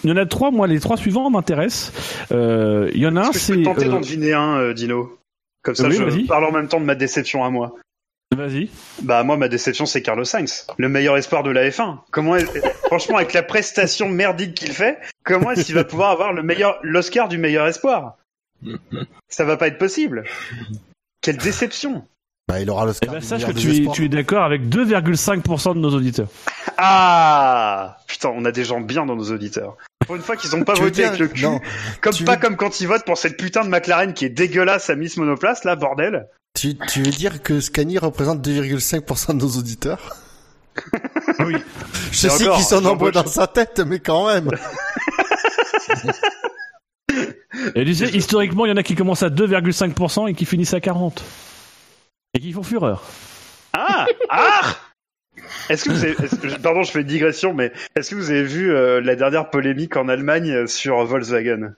[0.05, 0.51] il y en a trois.
[0.51, 1.93] Moi, les trois suivants m'intéressent.
[2.32, 3.55] Euh, Il y en a un, que je c'est.
[3.55, 5.18] peux tenter d'en deviner un, Dino?
[5.62, 7.74] Comme ça, Oui, je parle en même temps de ma déception à moi.
[8.35, 8.69] Vas-y.
[9.03, 11.98] Bah moi ma déception c'est Carlos Sainz, le meilleur espoir de la F1.
[12.11, 12.47] Comment est-
[12.86, 16.78] franchement avec la prestation merdique qu'il fait, comment est-ce qu'il va pouvoir avoir le meilleur
[16.82, 18.16] l'Oscar du meilleur espoir?
[19.28, 20.24] Ça va pas être possible.
[21.20, 22.05] Quelle déception.
[22.48, 23.12] Bah, il aura Eh l'Oscar.
[23.15, 23.94] ben, du sache que meilleur tu es, espoirs.
[23.97, 26.28] tu es d'accord avec 2,5% de nos auditeurs.
[26.78, 29.77] Ah Putain, on a des gens bien dans nos auditeurs.
[30.07, 31.61] Pour une fois qu'ils ont pas voté avec le cul, non,
[32.01, 34.28] comme tu pas veux- comme quand ils votent pour cette putain de McLaren qui est
[34.31, 36.27] dégueulasse à Miss Monoplace là, bordel.
[36.57, 40.16] Tu, tu veux dire que Scani représente 2,5% de nos auditeurs
[41.41, 41.55] Oui.
[42.11, 44.51] Je Et sais qu'ils sont nombreux dans sa tête, mais quand même.
[47.74, 50.74] Et tu sais, historiquement, il y en a qui commencent à 2,5% et qui finissent
[50.74, 51.23] à 40.
[52.35, 53.03] Et qui font fureur.
[53.73, 54.77] Ah Ah
[55.69, 58.31] Est-ce que vous avez, est-ce que- pardon, je fais une digression, mais est-ce que vous
[58.31, 61.74] avez vu euh, la dernière polémique en Allemagne sur Volkswagen?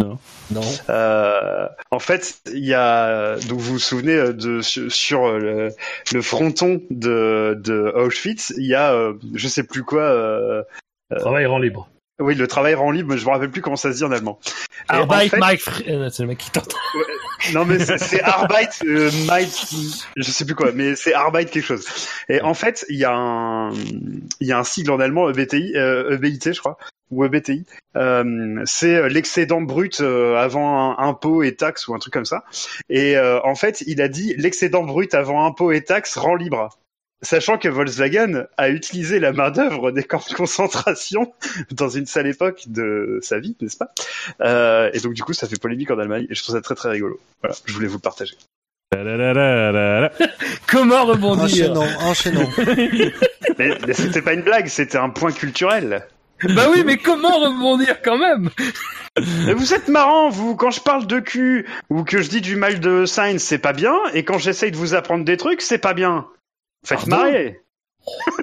[0.00, 0.62] Non.
[0.90, 5.38] Euh, en fait, il y a donc vous vous souvenez euh, de sur, sur, euh,
[5.38, 5.68] le,
[6.12, 10.02] le fronton de, de Auschwitz, il y a euh, je sais plus quoi.
[10.02, 10.62] euh,
[11.18, 11.88] Travail rend libre.
[12.18, 14.10] oui, le travail rend libre, mais je me rappelle plus comment ça se dit en
[14.12, 14.40] allemand.
[14.90, 16.74] Et en Arbeit, fait- Mike, Fr- euh, c'est le mec qui tente.
[17.52, 19.74] Non mais c'est Arbeit, euh, Mike,
[20.16, 21.84] je sais plus quoi, mais c'est Arbeit quelque chose.
[22.28, 25.76] Et en fait, il y a un, il y a un sigle en allemand EBTI,
[25.76, 26.78] euh, EBIT je crois,
[27.10, 27.64] ou EBTI.
[27.96, 32.44] Euh, c'est l'excédent brut euh, avant impôt et taxes ou un truc comme ça.
[32.88, 36.70] Et euh, en fait, il a dit l'excédent brut avant impôt et taxes rend libre.
[37.22, 41.32] Sachant que Volkswagen a utilisé la main-d'œuvre des camps de concentration
[41.70, 43.92] dans une sale époque de sa vie, n'est-ce pas?
[44.40, 46.74] Euh, Et donc, du coup, ça fait polémique en Allemagne et je trouve ça très
[46.74, 47.20] très rigolo.
[47.42, 48.34] Voilà, je voulais vous le partager.
[50.66, 51.70] Comment rebondir?
[51.70, 52.48] Enchaînons, enchaînons.
[53.58, 56.06] Mais, mais c'était pas une blague, c'était un point culturel.
[56.42, 58.48] bah oui, mais comment rebondir quand même?
[59.46, 62.56] Mais vous êtes marrant, vous, quand je parle de cul ou que je dis du
[62.56, 65.78] mal de Sainz, c'est pas bien, et quand j'essaye de vous apprendre des trucs, c'est
[65.78, 66.26] pas bien.
[66.84, 67.16] Faites Pardon?
[67.16, 67.60] Marrer.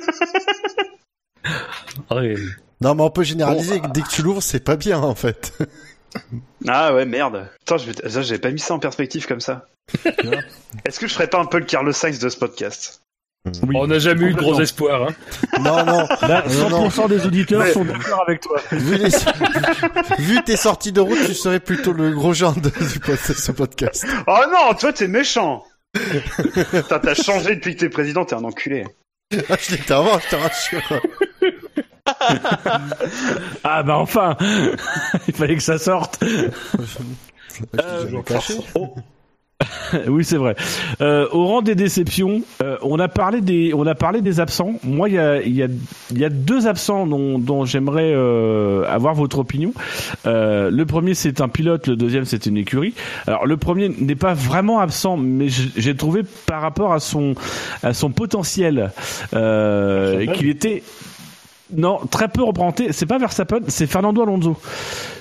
[2.12, 2.36] Ouais.
[2.82, 3.82] Non, mais on peut généraliser.
[3.94, 5.58] Dès que tu l'ouvres, c'est pas bien, en fait.
[6.68, 7.48] Ah ouais, merde.
[7.62, 9.68] Attends, je vais- ça, j'avais pas mis ça en perspective comme ça.
[10.86, 13.04] Est-ce que je ferais pas un peu le Carlos Sainz de ce podcast?
[13.72, 15.04] On n'a jamais eu de gros espoirs.
[15.04, 15.60] Hein.
[15.62, 16.08] Non, non.
[16.28, 16.90] Là, Non, non.
[16.90, 18.60] 100% des auditeurs Mais- sont d'accord avec toi.
[18.72, 19.10] Vu, les...
[20.18, 24.04] Vu tes sorties de route, tu serais plutôt le gros genre de ce podcast.
[24.26, 25.64] Oh non, toi t'es méchant
[25.94, 28.86] Putain, T'as changé depuis que t'es président, t'es un enculé.
[29.50, 31.02] Ah, je l'étais avant, je te rassure.
[33.64, 34.36] Ah bah enfin
[35.28, 38.56] Il fallait que ça sorte Je l'ai caché.
[40.08, 40.56] Oui, c'est vrai.
[41.02, 44.74] Euh, au rang des déceptions, euh, on a parlé des, on a parlé des absents.
[44.84, 45.68] Moi, il y a, il y a,
[46.12, 49.74] il y a deux absents dont, dont j'aimerais euh, avoir votre opinion.
[50.26, 51.88] Euh, le premier, c'est un pilote.
[51.88, 52.94] Le deuxième, c'est une écurie.
[53.28, 57.36] Alors, le premier n'est pas vraiment absent, mais j'ai trouvé par rapport à son,
[57.84, 58.92] à son potentiel
[59.34, 60.84] euh, qu'il était
[61.76, 62.92] non, très peu représenté.
[62.94, 64.58] C'est pas Verstappen, c'est Fernando Alonso.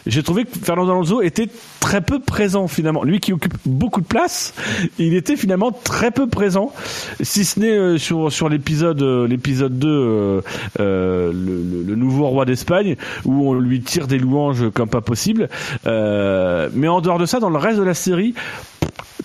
[0.06, 1.48] J'ai trouvé que Fernando Alonso était
[1.80, 3.04] très peu présent finalement.
[3.04, 4.54] Lui qui occupe beaucoup de place,
[4.98, 6.72] il était finalement très peu présent,
[7.20, 10.40] si ce n'est euh, sur sur l'épisode euh, l'épisode 2 euh,
[10.80, 12.96] euh, le, le- nouveau roi d'Espagne
[13.26, 15.48] où on lui tire des louanges comme pas possible.
[15.86, 18.32] Euh, mais en dehors de ça, dans le reste de la série,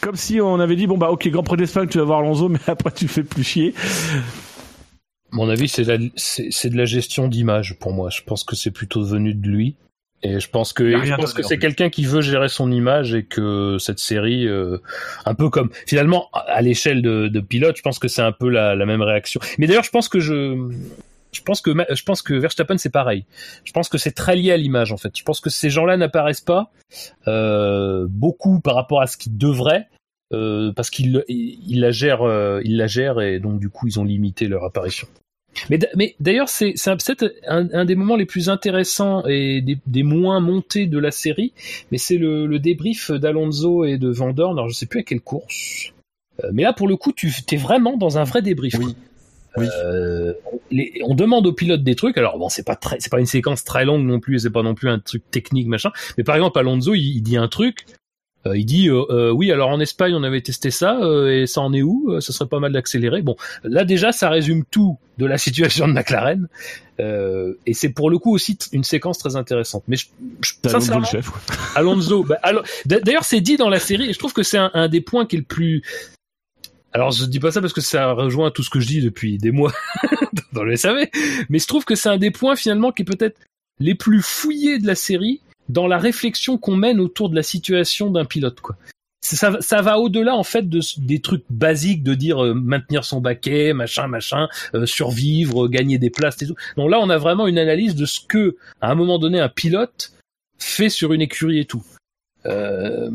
[0.02, 2.50] comme si on avait dit bon bah ok Grand Prix d'Espagne tu vas voir Alonso
[2.50, 3.74] mais après tu fais plus chier.
[5.34, 8.10] Mon avis, c'est la- c'est c'est de la gestion d'image pour moi.
[8.10, 9.76] Je pense que c'est plutôt venu de lui.
[10.26, 13.76] Et je pense que je pense c'est quelqu'un qui veut gérer son image et que
[13.78, 14.78] cette série, euh,
[15.26, 18.48] un peu comme finalement à l'échelle de, de pilote, je pense que c'est un peu
[18.48, 19.42] la, la même réaction.
[19.58, 20.72] Mais d'ailleurs, je pense que je
[21.34, 23.26] je pense que je pense que Verstappen c'est pareil.
[23.66, 25.12] Je pense que c'est très lié à l'image en fait.
[25.18, 26.72] Je pense que ces gens-là n'apparaissent pas
[27.28, 29.88] euh, beaucoup par rapport à ce qu'ils devraient.
[30.34, 34.00] euh, parce qu'ils ils ils la gèrent, ils la gèrent et donc du coup ils
[34.00, 35.08] ont limité leur apparition.
[35.70, 40.04] Mais, mais d'ailleurs, c'est peut-être un, un des moments les plus intéressants et des, des
[40.04, 41.54] moins montés de la série,
[41.92, 44.58] mais c'est le, le débrief d'Alonso et de Van Dorn.
[44.58, 45.94] Alors, je sais plus à quelle course.
[46.44, 48.76] Euh, mais là, pour le coup, tu es vraiment dans un vrai débrief.
[48.80, 48.96] Oui.
[49.56, 49.68] Oui.
[49.86, 50.34] Euh,
[50.72, 52.18] les- on demande aux pilotes des trucs.
[52.18, 54.50] Alors bon, c'est pas très, c'est pas une séquence très longue non plus, et c'est
[54.50, 55.92] pas non plus un truc technique machin.
[56.18, 57.86] Mais par exemple, Alonso, il, il dit un truc.
[58.46, 61.48] Euh, il dit euh, euh, oui, alors en Espagne on avait testé ça euh, et
[61.48, 62.20] ça en est où?
[62.20, 63.22] Ça serait pas mal d'accélérer.
[63.22, 66.48] Bon, là déjà ça résume tout de la situation de McLaren
[67.00, 69.84] euh, et c'est pour le coup aussi une séquence très intéressante.
[69.88, 70.08] Mais je,
[70.42, 71.30] je- Alonso le chef.
[71.76, 72.24] Alonso.
[72.24, 72.40] bah,
[72.86, 75.26] D'ailleurs, c'est dit dans la série, et je trouve que c'est un, un des points
[75.26, 75.82] qui est le plus.
[76.92, 79.40] Alors, je dis pas ça parce que ça rejoint tout ce que je dis depuis
[79.40, 79.74] des mois
[80.54, 81.08] dans le SAV,
[81.50, 83.40] mais je trouve que c'est un des points finalement qui est peut-être
[83.80, 88.10] les plus fouillés de la série dans la réflexion qu'on mène autour de la situation
[88.12, 88.76] d'un pilote, quoi.
[89.22, 93.22] Ça, ça va au-delà en fait de, des trucs basiques de dire euh, maintenir son
[93.22, 96.56] baquet, machin, machin, euh, survivre, gagner des places et tout.
[96.76, 99.48] Donc là, on a vraiment une analyse de ce que, à un moment donné, un
[99.48, 100.12] pilote
[100.58, 101.84] fait sur une écurie et tout.
[102.46, 103.10] Euh,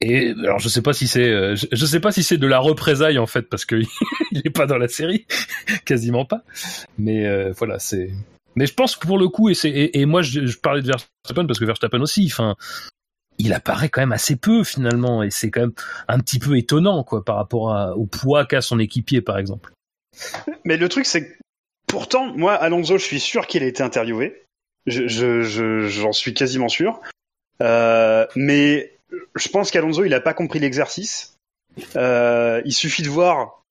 [0.00, 2.46] et alors je sais pas si c'est, euh, je, je sais pas si c'est de
[2.46, 3.76] la représailles en fait parce que
[4.32, 5.26] il est pas dans la série,
[5.84, 6.42] quasiment pas.
[6.98, 8.10] Mais euh, voilà, c'est.
[8.56, 11.58] Mais je pense que pour le coup et et, moi je, parlais de Verstappen parce
[11.58, 12.56] que Verstappen aussi, enfin,
[13.38, 15.72] il apparaît quand même assez peu finalement et c'est quand même
[16.08, 19.72] un petit peu étonnant quoi par rapport au poids qu'a son équipier par exemple.
[20.64, 21.34] Mais le truc, c'est que
[21.88, 24.44] pourtant, moi, Alonso, je suis sûr qu'il a été interviewé.
[24.86, 27.00] Je, je, je- j'en suis quasiment sûr.
[27.62, 28.96] Euh, mais
[29.34, 31.36] je pense qu'Alonso, il a pas compris l'exercice.
[31.96, 33.63] Euh, il suffit de voir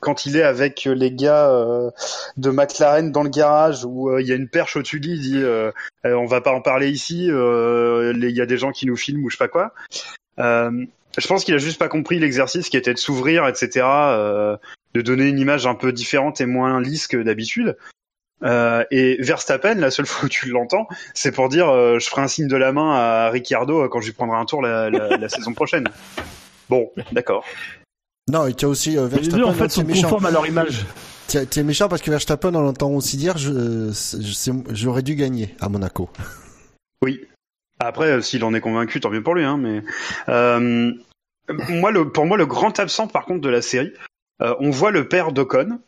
[0.00, 1.90] quand il est avec les gars euh,
[2.36, 5.14] de McLaren dans le garage où euh, il y a une perche au-dessus de lui,
[5.14, 5.70] il dit euh,
[6.06, 8.96] Euh, on va pas en parler ici, euh, il y a des gens qui nous
[8.96, 9.72] filment ou je sais pas quoi.
[10.38, 10.84] Euh,
[11.16, 14.56] je pense qu'il a juste pas compris l'exercice qui était de s'ouvrir, etc., euh,
[14.94, 17.76] de donner une image un peu différente et moins lisse que d'habitude.
[18.44, 22.22] Euh, et Verstappen, la seule fois où tu l'entends, c'est pour dire euh, je ferai
[22.22, 25.28] un signe de la main à Ricciardo euh, quand je lui prendrai un tour la
[25.28, 25.88] saison prochaine.
[26.68, 27.44] Bon, d'accord.
[28.28, 29.36] Non, et tu as aussi euh, Les Verstappen.
[29.38, 30.02] deux en fait es sont méchant.
[30.02, 30.84] conformes à leur image.
[31.28, 33.36] Tu es- tu es méchant parce que Verstappen, on l'entend aussi dire,
[33.92, 36.08] c'est- j'aurais dû gagner à Monaco.
[37.02, 37.20] Oui.
[37.78, 39.44] Après, euh, s'il en est convaincu, tant mieux pour lui.
[39.44, 39.84] Hein, mais
[40.28, 40.92] euh,
[41.68, 43.92] moi, le, pour moi, le grand absent, par contre, de la série,
[44.42, 45.78] euh, on voit le père d'Ocon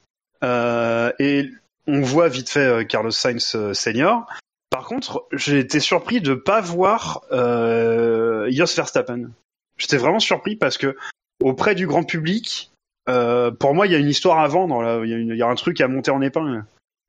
[0.44, 1.50] euh, et
[1.88, 4.24] on voit vite fait euh, Carlos Sainz euh, senior.
[4.70, 9.30] Par contre, j'ai été surpris de pas voir euh, Jos Verstappen.
[9.78, 10.96] J'étais vraiment surpris parce que
[11.40, 12.70] auprès du grand public,
[13.08, 14.48] euh, pour moi, il y a une histoire.
[14.48, 16.64] Dans la, il, y a une- il y a un truc à monter en épingle.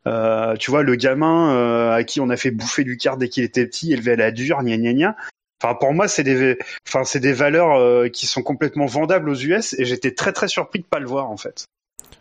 [0.07, 3.29] Euh, tu vois, le gamin euh, à qui on a fait bouffer du quart dès
[3.29, 5.15] qu'il était petit, élevé à la dure, gna gna gna.
[5.63, 9.35] Enfin, pour moi, c'est des, enfin, c'est des valeurs euh, qui sont complètement vendables aux
[9.35, 11.65] US et j'étais très très surpris de pas le voir en fait.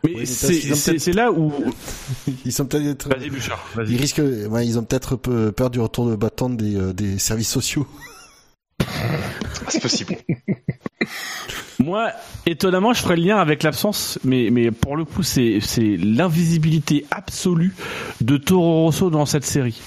[0.04, 1.52] Mais Oui, mais c'est là où.
[2.44, 3.08] Ils sont peut-être.
[3.08, 3.66] Vas-y, Bouchard.
[3.88, 7.18] Ils risquent, ouais, ils ont peut-être peu- peur du retour de bâton des, euh, des
[7.18, 7.86] services sociaux.
[9.68, 10.16] C'est possible.
[11.82, 12.10] Moi,
[12.44, 17.74] étonnamment, je ferais le lien avec l'absence, mais, mais pour le coup, c'est, l'invisibilité absolue
[18.20, 19.80] de Toro Rosso dans cette série.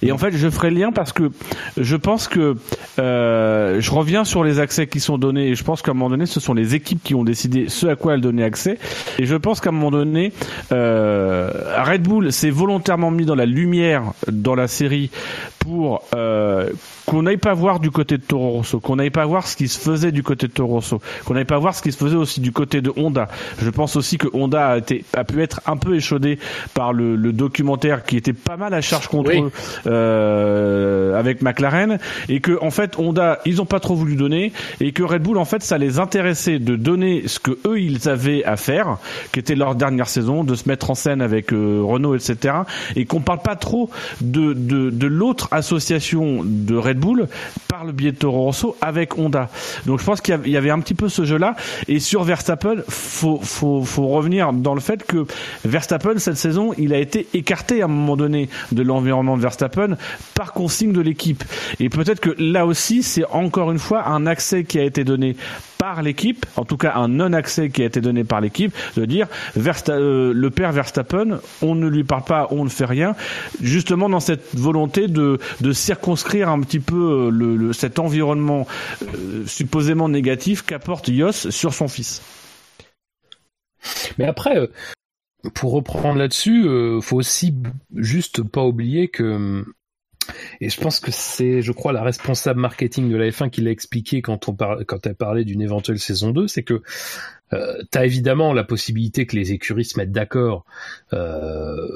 [0.00, 1.30] Et en fait, je ferai le lien parce que
[1.76, 2.56] je pense que
[2.98, 6.08] euh, je reviens sur les accès qui sont donnés, et je pense qu'à un moment
[6.08, 8.78] donné, ce sont les équipes qui ont décidé ce à quoi elles donnaient accès.
[9.18, 10.32] Et je pense qu'à un moment donné,
[10.72, 11.50] euh,
[11.84, 15.10] Red Bull s'est volontairement mis dans la lumière dans la série
[15.58, 16.70] pour euh,
[17.06, 19.68] qu'on n'aille pas voir du côté de Toro Rosso, qu'on n'aille pas voir ce qui
[19.68, 21.00] se faisait du côté de Toro Rosso,
[21.34, 23.28] n'aille pas voir ce qui se faisait aussi du côté de Honda.
[23.60, 26.38] Je pense aussi que Honda a, été, a pu être un peu échaudé
[26.74, 29.40] par le, le documentaire qui était pas mal à charge contre Oui.
[29.40, 29.50] eux
[29.86, 31.98] euh, avec McLaren
[32.28, 35.38] et que en fait Honda ils ont pas trop voulu donner et que Red Bull
[35.38, 38.98] en fait ça les intéressait de donner ce que eux ils avaient à faire,
[39.32, 42.54] qui était leur dernière saison, de se mettre en scène avec euh, Renault etc.
[42.96, 43.90] Et qu'on parle pas trop
[44.20, 47.28] de de, de l'autre association de Red Bull
[47.68, 49.48] par le biais de Toro Rosso avec Honda.
[49.86, 51.56] Donc je pense qu'il y avait un petit peu ce jeu-là.
[51.88, 55.26] Et sur Verstappen, faut, faut, faut revenir dans le fait que
[55.64, 59.96] Verstappen, cette saison, il a été écarté à un moment donné de l'environnement de Verstappen
[60.34, 61.44] par consigne de l'équipe.
[61.80, 65.36] Et peut-être que là aussi, c'est encore une fois un accès qui a été donné
[65.84, 69.26] par l'équipe, en tout cas un non-accès qui a été donné par l'équipe, de dire
[69.90, 73.14] euh, le père Verstappen, on ne lui parle pas, on ne fait rien,
[73.60, 78.66] justement dans cette volonté de, de circonscrire un petit peu euh, le, le- cet environnement
[79.02, 82.22] euh, supposément négatif qu'apporte Yos sur son fils.
[84.16, 84.68] Mais après, euh,
[85.52, 87.54] pour reprendre là-dessus, euh, faut aussi
[87.94, 89.66] juste pas oublier que
[90.60, 93.70] et je pense que c'est, je crois, la responsable marketing de la F1 qui l'a
[93.70, 96.82] expliqué quand on quand elle parlait d'une éventuelle saison 2, c'est que
[97.52, 100.64] euh, t'as évidemment la possibilité que les écuries se mettent d'accord
[101.12, 101.88] euh,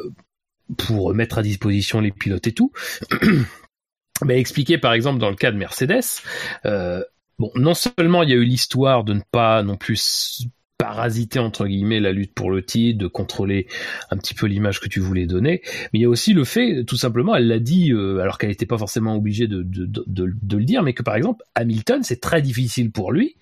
[0.77, 2.73] pour mettre à disposition les pilotes et tout.
[4.25, 6.23] Mais expliquer par exemple dans le cas de Mercedes,
[6.67, 7.03] euh,
[7.39, 10.49] bon, non seulement il y a eu l'histoire de ne pas non plus
[10.79, 13.67] parasiter entre guillemets la lutte pour le titre, de contrôler
[14.11, 15.61] un petit peu l'image que tu voulais donner,
[15.93, 18.51] mais il y a aussi le fait, tout simplement, elle l'a dit, euh, alors qu'elle
[18.51, 22.93] n'était pas forcément obligée de, le dire, mais que par exemple Hamilton, c'est très difficile
[22.93, 23.37] pour lui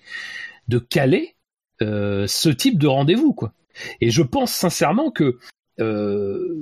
[0.67, 1.35] de caler
[1.83, 3.53] euh, ce type de rendez-vous, quoi.
[4.01, 5.37] Et je pense sincèrement que
[5.79, 6.57] euh,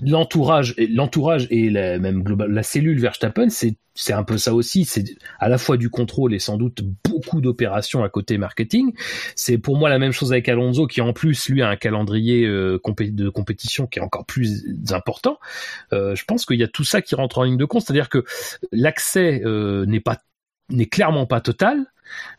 [0.00, 4.52] l'entourage, et- l'entourage et la, même global, la cellule Verstappen, c'est c'est un peu ça
[4.54, 4.84] aussi.
[4.84, 5.04] C'est
[5.38, 8.92] à la fois du contrôle et sans doute beaucoup d'opérations à côté marketing.
[9.36, 12.44] C'est pour moi la même chose avec Alonso, qui en plus lui a un calendrier
[12.44, 15.38] euh, de compétition qui est encore plus important.
[15.92, 18.08] Euh, je pense qu'il y a tout ça qui rentre en ligne de compte, c'est-à-dire
[18.08, 18.24] que
[18.72, 20.18] l'accès euh, n'est pas
[20.70, 21.86] n'est clairement pas total.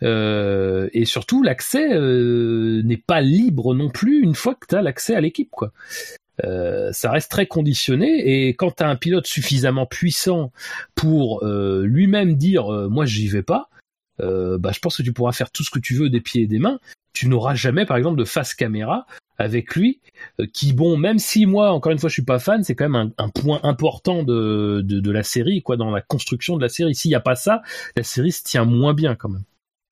[0.04, 4.82] Euh, et surtout, l'accès euh, n'est pas libre non plus une fois que tu as
[4.82, 5.72] l'accès à l'équipe, quoi.
[6.44, 10.52] Euh, ça reste très conditionné et quand tu as un pilote suffisamment puissant
[10.94, 13.70] pour euh, lui-même dire euh, moi j'y vais pas,
[14.20, 16.44] euh, bah, je pense que tu pourras faire tout ce que tu veux des pieds
[16.44, 16.80] et des mains.
[17.14, 19.06] Tu n'auras jamais par exemple de face caméra
[19.38, 20.02] avec lui
[20.54, 23.14] qui bon même si moi encore une fois je suis pas fan c'est quand même
[23.18, 26.70] un, un point important de, de, de la série quoi dans la construction de la
[26.70, 27.62] série s'il y a pas ça
[27.98, 29.44] la série se tient moins bien quand même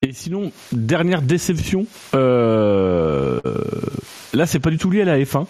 [0.02, 3.40] Et sinon, dernière déception, euh,
[4.34, 5.46] là c'est pas du tout lié à la F1,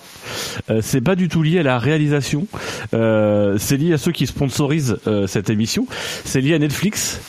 [0.70, 2.46] euh, c'est pas du tout lié à la réalisation,
[2.94, 5.86] euh, c'est lié à ceux qui sponsorisent euh, cette émission,
[6.24, 7.20] c'est lié à Netflix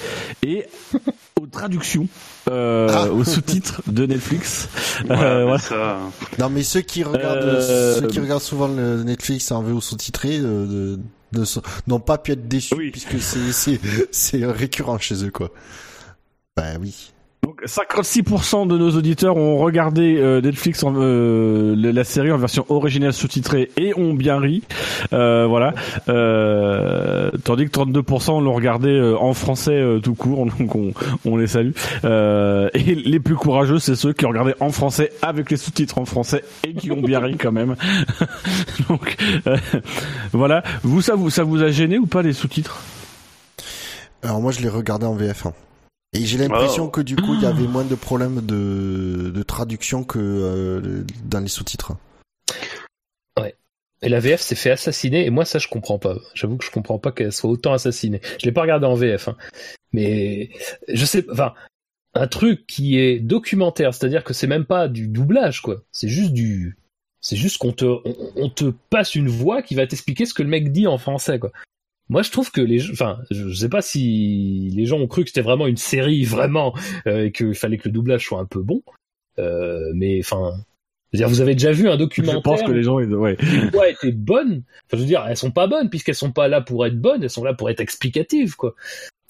[0.43, 0.66] et
[1.42, 2.08] aux traductions,
[2.50, 4.69] euh, aux sous-titres de Netflix.
[5.09, 5.58] Euh, voilà.
[5.59, 6.00] Ça,
[6.40, 10.38] Non, mais ceux qui regardent, Euh, ceux qui regardent souvent le Netflix en VO sous-titré,
[10.40, 11.00] euh, de,
[11.40, 13.80] de, so- n'ont pas pu être déçus puisque c'est, c'est,
[14.11, 15.51] c'est récurrent chez eux, quoi.
[16.56, 17.11] Bah oui.
[17.66, 22.66] Donc 56% de nos auditeurs ont regardé euh, Netflix en, euh, la série en version
[22.69, 24.64] originale sous-titrée et ont bien ri.
[25.14, 25.74] Euh, voilà.
[26.10, 30.94] Euh, tandis que 32% l'ont regardé euh, en français euh, tout court, donc on,
[31.26, 31.72] on les salue.
[32.03, 36.06] Et les plus courageux, c'est ceux qui ont regardé en français avec les sous-titres en
[36.06, 37.76] français et qui ont bien ri quand même.
[38.90, 39.16] donc
[40.34, 40.64] voilà.
[40.84, 42.82] Vous ça vous ça vous a gêné ou pas les sous-titres?
[44.24, 45.52] Alors moi, je l'ai regardé en VF1.
[46.16, 46.90] Et j'ai l'impression Oh.
[46.90, 51.40] que du coup, il y avait moins de problèmes de, de traduction que euh, dans
[51.42, 51.94] les sous-titres.
[53.40, 53.56] Ouais.
[54.02, 56.16] Et la VF s'est fait assassiner, et moi ça je comprends pas.
[56.34, 58.22] J'avoue que je comprends pas qu'elle soit autant assassinée.
[58.40, 59.38] Je l'ai pas regardé en VF, hein.
[59.92, 60.50] mais
[60.88, 61.53] je sais, enfin,
[62.14, 65.82] un truc qui est documentaire, c'est-à-dire que c'est même pas du doublage, quoi.
[65.92, 66.77] C'est juste du,
[67.19, 70.44] C'est juste qu'on te, on, on te passe une voix qui va t'expliquer ce que
[70.44, 71.52] le mec dit en français, quoi.
[72.09, 75.30] Moi, je trouve que les, enfin, je sais pas si les gens ont cru que
[75.30, 76.74] c'était vraiment une série, vraiment,
[77.08, 78.84] euh, et qu'il fallait que le doublage soit un peu bon.
[79.40, 80.53] Euh, mais enfin,
[81.16, 83.14] je veux dire, vous avez déjà vu un documentaire Je pense que les gens, ils-
[83.16, 83.38] ouais.
[84.14, 84.64] bonnes.
[84.88, 87.24] Enfin, je veux dire, elles sont pas bonnes puisqu'elles sont pas là pour être bonnes,
[87.24, 88.76] elles sont là pour être explicatives, quoi.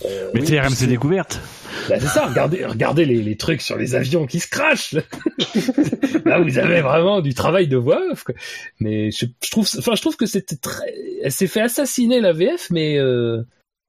[0.05, 1.39] Euh, Mais oui, RMC découverte.
[1.87, 4.93] bah, c'est ça, regardez, regardez les, les trucs sur les avions qui se crachent.
[6.25, 8.23] Là, vous avez vraiment du travail de voix off.
[8.23, 8.35] quoi.
[8.79, 12.33] Mais je, je trouve, enfin, je trouve que c'était très, elle s'est fait assassiner la
[12.33, 13.43] VF, mais euh,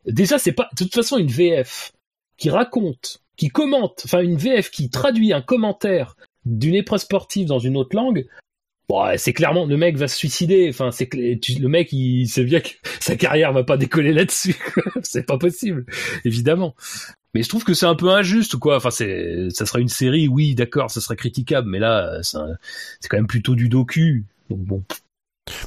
[0.06, 1.92] déjà c'est pas, de toute façon, une VF
[2.38, 6.16] qui raconte, qui commente, enfin une VF qui traduit un commentaire
[6.46, 8.26] d'une épreuve sportive dans une autre langue.
[9.16, 10.68] C'est clairement le mec va se suicider.
[10.70, 12.68] Enfin, c'est le mec, il sait bien que
[13.00, 14.56] sa carrière va pas décoller là-dessus.
[15.02, 15.84] c'est pas possible,
[16.24, 16.74] évidemment.
[17.34, 18.76] Mais je trouve que c'est un peu injuste, quoi.
[18.76, 22.38] Enfin, ça serait une série, oui, d'accord, ça serait critiquable, mais là, c'est,
[23.10, 24.24] quand même plutôt du docu.
[24.48, 24.82] Bon.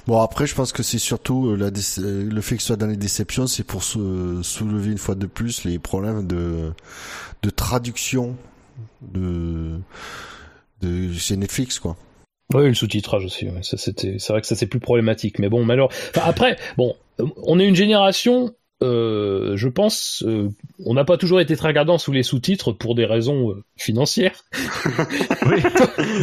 [0.08, 2.88] Bon après je pense que c'est surtout euh, euh, le fait que ce soit dans
[2.88, 6.72] les déceptions, c'est pour se soulever une fois de plus les problèmes de
[7.44, 8.36] de traduction
[9.02, 9.80] de
[10.82, 11.96] de chez Netflix quoi.
[12.54, 13.46] Oui, le sous-titrage aussi.
[13.46, 13.62] ouais.
[13.62, 15.38] Ça, c'était, c'est vrai que ça c'est plus problématique.
[15.40, 16.00] Mais bon, malheureusement.
[16.16, 16.96] Enfin, après, bon,
[17.44, 18.52] on est une génération.
[18.82, 20.50] euh, je pense, euh,
[20.86, 24.46] on n'a pas toujours été très regardant sous les sous-titres pour des raisons euh, financières.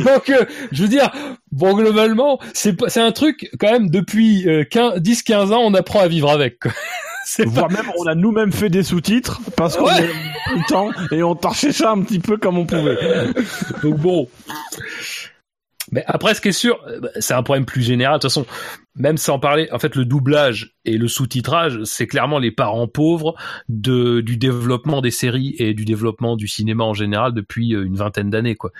[0.04, 1.10] Donc, euh, je veux dire,
[1.52, 6.00] bon, globalement, c'est pas- c'est un truc quand même depuis euh, 10-15 ans, on apprend
[6.00, 6.58] à vivre avec.
[6.60, 6.72] quoi.
[7.28, 10.08] C'est pas- Voire même, on a nous-mêmes fait des sous-titres parce qu'on Ouais.
[10.54, 12.96] le temps et on torchait ça un petit peu comme on pouvait.
[13.82, 14.28] Donc bon.
[15.90, 18.18] Mais après, ce qui est sûr, euh, bah, c'est un problème plus général.
[18.18, 18.46] De toute façon,
[18.96, 23.34] même sans parler, en fait, le doublage et le sous-titrage, c'est clairement les parents pauvres
[23.68, 27.96] de, du développement des séries et du développement du cinéma en général depuis euh, une
[27.96, 28.72] vingtaine d'années, quoi.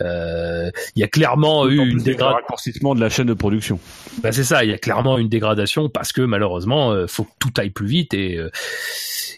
[0.00, 2.36] Euh, Il y a clairement eu une dégradation.
[2.36, 3.78] raccourcissement de la chaîne de production.
[4.22, 7.32] Bah, c'est ça, il y a clairement une dégradation parce que malheureusement, euh, faut que
[7.38, 8.50] tout aille plus vite et euh,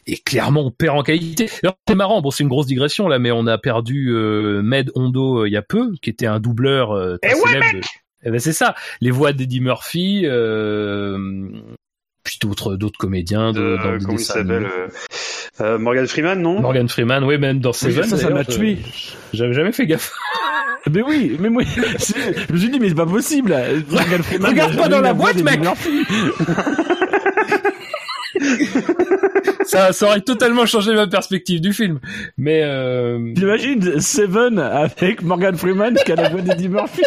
[0.06, 1.48] et clairement on perd en qualité.
[1.62, 4.90] Alors c'est marrant, bon c'est une grosse digression là, mais on a perdu euh, Med
[4.94, 7.86] Hondo euh, il y a peu, qui était un doubleur euh, très Eh ouais, célèbre.
[8.26, 11.16] Eh ben c'est ça, les voix d'Eddie Murphy, euh,
[12.24, 14.88] puis d'autres d'autres comédiens de, Euh, dans des comment il s'appelle euh,
[15.60, 16.60] euh, Morgan Freeman, non?
[16.60, 18.02] Morgan Freeman, oui, même dans Seven.
[18.05, 18.78] ça, ça m'a tué.
[19.32, 20.12] J'avais jamais fait gaffe.
[20.92, 23.56] Mais oui, mais moi, je me suis dit, mais c'est pas possible.
[23.90, 25.58] Morgan Freeman, Regarde pas dans la boîte, mec.
[29.66, 32.00] Ça, ça aurait totalement changé ma perspective du film.
[32.38, 33.34] Mais euh...
[33.34, 37.02] J'imagine Seven avec Morgan Freeman qui a la voix d'Eddie Murphy.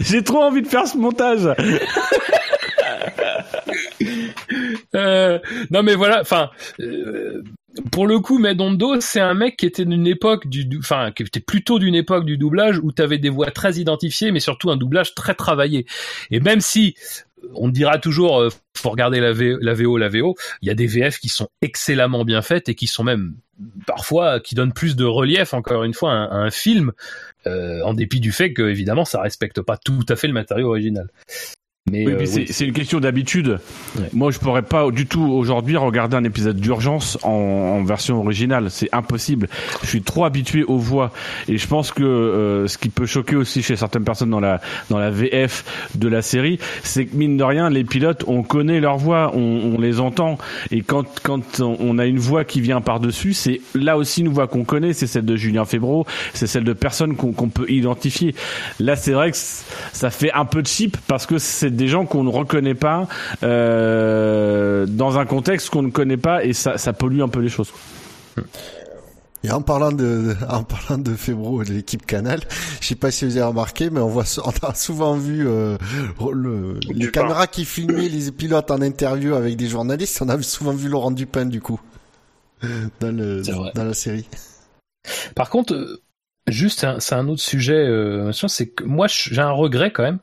[0.00, 1.48] J'ai trop envie de faire ce montage.
[4.94, 5.38] Euh,
[5.70, 7.42] non mais voilà, enfin, euh,
[7.92, 11.40] pour le coup, Medondo, c'est un mec qui était d'une époque du, enfin, qui était
[11.40, 15.14] plutôt d'une époque du doublage où t'avais des voix très identifiées, mais surtout un doublage
[15.14, 15.86] très travaillé.
[16.30, 16.94] Et même si
[17.54, 19.58] on dira toujours, euh, faut regarder la, VO,
[19.98, 23.04] la VO, il y a des VF qui sont excellemment bien faites et qui sont
[23.04, 23.34] même
[23.86, 26.92] parfois qui donnent plus de relief, encore une fois, à un, à un film,
[27.46, 30.68] euh, en dépit du fait que évidemment ça respecte pas tout à fait le matériau
[30.68, 31.08] original.
[31.90, 32.46] Mais Oui, euh, oui.
[32.50, 33.60] c'est une question d'habitude.
[34.12, 38.70] Moi, je pourrais pas du tout aujourd'hui regarder un épisode d'urgence en, en version originale.
[38.70, 39.48] C'est impossible.
[39.82, 41.12] Je suis trop habitué aux voix.
[41.48, 44.60] Et je pense que euh, ce qui peut choquer aussi chez certaines personnes dans la
[44.90, 48.80] dans la VF de la série, c'est que mine de rien, les pilotes, on connaît
[48.80, 50.38] leur voix, on, on les entend.
[50.72, 54.28] Et quand quand on a une voix qui vient par dessus, c'est là aussi une
[54.28, 54.92] voix qu'on connaît.
[54.92, 58.34] C'est celle de Julien Febro, c'est celle de personnes qu'on qu'on peut identifier.
[58.80, 62.24] Là, c'est vrai que ça fait un peu cheap parce que c'est des gens qu'on
[62.24, 63.06] ne reconnaît pas
[63.42, 67.48] euh, dans un contexte qu'on ne connaît pas et ça, ça pollue un peu les
[67.48, 67.72] choses.
[69.44, 72.40] Et en parlant de, en parlant de Febro et de l'équipe Canal,
[72.80, 75.76] je sais pas si vous avez remarqué, mais on voit, on a souvent vu euh,
[76.32, 80.20] le, les caméras qui filmaient les pilotes en interview avec des journalistes.
[80.20, 81.80] On a souvent vu Laurent Dupin du coup
[83.00, 83.42] le,
[83.74, 84.26] dans la série.
[85.34, 86.02] Par contre, euh,
[86.48, 90.18] juste, c'est un- autre sujet, euh, c'est que moi, j'ai un regret quand même,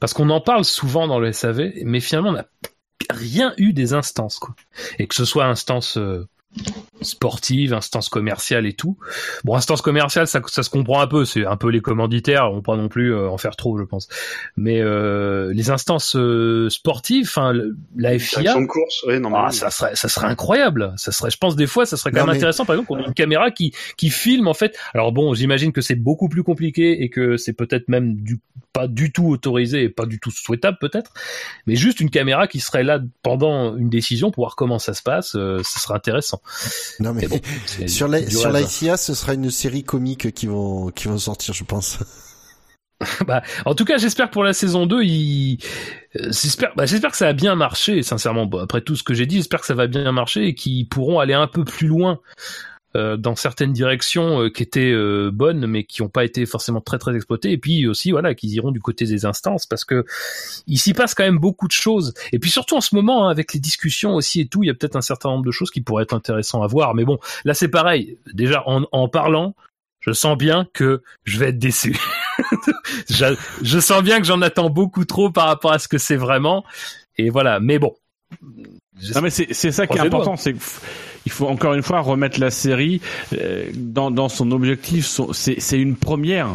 [0.00, 2.46] parce qu'on en parle souvent dans le SAV, mais finalement, on n'a
[3.10, 4.54] rien eu des instances, quoi.
[4.98, 6.26] Et que ce soit instance euh,
[7.02, 8.96] sportive, instance commerciale et tout.
[9.44, 12.62] Bon, instance commerciale, ça, ça se comprend un peu, c'est un peu les commanditaires, on
[12.62, 14.08] pas non plus euh, en faire trop, je pense.
[14.56, 19.36] Mais euh, les instances euh, sportives, enfin, le- la FIA, de course, oui, non, mais
[19.38, 19.54] ah, oui.
[19.54, 20.92] ça serait, ça serait incroyable.
[20.96, 22.64] Ça serait, je pense des fois, ça serait quand Non, même mais- intéressant.
[22.64, 24.76] Par exemple, qu'on ait une caméra qui qui filme en fait.
[24.94, 28.40] Alors bon, j'imagine que c'est beaucoup plus compliqué et que c'est peut-être même du
[28.72, 31.12] pas du tout autorisé et pas du tout souhaitable peut-être.
[31.66, 35.02] Mais juste une caméra qui serait là pendant une décision pour voir comment ça se
[35.02, 36.40] passe, euh, ça serait intéressant.
[36.98, 37.40] Non mais, bon,
[37.86, 41.64] sur la, sur l'ICA, ce sera une série comique qui vont qui vont sortir, je
[41.64, 41.98] pense.
[43.26, 45.58] Bah, en tout cas, j'espère pour la saison 2, il...
[46.16, 48.48] euh, j'espère, bah, j'espère que ça a bien marché, sincèrement.
[48.60, 51.18] Après tout ce que j'ai dit, j'espère que ça va bien marcher et qu'ils pourront
[51.18, 52.20] aller un peu plus loin
[52.96, 56.80] euh, dans certaines directions euh, qui étaient euh, bonnes, mais qui n'ont pas été forcément
[56.80, 57.52] très très exploitées.
[57.52, 60.04] Et puis aussi, voilà, qu'ils iront du côté des instances, parce que
[60.66, 62.14] il s'y passe quand même beaucoup de choses.
[62.32, 64.70] Et puis surtout en ce moment, hein, avec les discussions aussi et tout, il y
[64.70, 66.96] a peut-être un certain nombre de choses qui pourraient être intéressantes à voir.
[66.96, 68.18] Mais bon, là c'est pareil.
[68.34, 69.54] Déjà en, en parlant,
[70.00, 71.96] je sens bien que je vais être déçu.
[73.08, 76.16] je, je sens bien que j'en attends beaucoup trop par rapport à ce que c'est
[76.16, 76.64] vraiment.
[77.18, 77.60] Et voilà.
[77.60, 77.94] Mais bon.
[79.14, 80.54] Non mais c'est c'est ça qui est important, c'est
[81.22, 83.00] qu'il faut encore une fois remettre la série
[83.38, 85.06] euh, dans, dans son objectif.
[85.06, 86.48] son- C'est une première.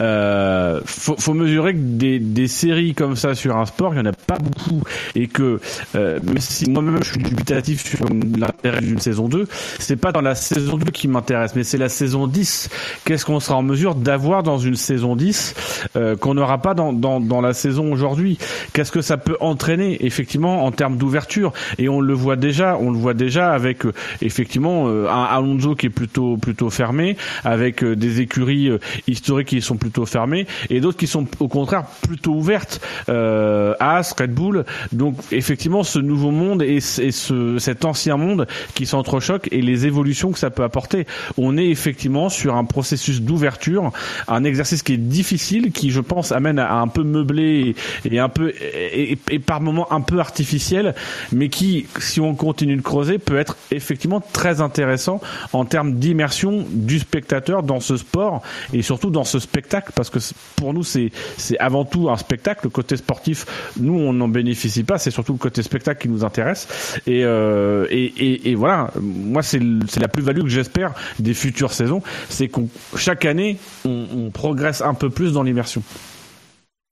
[0.00, 4.00] Euh, faut, faut mesurer que des, des séries comme ça sur un sport, il y
[4.00, 4.82] en a pas beaucoup,
[5.14, 5.60] et que
[5.94, 8.06] euh, même si moi-même je suis dubitatif sur
[8.38, 9.46] l'intérêt d'une saison 2,
[9.78, 12.68] c'est pas dans la saison 2 qui m'intéresse, mais c'est la saison 10.
[13.04, 15.54] Qu'est-ce qu'on sera en mesure d'avoir dans une saison 10
[15.96, 18.38] euh, qu'on n'aura pas dans, dans, dans la saison aujourd'hui?
[18.72, 21.52] Qu'est-ce que ça peut entraîner effectivement en termes d'ouverture?
[21.78, 25.74] Et on le voit déjà, on le voit déjà avec euh, effectivement euh, un Alonso
[25.74, 30.46] qui est plutôt plutôt fermé, avec euh, des écuries euh, historiques qui sont plutôt fermées
[30.70, 32.80] et d'autres qui sont au contraire plutôt ouvertes.
[33.08, 34.64] Euh, As, Red Bull.
[34.92, 36.80] Donc effectivement, ce nouveau monde et, et
[37.12, 41.06] ce, cet ancien monde qui s'entrechoquent et les évolutions que ça peut apporter.
[41.36, 43.92] On est effectivement sur un processus d'ouverture,
[44.28, 47.74] un exercice qui est difficile, qui je pense amène à, un peu meublé
[48.04, 50.94] et, un peu et- et par moments un peu artificiel,
[51.32, 53.93] mais qui, si on continue de creuser, peut être effectivement
[54.32, 55.20] très intéressant
[55.52, 58.42] en termes d'immersion du spectateur dans ce sport
[58.72, 60.18] et surtout dans ce spectacle, parce que
[60.56, 62.60] pour nous c'est c'est avant tout un spectacle.
[62.64, 63.46] Le côté sportif,
[63.78, 66.68] nous on n'en bénéficie pas, c'est surtout le côté spectacle qui nous intéresse.
[67.06, 72.02] Et euh, et, et, voilà, moi c'est c'est la plus-value que j'espère des futures saisons,
[72.28, 75.82] c'est qu'on chaque année on progresse un peu plus dans l'immersion.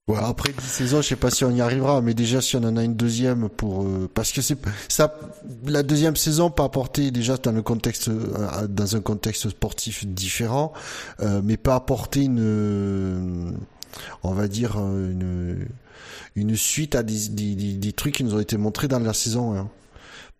[0.08, 2.64] Ouais, après 10 saisons, je sais pas si on y arrivera, mais déjà si on
[2.64, 4.58] en a une deuxième pour euh, parce que c'est
[4.88, 5.16] ça
[5.64, 10.72] la deuxième saison peut apporter déjà dans le contexte euh, dans un contexte sportif différent,
[11.20, 13.50] euh, mais peut apporter une euh,
[14.24, 15.68] on va dire euh, une
[16.34, 19.12] une suite à des, des, des, des trucs qui nous ont été montrés dans la
[19.12, 19.68] saison 1.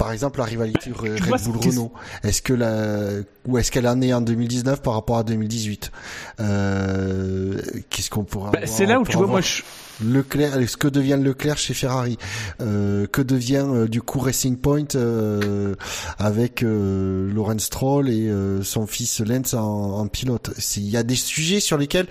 [0.03, 1.93] Par exemple, la rivalité Red Bah, Bull Renault.
[2.25, 5.93] Est-ce que la, ou est-ce qu'elle en est en 2019 par rapport à 2018
[6.41, 9.63] euh, Qu'est-ce qu'on pourra Bah, c'est là où tu vois, moi, je-
[10.05, 12.19] Leclerc, ce que devient Leclerc chez Ferrari,
[12.61, 15.77] euh, que devient euh, du coup Racing Point euh,
[16.19, 20.51] avec euh, Lawrence Stroll et euh, son fils Lance en, en pilote?
[20.77, 22.09] Il y a des sujets sur lesquels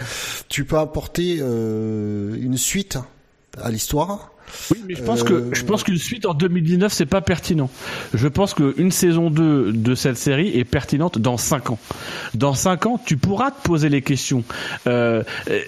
[0.48, 2.98] tu peux apporter euh, une suite
[3.62, 4.32] à l'histoire?
[4.72, 7.70] Oui, mais je pense que je pense qu'une suite en 2019 c'est pas pertinent.
[8.14, 11.80] Je pense qu'une saison 2 de cette série est pertinente dans 5 ans.
[12.34, 14.44] Dans 5 ans, tu pourras te poser les questions.
[14.88, 15.62] Euh, euh,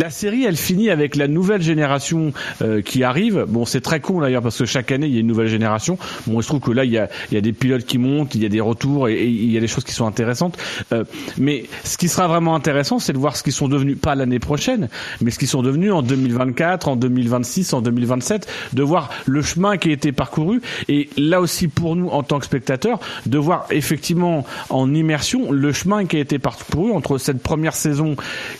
[0.00, 2.32] la série, elle finit avec la nouvelle génération
[2.62, 3.44] euh, qui arrive.
[3.46, 5.98] Bon, c'est très con d'ailleurs parce que chaque année il y a une nouvelle génération.
[6.26, 7.98] Bon, il se trouve que là il y a, il y a des pilotes qui
[7.98, 10.58] montent, il y a des retours et, il y a des choses qui sont intéressantes.
[10.92, 11.04] Euh,
[11.38, 14.40] mais ce qui sera vraiment intéressant, c'est de voir ce qu'ils sont devenus pas l'année
[14.40, 14.88] prochaine,
[15.20, 19.76] mais ce qu'ils sont devenus en 2024, en 2026, en 2027, de voir le chemin
[19.76, 23.66] qui a été parcouru et là aussi pour nous en tant que spectateurs, de voir
[23.70, 28.16] effectivement en immersion le chemin qui a été parcouru entre cette première saison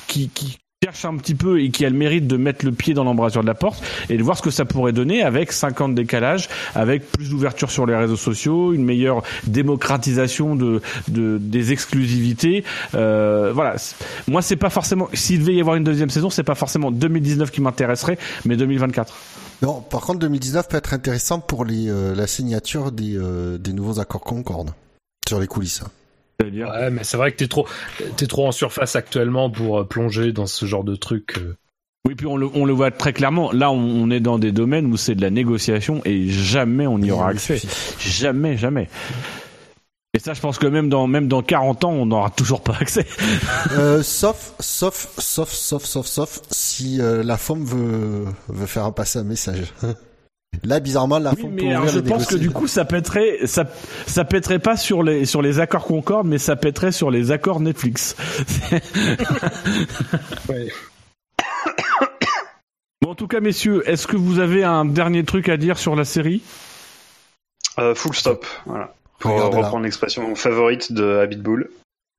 [0.07, 2.93] qui, qui cherche un petit peu et qui a le mérite de mettre le pied
[2.93, 5.95] dans l'embrasure de la porte et de voir ce que ça pourrait donner avec 50
[5.95, 12.65] décalages, avec plus d'ouverture sur les réseaux sociaux, une meilleure démocratisation de, de des exclusivités.
[12.95, 13.77] Euh, voilà.
[14.29, 15.09] Moi, c'est pas forcément.
[15.15, 19.15] S'il devait y avoir une deuxième saison, c'est pas forcément 2019 qui m'intéresserait, mais 2024.
[19.63, 24.01] Non, par contre 2019 peut être intéressant pour euh, la signature des, euh, des nouveaux
[24.01, 24.75] accords Concorde
[25.27, 25.83] sur les coulisses.
[26.43, 27.67] Ouais, mais c'est vrai que t'es trop,
[28.17, 31.35] t'es trop en surface actuellement pour euh, plonger dans ce genre de truc.
[31.39, 31.57] euh.
[32.07, 33.51] Oui, puis on le, on le voit très clairement.
[33.53, 36.99] Là, on, on est dans des domaines où c'est de la négociation et jamais on
[36.99, 37.63] y aura accès.
[37.99, 38.89] Jamais, jamais.
[40.13, 42.77] Et ça, je pense que même dans, même dans 40 ans, on n'aura toujours pas
[42.79, 43.07] accès.
[43.73, 49.19] Euh, sauf, sauf, sauf, sauf, sauf, sauf, si euh, la femme veut, veut faire passer
[49.19, 49.73] un message.
[50.63, 53.65] Là, bizarrement, la peut Mais alors, je pense que du coup, ça pèterait, ça,
[54.07, 57.61] ça pèterait pas sur les, sur les accords Concorde, mais ça pèterait sur les accords
[57.61, 58.17] Netflix.
[63.03, 65.95] Bon, en tout cas, messieurs, est-ce que vous avez un dernier truc à dire sur
[65.95, 66.41] la série?
[67.79, 68.95] Euh, full stop, voilà.
[69.19, 71.71] Pour reprendre l'expression favorite de Habit Bull.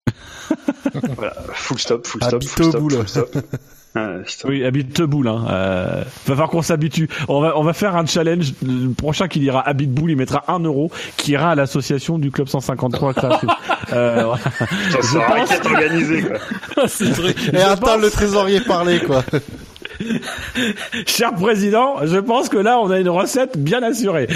[1.16, 3.36] voilà, full stop, full stop, full stop.
[3.98, 4.18] Ah.
[4.44, 5.28] Oui, habite Teboul.
[5.28, 5.46] Hein.
[5.50, 7.08] Euh, va falloir qu'on s'habitue.
[7.30, 8.54] On va, on va faire un challenge.
[8.62, 12.30] Le prochain qu'il ira à Bitbull, il mettra un euro qui ira à l'association du
[12.30, 13.48] club 153 création.
[13.94, 14.36] euh.
[14.60, 14.66] Ça
[15.02, 16.86] Je sera pense- organisée, quoi.
[16.86, 17.36] Vrai.
[17.54, 19.24] Et attends le trésorier parler, quoi.
[21.08, 24.28] Cher président, je pense que là, on a une recette bien assurée.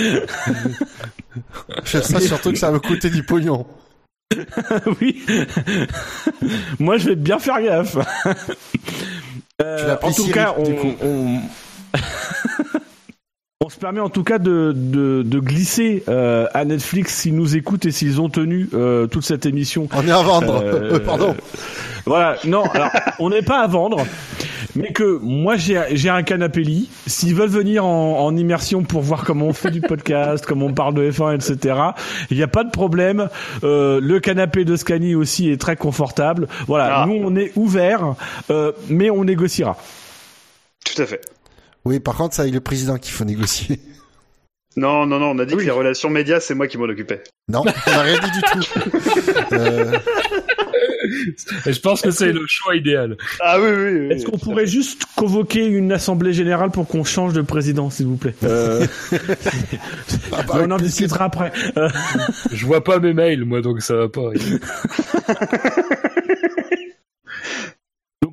[1.83, 3.65] J'aime ça surtout que ça va me coûter du pognon.
[5.01, 5.21] oui.
[6.79, 7.97] Moi, je vais bien faire gaffe.
[9.61, 10.95] Euh, en tout cas, on, coup.
[11.03, 11.39] on-
[13.65, 17.55] on se permet en tout cas de, de, de glisser euh, à Netflix s'ils nous
[17.57, 19.87] écoutent et s'ils ont tenu euh, toute cette émission.
[19.93, 20.97] On est à vendre.
[21.05, 21.35] Pardon.
[22.05, 22.89] Voilà, non, alors
[23.19, 24.05] on n'est pas à vendre,
[24.75, 26.89] mais que moi j'ai j'ai un canapé lit.
[27.07, 30.73] S'ils veulent venir en, en immersion pour voir comment on fait du podcast, comment on
[30.73, 31.75] parle de F1, etc.
[32.29, 33.29] Il n'y a pas de problème.
[33.63, 36.47] Euh, le canapé de Scani aussi est très confortable.
[36.67, 37.05] Voilà, Ah.
[37.07, 38.15] nous on est ouvert,
[38.51, 39.77] euh, mais on négociera.
[40.85, 41.21] Tout à fait.
[41.85, 43.79] Oui, par contre, c'est avec le président qu'il faut négocier.
[44.77, 47.23] Non, non, non, on a dit que les relations médias, c'est moi qui m'en occupais.
[47.49, 48.79] Non, on n'a rien dit du tout.
[49.51, 49.97] Euh,
[51.65, 53.17] je pense que c'est le choix idéal.
[53.41, 54.07] Ah oui, oui, oui.
[54.11, 58.17] Est-ce qu'on pourrait juste convoquer une assemblée générale pour qu'on change de président, s'il vous
[58.17, 58.85] plaît euh,
[60.31, 61.51] ah bah, On en discutera après.
[62.51, 64.31] Je vois pas mes mails, moi, donc ça va pas.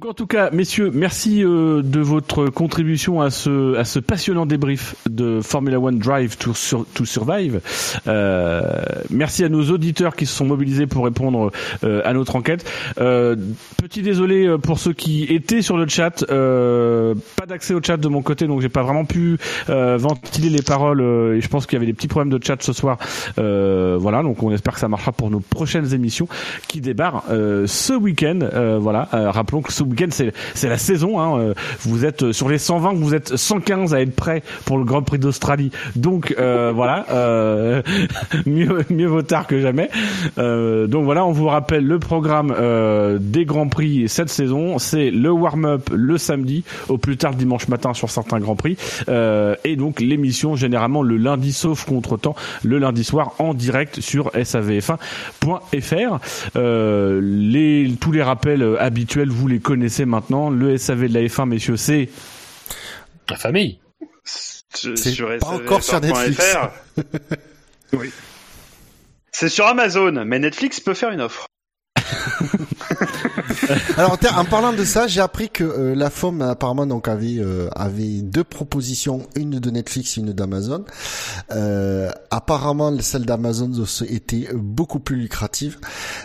[0.09, 4.95] En tout cas, messieurs, merci euh, de votre contribution à ce à ce passionnant débrief
[5.11, 7.61] de Formula One Drive to, Sur- to Survive.
[8.07, 8.63] Euh,
[9.11, 11.51] merci à nos auditeurs qui se sont mobilisés pour répondre
[11.83, 12.65] euh, à notre enquête.
[13.01, 13.35] Euh,
[13.79, 16.25] petit désolé euh, pour ceux qui étaient sur le chat.
[16.31, 20.63] Euh, pas d'accès au chat de mon côté, donc j'ai pas vraiment pu ventiler les
[20.63, 21.01] paroles.
[21.35, 22.99] et je pense qu'il y avait des petits problèmes de chat ce soir.
[23.37, 26.29] Voilà, donc on espère que ça marchera pour nos prochaines émissions
[26.69, 28.39] qui débarrent ce week-end.
[28.79, 31.21] Voilà, rappelons que ce c'est la saison.
[31.21, 34.79] Hein, euh, vous êtes euh, sur les 120, vous êtes 115 à être prêts pour
[34.79, 35.71] le Grand Prix d'Australie.
[35.95, 37.07] Donc euh, voilà,
[38.47, 39.91] mieux vaut tard que jamais.
[40.37, 42.55] Donc voilà, on vous rappelle le programme
[43.21, 44.79] des Grands Prix cette saison.
[44.79, 48.77] C'est le warm-up le samedi, au plus tard dimanche matin sur certains Grands Prix,
[49.09, 52.35] et donc l'émission généralement le lundi sauf contre-temps,
[52.65, 56.19] le lundi soir en direct sur savf1.fr.
[56.57, 60.51] Euh, les tous les rappels habituels, vous les connaissez maintenant.
[60.51, 62.09] Le SAV de la F1, messieurs, c'est
[63.31, 63.79] La famille.
[64.83, 66.57] Je- C'est sur pas encore sur Netflix.
[67.93, 68.11] Oui.
[69.33, 71.47] C'est sur Amazon, mais Netflix peut faire une offre.
[73.97, 77.69] Alors, en parlant de ça, j'ai appris que euh, la FOM apparemment donc avait euh,
[77.75, 80.85] avait deux propositions, une de Netflix, et une d'Amazon.
[81.53, 83.73] Euh, apparemment, celle d'Amazon
[84.09, 85.79] était beaucoup plus lucrative,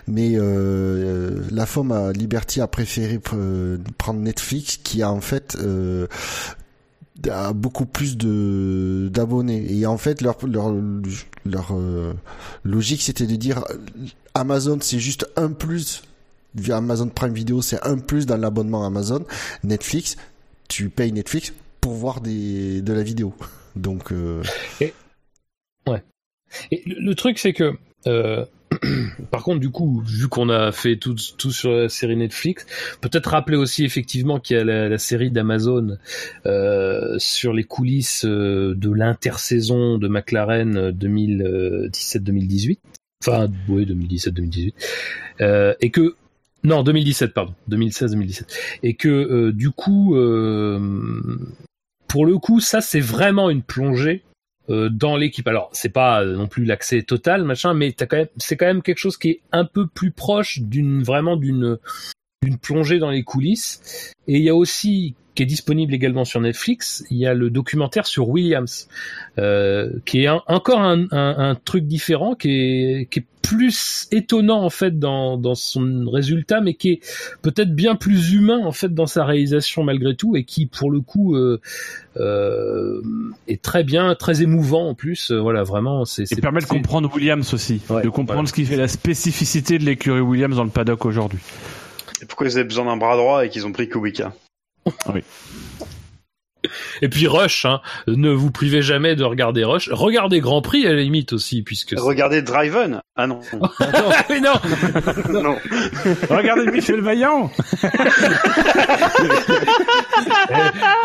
[0.08, 6.08] mais euh, la FOM Liberty a préféré euh, prendre Netflix, qui a en fait euh,
[7.30, 10.74] a beaucoup plus de d'abonnés et en fait leur leur
[11.46, 12.14] leur euh,
[12.64, 13.76] logique c'était de dire euh,
[14.34, 16.04] Amazon c'est juste un plus
[16.56, 19.26] via Amazon Prime Video c'est un plus dans l'abonnement Amazon
[19.64, 20.18] Netflix
[20.68, 23.34] tu payes Netflix pour voir de la vidéo
[23.76, 24.44] donc euh,
[26.72, 27.74] Et le, le truc, c'est que,
[28.08, 28.46] euh,
[29.32, 32.66] par contre, du coup, vu qu'on a fait tout, sur la série Netflix,
[33.02, 35.98] peut-être rappeler aussi effectivement qu'il y a la, série d'Amazon
[36.46, 42.78] euh, sur les coulisses de l'intersaison de McLaren 2017-2018.
[43.24, 44.74] Enfin, oui, 2017-2018.
[45.42, 46.16] Euh, et que
[46.64, 48.44] non, 2017, pardon, 2016-2017.
[48.84, 50.80] Et que euh, du coup, euh,
[52.08, 54.24] pour le coup, ça c'est vraiment une plongée
[54.70, 55.48] euh, dans l'équipe.
[55.48, 57.96] Alors, c'est pas euh, non plus l'accès total, machin, mais
[58.38, 61.78] c'est quand même quelque chose qui est un peu plus proche d'une vraiment d'une
[62.62, 64.14] plongée dans les coulisses.
[64.28, 67.50] Et il y a aussi qui est disponible également sur Netflix, il y a le
[67.50, 68.88] documentaire sur Williams,
[69.40, 74.08] euh, qui est un- encore un, un- un truc différent, qui est, qui est plus
[74.12, 77.00] étonnant en fait dans, dans son résultat, mais qui est
[77.42, 81.02] peut-être bien plus humain en fait dans sa réalisation malgré tout, et qui pour le
[81.02, 81.60] coup euh,
[82.18, 83.02] euh,
[83.48, 85.32] est très bien, très émouvant en plus.
[85.32, 88.34] Euh, voilà, vraiment, c'est et c'est- permet de c'est- comprendre Williams aussi, Ouais, de comprendre
[88.42, 88.48] voilà.
[88.48, 91.40] ce qui fait la spécificité de l'écurie Williams dans le paddock aujourd'hui.
[92.22, 94.34] Et pourquoi ils avaient besoin d'un bras droit et qu'ils ont pris Kubica?
[97.02, 99.90] Et puis Rush, hein, ne vous privez jamais de regarder Rush.
[99.92, 101.96] Regardez Grand Prix à la limite aussi, puisque.
[101.98, 103.40] Regardez Driven Ah non.
[103.80, 104.54] Ah non,
[105.30, 105.42] non.
[105.42, 105.58] non.
[106.30, 107.50] Regardez Michel Vaillant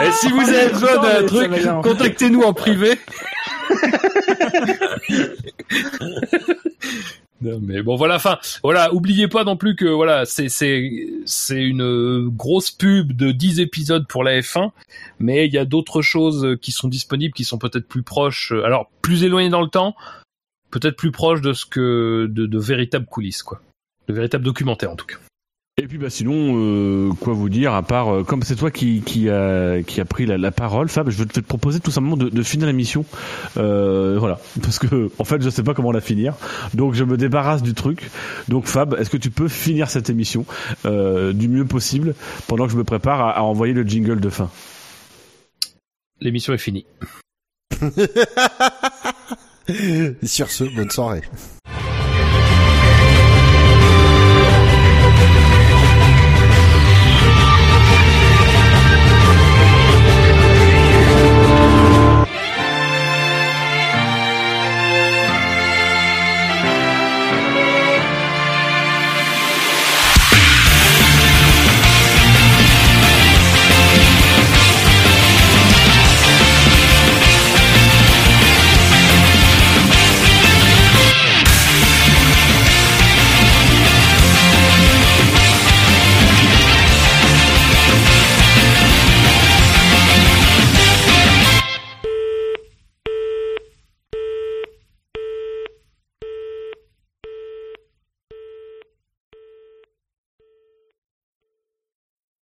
[0.01, 1.51] Et si vous avez besoin d'un truc,
[1.83, 2.99] contactez-nous en privé.
[7.41, 7.59] Non.
[7.63, 8.17] mais bon, voilà.
[8.17, 8.93] Enfin, voilà.
[8.95, 14.07] Oubliez pas non plus que voilà, c'est c'est c'est une grosse pub de 10 épisodes
[14.09, 14.71] pour la F1,
[15.19, 18.53] mais il y a d'autres choses qui sont disponibles, qui sont peut-être plus proches.
[18.65, 19.95] Alors plus éloignées dans le temps,
[20.71, 23.61] peut-être plus proches de ce que de, de véritables coulisses, quoi,
[24.09, 25.17] de véritables documentaires en tout cas.
[25.79, 29.03] Et puis bah sinon, euh, quoi vous dire à part euh, comme c'est toi qui
[29.03, 32.17] qui a qui a pris la, la parole, Fab, je vais te proposer tout simplement
[32.17, 33.05] de, de finir la mission,
[33.59, 36.33] euh, voilà, parce que en fait je sais pas comment la finir,
[36.73, 38.11] donc je me débarrasse du truc.
[38.49, 40.47] Donc Fab, est-ce que tu peux finir cette émission
[40.87, 42.15] euh, du mieux possible
[42.47, 44.49] pendant que je me prépare à, à envoyer le jingle de fin?
[46.23, 46.87] L'émission est finie.
[50.23, 51.21] Sur ce, bonne soirée.